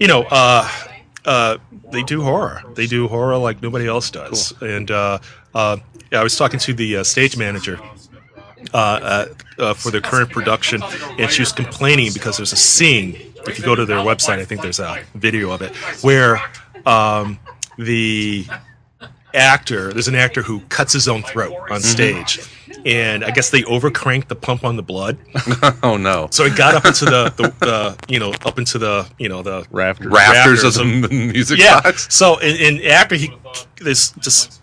you 0.00 0.06
know, 0.08 0.22
uh, 0.24 0.68
uh, 1.24 1.56
they 1.92 2.02
do 2.02 2.22
horror. 2.22 2.62
They 2.74 2.86
do 2.86 3.08
horror 3.08 3.36
like 3.38 3.62
nobody 3.62 3.86
else 3.86 4.10
does. 4.10 4.52
And 4.60 4.90
uh, 4.90 5.18
uh, 5.54 5.76
I 6.12 6.22
was 6.22 6.36
talking 6.36 6.58
to 6.60 6.74
the 6.74 6.98
uh, 6.98 7.04
stage 7.04 7.36
manager 7.36 7.78
uh, 8.74 8.76
uh, 8.76 9.26
uh, 9.58 9.74
for 9.74 9.90
their 9.90 10.00
current 10.00 10.30
production, 10.30 10.82
and 11.18 11.30
she 11.30 11.42
was 11.42 11.52
complaining 11.52 12.12
because 12.12 12.36
there's 12.36 12.52
a 12.52 12.56
scene. 12.56 13.16
If 13.46 13.58
you 13.58 13.64
go 13.64 13.74
to 13.74 13.86
their 13.86 13.98
website, 13.98 14.40
I 14.40 14.44
think 14.44 14.62
there's 14.62 14.80
a 14.80 14.98
video 15.14 15.52
of 15.52 15.62
it 15.62 15.74
where 16.02 16.42
um, 16.84 17.38
the 17.78 18.46
actor, 19.34 19.92
there's 19.92 20.08
an 20.08 20.14
actor 20.14 20.42
who 20.42 20.60
cuts 20.68 20.92
his 20.92 21.08
own 21.08 21.22
throat 21.22 21.54
on 21.70 21.80
mm-hmm. 21.80 21.80
stage, 21.80 22.40
and 22.84 23.24
I 23.24 23.30
guess 23.30 23.50
they 23.50 23.62
overcranked 23.62 24.28
the 24.28 24.34
pump 24.34 24.64
on 24.64 24.76
the 24.76 24.82
blood, 24.82 25.18
oh 25.82 25.96
no, 25.96 26.28
so 26.30 26.44
it 26.44 26.56
got 26.56 26.74
up 26.74 26.84
into 26.84 27.04
the, 27.04 27.32
the, 27.36 27.54
the 27.60 28.12
you 28.12 28.18
know 28.18 28.32
up 28.44 28.58
into 28.58 28.78
the 28.78 29.08
you 29.18 29.28
know 29.28 29.42
the 29.42 29.66
Rafters. 29.70 30.06
rafters, 30.06 30.64
Rafters 30.64 30.76
of 30.76 30.86
the 31.02 31.08
music 31.08 31.58
yeah. 31.58 31.80
box. 31.80 32.12
So 32.14 32.38
and, 32.40 32.58
and 32.60 32.86
after 32.86 33.14
he 33.14 33.32
this 33.80 34.12
just 34.12 34.57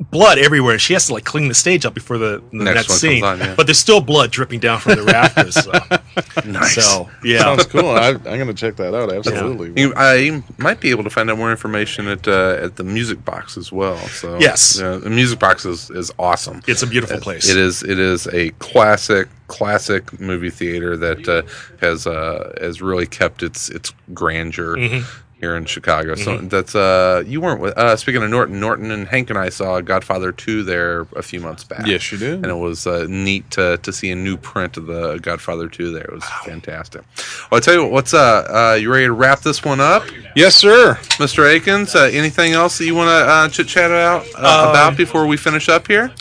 blood 0.00 0.38
everywhere. 0.38 0.78
She 0.78 0.92
has 0.92 1.06
to 1.08 1.14
like 1.14 1.24
clean 1.24 1.48
the 1.48 1.54
stage 1.54 1.84
up 1.84 1.92
before 1.94 2.18
the, 2.18 2.42
the 2.52 2.64
Next 2.64 2.88
next, 2.88 3.00
scene. 3.00 3.24
on, 3.24 3.38
yeah. 3.40 3.54
But 3.56 3.66
there's 3.66 3.78
still 3.78 4.00
blood 4.00 4.30
dripping 4.30 4.60
down 4.60 4.78
from 4.80 4.94
the 4.96 5.02
rafters. 5.02 5.54
So, 5.56 5.72
Nice. 6.50 6.74
so 6.76 7.08
yeah. 7.24 7.40
Sounds 7.40 7.66
cool. 7.66 7.90
I, 7.90 8.10
I'm 8.10 8.18
going 8.22 8.46
to 8.46 8.54
check 8.54 8.76
that 8.76 8.94
out. 8.94 9.12
Absolutely. 9.12 9.80
You, 9.80 9.92
I 9.96 10.42
might 10.56 10.80
be 10.80 10.90
able 10.90 11.04
to 11.04 11.10
find 11.10 11.28
out 11.30 11.36
more 11.38 11.50
information 11.50 12.06
at 12.08 12.28
uh, 12.28 12.58
at 12.60 12.76
the 12.76 12.84
music 12.84 13.24
box 13.24 13.56
as 13.56 13.72
well. 13.72 13.96
So 14.08 14.38
Yes. 14.38 14.78
yeah, 14.80 14.96
the 14.96 15.10
music 15.10 15.38
box 15.40 15.64
is, 15.64 15.90
is 15.90 16.12
awesome. 16.18 16.62
It's 16.68 16.82
a 16.82 16.86
beautiful 16.86 17.18
place. 17.18 17.48
It 17.48 17.56
is 17.56 17.82
it 17.82 17.98
is 17.98 18.26
a 18.28 18.50
classic 18.60 19.28
classic 19.48 20.20
movie 20.20 20.50
theater 20.50 20.96
that 20.96 21.26
uh, 21.28 21.42
has 21.80 22.06
uh, 22.06 22.52
has 22.60 22.80
really 22.80 23.06
kept 23.06 23.42
its 23.42 23.68
its 23.68 23.92
grandeur 24.14 24.76
Mm-hmm. 24.76 25.22
Here 25.40 25.56
in 25.56 25.64
Chicago. 25.64 26.14
So 26.14 26.38
that's 26.38 26.74
uh 26.74 27.22
you 27.26 27.40
weren't 27.40 27.60
with 27.60 27.76
uh, 27.78 27.96
speaking 27.96 28.22
of 28.22 28.30
Norton 28.30 28.58
Norton 28.60 28.90
and 28.90 29.06
Hank 29.06 29.30
and 29.30 29.38
I 29.38 29.48
saw 29.50 29.80
Godfather 29.80 30.32
two 30.32 30.62
there 30.62 31.02
a 31.14 31.22
few 31.22 31.40
months 31.40 31.64
back. 31.64 31.86
Yes, 31.86 32.10
you 32.10 32.18
did. 32.18 32.34
and 32.34 32.46
it 32.46 32.54
was 32.54 32.86
uh, 32.86 33.06
neat 33.08 33.50
to 33.52 33.78
to 33.78 33.92
see 33.92 34.10
a 34.10 34.16
new 34.16 34.36
print 34.36 34.76
of 34.76 34.86
the 34.86 35.18
Godfather 35.18 35.68
two 35.68 35.92
there. 35.92 36.04
It 36.04 36.12
was 36.12 36.24
fantastic. 36.44 37.02
Well, 37.50 37.58
I'll 37.58 37.60
tell 37.60 37.74
you 37.74 37.82
what. 37.82 37.92
What's 37.92 38.14
uh, 38.14 38.72
uh 38.72 38.74
you 38.74 38.92
ready 38.92 39.06
to 39.06 39.12
wrap 39.12 39.40
this 39.40 39.64
one 39.64 39.80
up? 39.80 40.04
Yes, 40.34 40.54
sir. 40.54 40.94
Mr. 41.18 41.48
Akins, 41.48 41.94
uh, 41.94 42.10
anything 42.12 42.52
else 42.52 42.78
that 42.78 42.84
you 42.86 42.94
want 42.94 43.08
to 43.08 43.30
uh, 43.32 43.48
chit 43.48 43.68
chat 43.68 43.90
out 43.90 44.26
uh, 44.34 44.38
Um, 44.38 44.70
about 44.70 44.96
before 44.96 45.26
we 45.26 45.36
finish 45.36 45.68
up 45.68 45.86
here? 45.86 46.12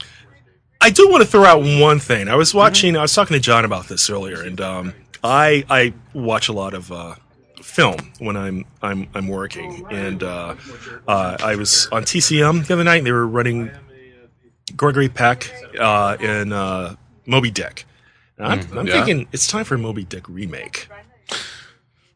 I 0.79 0.89
do 0.91 1.09
want 1.09 1.23
to 1.23 1.27
throw 1.27 1.43
out 1.43 1.63
one 1.63 1.99
thing. 1.99 2.27
I 2.29 2.35
was 2.35 2.53
watching. 2.53 2.95
I 2.95 3.01
was 3.01 3.13
talking 3.13 3.33
to 3.33 3.39
John 3.39 3.65
about 3.65 3.87
this 3.87 4.09
earlier, 4.09 4.41
and 4.43 4.61
um, 4.61 4.93
I 5.23 5.65
I 5.69 5.93
watch 6.13 6.49
a 6.49 6.53
lot 6.53 6.73
of 6.75 6.91
uh, 6.91 7.15
film 7.77 7.97
when 8.19 8.35
I'm 8.35 8.65
I'm 8.81 9.07
I'm 9.13 9.27
working, 9.27 9.85
and 9.91 10.23
uh, 10.23 10.55
uh, 11.07 11.37
I 11.51 11.55
was 11.55 11.87
on 11.91 12.03
TCM 12.03 12.65
the 12.65 12.73
other 12.73 12.83
night. 12.83 12.97
and 12.97 13.07
They 13.07 13.11
were 13.11 13.27
running 13.27 13.69
Gregory 14.75 15.09
Peck 15.09 15.39
uh, 15.79 16.17
in 16.19 16.51
uh, 16.53 16.95
Moby 17.27 17.51
Dick. 17.51 17.85
And 18.39 18.47
I'm, 18.47 18.77
I'm 18.77 18.87
yeah. 18.87 18.93
thinking 18.93 19.27
it's 19.31 19.47
time 19.47 19.63
for 19.63 19.75
a 19.75 19.77
Moby 19.77 20.03
Dick 20.03 20.27
remake. 20.27 20.87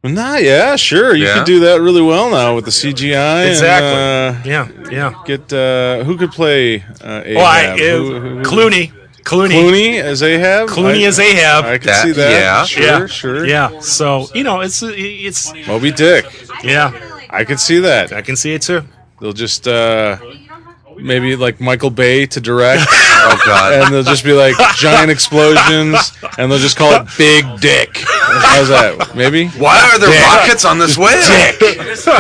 Nah, 0.04 0.38
yeah, 0.38 0.76
sure. 0.78 1.14
You 1.16 1.26
Yeah. 1.26 1.36
could 1.36 1.46
do 1.46 1.60
that 1.60 1.80
really 1.80 2.02
well 2.02 2.32
now 2.32 2.56
with 2.56 2.66
the 2.66 2.72
CGI. 2.72 3.50
Exactly. 3.50 3.90
And, 3.90 4.36
uh, 4.38 4.50
Yeah, 4.54 4.90
yeah. 4.92 5.14
get 5.26 5.54
uh, 5.54 6.04
who 6.06 6.18
could 6.18 6.32
play 6.32 6.84
uh, 7.04 7.22
Ahab? 7.24 7.36
Well, 7.38 7.46
I, 7.46 7.66
uh, 7.68 7.78
Who- 7.78 8.20
who- 8.20 8.30
who- 8.38 8.42
Clooney. 8.44 8.92
Clooney. 9.24 9.50
Clooney 9.52 10.02
as 10.02 10.22
Ahab. 10.24 10.70
Clooney 10.70 11.04
I, 11.04 11.08
as 11.08 11.20
Ahab. 11.20 11.66
I 11.66 11.78
can 11.78 11.88
That- 11.88 12.04
see 12.04 12.12
that. 12.12 12.32
yeah. 12.32 12.64
sure, 12.66 12.84
yeah, 12.84 13.06
sure. 13.06 13.46
Yeah. 13.46 13.80
So 13.80 14.28
you 14.34 14.44
know, 14.44 14.62
it's 14.62 14.82
it's 14.84 15.54
Moby 15.68 15.92
Dick. 15.92 16.26
yeah. 16.64 16.92
I 17.30 17.46
can 17.46 17.58
see 17.58 17.80
that. 17.80 18.12
I 18.12 18.22
can 18.22 18.36
see 18.36 18.54
it 18.54 18.62
too. 18.62 18.82
They'll 19.20 19.34
just 19.34 19.68
uh, 19.68 20.18
maybe 21.02 21.36
like 21.36 21.60
Michael 21.60 21.90
Bay 21.90 22.26
to 22.28 22.40
direct, 22.42 22.84
Oh 22.90 23.42
God. 23.46 23.74
and 23.74 23.94
they'll 23.94 24.04
just 24.04 24.24
be 24.24 24.34
like 24.34 24.56
giant 24.78 25.12
explosions, 25.12 26.12
and 26.38 26.52
they'll 26.52 26.60
just 26.60 26.78
call 26.78 26.94
it 26.94 27.08
Big 27.18 27.46
Dick. 27.60 27.90
How's 28.06 28.70
that? 28.70 29.16
Maybe. 29.16 29.48
Why 29.60 29.80
are 29.82 30.00
there 30.00 30.10
Dick. 30.10 30.26
rockets 30.26 30.64
on 30.66 30.78
this 30.80 30.98
whale? 30.98 31.12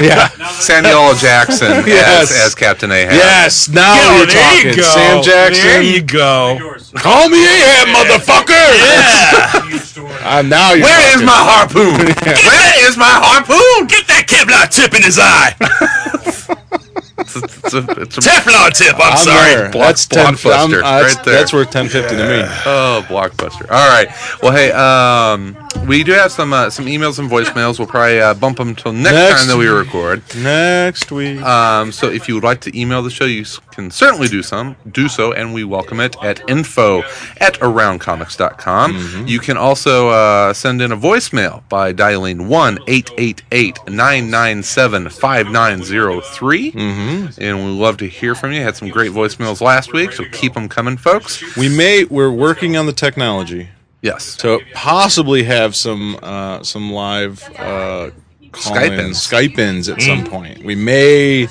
Yeah. 0.01 0.27
Samuel 0.49 0.93
L. 1.11 1.15
Jackson 1.15 1.83
Yes. 1.87 2.31
as, 2.31 2.47
as 2.47 2.55
Captain 2.55 2.91
Ahab. 2.91 3.13
Yes. 3.13 3.69
Now 3.69 3.95
you're 4.17 4.27
talking. 4.27 4.73
you. 4.77 4.83
Sam 4.83 5.23
Jackson. 5.23 5.63
There 5.63 5.81
you 5.81 6.01
go. 6.01 6.59
Call 6.95 7.29
me 7.29 7.39
Ahab, 7.43 7.87
motherfucker. 7.95 8.51
Yeah. 8.51 10.37
Uh, 10.37 10.41
now 10.43 10.73
you're 10.73 10.83
Where 10.85 11.07
is 11.07 11.13
talking. 11.13 11.25
my 11.25 11.33
harpoon? 11.33 11.97
Where 12.47 12.89
is 12.89 12.97
my 12.97 13.09
harpoon? 13.09 13.87
Get 13.87 14.05
that 14.07 14.25
Kevlar 14.27 14.69
tip 14.69 14.93
in 14.93 15.01
his 15.03 15.17
eye. 15.19 15.55
It's 17.21 17.35
a, 17.35 17.43
it's 17.43 17.73
a, 17.73 18.01
it's 18.01 18.17
a 18.17 18.21
Teflon 18.21 18.71
tip. 18.73 18.95
I'm, 18.95 19.11
I'm 19.13 19.17
sorry. 19.17 19.55
there. 19.55 19.71
Block- 19.71 19.87
that's 19.87 20.05
blockbuster, 20.07 20.51
I'm- 20.51 20.73
uh, 20.73 21.01
that's, 21.01 21.15
right 21.15 21.25
there. 21.25 21.33
that's 21.35 21.53
worth 21.53 21.71
ten 21.71 21.87
fifty 21.89 22.15
to 22.15 22.23
me. 22.27 22.41
Oh, 22.65 23.05
blockbuster! 23.07 23.69
All 23.69 23.89
right. 23.89 24.07
Well, 24.41 24.51
hey, 24.51 24.71
um, 24.71 25.55
we 25.87 26.03
do 26.03 26.11
have 26.13 26.31
some 26.31 26.51
uh, 26.53 26.69
some 26.69 26.85
emails 26.85 27.19
and 27.19 27.29
voicemails. 27.29 27.79
We'll 27.79 27.87
probably 27.87 28.19
uh, 28.19 28.33
bump 28.33 28.57
them 28.57 28.69
until 28.69 28.91
next, 28.93 29.13
Next 29.15 29.39
time 29.39 29.47
that 29.49 29.57
we 29.57 29.67
record. 29.67 30.23
Next 30.37 31.11
week. 31.11 31.41
Um, 31.41 31.91
so 31.91 32.09
if 32.09 32.27
you 32.27 32.35
would 32.35 32.43
like 32.43 32.61
to 32.61 32.79
email 32.79 33.01
the 33.01 33.09
show, 33.09 33.25
you 33.25 33.45
can 33.71 33.89
certainly 33.91 34.27
do 34.27 34.43
some, 34.43 34.75
do 34.91 35.07
so, 35.07 35.31
and 35.33 35.53
we 35.53 35.63
welcome 35.63 35.99
it 35.99 36.15
at 36.23 36.47
info 36.49 36.99
at 37.39 37.53
aroundcomics.com. 37.61 38.93
Mm-hmm. 38.93 39.27
You 39.27 39.39
can 39.39 39.57
also 39.57 40.09
uh, 40.09 40.53
send 40.53 40.81
in 40.81 40.91
a 40.91 40.97
voicemail 40.97 41.63
by 41.69 41.91
dialing 41.91 42.47
1 42.47 42.79
888 42.87 43.79
997 43.87 45.09
5903. 45.09 46.71
Mm-hmm. 46.71 47.10
And 47.39 47.65
we 47.65 47.71
love 47.71 47.97
to 47.97 48.07
hear 48.07 48.35
from 48.35 48.51
you. 48.51 48.61
Had 48.61 48.75
some 48.75 48.89
great 48.89 49.11
voicemails 49.11 49.61
last 49.61 49.93
week, 49.93 50.11
so 50.13 50.23
keep 50.31 50.53
them 50.53 50.67
coming, 50.69 50.97
folks. 50.97 51.55
we 51.57 51.69
may. 51.69 52.03
We're 52.05 52.31
working 52.31 52.77
on 52.77 52.85
the 52.85 52.93
technology 52.93 53.69
Yes. 54.01 54.35
to 54.37 54.59
possibly 54.73 55.43
have 55.43 55.75
some 55.75 56.17
uh, 56.23 56.63
some 56.63 56.91
live 56.91 57.43
uh, 57.57 58.09
Skype-ins. 58.51 59.17
Skype 59.17 59.57
ins 59.59 59.87
at 59.89 60.01
some 60.01 60.25
point. 60.25 60.63
We 60.65 60.75
may 60.75 61.47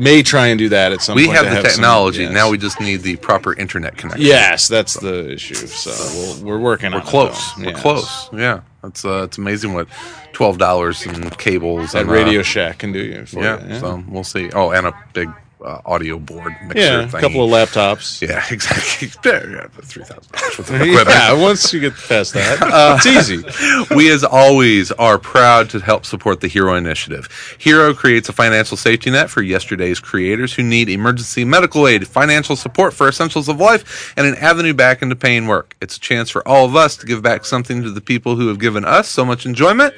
may 0.00 0.22
try 0.22 0.48
and 0.48 0.58
do 0.58 0.68
that 0.70 0.92
at 0.92 1.00
some 1.02 1.14
point. 1.14 1.28
We 1.28 1.34
point. 1.34 1.38
have 1.46 1.54
the 1.54 1.62
some- 1.68 1.70
technology. 1.70 2.22
yes. 2.22 2.32
Now 2.32 2.50
we 2.50 2.58
just 2.58 2.80
need 2.80 3.02
the 3.02 3.16
proper 3.16 3.52
internet 3.54 3.96
connection. 3.96 4.26
Yes, 4.26 4.66
that's 4.68 4.94
the 4.94 5.30
issue. 5.32 5.54
So 5.54 5.90
we'll, 6.18 6.44
we're 6.44 6.58
working 6.58 6.92
We're 6.92 6.98
it, 6.98 7.04
close. 7.04 7.54
though. 7.54 7.62
We're 7.64 7.70
Yes. 7.70 7.80
close. 7.82 8.28
Yeah. 8.32 8.60
It's 8.82 9.04
uh, 9.04 9.24
it's 9.24 9.36
amazing 9.38 9.74
what 9.74 9.86
twelve 10.32 10.56
dollars 10.58 11.04
in 11.06 11.28
cables 11.30 11.92
That 11.92 12.02
and 12.02 12.10
uh, 12.10 12.14
Radio 12.14 12.42
Shack 12.42 12.78
can 12.78 12.92
do 12.92 12.98
you. 13.00 13.26
For 13.26 13.40
yeah, 13.42 13.74
you, 13.74 13.78
So 13.78 14.02
we'll 14.08 14.24
see. 14.24 14.50
Oh, 14.52 14.70
and 14.70 14.86
a 14.86 14.94
big 15.12 15.28
uh, 15.64 15.80
audio 15.84 16.18
board 16.18 16.54
mixer 16.62 16.80
yeah, 16.80 17.02
a 17.02 17.20
couple 17.20 17.44
of 17.44 17.50
laptops. 17.50 18.20
Yeah, 18.26 18.44
exactly. 18.50 19.08
Yeah, 19.24 19.66
three 19.82 20.04
thousand 20.04 20.32
dollars 20.32 20.58
worth 20.58 20.70
of 20.70 20.74
equipment. 20.76 21.08
yeah, 21.08 21.32
once 21.42 21.72
you 21.72 21.80
get 21.80 21.94
past 21.94 22.34
that, 22.34 22.58
it's 23.04 23.06
easy. 23.06 23.94
we, 23.94 24.10
as 24.10 24.24
always, 24.24 24.92
are 24.92 25.18
proud 25.18 25.70
to 25.70 25.80
help 25.80 26.04
support 26.06 26.40
the 26.40 26.48
Hero 26.48 26.74
Initiative. 26.74 27.28
Hero 27.58 27.94
creates 27.94 28.28
a 28.28 28.32
financial 28.32 28.76
safety 28.76 29.10
net 29.10 29.30
for 29.30 29.42
yesterday's 29.42 30.00
creators 30.00 30.54
who 30.54 30.62
need 30.62 30.88
emergency 30.88 31.44
medical 31.44 31.86
aid, 31.86 32.06
financial 32.08 32.56
support 32.56 32.94
for 32.94 33.08
essentials 33.08 33.48
of 33.48 33.58
life, 33.60 34.14
and 34.16 34.26
an 34.26 34.34
avenue 34.36 34.74
back 34.74 35.02
into 35.02 35.16
paying 35.16 35.46
work. 35.46 35.76
It's 35.80 35.96
a 35.96 36.00
chance 36.00 36.30
for 36.30 36.46
all 36.46 36.64
of 36.64 36.76
us 36.76 36.96
to 36.98 37.06
give 37.06 37.22
back 37.22 37.44
something 37.44 37.82
to 37.82 37.90
the 37.90 38.00
people 38.00 38.36
who 38.36 38.48
have 38.48 38.58
given 38.58 38.84
us 38.84 39.08
so 39.08 39.24
much 39.24 39.46
enjoyment. 39.46 39.94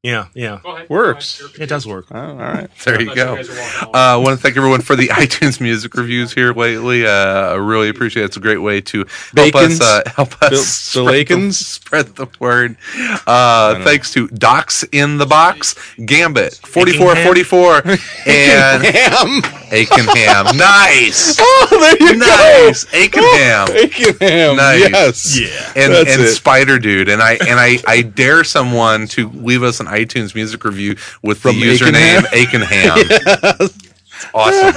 yeah, 0.03 0.27
yeah. 0.35 0.61
Works. 0.89 1.43
It 1.61 1.67
does 1.67 1.87
work. 1.87 2.07
Oh, 2.11 2.19
all 2.19 2.35
right. 2.37 2.71
There 2.85 3.01
you 3.03 3.15
go. 3.15 3.37
Uh, 3.37 3.91
I 3.93 4.17
want 4.17 4.31
to 4.31 4.43
thank 4.43 4.57
everyone 4.57 4.81
for 4.81 4.97
the 4.97 5.09
iTunes 5.09 5.61
music 5.61 5.95
reviews 5.95 6.33
here 6.33 6.53
lately. 6.55 7.07
Uh, 7.07 7.11
I 7.11 7.55
really 7.57 7.91
appreciate 7.91 8.23
it. 8.23 8.27
It's 8.27 8.37
a 8.39 8.41
great 8.41 8.59
way 8.59 8.81
to 8.81 8.99
help 9.05 9.35
Bacons? 9.35 9.81
us 9.81 10.07
uh, 10.07 10.11
help 10.17 10.43
us 10.43 10.51
Bill- 10.51 10.63
spread, 10.63 11.05
Bill 11.05 11.13
the, 11.13 11.19
Akins? 11.21 11.59
spread 11.67 12.07
the 12.17 12.27
word. 12.41 12.77
Uh, 13.27 13.85
thanks 13.85 14.13
to 14.15 14.29
Docs 14.29 14.85
in 14.93 15.19
the 15.19 15.27
Box, 15.27 15.75
Gambit, 16.05 16.55
forty 16.55 16.93
four 16.97 17.15
forty 17.17 17.43
four, 17.43 17.77
and 17.87 18.83
Ham. 18.85 19.43
Aikenham. 19.71 20.57
Nice, 20.59 21.37
Oh, 21.39 21.67
there 21.71 22.09
you 22.09 22.17
nice, 22.17 22.85
go. 22.85 22.99
Aikenham. 22.99 23.67
Aikenham. 23.67 24.57
Nice. 24.57 24.91
Yes. 24.91 25.41
Yeah. 25.77 25.83
and 25.85 25.93
That's 25.93 26.13
and 26.13 26.23
it. 26.23 26.29
Spider 26.35 26.79
Dude, 26.79 27.09
and 27.11 27.21
I 27.23 27.35
and 27.35 27.61
I 27.61 27.79
I 27.87 28.03
dare 28.03 28.43
someone 28.45 29.07
to 29.09 29.29
leave 29.31 29.63
us 29.63 29.79
an 29.81 29.87
iTunes 29.91 30.35
music 30.35 30.65
review 30.65 30.97
with 31.23 31.39
From 31.39 31.57
the 31.61 31.63
username 31.63 32.21
Aikenham. 32.33 33.77
Awesome. 34.35 34.75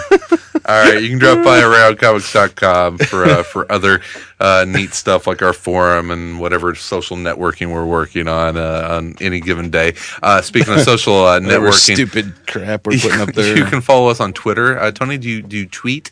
All 0.65 0.85
right, 0.85 1.01
you 1.03 1.09
can 1.09 1.19
drop 1.19 1.43
by 1.43 1.59
aroundcomics.com 1.59 2.97
for 2.99 3.25
uh, 3.25 3.43
for 3.43 3.69
other 3.69 3.99
uh, 4.39 4.65
neat 4.65 4.93
stuff 4.93 5.27
like 5.27 5.41
our 5.41 5.51
forum 5.51 6.11
and 6.11 6.39
whatever 6.39 6.73
social 6.75 7.17
networking 7.17 7.73
we're 7.73 7.85
working 7.85 8.29
on 8.29 8.55
uh, 8.55 8.87
on 8.91 9.15
any 9.19 9.41
given 9.41 9.69
day. 9.69 9.95
Uh, 10.21 10.41
speaking 10.41 10.73
of 10.73 10.79
social 10.93 11.25
uh, 11.25 11.41
networking, 11.41 11.93
stupid 11.93 12.33
crap 12.47 12.87
we're 12.87 12.97
putting 12.97 13.19
up 13.19 13.33
there. 13.33 13.57
you 13.57 13.65
can 13.65 13.81
follow 13.81 14.07
us 14.07 14.21
on 14.21 14.31
Twitter. 14.31 14.79
Uh, 14.79 14.91
Tony, 14.91 15.17
do 15.17 15.27
you 15.29 15.41
do 15.41 15.57
you 15.57 15.65
tweet? 15.65 16.11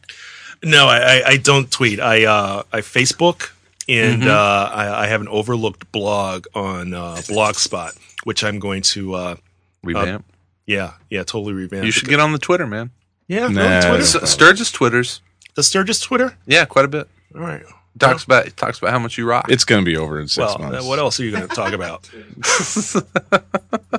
No, 0.61 0.87
I, 0.87 0.97
I, 0.99 1.23
I 1.27 1.37
don't 1.37 1.71
tweet. 1.71 2.01
I 2.01 2.25
uh, 2.25 2.63
I 2.73 2.81
Facebook 2.81 3.51
and 3.87 4.23
Mm-hmm. 4.23 4.29
uh, 4.29 4.75
I, 4.75 5.03
I 5.03 5.07
have 5.07 5.21
an 5.21 5.27
overlooked 5.29 5.91
blog 5.91 6.45
on 6.53 6.93
uh, 6.93 7.15
Blogspot, 7.27 7.97
which 8.23 8.43
I'm 8.43 8.59
going 8.59 8.81
to. 8.83 9.13
Uh, 9.15 9.35
Revamp. 9.83 10.25
yeah, 10.67 10.93
yeah, 11.09 11.23
totally 11.23 11.53
revamp. 11.53 11.83
you 11.85 11.91
should 11.91 12.07
get 12.07 12.19
on 12.19 12.31
the 12.33 12.37
Twitter, 12.39 12.67
man. 12.67 12.91
Yeah, 13.27 13.47
Nah. 13.47 13.79
no, 13.79 13.81
Twitter. 13.81 14.03
S- 14.03 14.15
S- 14.15 14.29
Sturges 14.31 14.71
Twitters. 14.71 15.21
The 15.55 15.63
Sturges 15.63 15.99
Twitter. 15.99 16.37
Yeah, 16.45 16.65
quite 16.65 16.85
a 16.85 16.87
bit. 16.87 17.07
All 17.33 17.41
right. 17.41 17.63
Talks 17.99 18.23
about 18.23 18.55
talks 18.57 18.79
about 18.79 18.91
how 18.91 18.99
much 18.99 19.17
you 19.17 19.25
rock. 19.27 19.45
It's 19.51 19.63
going 19.65 19.83
to 19.83 19.85
be 19.85 19.95
over 19.97 20.19
in 20.19 20.27
six 20.27 20.37
Well, 20.47 20.57
months. 20.59 20.83
uh, 20.85 20.87
what 20.87 20.97
else 20.97 21.19
are 21.19 21.23
you 21.25 21.31
going 21.31 21.47
to 21.47 21.53
talk 21.53 21.73
about? 21.73 22.09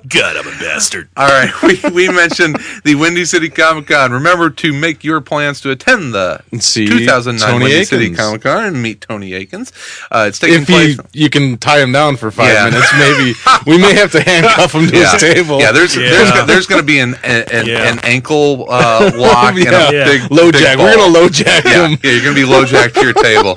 God, 0.08 0.36
I'm 0.36 0.46
a 0.46 0.58
bastard. 0.58 1.08
All 1.16 1.28
right, 1.28 1.52
we, 1.62 1.78
we 1.90 2.08
mentioned 2.08 2.56
the 2.84 2.94
Windy 2.96 3.24
City 3.24 3.48
Comic 3.48 3.86
Con. 3.88 4.10
Remember 4.12 4.50
to 4.50 4.72
make 4.72 5.04
your 5.04 5.20
plans 5.20 5.60
to 5.60 5.70
attend 5.70 6.14
the 6.14 6.40
See 6.58 6.86
2009 6.88 7.48
Tony 7.48 7.64
Windy 7.64 7.84
City 7.84 8.14
Comic 8.14 8.42
Con 8.42 8.64
and 8.64 8.82
meet 8.82 9.00
Tony 9.02 9.34
Akins. 9.34 9.72
Uh, 10.10 10.24
it's 10.28 10.38
taking 10.38 10.62
If 10.62 10.66
place. 10.68 10.96
you, 10.96 11.04
you 11.24 11.30
can 11.30 11.58
tie 11.58 11.80
him 11.80 11.92
down 11.92 12.16
for 12.16 12.30
five 12.30 12.48
Yeah. 12.52 12.64
minutes, 12.70 12.92
maybe 12.98 13.34
we 13.70 13.78
may 13.78 13.94
have 13.94 14.10
to 14.12 14.22
handcuff 14.22 14.74
him 14.74 14.88
to 14.88 14.96
yeah, 14.96 15.12
his 15.12 15.20
table. 15.20 15.60
yeah. 15.60 15.70
There's 15.72 15.94
Yeah. 15.96 16.08
there's 16.10 16.46
there's 16.46 16.66
going 16.66 16.80
to 16.80 16.86
be 16.86 16.98
an 16.98 17.14
an, 17.22 17.66
Yeah. 17.66 17.92
an 17.92 17.98
ankle 18.00 18.66
uh, 18.68 19.12
lock 19.14 19.54
and 19.54 19.68
a 19.68 19.90
Yeah. 19.92 20.04
big 20.06 20.30
low 20.32 20.50
big 20.50 20.62
jack. 20.62 20.76
ball. 20.78 20.86
We're 20.86 20.96
going 20.96 21.12
to 21.12 21.18
low 21.20 21.28
jack 21.28 21.64
Yeah, 21.64 21.88
him. 21.88 21.98
yeah, 22.02 22.10
you're 22.12 22.22
going 22.22 22.34
to 22.34 22.40
be 22.40 22.46
low 22.46 22.64
jacked 22.64 22.94
to 22.94 23.02
your 23.02 23.12
table. 23.14 23.54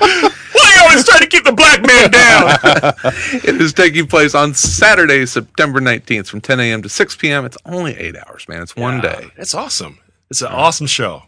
Why 0.96 1.00
you 1.00 1.04
always 1.04 1.04
trying 1.08 1.20
to 1.20 1.26
keep 1.28 1.44
the 1.44 1.52
black 1.52 1.82
man 1.86 2.10
down? 2.10 3.12
It 3.44 3.60
is 3.60 3.72
taking 3.72 4.06
place 4.06 4.34
on 4.34 4.54
Saturday, 4.54 5.26
September 5.26 5.80
19th, 5.80 6.26
from 6.28 6.40
10 6.40 6.60
a.m. 6.60 6.82
to 6.82 6.88
6 6.88 7.16
p.m. 7.16 7.44
It's 7.44 7.56
only 7.66 7.94
eight 7.96 8.16
hours, 8.16 8.48
man. 8.48 8.62
It's 8.62 8.74
one 8.76 9.00
day. 9.00 9.26
It's 9.36 9.54
awesome. 9.54 9.98
It's 10.30 10.42
an 10.42 10.48
awesome 10.48 10.86
show. 10.86 11.22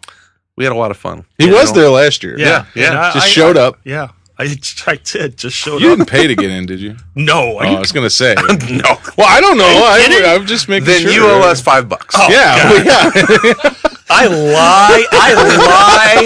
We 0.57 0.65
had 0.65 0.73
a 0.73 0.77
lot 0.77 0.91
of 0.91 0.97
fun. 0.97 1.25
He 1.39 1.47
You 1.47 1.53
was 1.55 1.73
there 1.73 1.89
last 1.89 2.23
year. 2.25 2.37
Yeah, 2.39 2.67
yeah. 2.75 2.89
and 2.91 2.99
I- 2.99 3.13
Just 3.13 3.27
I- 3.27 3.31
showed 3.31 3.57
I- 3.57 3.61
up. 3.67 3.79
Yeah, 3.85 4.09
I, 4.39 4.57
I 4.87 4.97
did. 4.97 5.37
Just 5.37 5.57
showed 5.57 5.81
You 5.81 5.93
up. 5.93 5.99
didn't 5.99 6.11
pay 6.11 6.27
to 6.27 6.35
get 6.35 6.51
in, 6.51 6.67
did 6.67 6.81
you? 6.81 6.97
No, 7.15 7.55
Oh, 7.55 7.59
are 7.59 7.67
I 7.67 7.79
was 7.81 7.93
gonna 7.93 8.11
say. 8.11 8.35
No. 8.71 8.97
Well, 9.17 9.27
I 9.29 9.41
don't 9.41 9.59
know. 9.59 9.65
I, 9.67 10.03
kidding? 10.07 10.29
I'm 10.29 10.47
just 10.47 10.69
making 10.69 10.87
Then 10.87 11.01
sure. 11.03 11.11
you 11.13 11.25
owe 11.27 11.41
us 11.43 11.61
five 11.61 11.89
bucks. 11.89 12.15
Oh, 12.19 12.29
Yeah, 12.31 12.71
well, 12.71 12.85
yeah. 12.85 13.75
I 14.11 14.27
lie. 14.27 15.07
I 15.13 15.35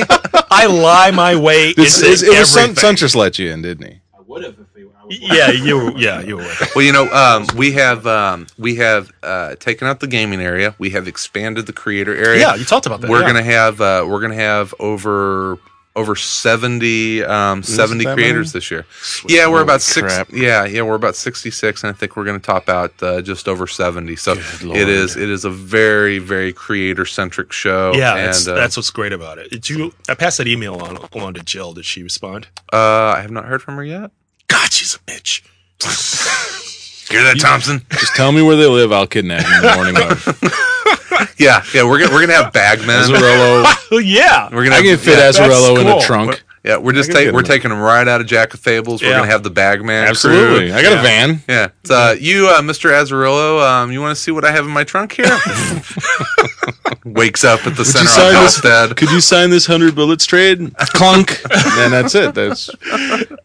lie. 0.09 0.45
I 0.51 0.67
lie 0.67 1.11
my 1.11 1.35
way 1.35 1.73
This 1.73 1.99
into 1.99 2.11
is, 2.13 2.23
it 2.23 2.39
was 2.39 2.51
Sun, 2.51 2.63
everything. 2.71 2.83
Suntress 2.97 3.17
let 3.17 3.39
you 3.39 3.51
in, 3.51 3.63
didn't 3.63 3.87
he? 3.87 4.01
I 4.17 4.21
would 4.27 4.45
have 4.45 4.59
if 4.59 4.73
they 4.75 4.85
were. 4.85 4.93
Yeah, 5.09 5.51
you. 5.51 5.77
were- 5.77 5.99
Yeah, 5.99 6.21
you 6.21 6.37
were. 6.37 6.55
Well, 6.77 6.85
you 6.85 6.93
know, 6.93 7.11
um, 7.13 7.47
we 7.57 7.73
have 7.73 8.07
um, 8.07 8.47
we 8.59 8.77
have 8.77 9.11
uh, 9.23 9.57
taken 9.57 9.89
out 9.89 10.01
the 10.01 10.07
gaming 10.07 10.41
area. 10.41 10.75
We 10.79 10.91
have 10.91 11.09
expanded 11.09 11.67
the 11.67 11.73
creator 11.73 12.15
area. 12.15 12.41
Yeah, 12.41 12.55
you 12.55 12.65
talked 12.65 12.87
about 12.87 13.01
that. 13.01 13.11
we're 13.11 13.21
yeah. 13.23 13.27
gonna 13.27 13.43
have 13.43 13.81
uh, 13.81 14.07
we're 14.09 14.21
gonna 14.21 14.35
have 14.37 14.73
over 14.79 15.59
over 15.95 16.17
70, 16.17 17.23
um, 17.25 17.63
70 17.63 18.05
that 18.05 18.15
creators 18.15 18.55
many? 18.55 18.61
this 18.61 18.71
year. 18.71 18.87
Yeah, 19.29 19.47
we're 19.47 19.57
Holy 19.59 19.63
about 19.65 19.83
six. 19.83 20.07
crap. 20.15 20.31
Yeah, 20.33 20.65
yeah, 20.65 20.83
we're 20.83 20.95
about 20.95 21.17
sixty 21.17 21.51
six, 21.51 21.85
and 21.85 21.91
I 21.91 21.93
think 21.93 22.17
we're 22.17 22.25
going 22.25 22.41
to 22.41 22.45
top 22.47 22.69
out 22.69 22.95
uh, 23.03 23.21
just 23.21 23.47
over 23.47 23.67
seventy. 23.67 24.17
So 24.17 24.33
it 24.33 24.89
is 24.89 25.17
it 25.17 25.29
is 25.29 25.45
a 25.45 25.51
very 25.51 26.19
very 26.19 26.53
creator 26.53 27.05
centric 27.05 27.53
show. 27.53 27.93
Yeah, 27.95 28.17
and 28.17 28.27
that's, 28.29 28.49
uh, 28.49 28.55
that's 28.55 28.77
what's 28.77 28.91
great 28.91 29.13
about 29.13 29.39
it. 29.39 29.51
Did 29.51 29.69
you? 29.69 29.93
I 30.09 30.15
passed 30.15 30.39
that 30.39 30.49
email 30.49 30.77
on 30.77 30.97
along 31.13 31.35
to 31.35 31.43
Jill. 31.43 31.75
Did 31.75 31.85
she 31.85 32.03
respond? 32.03 32.49
uh, 32.73 32.77
I 33.17 33.21
have 33.21 33.31
not 33.31 33.45
heard 33.45 33.61
from 33.63 33.77
her 33.77 33.85
yet. 33.85 34.11
God, 34.49 34.73
she's 34.73 34.95
a 34.95 34.99
bitch. 35.01 35.43
Hear 37.13 37.25
that, 37.25 37.39
Thompson? 37.39 37.83
Just 37.91 38.15
tell 38.17 38.33
me 38.33 38.41
where 38.41 38.57
they 38.57 38.67
live. 38.67 38.91
I'll 38.91 39.07
kidnap 39.07 39.47
you 39.47 39.55
in 39.57 39.63
the 39.63 39.75
morning. 39.75 39.97
of. 39.99 41.39
yeah, 41.39 41.63
yeah. 41.75 41.85
We're 41.85 41.99
gonna 42.01 42.11
we're 42.13 42.23
gonna 42.27 42.43
have 42.43 42.53
bagmen. 42.55 43.03
Azzarello. 43.03 43.65
Oh 43.93 43.99
yeah. 44.03 44.49
We're 44.51 44.65
gonna 44.65 44.77
I 44.77 44.83
have, 44.83 44.87
can 44.87 44.99
fit 44.99 45.19
yeah, 45.19 45.29
Azzarello 45.31 45.79
in 45.79 45.87
cool. 45.87 45.99
a 45.99 46.03
trunk. 46.03 46.43
Yeah, 46.65 46.77
we're 46.77 46.93
just 46.93 47.11
I 47.11 47.13
can 47.13 47.17
take, 47.21 47.27
fit 47.29 47.35
we're 47.35 47.41
him 47.41 47.47
taking 47.47 47.71
them 47.71 47.81
right 47.81 48.07
out 48.07 48.21
of 48.21 48.27
Jack 48.29 48.55
of 48.55 48.61
Fables. 48.61 49.03
We're 49.03 49.09
Yeah. 49.11 49.17
gonna 49.19 49.31
have 49.33 49.43
the 49.43 49.51
Bagman. 49.51 50.05
Absolutely. 50.05 50.69
crew. 50.69 50.77
I 50.79 50.83
got 50.83 50.93
Yeah. 50.93 51.01
a 51.01 51.03
van. 51.03 51.43
Yeah. 51.49 51.69
It's, 51.81 51.91
uh, 51.91 52.15
you, 52.21 52.49
uh, 52.49 52.61
Mr. 52.61 52.91
Azzarello, 52.93 53.61
um, 53.67 53.91
you 53.91 54.01
want 54.01 54.17
to 54.17 54.23
see 54.23 54.31
what 54.31 54.45
I 54.45 54.53
have 54.53 54.65
in 54.65 54.71
my 54.71 54.85
trunk 54.85 55.13
here? 55.13 55.27
Wakes 57.05 57.43
up 57.43 57.61
at 57.67 57.75
the 57.75 57.79
Would 57.79 57.87
center 57.87 58.09
of 58.09 58.45
this? 58.45 58.61
Halsted. 58.61 58.97
Could 58.97 59.11
you 59.11 59.21
sign 59.21 59.51
this 59.51 59.67
hundred 59.67 59.95
bullets 59.97 60.25
trade? 60.25 60.73
Clunk. 60.79 61.41
and 61.51 61.93
that's 61.93 62.15
it. 62.15 62.35
That's 62.35 62.71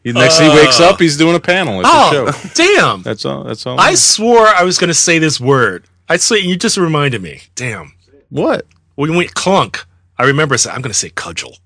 he, 0.03 0.11
next. 0.11 0.39
he 0.39 0.47
wakes 0.49 0.79
up. 0.79 0.99
He's 0.99 1.17
doing 1.17 1.35
a 1.35 1.39
panel 1.39 1.79
at 1.79 1.83
the 1.83 1.89
Oh 1.91 2.31
show. 2.31 2.49
damn! 2.53 3.01
That's 3.01 3.25
all. 3.25 3.43
That's 3.43 3.65
all. 3.65 3.79
I 3.79 3.95
swore 3.95 4.45
I 4.47 4.63
was 4.63 4.77
going 4.77 4.89
to 4.89 4.93
say 4.93 5.17
this 5.17 5.39
word. 5.39 5.85
I 6.07 6.17
say 6.17 6.37
you 6.37 6.55
just 6.55 6.77
reminded 6.77 7.21
me. 7.23 7.41
Damn. 7.55 7.93
what? 8.29 8.65
When 8.95 9.11
we 9.11 9.17
went 9.17 9.33
clunk, 9.33 9.85
I 10.19 10.23
remember 10.25 10.57
saying 10.57 10.75
I'm 10.75 10.81
going 10.81 10.91
to 10.93 10.97
say 10.97 11.09
cudgel. 11.09 11.57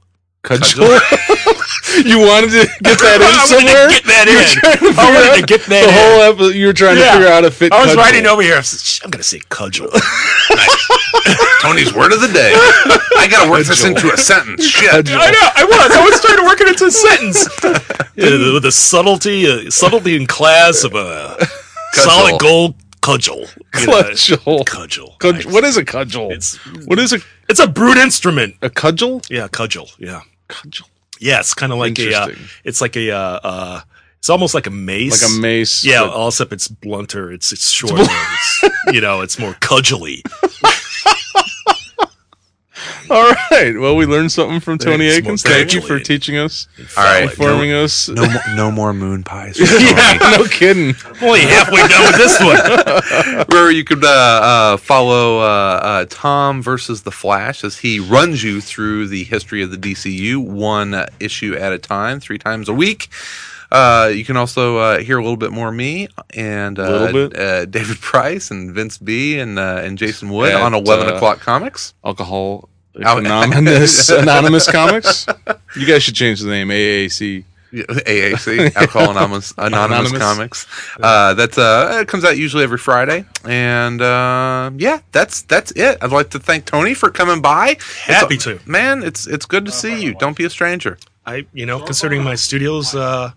Cudgel. 0.43 0.81
you 2.05 2.17
wanted 2.19 2.49
to 2.49 2.65
get 2.81 2.97
that 2.97 3.21
in 3.21 3.21
I 3.21 3.29
wanted 3.29 3.47
somewhere. 3.47 3.87
to 3.87 3.93
get 3.93 4.05
that 4.09 4.25
You 4.25 4.89
in. 4.89 4.97
I 4.97 5.11
wanted 5.13 5.41
to 5.41 5.45
get 5.45 5.61
that 5.69 5.85
the 5.85 5.89
in. 5.89 5.93
whole 5.93 6.21
episode. 6.33 6.55
You 6.55 6.65
were 6.67 6.73
trying 6.73 6.95
to 6.95 7.01
Yeah. 7.01 7.13
figure 7.13 7.27
out 7.27 7.33
how 7.33 7.41
to 7.41 7.51
fit. 7.51 7.71
I 7.71 7.77
was 7.85 7.93
cudgel. 7.93 7.97
writing 8.03 8.25
over 8.25 8.41
here. 8.41 8.57
I 8.57 8.61
said, 8.61 8.79
"Shh, 8.79 9.01
I'm 9.03 9.11
going 9.11 9.21
to 9.21 9.27
say 9.27 9.39
cudgel. 9.49 9.89
Tony's 11.61 11.93
word 11.93 12.11
of 12.11 12.21
the 12.21 12.27
day. 12.33 12.53
I 13.17 13.27
got 13.29 13.45
to 13.45 13.51
work 13.51 13.65
this 13.65 13.85
into 13.85 14.11
a 14.11 14.17
sentence. 14.17 14.65
Shit. 14.65 14.89
Cudgel. 14.89 15.19
I 15.21 15.29
know. 15.29 15.49
I 15.55 15.63
was. 15.65 15.91
I 15.93 16.03
was 16.09 16.21
trying 16.21 16.37
to 16.37 16.43
work 16.43 16.59
it 16.61 16.67
into 16.67 16.85
a 16.85 16.91
sentence 16.91 17.45
Yeah, 18.15 18.53
with 18.53 18.63
the 18.63 18.71
subtlety, 18.71 19.45
uh, 19.47 19.69
subtlety 19.69 20.15
and 20.17 20.27
class 20.27 20.83
of 20.83 20.95
a 20.95 21.37
solid 21.93 22.39
gold 22.39 22.75
cudgel. 23.01 23.45
You 23.79 23.87
know, 23.87 24.01
Cudgel. 24.03 24.65
Cudgel. 24.65 25.17
Cudgel. 25.19 25.33
Nice. 25.33 25.45
What 25.53 25.63
is 25.63 25.77
a 25.77 25.85
cudgel? 25.85 26.31
It's 26.31 26.55
what 26.87 26.97
is 26.99 27.13
a 27.13 27.19
it's 27.47 27.59
a 27.59 27.67
brute 27.67 27.97
instrument. 27.97 28.55
a 28.61 28.69
cudgel? 28.69 29.21
Yeah, 29.29 29.47
cudgel. 29.47 29.89
Yeah. 29.99 30.21
Cudgel. 30.51 30.87
Yeah, 31.19 31.39
it's 31.39 31.53
kind 31.53 31.71
of 31.71 31.77
like 31.79 31.97
a. 31.99 32.13
Uh, 32.15 32.29
it's 32.63 32.81
like 32.81 32.95
a. 32.95 33.11
Uh, 33.11 33.39
uh, 33.43 33.81
it's 34.19 34.29
almost 34.29 34.53
like 34.53 34.67
a 34.67 34.71
mace. 34.71 35.21
Like 35.23 35.31
a 35.31 35.41
mace. 35.41 35.83
Yeah, 35.83 36.01
but- 36.01 36.13
all 36.13 36.27
except 36.27 36.53
it's 36.53 36.67
blunter. 36.67 37.31
It's 37.31 37.51
it's 37.51 37.69
shorter. 37.69 38.03
It's, 38.07 38.63
you 38.93 39.01
know, 39.01 39.21
it's 39.21 39.39
more 39.39 39.55
cudgely. 39.59 40.23
All 43.09 43.33
right. 43.51 43.77
Well, 43.77 43.95
we 43.95 44.05
learned 44.05 44.31
something 44.31 44.59
from 44.59 44.77
Tony 44.77 45.09
Thanks, 45.09 45.25
Akins. 45.25 45.43
Thank 45.43 45.73
you 45.73 45.81
for 45.81 45.99
teaching 45.99 46.37
us, 46.37 46.67
All 46.97 47.03
right. 47.03 47.23
informing 47.23 47.71
us. 47.71 48.09
No, 48.21 48.27
more, 48.29 48.41
no 48.55 48.71
more 48.71 48.93
moon 48.93 49.23
pies. 49.23 49.57
yeah, 49.81 50.35
no 50.37 50.45
kidding. 50.45 50.93
I'm 51.05 51.23
only 51.23 51.41
halfway 51.41 51.87
done 51.87 52.03
with 52.03 52.17
this 52.17 52.39
one. 52.39 53.45
Remember, 53.49 53.71
you 53.71 53.83
could 53.83 54.03
uh, 54.03 54.07
uh, 54.07 54.77
follow 54.77 55.39
uh, 55.39 55.79
uh, 55.81 56.05
Tom 56.09 56.61
versus 56.61 57.03
the 57.03 57.11
Flash 57.11 57.63
as 57.63 57.79
he 57.79 57.99
runs 57.99 58.43
you 58.43 58.61
through 58.61 59.07
the 59.07 59.23
history 59.23 59.61
of 59.61 59.71
the 59.71 59.77
DCU, 59.77 60.37
one 60.37 60.93
uh, 60.93 61.05
issue 61.19 61.55
at 61.55 61.73
a 61.73 61.79
time, 61.79 62.19
three 62.19 62.37
times 62.37 62.69
a 62.69 62.73
week. 62.73 63.09
Uh, 63.71 64.11
you 64.13 64.25
can 64.25 64.35
also 64.35 64.77
uh, 64.77 64.99
hear 64.99 65.17
a 65.17 65.21
little 65.21 65.37
bit 65.37 65.51
more 65.51 65.71
me 65.71 66.07
and 66.33 66.77
uh, 66.77 66.89
Little 67.05 67.29
bit. 67.29 67.39
Uh, 67.39 67.65
David 67.65 67.99
Price 68.01 68.51
and 68.51 68.73
Vince 68.73 68.97
B 68.97 69.39
and 69.39 69.57
uh, 69.57 69.79
and 69.83 69.97
Jason 69.97 70.29
Wood 70.29 70.51
At, 70.51 70.61
on 70.61 70.73
Eleven 70.73 71.07
uh, 71.07 71.15
O'clock 71.15 71.39
Comics. 71.39 71.93
Alcohol 72.03 72.67
Anonymous 72.95 74.09
Anonymous 74.09 74.69
Comics. 74.69 75.25
You 75.77 75.85
guys 75.87 76.03
should 76.03 76.15
change 76.15 76.41
the 76.41 76.49
name 76.49 76.67
AAC. 76.67 77.45
AAC, 77.73 78.75
Alcohol 78.75 79.11
Anonymous, 79.11 79.53
Anonymous, 79.57 80.11
Anonymous. 80.11 80.65
Comics. 80.65 80.67
Uh, 81.01 81.33
that's 81.35 81.57
uh, 81.57 81.99
it 82.01 82.07
comes 82.09 82.25
out 82.25 82.37
usually 82.37 82.63
every 82.65 82.77
Friday, 82.77 83.23
and 83.45 84.01
uh, 84.01 84.71
yeah, 84.75 84.99
that's 85.13 85.43
that's 85.43 85.71
it. 85.71 85.97
I'd 86.01 86.11
like 86.11 86.31
to 86.31 86.39
thank 86.39 86.65
Tony 86.65 86.93
for 86.93 87.09
coming 87.09 87.41
by. 87.41 87.77
Happy 88.03 88.35
It's- 88.35 88.43
to. 88.43 88.59
man. 88.69 89.03
It's 89.03 89.25
it's 89.25 89.45
good 89.45 89.65
to 89.67 89.71
see 89.71 90.01
you. 90.03 90.13
Don't 90.15 90.35
be 90.35 90.43
a 90.43 90.49
stranger. 90.49 90.97
I, 91.31 91.45
you 91.53 91.65
know, 91.65 91.79
considering 91.79 92.23
my 92.23 92.35
studio's 92.35 92.93
uh, 92.95 93.31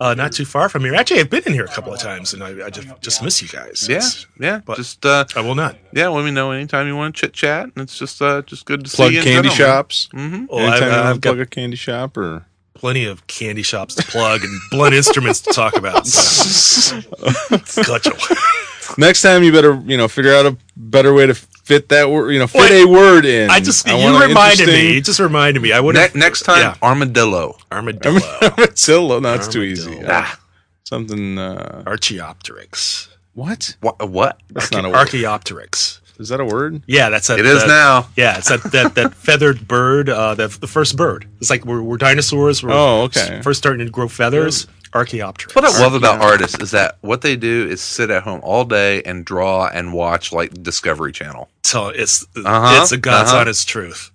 uh, 0.00 0.14
not 0.14 0.32
too 0.32 0.44
far 0.46 0.68
from 0.68 0.82
here. 0.84 0.94
Actually, 0.94 1.20
I've 1.20 1.30
been 1.30 1.42
in 1.44 1.52
here 1.52 1.64
a 1.64 1.68
couple 1.68 1.92
of 1.92 2.00
times, 2.00 2.32
and 2.32 2.42
I, 2.42 2.66
I 2.66 2.70
just 2.70 2.88
just 3.02 3.22
miss 3.22 3.42
you 3.42 3.48
guys. 3.48 3.86
Yeah, 3.88 3.96
It's- 3.98 4.26
yeah. 4.40 4.60
but- 4.64 4.76
just 4.76 5.04
uh, 5.04 5.24
I 5.36 5.40
will 5.42 5.54
not. 5.54 5.76
yeah. 5.92 6.08
Let 6.08 6.24
me 6.24 6.30
know 6.30 6.50
anytime 6.52 6.86
you 6.86 6.96
want 6.96 7.14
to 7.14 7.20
chit 7.20 7.32
chat. 7.34 7.64
And 7.64 7.78
it's 7.78 7.98
just 7.98 8.20
uh, 8.22 8.42
just 8.42 8.64
good 8.64 8.84
to 8.84 8.90
Plug 8.96 9.08
see 9.10 9.14
you. 9.14 9.20
in 9.20 9.24
candy 9.26 9.48
general, 9.50 9.68
man. 9.68 9.76
shops. 9.76 10.08
Mhm. 10.14 10.48
Well, 10.48 10.58
I've, 10.66 10.72
Anytime 10.82 10.88
you 10.88 10.94
want 10.96 11.06
I've 11.06 11.14
to 11.16 11.20
got 11.20 11.30
plug 11.34 11.40
a 11.40 11.46
candy 11.46 11.76
shop 11.76 12.16
or 12.16 12.46
plenty 12.74 13.04
of 13.04 13.26
candy 13.26 13.62
shops 13.62 13.94
to 13.96 14.02
plug 14.04 14.42
and 14.42 14.60
blunt 14.70 14.94
instruments 14.94 15.40
to 15.42 15.52
talk 15.52 15.76
about. 15.76 16.06
So. 16.06 17.00
Next 18.98 19.22
time 19.22 19.42
you 19.44 19.52
better 19.52 19.74
you 19.86 19.96
know 19.96 20.08
figure 20.08 20.34
out 20.34 20.46
a 20.46 20.56
better 20.76 21.12
way 21.12 21.26
to 21.26 21.34
fit 21.70 21.88
that 21.90 22.10
word 22.10 22.30
you 22.32 22.38
know 22.40 22.46
fit 22.48 22.58
What? 22.58 22.72
a 22.72 22.84
word 22.84 23.24
in. 23.24 23.48
I 23.48 23.60
just 23.60 23.86
want 23.86 24.00
you 24.02 24.22
reminded 24.28 24.66
me. 24.66 24.94
You 24.94 25.00
just 25.00 25.20
reminded 25.20 25.62
me. 25.62 25.72
I 25.72 25.78
would 25.80 25.94
Ne- 25.94 26.08
next 26.14 26.42
time, 26.42 26.58
Yeah. 26.58 26.74
armadillo. 26.82 27.56
armadillo, 27.70 28.20
Armadillo. 28.42 29.20
No, 29.20 29.34
it's 29.34 29.46
too 29.48 29.62
easy. 29.62 30.00
Ah, 30.06 30.38
something. 30.84 31.38
Uh, 31.38 31.84
Archaeopteryx, 31.86 33.08
what? 33.34 33.76
What? 33.80 34.08
what? 34.10 34.40
That's 34.50 34.70
not 34.72 34.84
a 34.84 34.88
word. 34.88 34.96
Archaeopteryx. 34.96 36.00
Is 36.18 36.28
that 36.28 36.40
a 36.40 36.44
word? 36.44 36.82
Yeah, 36.86 37.08
that's 37.08 37.28
that. 37.28 37.38
It 37.38 37.46
is 37.46 37.60
that- 37.62 37.68
now. 37.68 38.08
Yeah, 38.16 38.36
it's 38.38 38.48
that 38.48 38.62
that, 38.72 38.94
that 38.96 39.14
feathered 39.26 39.66
bird. 39.66 40.08
Uh, 40.10 40.34
that 40.34 40.50
the 40.60 40.66
first 40.66 40.96
bird. 40.96 41.26
It's 41.40 41.48
like 41.50 41.64
we're, 41.64 41.80
we're 41.82 41.96
dinosaurs. 41.96 42.62
We're 42.62 42.72
Oh, 42.72 43.02
okay. 43.04 43.40
First 43.42 43.58
starting 43.58 43.86
to 43.86 43.90
grow 43.92 44.08
feathers. 44.08 44.66
Archaeopteryx. 44.92 45.54
What 45.54 45.64
I 45.64 45.78
love 45.80 45.94
about 45.94 46.20
artists 46.20 46.58
is 46.60 46.72
that 46.72 46.96
what 47.00 47.22
they 47.22 47.36
do 47.36 47.66
is 47.68 47.80
sit 47.80 48.10
at 48.10 48.22
home 48.24 48.40
all 48.42 48.64
day 48.64 49.02
and 49.02 49.24
draw 49.24 49.68
and 49.68 49.92
watch 49.92 50.32
like 50.32 50.62
Discovery 50.62 51.12
Channel. 51.12 51.48
So 51.62 51.88
it's 51.88 52.24
Uh-huh, 52.36 52.80
it's 52.82 52.92
a 52.92 52.96
God's 52.98 53.30
uh-huh. 53.30 53.40
honest 53.40 53.68
truth. 53.68 54.10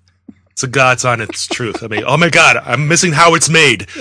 It's 0.52 0.64
a 0.64 0.68
God's 0.68 1.03
honest 1.03 1.52
truth. 1.52 1.84
I 1.84 1.88
mean, 1.88 2.03
oh 2.07 2.15
my 2.18 2.30
God, 2.30 2.57
I'm 2.64 2.88
missing 2.88 3.11
how 3.11 3.35
it's 3.35 3.49
made. 3.49 3.88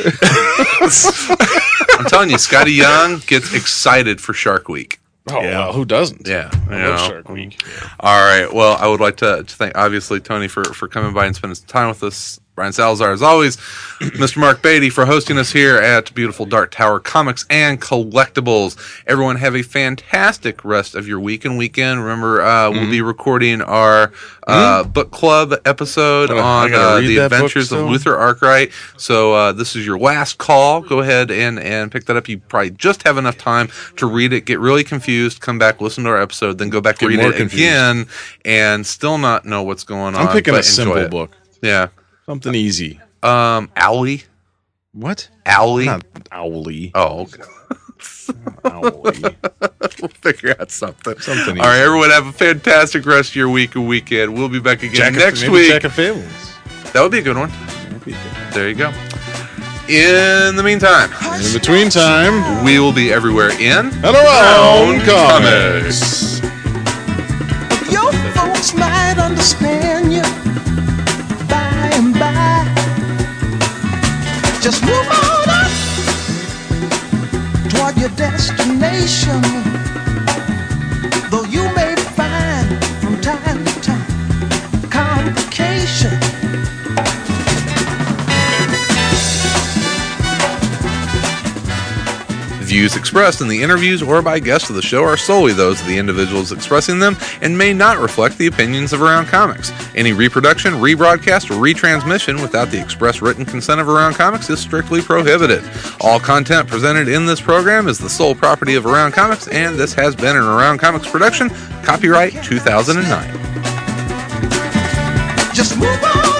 I'm 1.99 2.05
telling 2.07 2.31
you, 2.31 2.37
Skottie 2.37 2.77
Young 2.77 3.19
gets 3.27 3.53
excited 3.55 4.21
for 4.21 4.33
Shark 4.33 4.69
Week. 4.69 5.01
Oh, 5.31 5.41
Yeah. 5.41 5.61
well, 5.61 5.73
who 5.73 5.85
doesn't? 5.85 6.27
Yeah, 6.29 6.51
I 6.69 6.87
love 6.87 7.01
know. 7.01 7.09
Shark 7.09 7.29
Week. 7.29 7.61
All 8.01 8.21
right. 8.21 8.53
Well, 8.53 8.77
I 8.79 8.87
would 8.89 9.01
like 9.01 9.17
to, 9.19 9.43
to 9.43 9.57
thank 9.57 9.77
obviously 9.77 10.21
Tony 10.21 10.49
for 10.49 10.65
for 10.65 10.87
coming 10.87 11.13
by 11.15 11.27
and 11.27 11.35
spending 11.35 11.55
some 11.55 11.67
time 11.67 11.89
with 11.89 12.03
us. 12.03 12.39
Brian 12.55 12.73
Salazar, 12.73 13.11
as 13.11 13.21
always, 13.21 13.57
Mr. 14.01 14.37
Mark 14.37 14.63
Beatty 14.63 14.89
for 14.89 15.07
hosting 15.07 15.39
us 15.39 15.51
here 15.53 15.77
at 15.77 16.15
beautiful 16.15 16.47
Dark 16.47 16.71
Tower 16.71 17.01
Comics 17.01 17.45
and 17.51 17.81
Collectibles. 17.81 18.77
Everyone 19.09 19.35
have 19.37 19.57
a 19.57 19.63
fantastic 19.63 20.65
rest 20.65 20.95
of 20.95 21.09
your 21.09 21.19
week 21.19 21.45
and 21.45 21.59
weekend. 21.59 22.01
Remember, 22.01 22.41
uh, 22.43 22.71
we'll 22.71 22.89
be 22.89 23.03
recording 23.03 23.61
our 23.61 24.13
uh, 24.47 24.85
book 24.85 25.11
club 25.11 25.53
episode 25.65 26.31
Oh, 26.31 26.39
on 26.39 26.73
uh, 26.73 27.01
the 27.01 27.17
Adventures 27.19 27.73
of? 27.73 27.89
Luther 27.91 28.17
Arkwright. 28.17 28.71
So 28.97 29.35
uh, 29.35 29.51
this 29.53 29.75
is 29.75 29.85
your 29.85 29.99
last 29.99 30.39
call. 30.39 30.81
Go 30.81 31.01
ahead 31.01 31.33
and 31.33 31.59
and 31.59 31.91
pick 31.91 32.05
that 32.05 32.17
up. 32.17 32.29
You 32.29 32.39
probably 32.39 32.71
just 32.71 33.03
have 33.03 33.19
enough 33.19 33.37
time 33.37 33.69
to 33.97 34.07
read 34.07 34.33
it, 34.33 34.43
get 34.45 34.61
really 34.61 34.85
confused, 34.85 35.41
come 35.41 35.59
back, 35.59 35.81
listen 35.81 36.05
to 36.05 36.11
our 36.11 36.23
episode, 36.23 36.59
then 36.59 36.71
go 36.71 36.81
back 36.81 36.99
Get 37.01 37.07
read 37.09 37.19
it 37.19 37.35
confused. 37.37 37.55
again, 37.55 38.07
and 38.45 38.87
still 38.87 39.19
not 39.19 39.45
know 39.45 39.65
what's 39.65 39.83
going 39.83 40.15
on. 40.15 40.29
I'm 40.29 40.33
picking 40.33 40.55
a 40.55 40.63
simple 40.63 40.99
it. 40.99 41.11
book. 41.11 41.33
Yeah. 41.61 41.89
Something 42.27 42.55
easy. 42.55 43.01
Um, 43.23 43.71
Owly. 43.77 44.25
What? 44.93 45.29
Owly. 45.47 45.87
Not 45.87 46.05
owly. 46.31 46.93
Oh, 46.95 47.23
okay. 47.23 47.43
owly. 48.65 49.21
we'll 50.01 50.09
figure 50.09 50.55
out 50.59 50.71
something. 50.71 51.19
Something 51.19 51.59
All 51.59 51.67
right, 51.67 51.81
everyone, 51.81 52.11
have 52.11 52.27
a 52.27 52.33
fantastic 52.33 53.05
rest 53.05 53.31
of 53.31 53.37
your 53.37 53.49
week 53.49 53.75
and 53.75 53.89
weekend. 53.89 54.35
We'll 54.35 54.49
be 54.49 54.61
back 54.61 54.83
again 54.83 54.95
Jack 54.95 55.13
of- 55.15 55.19
next 55.19 55.43
maybe 55.43 55.53
week. 55.53 55.71
Jack 55.73 55.85
of 55.85 55.93
Fables. 55.95 56.55
That 56.93 57.03
would 57.03 57.11
be 57.13 57.19
a 57.19 57.23
good 57.23 57.37
one. 57.37 57.51
There 58.53 58.69
you 58.69 58.75
go. 58.77 58.89
In 59.89 60.55
the 60.57 60.63
meantime, 60.65 61.11
In 61.45 61.53
between 61.53 61.91
time, 61.91 62.65
we 62.65 62.79
will 62.79 62.93
be 62.93 63.13
everywhere 63.13 63.51
in 63.61 63.87
and 63.93 64.05
around 64.05 65.03
comics. 65.03 66.41
Your 67.91 68.13
folks 68.33 68.75
might 68.75 69.17
understand 69.19 69.84
Just 74.65 74.82
move 74.82 74.95
on 74.95 75.51
up 75.51 75.70
toward 77.69 77.99
your 77.99 78.09
destination. 78.16 79.54
Views 92.75 92.97
expressed 92.97 93.41
in 93.41 93.47
the 93.47 93.63
interviews 93.63 94.03
or 94.03 94.21
by 94.21 94.41
guests 94.41 94.69
of 94.69 94.75
the 94.75 94.83
show 94.83 95.05
are 95.05 95.17
solely 95.17 95.53
those 95.53 95.81
of 95.81 95.87
the 95.87 95.97
individuals 95.97 96.51
expressing 96.51 96.99
them 96.99 97.17
and 97.41 97.57
may 97.57 97.73
not 97.73 98.01
reflect 98.01 98.37
the 98.37 98.49
opinions 98.49 98.93
of 98.93 99.01
Around 99.01 99.27
Comics. 99.27 99.71
Any 99.95 100.13
reproduction, 100.13 100.73
rebroadcast, 100.75 101.53
or 101.53 101.55
retransmission 101.55 102.43
without 102.43 102.73
the 102.73 102.83
express 102.83 103.23
written 103.23 103.45
consent 103.45 103.81
of 103.81 103.89
Around 103.89 104.15
Comics 104.15 104.51
is 104.51 104.59
strictly 104.59 105.01
prohibited. 105.01 105.63
All 106.01 106.19
content 106.19 106.67
presented 106.67 107.07
in 107.07 107.27
this 107.27 107.41
program 107.41 107.87
is 107.87 107.97
the 107.97 108.11
sole 108.11 108.35
property 108.35 108.75
of 108.75 108.87
Around 108.87 109.13
Comics, 109.13 109.47
and 109.47 109.77
this 109.77 109.95
has 109.95 110.17
been 110.17 110.37
an 110.37 110.43
Around 110.43 110.79
Comics 110.79 111.09
production, 111.09 111.51
copyright 111.85 112.33
2009. 112.43 113.55
Just 115.55 115.79
move 115.79 116.03
on 116.03 116.34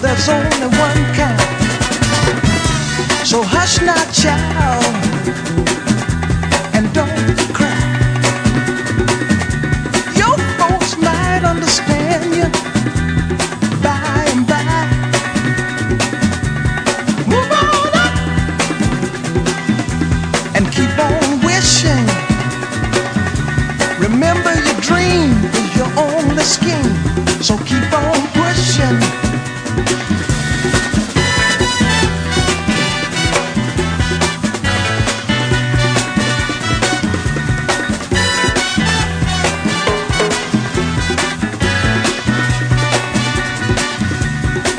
there's 0.00 0.28
only 0.28 0.66
one 0.78 1.00
kind. 1.14 1.40
So 3.26 3.42
hush 3.42 3.80
now, 3.82 3.98
child, 4.12 5.77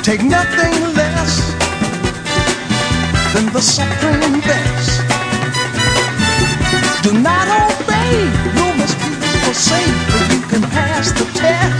take 0.09 0.23
nothing 0.23 0.73
less 0.95 1.51
than 3.31 3.45
the 3.53 3.61
supreme 3.61 4.39
best. 4.41 5.01
Do 7.03 7.13
not 7.13 7.45
obey, 7.61 8.13
you 8.57 8.67
must 8.79 8.97
be 8.97 9.53
say, 9.53 9.85
but 10.09 10.33
you 10.33 10.41
can 10.47 10.63
pass 10.71 11.11
the 11.11 11.25
test. 11.37 11.78